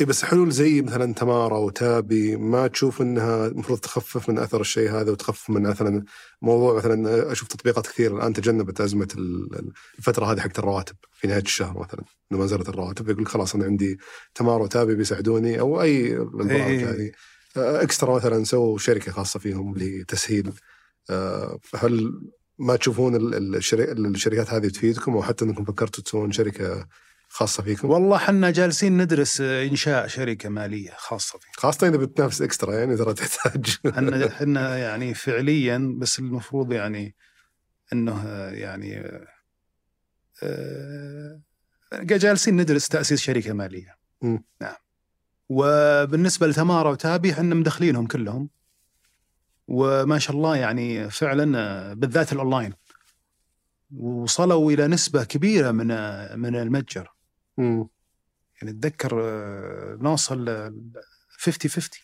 اي 0.00 0.06
بس 0.06 0.24
حلول 0.24 0.50
زي 0.50 0.82
مثلا 0.82 1.14
تمارا 1.14 1.58
وتابي 1.58 2.36
ما 2.36 2.66
تشوف 2.66 3.02
إنها 3.02 3.46
المفروض 3.46 3.78
تخفف 3.78 4.28
من 4.30 4.38
أثر 4.38 4.60
الشيء 4.60 4.90
هذا 4.90 5.12
وتخفف 5.12 5.50
من 5.50 5.62
مثلا 5.62 6.04
موضوع 6.42 6.76
مثلا 6.76 7.32
أشوف 7.32 7.48
تطبيقات 7.48 7.86
كثير 7.86 8.16
الآن 8.16 8.32
تجنبت 8.32 8.80
أزمة 8.80 9.08
ال- 9.14 9.72
الفترة 9.98 10.32
هذه 10.32 10.40
حقت 10.40 10.58
الرواتب 10.58 10.96
في 11.12 11.28
نهاية 11.28 11.42
الشهر 11.42 11.78
مثلا 11.78 12.04
إنه 12.32 12.40
ما 12.40 12.46
زالت 12.46 12.68
الرواتب 12.68 13.08
يقول 13.08 13.22
لك 13.22 13.28
خلاص 13.28 13.54
أنا 13.54 13.64
عندي 13.64 13.98
تمارا 14.34 14.62
وتابي 14.62 14.94
بيساعدوني 14.94 15.60
أو 15.60 15.82
أي 15.82 16.16
البرامج 16.16 16.52
إيه. 16.52 16.90
هذه 16.90 17.10
آه، 17.56 17.82
إكسترا 17.82 18.16
مثلا 18.16 18.44
سووا 18.44 18.78
شركة 18.78 19.12
خاصة 19.12 19.40
فيهم 19.40 19.74
لتسهيل 19.76 20.52
هل 21.74 22.12
ما 22.58 22.76
تشوفون 22.76 23.34
الشركات 24.06 24.50
هذه 24.50 24.68
تفيدكم 24.68 25.12
أو 25.12 25.22
حتى 25.22 25.44
إنكم 25.44 25.64
فكرتوا 25.64 26.04
تسوون 26.04 26.32
شركة 26.32 26.86
خاصة 27.32 27.62
فيكم؟ 27.62 27.90
والله 27.90 28.18
حنا 28.18 28.50
جالسين 28.50 29.02
ندرس 29.02 29.40
إنشاء 29.40 30.06
شركة 30.06 30.48
مالية 30.48 30.90
خاصة 30.96 31.38
فيه 31.38 31.48
خاصة 31.56 31.88
إذا 31.88 31.96
بتنافس 31.96 32.42
إكسترا 32.42 32.74
يعني 32.74 32.96
ترى 32.96 33.14
تحتاج 33.14 33.76
إحنا 33.86 34.26
إحنا 34.26 34.78
يعني 34.78 35.14
فعليا 35.14 35.96
بس 35.98 36.18
المفروض 36.18 36.72
يعني 36.72 37.14
إنه 37.92 38.26
يعني 38.48 39.10
آه، 40.42 41.40
جالسين 41.92 42.56
ندرس 42.56 42.88
تأسيس 42.88 43.20
شركة 43.20 43.52
مالية. 43.52 43.96
مم. 44.22 44.44
نعم. 44.60 44.74
وبالنسبة 45.48 46.46
لتمارا 46.46 46.90
وتابي 46.90 47.32
إحنا 47.32 47.54
مدخلينهم 47.54 48.06
كلهم. 48.06 48.50
وما 49.68 50.18
شاء 50.18 50.36
الله 50.36 50.56
يعني 50.56 51.10
فعلا 51.10 51.58
آه، 51.58 51.92
بالذات 51.92 52.32
الأونلاين. 52.32 52.72
وصلوا 53.96 54.72
إلى 54.72 54.86
نسبة 54.86 55.24
كبيرة 55.24 55.70
من 55.70 55.90
آه، 55.90 56.36
من 56.36 56.56
المتجر. 56.56 57.19
مم. 57.60 57.88
يعني 58.62 58.78
اتذكر 58.78 59.20
آه، 59.24 59.98
نوصل 60.00 60.44
ل 60.44 60.74
50 61.38 61.70
50 61.70 62.00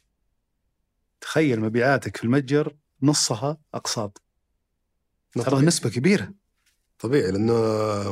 تخيل 1.20 1.60
مبيعاتك 1.60 2.16
في 2.16 2.24
المتجر 2.24 2.76
نصها 3.02 3.58
أقساط 3.74 4.22
ترى. 5.34 5.62
نسبة 5.62 5.90
كبيرة 5.90 6.32
طبيعي 6.98 7.30
لأنه 7.30 7.52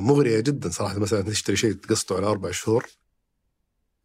مغرية 0.01 0.41
جدا 0.41 0.71
صراحة 0.71 0.99
مثلا 0.99 1.23
تشتري 1.23 1.57
شيء 1.57 1.73
تقسطه 1.73 2.17
على 2.17 2.27
أربع 2.27 2.51
شهور 2.51 2.87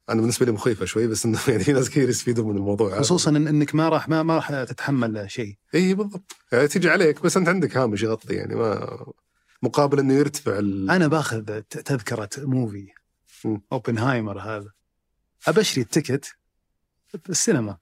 أنا 0.09 0.21
بالنسبة 0.21 0.45
لي 0.45 0.51
مخيفة 0.51 0.85
شوي 0.85 1.07
بس 1.07 1.25
إنه 1.25 1.39
يعني 1.47 1.63
في 1.63 1.73
ناس 1.73 1.89
كثير 1.89 2.09
يستفيدون 2.09 2.47
من 2.49 2.55
الموضوع. 2.57 2.99
خصوصا 2.99 3.29
إن 3.29 3.47
إنك 3.47 3.75
ما 3.75 3.89
راح 3.89 4.09
ما, 4.09 4.23
ما 4.23 4.35
راح 4.35 4.63
تتحمل 4.63 5.31
شيء 5.31 5.57
إي 5.75 5.93
بالضبط 5.93 6.35
يعني 6.51 6.67
تيجي 6.67 6.89
عليك 6.89 7.21
بس 7.21 7.37
أنت 7.37 7.49
عندك 7.49 7.77
هامش 7.77 8.03
يغطي 8.03 8.33
يعني 8.33 8.55
ما 8.55 8.97
مقابل 9.61 9.99
إنه 9.99 10.13
يرتفع 10.13 10.59
ال... 10.59 10.91
أنا 10.91 11.07
باخذ 11.07 11.61
تذكرة 11.61 12.29
موفي. 12.37 12.87
أوبنهايمر 13.71 14.39
هذا. 14.39 14.71
أبشري 15.47 15.81
ال 15.81 15.89
ticket 15.89 16.35
بالسينما. 17.25 17.77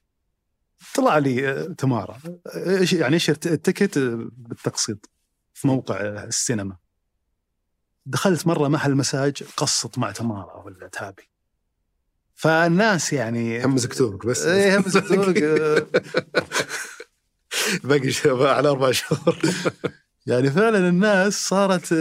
طلع 0.96 1.18
لي 1.18 1.50
آه، 1.50 1.64
تمارا 1.64 2.18
آه، 2.48 2.80
إيش- 2.86 2.94
يعني 2.94 3.16
اشتري 3.16 3.54
ال 3.54 3.60
ticket 3.60 3.98
آه، 3.98 4.30
بالتقسيط 4.32 5.10
في 5.54 5.68
موقع 5.68 6.00
السينما. 6.02 6.78
دخلت 8.06 8.48
مرة 8.48 8.68
محل 8.68 8.96
مساج 8.96 9.44
قسط 9.58 9.98
مع 9.98 10.12
تمارا 10.12 10.54
ولا 10.64 10.88
تابي. 10.88 11.30
فالناس 12.36 13.14
يعني 13.14 13.66
هم 13.66 13.78
زكتورك 13.78 14.26
بس. 14.26 14.42
إيه 14.46 14.78
هم 14.78 14.84
زكتورك،. 14.88 15.44
باقي 17.84 18.12
على 18.50 18.70
أربع 18.70 18.92
شهور. 18.92 19.38
يعني 20.28 20.52
فعلا 20.52 20.90
الناس 20.90 21.48
صارت 21.48 21.94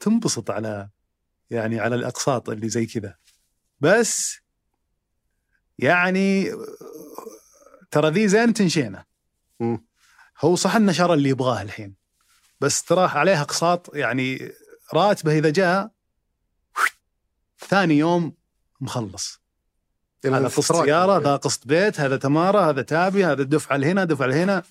تنبسط 0.00 0.50
على 0.50 0.88
يعني 1.50 1.80
على 1.80 1.94
الأقساط 1.94 2.50
اللي 2.50 2.68
زي 2.68 2.86
كذا. 2.86 3.16
بس 3.80 4.38
يعني 5.78 6.52
ترى 7.90 8.10
ذي 8.10 8.28
زين 8.28 8.54
تنشينا. 8.54 9.04
هو 10.40 10.56
صح 10.56 10.76
إنه 10.76 10.92
شرى 10.92 11.14
اللي 11.14 11.28
يبغاه 11.28 11.62
الحين. 11.62 11.94
بس 12.60 12.82
ترى 12.82 13.06
عليها 13.06 13.42
أقساط 13.42 13.94
يعني 13.94 14.52
راتبه 14.94 15.38
إذا 15.38 15.50
جاء 15.50 15.90
ثاني 17.68 17.98
يوم 17.98 18.36
مخلص. 18.80 19.40
هذا 20.24 20.48
قسط 20.48 20.84
سيارة. 20.84 21.18
هذا 21.18 21.36
قسط 21.36 21.66
بيت 21.66 22.00
هذا 22.00 22.16
تمارة 22.16 22.70
هذا 22.70 22.82
تابي 22.82 23.24
هذا 23.24 23.42
الدفعه 23.42 23.76
اللي 23.76 23.86
هنا 23.86 24.04
دفعة 24.04 24.24
اللي 24.24 24.42
هنا 24.42 24.62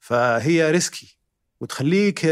فهي 0.00 0.70
ريسكي. 0.70 1.18
وتخليك 1.60 2.26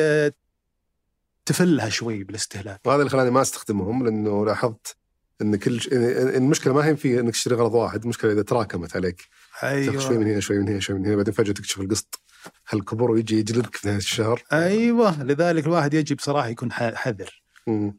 تفلها 1.47 1.89
شوي 1.89 2.25
بالاستهلاك. 2.25 2.81
وهذا 2.85 3.01
اللي 3.01 3.11
خلاني 3.11 3.31
ما 3.31 3.43
أستخدمهم 3.43 4.05
لأنه 4.05 4.47
لاحظت 4.47 4.97
إن 5.43 5.57
كل 5.57 5.81
ش... 5.81 5.89
إن 5.89 6.43
المشكلة 6.43 6.75
ما 6.75 6.87
هي 6.87 6.97
في 6.97 7.21
إنك 7.21 7.33
تشتري 7.33 7.55
غرض 7.55 7.75
واحد، 7.75 8.03
المشكلة 8.03 8.33
إذا 8.33 8.43
تراكمت 8.43 8.97
عليك. 8.97 9.29
تاخذ 9.61 9.99
شوي 9.99 10.19
من 10.19 10.23
أيوه 10.23 10.33
هنا 10.33 10.41
شوي 10.41 10.59
من 10.59 10.69
هنا 10.69 10.81
شوي 10.81 10.99
من 10.99 11.07
هنا 11.07 11.16
بعدين 11.16 11.35
فجأة 11.35 11.53
تكتشف 11.53 11.81
القسط 11.81 12.21
هالكبر 12.69 13.11
ويجي 13.11 13.39
يجلدك 13.39 13.77
في 13.77 13.87
نهاية 13.87 13.99
الشهر. 13.99 14.43
أيوه. 14.53 15.23
لذلك 15.23 15.66
الواحد 15.66 15.95
يجب 15.95 16.16
بصراحه 16.16 16.49
يكون 16.49 16.73
حذر. 16.73 17.43
مم. 17.66 17.99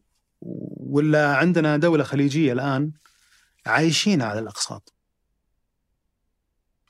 ولا 0.78 1.36
عندنا 1.36 1.78
دولة 1.78 2.04
خليجية 2.04 2.54
الآن 2.54 2.92
عايشين 3.66 4.22
على 4.22 4.40
الأقساط. 4.40 4.94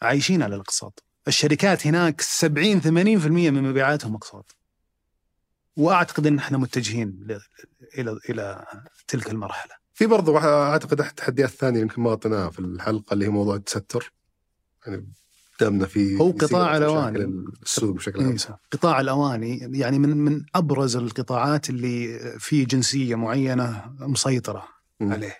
عايشين 0.02 0.44
على 0.44 0.56
الأقساط. 0.56 1.04
الشركات 1.28 1.88
هناك 1.88 2.22
70 2.22 2.82
80% 2.82 2.88
من 2.88 3.64
مبيعاتهم 3.64 4.16
أقساط. 4.16 4.56
وأعتقد 5.78 6.28
إن 6.28 6.38
إحنا 6.38 6.58
متجهين 6.58 7.28
إلى 7.98 8.20
إلى 8.30 8.66
تلك 9.08 9.30
المرحلة 9.32 9.72
في 9.94 10.06
برضو 10.06 10.38
أعتقد 10.38 11.00
أحد 11.00 11.10
التحديات 11.10 11.50
الثانية 11.50 11.80
يمكن 11.82 12.02
ما 12.02 12.10
غطيناها 12.10 12.50
في 12.50 12.60
الحلقة 12.60 13.14
اللي 13.14 13.26
هي 13.26 13.30
موضوع 13.30 13.56
التستر 13.56 14.14
يعني 14.88 15.08
دامنا 15.60 15.86
في 15.86 16.20
هو 16.20 16.32
قطاع 16.32 16.70
مشاكل 16.70 16.84
الأواني. 16.84 17.46
السوق 17.64 17.96
بشكل 17.96 18.20
عام 18.24 18.30
إيه، 18.30 18.60
قطاع 18.72 19.00
الأواني 19.00 19.58
يعني 19.80 20.00
من 20.00 20.18
من 20.18 20.46
أبرز 20.56 20.96
القطاعات 20.96 21.70
اللي 21.70 22.20
في 22.40 22.66
جنسية 22.66 23.16
معينة 23.16 23.96
مسيطرة 24.00 24.68
مم. 25.00 25.12
عليه. 25.12 25.38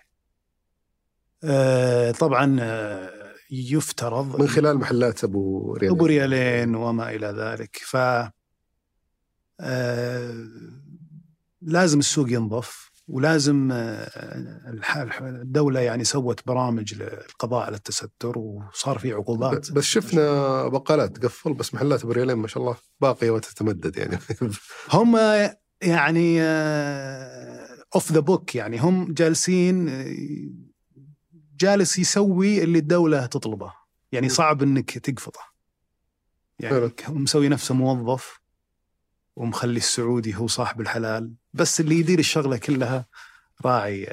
آه، 1.44 2.10
طبعا 2.10 2.56
آه، 2.60 3.10
يفترض 3.50 4.40
من 4.40 4.48
خلال 4.48 4.78
محلات 4.78 5.24
أبو 5.24 5.74
ريال 5.74 5.92
أبو 5.92 6.06
ريالين 6.06 6.74
وما 6.74 7.10
إلى 7.10 7.26
ذلك 7.26 7.76
ف 7.76 7.96
آه، 7.96 8.32
لازم 11.62 11.98
السوق 11.98 12.30
ينظف 12.30 12.90
ولازم 13.08 13.72
آه، 13.72 15.20
الدولة 15.20 15.80
يعني 15.80 16.04
سوت 16.04 16.46
برامج 16.46 16.94
للقضاء 16.94 17.66
على 17.66 17.76
التستر 17.76 18.38
وصار 18.38 18.98
في 18.98 19.12
عقوبات. 19.12 19.72
بس 19.72 19.84
شفنا 19.84 20.68
بقالات 20.68 21.16
تقفل 21.16 21.54
بس 21.54 21.74
محلات 21.74 22.02
أبو 22.02 22.12
ريالين 22.12 22.36
ما 22.36 22.48
شاء 22.48 22.62
الله 22.62 22.76
باقية 23.00 23.30
وتتمدد 23.30 23.96
يعني. 23.96 24.18
هم 24.92 25.16
يعني 25.82 26.40
off 27.94 28.12
the 28.12 28.20
book 28.20 28.54
يعني 28.54 28.78
هم 28.78 29.12
جالسين 29.12 29.88
آه، 29.88 30.16
جالس 31.56 31.98
يسوي 31.98 32.62
اللي 32.62 32.78
الدولة 32.78 33.26
تطلبه. 33.26 33.72
يعني. 34.12 34.28
صعب 34.28 34.62
إنك 34.62 34.98
تقفطه. 34.98 35.40
يعني 36.60 36.90
مسوي 37.08 37.48
نفسه 37.48 37.74
موظف. 37.74 38.40
ومخلي 39.36 39.76
السعودي 39.76 40.36
هو 40.36 40.46
صاحب 40.46 40.80
الحلال. 40.80 41.34
بس 41.54 41.80
اللي 41.80 41.94
يدير 41.98 42.18
الشغلة 42.18 42.56
كلها 42.56 43.06
راعي 43.64 44.12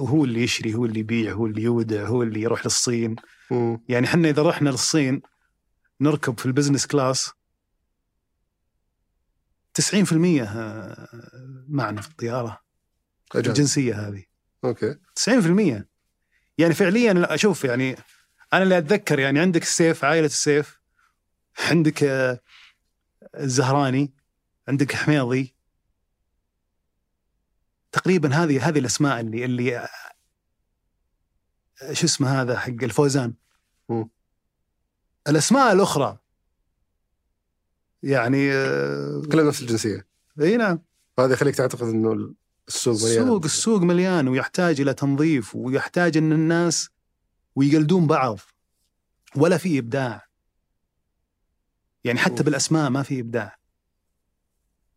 وهو 0.00 0.24
اللي 0.24 0.42
يشري 0.42 0.74
هو 0.74 0.84
اللي 0.84 1.00
يبيع 1.00 1.32
هو 1.32 1.46
اللي 1.46 1.62
يودع 1.62 2.06
هو 2.06 2.22
اللي 2.22 2.40
يروح 2.40 2.64
للصين. 2.66 3.16
مم. 3.50 3.80
يعني 3.88 4.06
إحنا 4.06 4.28
إذا 4.28 4.42
رحنا 4.42 4.70
للصين 4.70 5.22
نركب 6.00 6.38
في 6.38 6.46
ال 6.46 6.50
business 6.50 6.86
class 6.86 7.30
90% 9.74 10.42
آه، 10.42 11.08
معنا 11.68 12.00
في 12.00 12.08
الطيارة 12.08 12.60
أجل. 13.34 13.50
الجنسية 13.50 14.08
هذه. 14.08 14.24
أوكي. 14.64 14.96
90% 15.16 15.84
يعني 16.58 16.74
فعليا 16.74 17.34
أشوف 17.34 17.64
يعني 17.64 17.96
أنا 18.52 18.62
اللي 18.62 18.78
أتذكر 18.78 19.18
يعني 19.18 19.40
عندك 19.40 19.62
السيف 19.62 20.04
عائلة 20.04 20.26
السيف 20.26 20.78
عندك 21.70 22.04
آه، 22.04 22.40
الزهراني. 23.36 24.14
عندك 24.68 24.94
حميضي. 24.94 25.54
تقريبا 27.92 28.34
هذه 28.34 28.68
هذه 28.68 28.78
الأسماء 28.78 29.20
اللي 29.20 29.44
اللي 29.44 29.88
شو 31.92 32.06
اسمه 32.06 32.42
هذا 32.42 32.58
حق 32.58 32.82
الفوزان. 32.82 33.34
الأسماء 35.28 35.72
الأخرى. 35.72 36.18
يعني 38.02 38.52
آه، 38.52 39.22
كلها 39.32 39.44
نفس 39.44 39.62
الجنسية. 39.62 40.06
إي 40.40 40.56
نعم. 40.56 40.78
هذا 41.18 41.32
يخليك 41.32 41.56
تعتقد 41.56 41.82
إنه 41.82 42.34
السوق 42.68 43.02
مليان. 43.02 43.22
السوق 43.22 43.44
السوق 43.44 43.80
مليان 43.80 44.28
ويحتاج 44.28 44.80
إلى 44.80 44.94
تنظيف 44.94 45.56
ويحتاج 45.56 46.16
إن 46.16 46.32
الناس 46.32 46.90
ويقلدون 47.56 48.06
بعض. 48.06 48.38
ولا 49.36 49.58
في 49.58 49.78
إبداع. 49.78 50.26
يعني 52.04 52.18
حتى. 52.18 52.42
بالأسماء 52.42 52.90
ما 52.90 53.02
في 53.02 53.20
إبداع. 53.20 53.63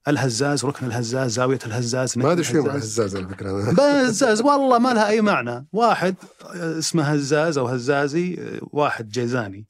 الهزاز 0.07 0.65
ركن 0.65 0.85
الهزاز 0.85 1.31
زاوية 1.31 1.59
الهزاز 1.65 2.17
ما 2.17 2.31
أدري 2.31 2.43
شو 2.43 2.63
مع 2.63 2.71
الهزاز. 2.71 2.99
هزاز 2.99 3.15
على 3.15 3.27
فكرة. 3.27 3.51
أنا 3.63 3.71
بس 3.71 4.09
هزاز 4.09 4.41
والله 4.41 4.79
ما 4.79 4.93
لها 4.93 5.07
أي 5.07 5.21
معنى. 5.21 5.67
واحد 5.71 6.15
اسمه 6.53 7.03
هزاز 7.03 7.57
أو 7.57 7.67
هزازي 7.67 8.59
واحد 8.61 9.09
جيزاني 9.09 9.67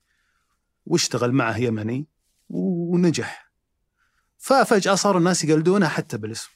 واشتغل 0.86 1.32
معه 1.32 1.58
يمني 1.58 2.08
ونجح. 2.50 3.52
ففجأة 4.38 4.96
صاروا 4.96 5.20
الناس 5.20 5.44
يقلدونه 5.44 5.88
حتى 5.88 6.18
بالاسم. 6.18 6.50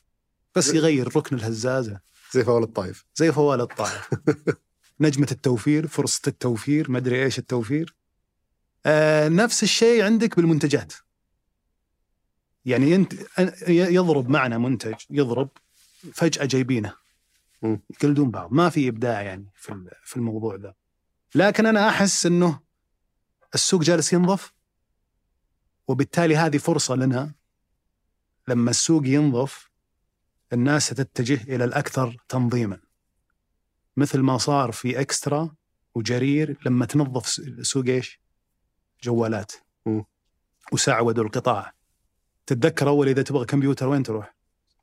بس 0.55 0.73
يغير 0.73 1.17
ركن 1.17 1.35
الهزازه 1.35 1.99
زي 2.31 2.43
فوال 2.43 2.63
الطايف 2.63 3.05
زي 3.15 3.31
فوال 3.31 3.61
الطائف. 3.61 4.09
نجمة 4.99 5.27
التوفير 5.31 5.87
فرصة 5.87 6.21
التوفير 6.27 6.91
ما 6.91 6.97
أدري 6.97 7.23
إيش 7.23 7.39
التوفير. 7.39 7.95
آه 8.85 9.29
نفس 9.29 9.63
الشيء 9.63 10.03
عندك 10.03 10.35
بالمنتجات. 10.35 10.93
يعني 12.65 12.95
أنت 12.95 13.13
يضرب 13.67 14.29
معنا 14.29 14.57
منتج 14.57 14.95
يضرب 15.09 15.49
فجأة 16.13 16.45
جايبينه. 16.45 16.93
يقلدون 17.63 18.31
بعض. 18.31 18.53
ما 18.53 18.69
في 18.69 18.87
إبداع 18.87 19.21
يعني 19.21 19.51
في 19.55 19.89
في 20.03 20.15
الموضوع 20.15 20.55
ذا. 20.55 20.73
لكن 21.35 21.65
أنا 21.65 21.89
أحس 21.89 22.25
أنه 22.25 22.59
السوق 23.55 23.81
جالس 23.81 24.13
ينظف 24.13 24.53
وبالتالي 25.87 26.35
هذه 26.35 26.57
فرصة 26.57 26.95
لنا. 26.95 27.33
لما 28.47 28.69
السوق 28.69 29.07
ينظف 29.07 29.71
الناس 30.53 30.87
ستتجه 30.87 31.55
إلى 31.55 31.63
الأكثر 31.63 32.17
تنظيما. 32.29 32.79
مثل 33.97 34.19
ما 34.19 34.37
صار 34.37 34.71
في 34.71 35.01
إكسترا 35.01 35.55
وجرير 35.95 36.57
لما 36.65 36.85
تنظف 36.85 37.27
سوق 37.61 37.85
إيش؟ 37.85 38.21
جوالات. 39.03 39.51
وسعودوا 40.71 41.23
القطاع. 41.23 41.73
تتذكر 42.55 42.87
أول 42.89 43.07
إذا 43.09 43.21
تبغى 43.21 43.45
كمبيوتر 43.45 43.87
وين 43.87 44.03
تروح؟ 44.03 44.35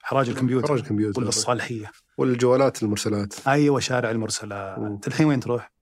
حراج 0.02 0.28
الكمبيوتر 0.28 0.68
حراج 0.68 0.80
الكمبيوتر. 0.80 1.20
ولا 1.20 1.28
الصالحيه 1.28 1.90
والجوالات 2.18 2.82
المرسلات. 2.82 3.34
أيوه 3.48 3.80
شارع 3.80 4.10
المرسلات. 4.10 5.08
الحين 5.08 5.26
وين 5.26 5.40
تروح؟ 5.40 5.72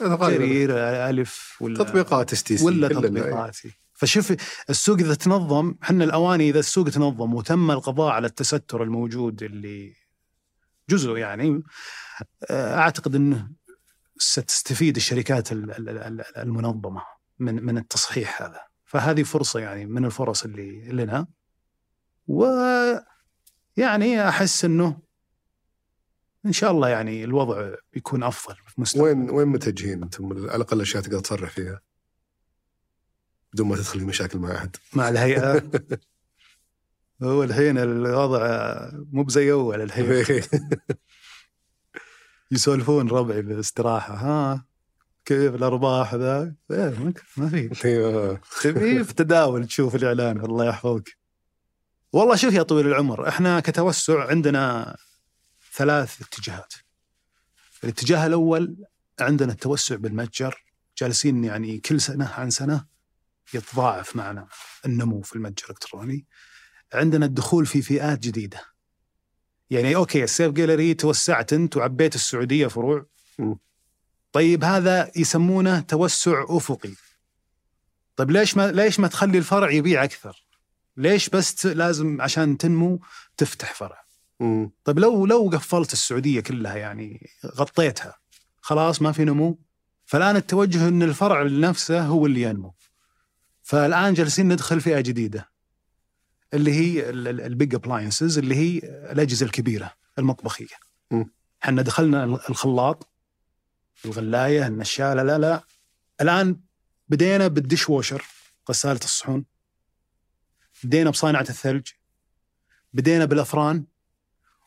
جرير 0.00 0.70
ألف 1.08 1.56
ولا 1.60 1.84
تطبيقات 1.84 2.32
STC. 2.32 2.64
ولا. 2.64 2.88
تطبيقاتي 2.88 3.70
فشوف 3.94 4.34
السوق 4.70 4.98
إذا 4.98 5.14
تنظم 5.14 5.74
إحنا 5.82 6.04
الأواني 6.04 6.50
إذا 6.50 6.58
السوق 6.58 6.88
تنظم 6.88 7.34
وتم 7.34 7.70
القضاء 7.70 8.12
على 8.12 8.26
التستر 8.26 8.82
الموجود 8.82 9.42
اللي 9.42 9.94
جزء 10.90 11.16
يعني 11.16 11.62
آه، 12.50 12.78
أعتقد 12.78 13.14
إنه 13.14 13.48
ستستفيد 14.18 14.96
الشركات 14.96 15.52
ال- 15.52 15.70
ال- 15.70 15.88
ال- 15.88 16.36
المنظمة 16.36 17.02
من 17.38 17.64
من 17.66 17.78
التصحيح 17.78 18.42
هذا. 18.42 18.60
فهذه 18.86 19.22
فرصة 19.22 19.60
يعني 19.60 19.86
من 19.86 20.04
الفرص 20.04 20.44
اللي 20.44 20.88
لنا. 20.88 21.26
و 22.28 22.44
يعني 23.76 24.28
أحس 24.28 24.64
إنه 24.64 24.98
إن 26.46 26.52
شاء 26.52 26.70
الله 26.70 26.88
يعني 26.88 27.24
الوضع 27.24 27.74
بيكون 27.92 28.22
أفضل 28.22 28.56
في 28.66 28.78
المستقبل 28.78 29.04
وين 29.04 29.30
وين 29.30 29.48
متجهين 29.48 30.02
أنتم؟ 30.02 30.32
على 30.32 30.56
الأقل 30.56 30.80
أشياء 30.80 31.02
تقدر 31.02 31.20
تصرح 31.20 31.50
فيها 31.50 31.80
بدون 33.52 33.68
ما 33.68 33.76
تدخل 33.76 34.00
في 34.00 34.06
مشاكل 34.06 34.38
مع 34.38 34.56
أحد؟ 34.56 34.76
مع 34.92 35.08
الهيئة. 35.08 35.62
هو 37.22 37.42
الحين 37.42 37.78
الوضع 37.78 38.78
مو 39.12 39.22
بزي 39.22 39.52
أول 39.52 39.80
الحين. 39.80 40.42
يسولفون 42.50 43.08
ربعي 43.08 43.42
بالاستراحه 43.42 44.14
ها؟ 44.14 44.65
كيف 45.26 45.54
الأرباح 45.54 46.14
ذا؟ 46.14 46.54
إيه، 46.70 47.12
ما- 47.36 47.48
في. 47.74 48.38
خفيف 48.42 49.12
تداول 49.12 49.66
تشوف 49.66 49.94
الإعلان 49.94 50.44
الله 50.44 50.64
يحفظك. 50.68 51.16
والله 52.12 52.36
شوف 52.36 52.54
يا 52.54 52.62
طويل 52.62 52.86
العمر 52.86 53.28
إحنا 53.28 53.60
كتوسع 53.60 54.28
عندنا 54.28 54.96
ثلاث 55.74 56.22
اتجاهات. 56.22 56.72
الاتجاه 57.84 58.26
الأول 58.26 58.76
عندنا 59.20 59.52
التوسع 59.52 59.96
بالمتجر 59.96 60.64
جالسين 60.98 61.44
يعني 61.44 61.78
كل 61.78 62.00
سنة 62.00 62.28
عن 62.28 62.50
سنة 62.50 62.86
يتضاعف 63.54 64.16
معنا 64.16 64.48
النمو 64.86 65.20
في 65.20 65.36
المتجر 65.36 65.64
الإلكتروني. 65.64 66.26
عندنا 66.94 67.26
الدخول 67.26 67.66
في 67.66 67.82
فئات 67.82 68.18
جديدة. 68.18 68.60
يعني 69.70 69.96
أوكي 69.96 70.24
السيف 70.24 70.52
جاليري 70.52 70.94
توسعت 70.94 71.52
أنت 71.52 71.76
وعبيت 71.76 72.14
السعودية 72.14 72.66
فروع. 72.66 73.06
طيب 74.32 74.64
هذا 74.64 75.10
يسمونه 75.16 75.80
توسع 75.80 76.44
أفقي 76.48 76.90
طيب 78.16 78.30
ليش 78.30 78.56
ما 78.56 78.72
ليش 78.72 79.00
ما 79.00 79.08
تخلي 79.08 79.38
الفرع 79.38 79.70
يبيع 79.70 80.04
أكثر؟ 80.04 80.46
ليش 80.96 81.28
بس 81.28 81.66
لازم 81.66 82.20
عشان 82.22 82.58
تنمو 82.58 83.00
تفتح 83.36 83.74
فرع؟ 83.74 84.04
مم. 84.40 84.70
طيب 84.84 84.98
لو 84.98 85.26
لو 85.26 85.50
قفلت 85.52 85.92
السعودية 85.92 86.40
كلها 86.40 86.76
يعني 86.76 87.30
غطيتها 87.46 88.14
خلاص 88.60 89.02
ما 89.02 89.12
في 89.12 89.24
نمو 89.24 89.58
فالآن 90.04 90.36
التوجه 90.36 90.88
إن 90.88 91.02
الفرع 91.02 91.42
نفسه 91.42 92.00
هو 92.00 92.26
اللي 92.26 92.42
ينمو 92.42 92.74
فالآن 93.62 94.14
جالسين 94.14 94.52
ندخل 94.52 94.80
فئة 94.80 95.00
جديدة 95.00 95.50
اللي 96.54 96.72
هي 96.72 97.10
ال 97.10 97.26
big 97.26 97.74
appliances 97.74 98.38
اللي 98.38 98.54
هي 98.54 98.78
الأجهزة 99.12 99.46
الكبيرة 99.46 99.92
المطبخية. 100.18 100.66
إحنا 101.64 101.82
دخلنا 101.82 102.24
الخلاط 102.24 103.08
الغلاية 104.04 104.66
النشالة 104.66 105.22
لا 105.22 105.38
لا. 105.38 105.64
الآن 106.20 106.60
بدينا 107.08 107.48
بال 107.48 107.88
dishwasher 107.88 108.24
غسالة 108.70 109.00
الصحون. 109.04 109.44
بدينا 110.84 111.10
بصانعة 111.10 111.40
الثلج. 111.50 111.88
بدينا 112.92 113.24
بالأفران. 113.24 113.84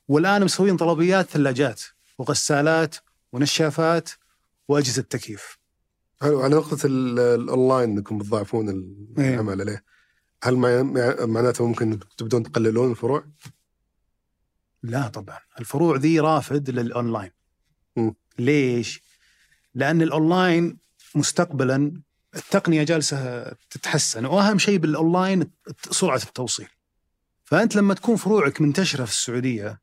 والآن 0.07 0.43
مسوين 0.43 0.77
طلبيات 0.77 1.29
ثلاجات 1.29 1.81
وغسالات 2.17 2.95
ونشافات 3.31 4.09
وأجهزة 4.67 5.01
تكييف. 5.01 5.59
حلو. 6.21 6.41
على 6.41 6.55
نقطة 6.55 6.85
ال- 6.85 7.19
الأونلاين 7.19 7.89
أنكم 7.97 8.17
بتضاعفون 8.17 8.69
إيه. 9.17 9.33
العمل 9.33 9.61
عليه. 9.61 9.83
هل 10.43 10.55
مع- 10.55 10.81
مع- 10.83 11.25
معناته 11.25 11.67
ممكن 11.67 11.99
تبدون 12.17 12.43
تقللون 12.43 12.91
الفروع؟ 12.91 13.25
لا 14.83 15.07
طبعا. 15.07 15.39
الفروع 15.59 15.95
ذي 15.97 16.19
رافد 16.19 16.69
للأونلاين. 16.69 17.31
ليش؟ 18.39 19.01
لأن 19.75 20.01
الأونلاين 20.01 20.77
مستقبلا 21.15 22.01
التقنية 22.35 22.83
جالسة 22.83 23.43
تتحسن 23.69 24.25
وأهم 24.25 24.57
شيء 24.57 24.77
بالأونلاين 24.77 25.51
سرعة 25.91 26.15
التوصيل 26.27 26.67
فأنت 27.43 27.75
لما 27.75 27.93
تكون 27.93 28.15
فروعك 28.15 28.61
منتشرة 28.61 29.05
في 29.05 29.11
السعودية 29.11 29.81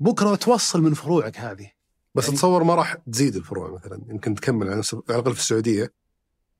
بكرة 0.00 0.34
توصل 0.34 0.82
من 0.82 0.94
فروعك 0.94 1.38
هذه 1.38 1.70
بس 2.14 2.24
يعني- 2.24 2.36
أتصور 2.36 2.64
ما 2.64 2.74
راح 2.74 2.94
تزيد 3.12 3.36
الفروع 3.36 3.70
مثلا 3.74 4.00
يمكن 4.08 4.34
تكمل 4.34 4.66
على 4.68 4.78
نفس 4.78 4.94
على 4.94 5.02
الأقل 5.10 5.34
في 5.34 5.40
السعودية 5.40 5.92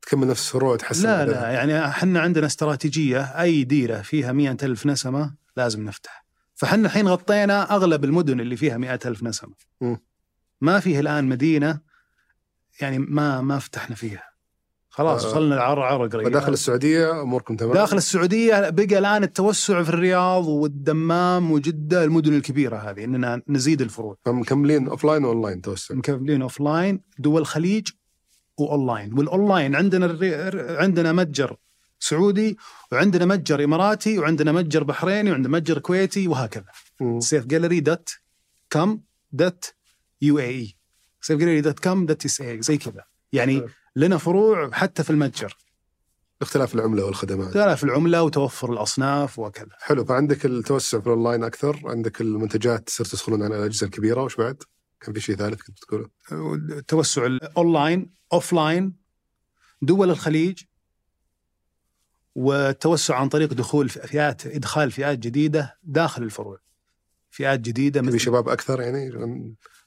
تكمل 0.03 0.27
نفس 0.29 0.47
الفروع 0.47 0.73
وتحسن 0.73 1.03
لا. 1.03 1.27
لا 1.27 1.51
يعني 1.51 1.87
إحنا 1.87 2.21
عندنا 2.21 2.47
استراتيجية 2.47 3.21
أي 3.23 3.65
ديرة 3.65 4.03
فيها 4.03 4.33
مئة 4.33 4.57
ألف 4.63 4.87
نسمة 4.87 5.35
لازم 5.57 5.85
نفتح 5.85 6.27
فحنا 6.55 6.87
الحين 6.87 7.09
غطينا 7.09 7.75
أغلب 7.75 8.05
المدن 8.05 8.41
اللي 8.41 8.57
فيها 8.57 8.77
مئة 8.77 9.01
ألف 9.05 9.23
نسمة 9.23 9.55
مم. 9.81 9.99
ما 10.61 10.81
فيه 10.81 11.01
الآن 11.01 11.25
مدينة 11.25 11.81
يعني 12.81 12.99
ما 12.99 13.41
ما 13.41 13.59
فتحنا 13.59 13.97
فيها. 13.97 14.23
خلاص 14.89 15.25
آه. 15.25 15.29
وصلنا 15.29 15.55
العرعر 15.55 16.07
قريب. 16.07 16.29
فداخل 16.29 16.53
السعودية 16.53 17.23
أموركم 17.23 17.57
تمام؟ 17.57 17.73
داخل 17.73 17.97
السعودية 17.97 18.71
بقى 18.71 18.99
الآن 18.99 19.23
التوسع 19.23 19.83
في 19.83 19.89
الرياض 19.89 20.47
والدمام 20.47 21.53
وجدة 21.53 22.05
المدن 22.05 22.35
الكبيرة 22.37 22.77
هذه 22.77 23.05
إننا 23.05 23.43
نزيد 23.49 23.81
الفروع. 23.81 24.17
مكملين 24.27 24.89
offline 24.89 25.05
و 25.05 25.25
online 25.25 25.61
توسع؟ 25.63 25.95
مكملين 25.95 26.43
offline 26.43 27.01
دول 27.19 27.41
الخليج 27.41 27.89
و 28.59 28.67
online 28.67 29.19
وال 29.19 29.33
online 29.33 29.75
عندنا 29.77 30.07
الري... 30.07 30.35
عندنا 30.77 31.13
متجر 31.13 31.57
سعودي 31.99 32.57
وعندنا 32.93 33.25
متجر 33.25 33.65
إماراتي 33.65 34.19
وعندنا 34.19 34.53
متجر 34.53 34.85
بحريني 34.85 35.31
وعندنا 35.31 35.53
متجر 35.53 35.79
كويتي 35.79 36.29
وهكذا. 36.29 36.65
سيف 37.19 37.47
جاليري 37.47 37.81
dot 37.81 38.09
com 38.73 39.03
dot 39.33 39.75
UE. 40.23 40.77
سيف 41.27 41.39
جاليري 41.39 41.61
dot 41.61 41.81
com 41.81 42.07
اي 42.41 42.63
زي 42.63 42.79
كذا. 42.79 43.05
يعني 43.33 43.61
حلو. 43.61 43.69
لنا 43.97 44.19
فروع 44.19 44.71
حتى 44.71 45.03
في 45.03 45.11
المتجر. 45.11 45.57
اختلاف 46.43 46.75
العملة 46.75 47.05
والخدمات. 47.05 47.55
تعرف 47.55 47.85
العملة 47.85 48.23
وتوفر 48.23 48.73
الأصناف 48.73 49.39
وكذا. 49.39 49.69
حلو 49.81 50.05
فعندك 50.05 50.47
التوسع 50.47 51.01
في 51.01 51.07
الأونلاين 51.07 51.45
أكثر؟ 51.45 51.81
عندك 51.85 52.21
المنتجات 52.21 52.91
صرت 52.91 53.09
تدخلون 53.09 53.43
على 53.43 53.57
الأجهزة 53.57 53.87
الكبيرة 53.87 54.23
وش 54.23 54.37
بعد؟ 54.37 54.63
كان 55.01 55.15
في 55.15 55.21
شيء 55.21 55.37
ثالث 55.37 55.63
كنت 55.63 55.79
تقوله؟ 55.79 56.09
التوسع 56.79 57.27
ال 57.27 58.11
online 58.33 58.53
offline 58.53 58.97
دول 59.83 60.11
الخليج 60.11 60.63
والتوسع 62.35 63.17
عن 63.17 63.29
طريق 63.29 63.55
دخول 63.55 63.89
فئات 63.89 64.47
إدخال 64.47 64.91
فئات 64.91 65.19
جديدة 65.19 65.79
داخل 65.83 66.23
الفروع. 66.23 66.59
فئات 67.31 67.61
جديدة 67.61 68.03
مثل 68.03 68.21
شباب 68.21 68.49
أكثر 68.49 68.81
يعني؟ 68.81 69.11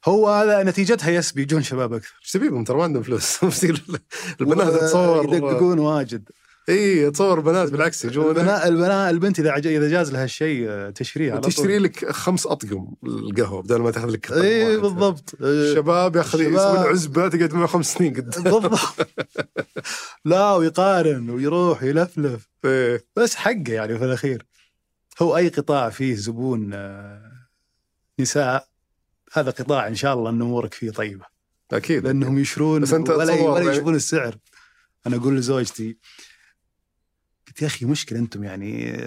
هو 0.06 0.30
هذا 0.30 0.64
نتيجتها 0.64 1.10
yes 1.12 1.32
بيجون 1.32 1.64
شباب 1.64 1.94
أكثر. 1.94 2.14
إيش 2.24 2.32
تبيهم 2.32 2.64
ترى 2.64 2.78
ما 2.78 2.84
عندهم 2.84 3.04
فلوس. 3.04 3.44
البنات 4.42 4.74
تصور. 4.74 5.36
يدققون 5.36 5.80
واجد. 5.80 6.30
إي 6.70 7.12
تصور 7.12 7.40
بنات 7.40 7.70
بالعكس 7.72 8.06
يجون. 8.06 8.30
البنات 8.30 8.66
البنات 8.66 9.14
البنت 9.14 9.40
إذا 9.40 9.52
عج- 9.52 9.68
إذا 9.68 9.90
جاز 9.90 10.12
لها 10.12 10.24
الشيء 10.24 10.66
آه، 10.70 10.90
تشريه 10.90 11.32
على 11.32 11.42
طول. 11.42 11.52
تشتري 11.52 11.78
لك 11.80 12.12
خمس 12.12 12.48
أطقم 12.48 12.88
القهوة 13.04 13.62
بدل 13.62 13.78
ما 13.82 13.92
تأخذ 13.92 14.08
لك 14.10 14.32
إي. 14.32 14.78
بالضبط. 14.78 15.36
الشباب 15.42 16.16
ياخذ 16.16 16.40
الشباب. 16.40 16.54
يسوون 16.76 16.88
عزبه 16.88 17.28
تقعد 17.28 17.54
معه 17.54 17.68
خمس 17.68 17.94
سنين 17.94 18.14
قدام. 18.14 18.44
بالضبط. 18.44 18.80
لا 20.26 20.52
ويقارن 20.54 21.30
ويروح 21.30 21.84
يلفلف 21.84 22.48
إيه. 22.66 23.06
بس 23.16 23.36
حقه 23.36 23.64
يعني 23.68 23.98
في 23.98 24.06
الأخير. 24.06 24.46
هو 25.22 25.38
أي 25.38 25.48
قطاع 25.50 25.90
فيه 25.90 26.16
زبون 26.16 26.70
آه، 26.74 27.32
نساء 28.20 28.69
هذا 29.34 29.52
قطاع 29.52 29.88
إن 29.88 29.96
شاء 29.96 30.14
الله 30.14 30.30
إن 30.30 30.42
أمورك 30.42 30.74
فيه 30.74 30.92
طيبة. 30.92 31.26
أكيد. 31.72 32.04
لأنهم 32.04 32.40
يشرون 32.40 32.82
بس 32.82 32.94
أنت 32.94 33.10
ولا, 33.10 33.34
ولا 33.34 33.72
يشوفون 33.72 33.96
السعر. 33.96 34.36
أنا 35.08 35.16
أقول 35.16 35.38
لزوجتي 35.38 35.98
قلت 37.48 37.62
يا 37.62 37.68
أخي 37.68 37.86
مشكلة 37.86 38.20
أنتم 38.20 38.44
يعني 38.44 39.04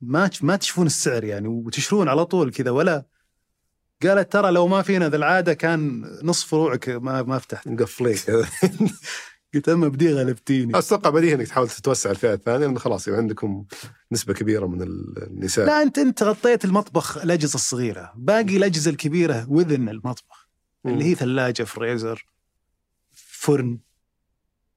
ما 0.00 0.30
ما 0.42 0.56
تشوفون 0.56 0.86
السعر 0.86 1.24
يعني 1.24 1.48
وتشرون 1.48 2.08
على 2.08 2.24
طول 2.24 2.52
كذا 2.52 2.70
ولا؟ 2.70 3.04
قالت 4.02 4.32
ترى 4.32 4.50
لو 4.50 4.66
ما 4.68 4.82
فينا 4.82 5.08
ذا 5.08 5.16
العادة 5.16 5.54
كان 5.54 6.02
نصف 6.22 6.48
فروعك 6.48 6.88
ما 6.88 7.22
ما 7.22 7.38
فتحت. 7.38 7.68
مقفلين 7.68 8.16
قلت 9.54 9.68
أما 9.68 9.88
بدي 9.88 10.12
غلبتيني. 10.12 10.78
أتوقع 10.78 11.10
بديهي 11.10 11.34
إنك 11.34 11.46
تحاول 11.46 11.68
تتوسع 11.68 12.10
الفئة 12.10 12.32
الثانية 12.32 12.66
لأن 12.66 12.78
خلاص 12.78 13.08
يبقى 13.08 13.20
عندكم 13.20 13.64
نسبة 14.12 14.34
كبيرة 14.34 14.66
من 14.66 14.82
النساء. 14.82 15.66
لا 15.66 15.82
انت 15.82 15.98
أنت 15.98 16.22
غطيت 16.22 16.64
المطبخ 16.64 17.18
الأجهزة 17.18 17.54
الصغيرة. 17.54 18.12
باقي 18.16 18.56
الأجهزة 18.56 18.90
الكبيرة 18.90 19.46
وذن 19.48 19.88
المطبخ. 19.88 20.48
مم. 20.84 20.92
اللي 20.92 21.04
هي 21.04 21.14
ثلاجة 21.14 21.62
فريزر 21.62 22.26
فرن. 23.12 23.78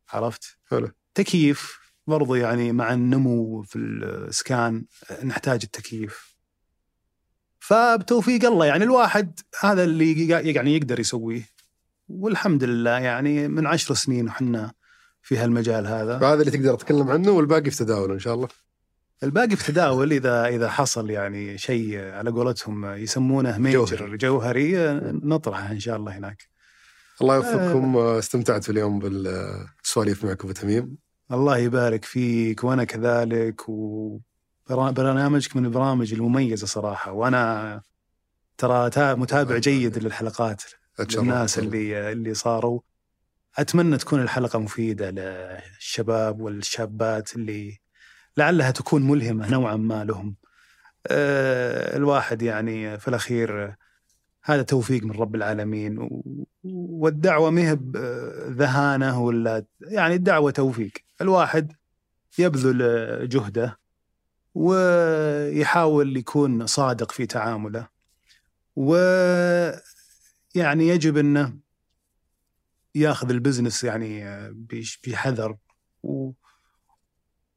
عرفت؟ 0.09 0.57
حلو. 0.71 0.91
تكييف 1.15 1.79
برضو 2.07 2.35
يعني 2.35 2.71
مع 2.71 2.93
النمو 2.93 3.61
في 3.61 3.75
الإسكان 3.75 4.85
نحتاج 5.23 5.59
التكييف. 5.63 6.37
فبتوفيق 7.59 8.45
الله 8.45 8.65
يعني 8.65 8.83
الواحد 8.83 9.39
هذا 9.59 9.83
اللي 9.83 10.27
يعني 10.27 10.75
يقدر 10.75 10.99
يسويه. 10.99 11.56
والحمد 12.09 12.63
لله 12.63 12.91
يعني 12.99 13.47
من 13.47 13.67
عشر 13.67 13.93
سنين 13.93 14.27
وحنا 14.27 14.71
في 15.21 15.37
هالمجال 15.37 15.87
هذا. 15.87 16.19
فهذا 16.19 16.39
اللي 16.41 16.51
تقدر 16.51 16.75
تتكلم 16.75 17.09
عنه 17.09 17.31
والباقي 17.31 17.71
في 17.71 17.77
تداول 17.77 18.11
إن 18.11 18.19
شاء 18.19 18.33
الله. 18.33 18.47
الباقي 19.23 19.55
في 19.55 19.71
تداول 19.71 20.11
إذا 20.11 20.45
إذا 20.45 20.69
حصل 20.69 21.09
يعني 21.09 21.57
شيء 21.57 21.99
على 21.99 22.29
قولتهم 22.31 22.85
يسمونه 22.85 23.57
ميجر 23.57 23.85
جوهري. 23.95 24.17
جوهري, 24.17 24.73
نطرحه 25.23 25.71
إن 25.71 25.79
شاء 25.79 25.97
الله 25.97 26.17
هناك. 26.17 26.43
الله 27.21 27.35
يوفقكم. 27.35 27.97
استمتعت 27.97 28.63
في 28.63 28.71
اليوم 28.71 28.99
بالسواليف 28.99 30.25
معك 30.25 30.43
أبو 30.43 30.51
تميم. 30.53 30.97
الله 31.31 31.57
يبارك 31.57 32.05
فيك 32.05 32.63
وأنا 32.63 32.83
كذلك 32.83 33.69
وبرنامجك 33.69 35.55
من 35.55 35.65
البرامج 35.65 36.13
المميزة 36.13 36.67
صراحة 36.67 37.11
وأنا 37.11 37.81
ترى 38.57 38.89
تا- 38.89 39.15
متابع 39.15 39.57
جيد 39.57 39.97
للحلقات. 39.97 40.63
للناس 41.23 41.59
اللي 41.59 42.11
اللي 42.11 42.33
صاروا 42.33 42.79
أتمنى 43.57 43.97
تكون 43.97 44.21
الحلقة 44.21 44.59
مفيدة 44.59 45.09
للشباب 45.11 46.41
والشابات 46.41 47.35
اللي 47.35 47.77
لعلها 48.37 48.71
تكون 48.71 49.07
ملهمة 49.07 49.51
نوعا 49.51 49.75
ما 49.75 50.03
لهم. 50.03 50.35
آه، 51.07 51.97
الواحد 51.97 52.41
يعني 52.41 52.99
في 52.99 53.07
الأخير 53.07 53.63
آه، 53.63 53.77
هذا 54.43 54.61
توفيق 54.61 55.03
من 55.03 55.11
رب 55.11 55.35
العالمين 55.35 55.99
و- 55.99 56.45
والدعوة 56.63 57.49
ما 57.49 57.61
هي 57.61 57.77
ذهانة 58.49 59.21
ولا 59.21 59.65
يعني 59.81 60.15
الدعوة 60.15 60.51
توفيق. 60.51 60.91
الواحد 61.21 61.73
يبذل 62.39 62.81
آه، 62.81 63.25
جهده 63.25 63.79
ويحاول 64.55 66.17
يكون 66.17 66.65
صادق 66.67 67.11
في 67.11 67.25
تعامله. 67.25 67.87
ويعني 70.57 70.87
يجب 70.87 71.17
انه 71.17 71.57
يأخذ 72.95 73.29
البزنس 73.29 73.83
يعني 73.83 74.23
بش- 74.51 74.99
بحذر 75.07 75.57
و... 76.03 76.31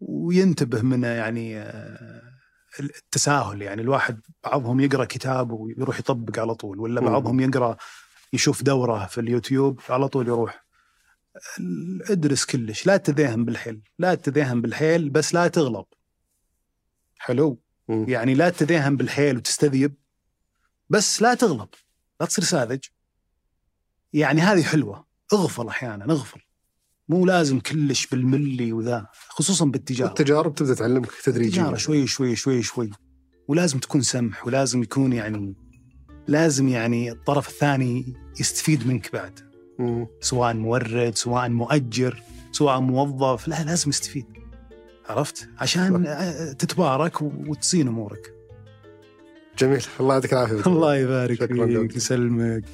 وينتبه 0.01 0.83
من 0.83 1.03
يعني 1.03 1.59
آه، 1.59 2.23
التساهل 2.81 3.63
يعني. 3.63 3.83
الواحد 3.83 4.21
بعضهم 4.45 4.81
يقرأ 4.81 5.05
كتاب 5.05 5.51
ويروح 5.51 5.99
يطبق 5.99 6.39
على 6.39 6.55
طول 6.55 6.79
ولا. 6.81 7.01
بعضهم 7.01 7.41
يقرأ 7.41 7.77
يشوف 8.33 8.63
دورة 8.63 9.07
في 9.07 9.21
اليوتيوب 9.21 9.81
على 9.89 10.09
طول 10.09 10.27
يروح. 10.29 10.65
ادرس 12.11 12.45
كلش 12.45 12.87
لا 12.87 12.97
تذاهم 12.97 13.45
بالحيل 13.45 13.83
لا 13.99 14.15
تذاهم 14.15 14.61
بالحيل 14.63 15.11
بس 15.11 15.35
لا 15.35 15.49
تغلب 15.49 15.85
حلو. 17.19 17.63
يعني 17.89 18.35
لا 18.35 18.51
تذاهم 18.51 18.97
بالحيل 18.97 19.37
وتستذيب 19.37 19.95
بس 20.89 21.23
لا 21.23 21.35
تغلب 21.35 21.69
لا 22.21 22.27
تصير 22.27 22.45
ساذج. 22.45 22.81
يعني 24.13 24.41
هذه 24.41 24.63
حلوة. 24.63 25.07
اغفل 25.33 25.69
أحيانا 25.69 26.05
اغفل. 26.05 26.41
مو 27.09 27.27
لازم 27.27 27.61
كلش 27.61 28.07
بالملي 28.07 28.73
وذا 28.73 29.07
خصوصا 29.29 29.65
بالتجارة. 29.65 30.09
التجارب 30.09 30.55
تبدا 30.55 30.75
تعلمك 30.75 31.11
تدريجيا. 31.25 31.63
التجارة 31.63 31.77
شوي 31.77 32.07
شوي 32.07 32.37
شوي 32.37 32.63
شوي. 32.63 32.91
ولازم 33.49 33.79
تكون 33.79 34.03
سمح 34.03 34.47
ولازم 34.47 34.83
يكون 34.83 35.13
يعني 35.13 35.55
لازم 36.29 36.69
يعني 36.69 37.13
الطرف 37.13 37.49
الثاني 37.49 38.15
يستفيد 38.41 38.87
منك 38.87 39.13
بعد. 39.13 39.41
مم. 39.79 40.07
سواء 40.21 40.55
مورد 40.55 41.17
سواء 41.17 41.49
مؤجر 41.49 42.23
سواء 42.53 42.81
موظف 42.81 43.49
لا 43.49 43.65
لازم 43.65 43.91
يستفيد. 43.91 44.27
عرفت؟ 45.09 45.49
عشان 45.59 46.05
تتبارك 46.59 47.23
وتصين 47.23 47.89
أمورك. 47.89 48.40
جميل 49.61 49.85
الله 50.01 50.15
يعطيك 50.15 50.33
العافية. 50.33 50.67
الله 50.67 50.97
يبارك 50.97 51.41
شكراً 51.41 51.67
فيك. 51.67 51.97
يسلمك 51.97 52.65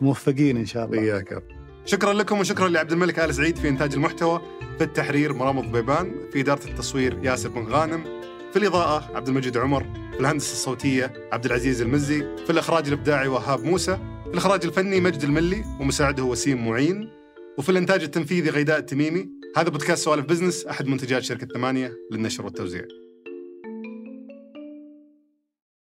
موفقين 0.00 0.56
إن 0.56 0.66
شاء 0.66 0.84
الله 0.84 1.24
رب. 1.32 1.42
شكرا 1.84 2.12
لكم 2.12 2.40
وشكرا 2.40 2.68
لعبد 2.68 2.92
الملك 2.92 3.18
آل 3.18 3.34
سعيد 3.34 3.56
في 3.56 3.68
إنتاج 3.68 3.94
المحتوى 3.94 4.42
في 4.78 4.84
التحرير 4.84 5.32
مرام 5.32 5.60
ضبيبان 5.60 6.12
في 6.32 6.40
إدارة 6.40 6.64
التصوير 6.64 7.18
ياسر 7.22 7.48
بن 7.48 7.64
غانم 7.64 8.04
في 8.52 8.58
الإضاءة 8.58 9.16
عبد 9.16 9.28
المجيد 9.28 9.56
عمر 9.56 9.84
في 10.12 10.20
الهندسة 10.20 10.52
الصوتية 10.52 11.12
عبد 11.32 11.44
العزيز 11.44 11.82
المزي 11.82 12.36
في 12.44 12.50
الإخراج 12.50 12.86
الإبداعي 12.86 13.28
وهاب 13.28 13.64
موسى 13.64 13.98
في 14.24 14.30
الإخراج 14.32 14.64
الفني 14.64 15.00
مجد 15.00 15.22
الملي 15.22 15.64
ومساعده 15.80 16.22
وسيم 16.24 16.68
معين 16.68 17.10
وفي 17.58 17.68
الإنتاج 17.68 18.02
التنفيذي 18.02 18.50
غيداء 18.50 18.78
التميمي 18.78 19.28
هذا 19.56 19.68
بودكاست 19.68 20.04
سوالف 20.04 20.26
بزنس 20.26 20.66
أحد 20.66 20.86
منتجات 20.86 21.22
شركة 21.22 21.46
ثمانية 21.46 21.92
للنشر 22.12 22.44
والتوزيع 22.44 22.82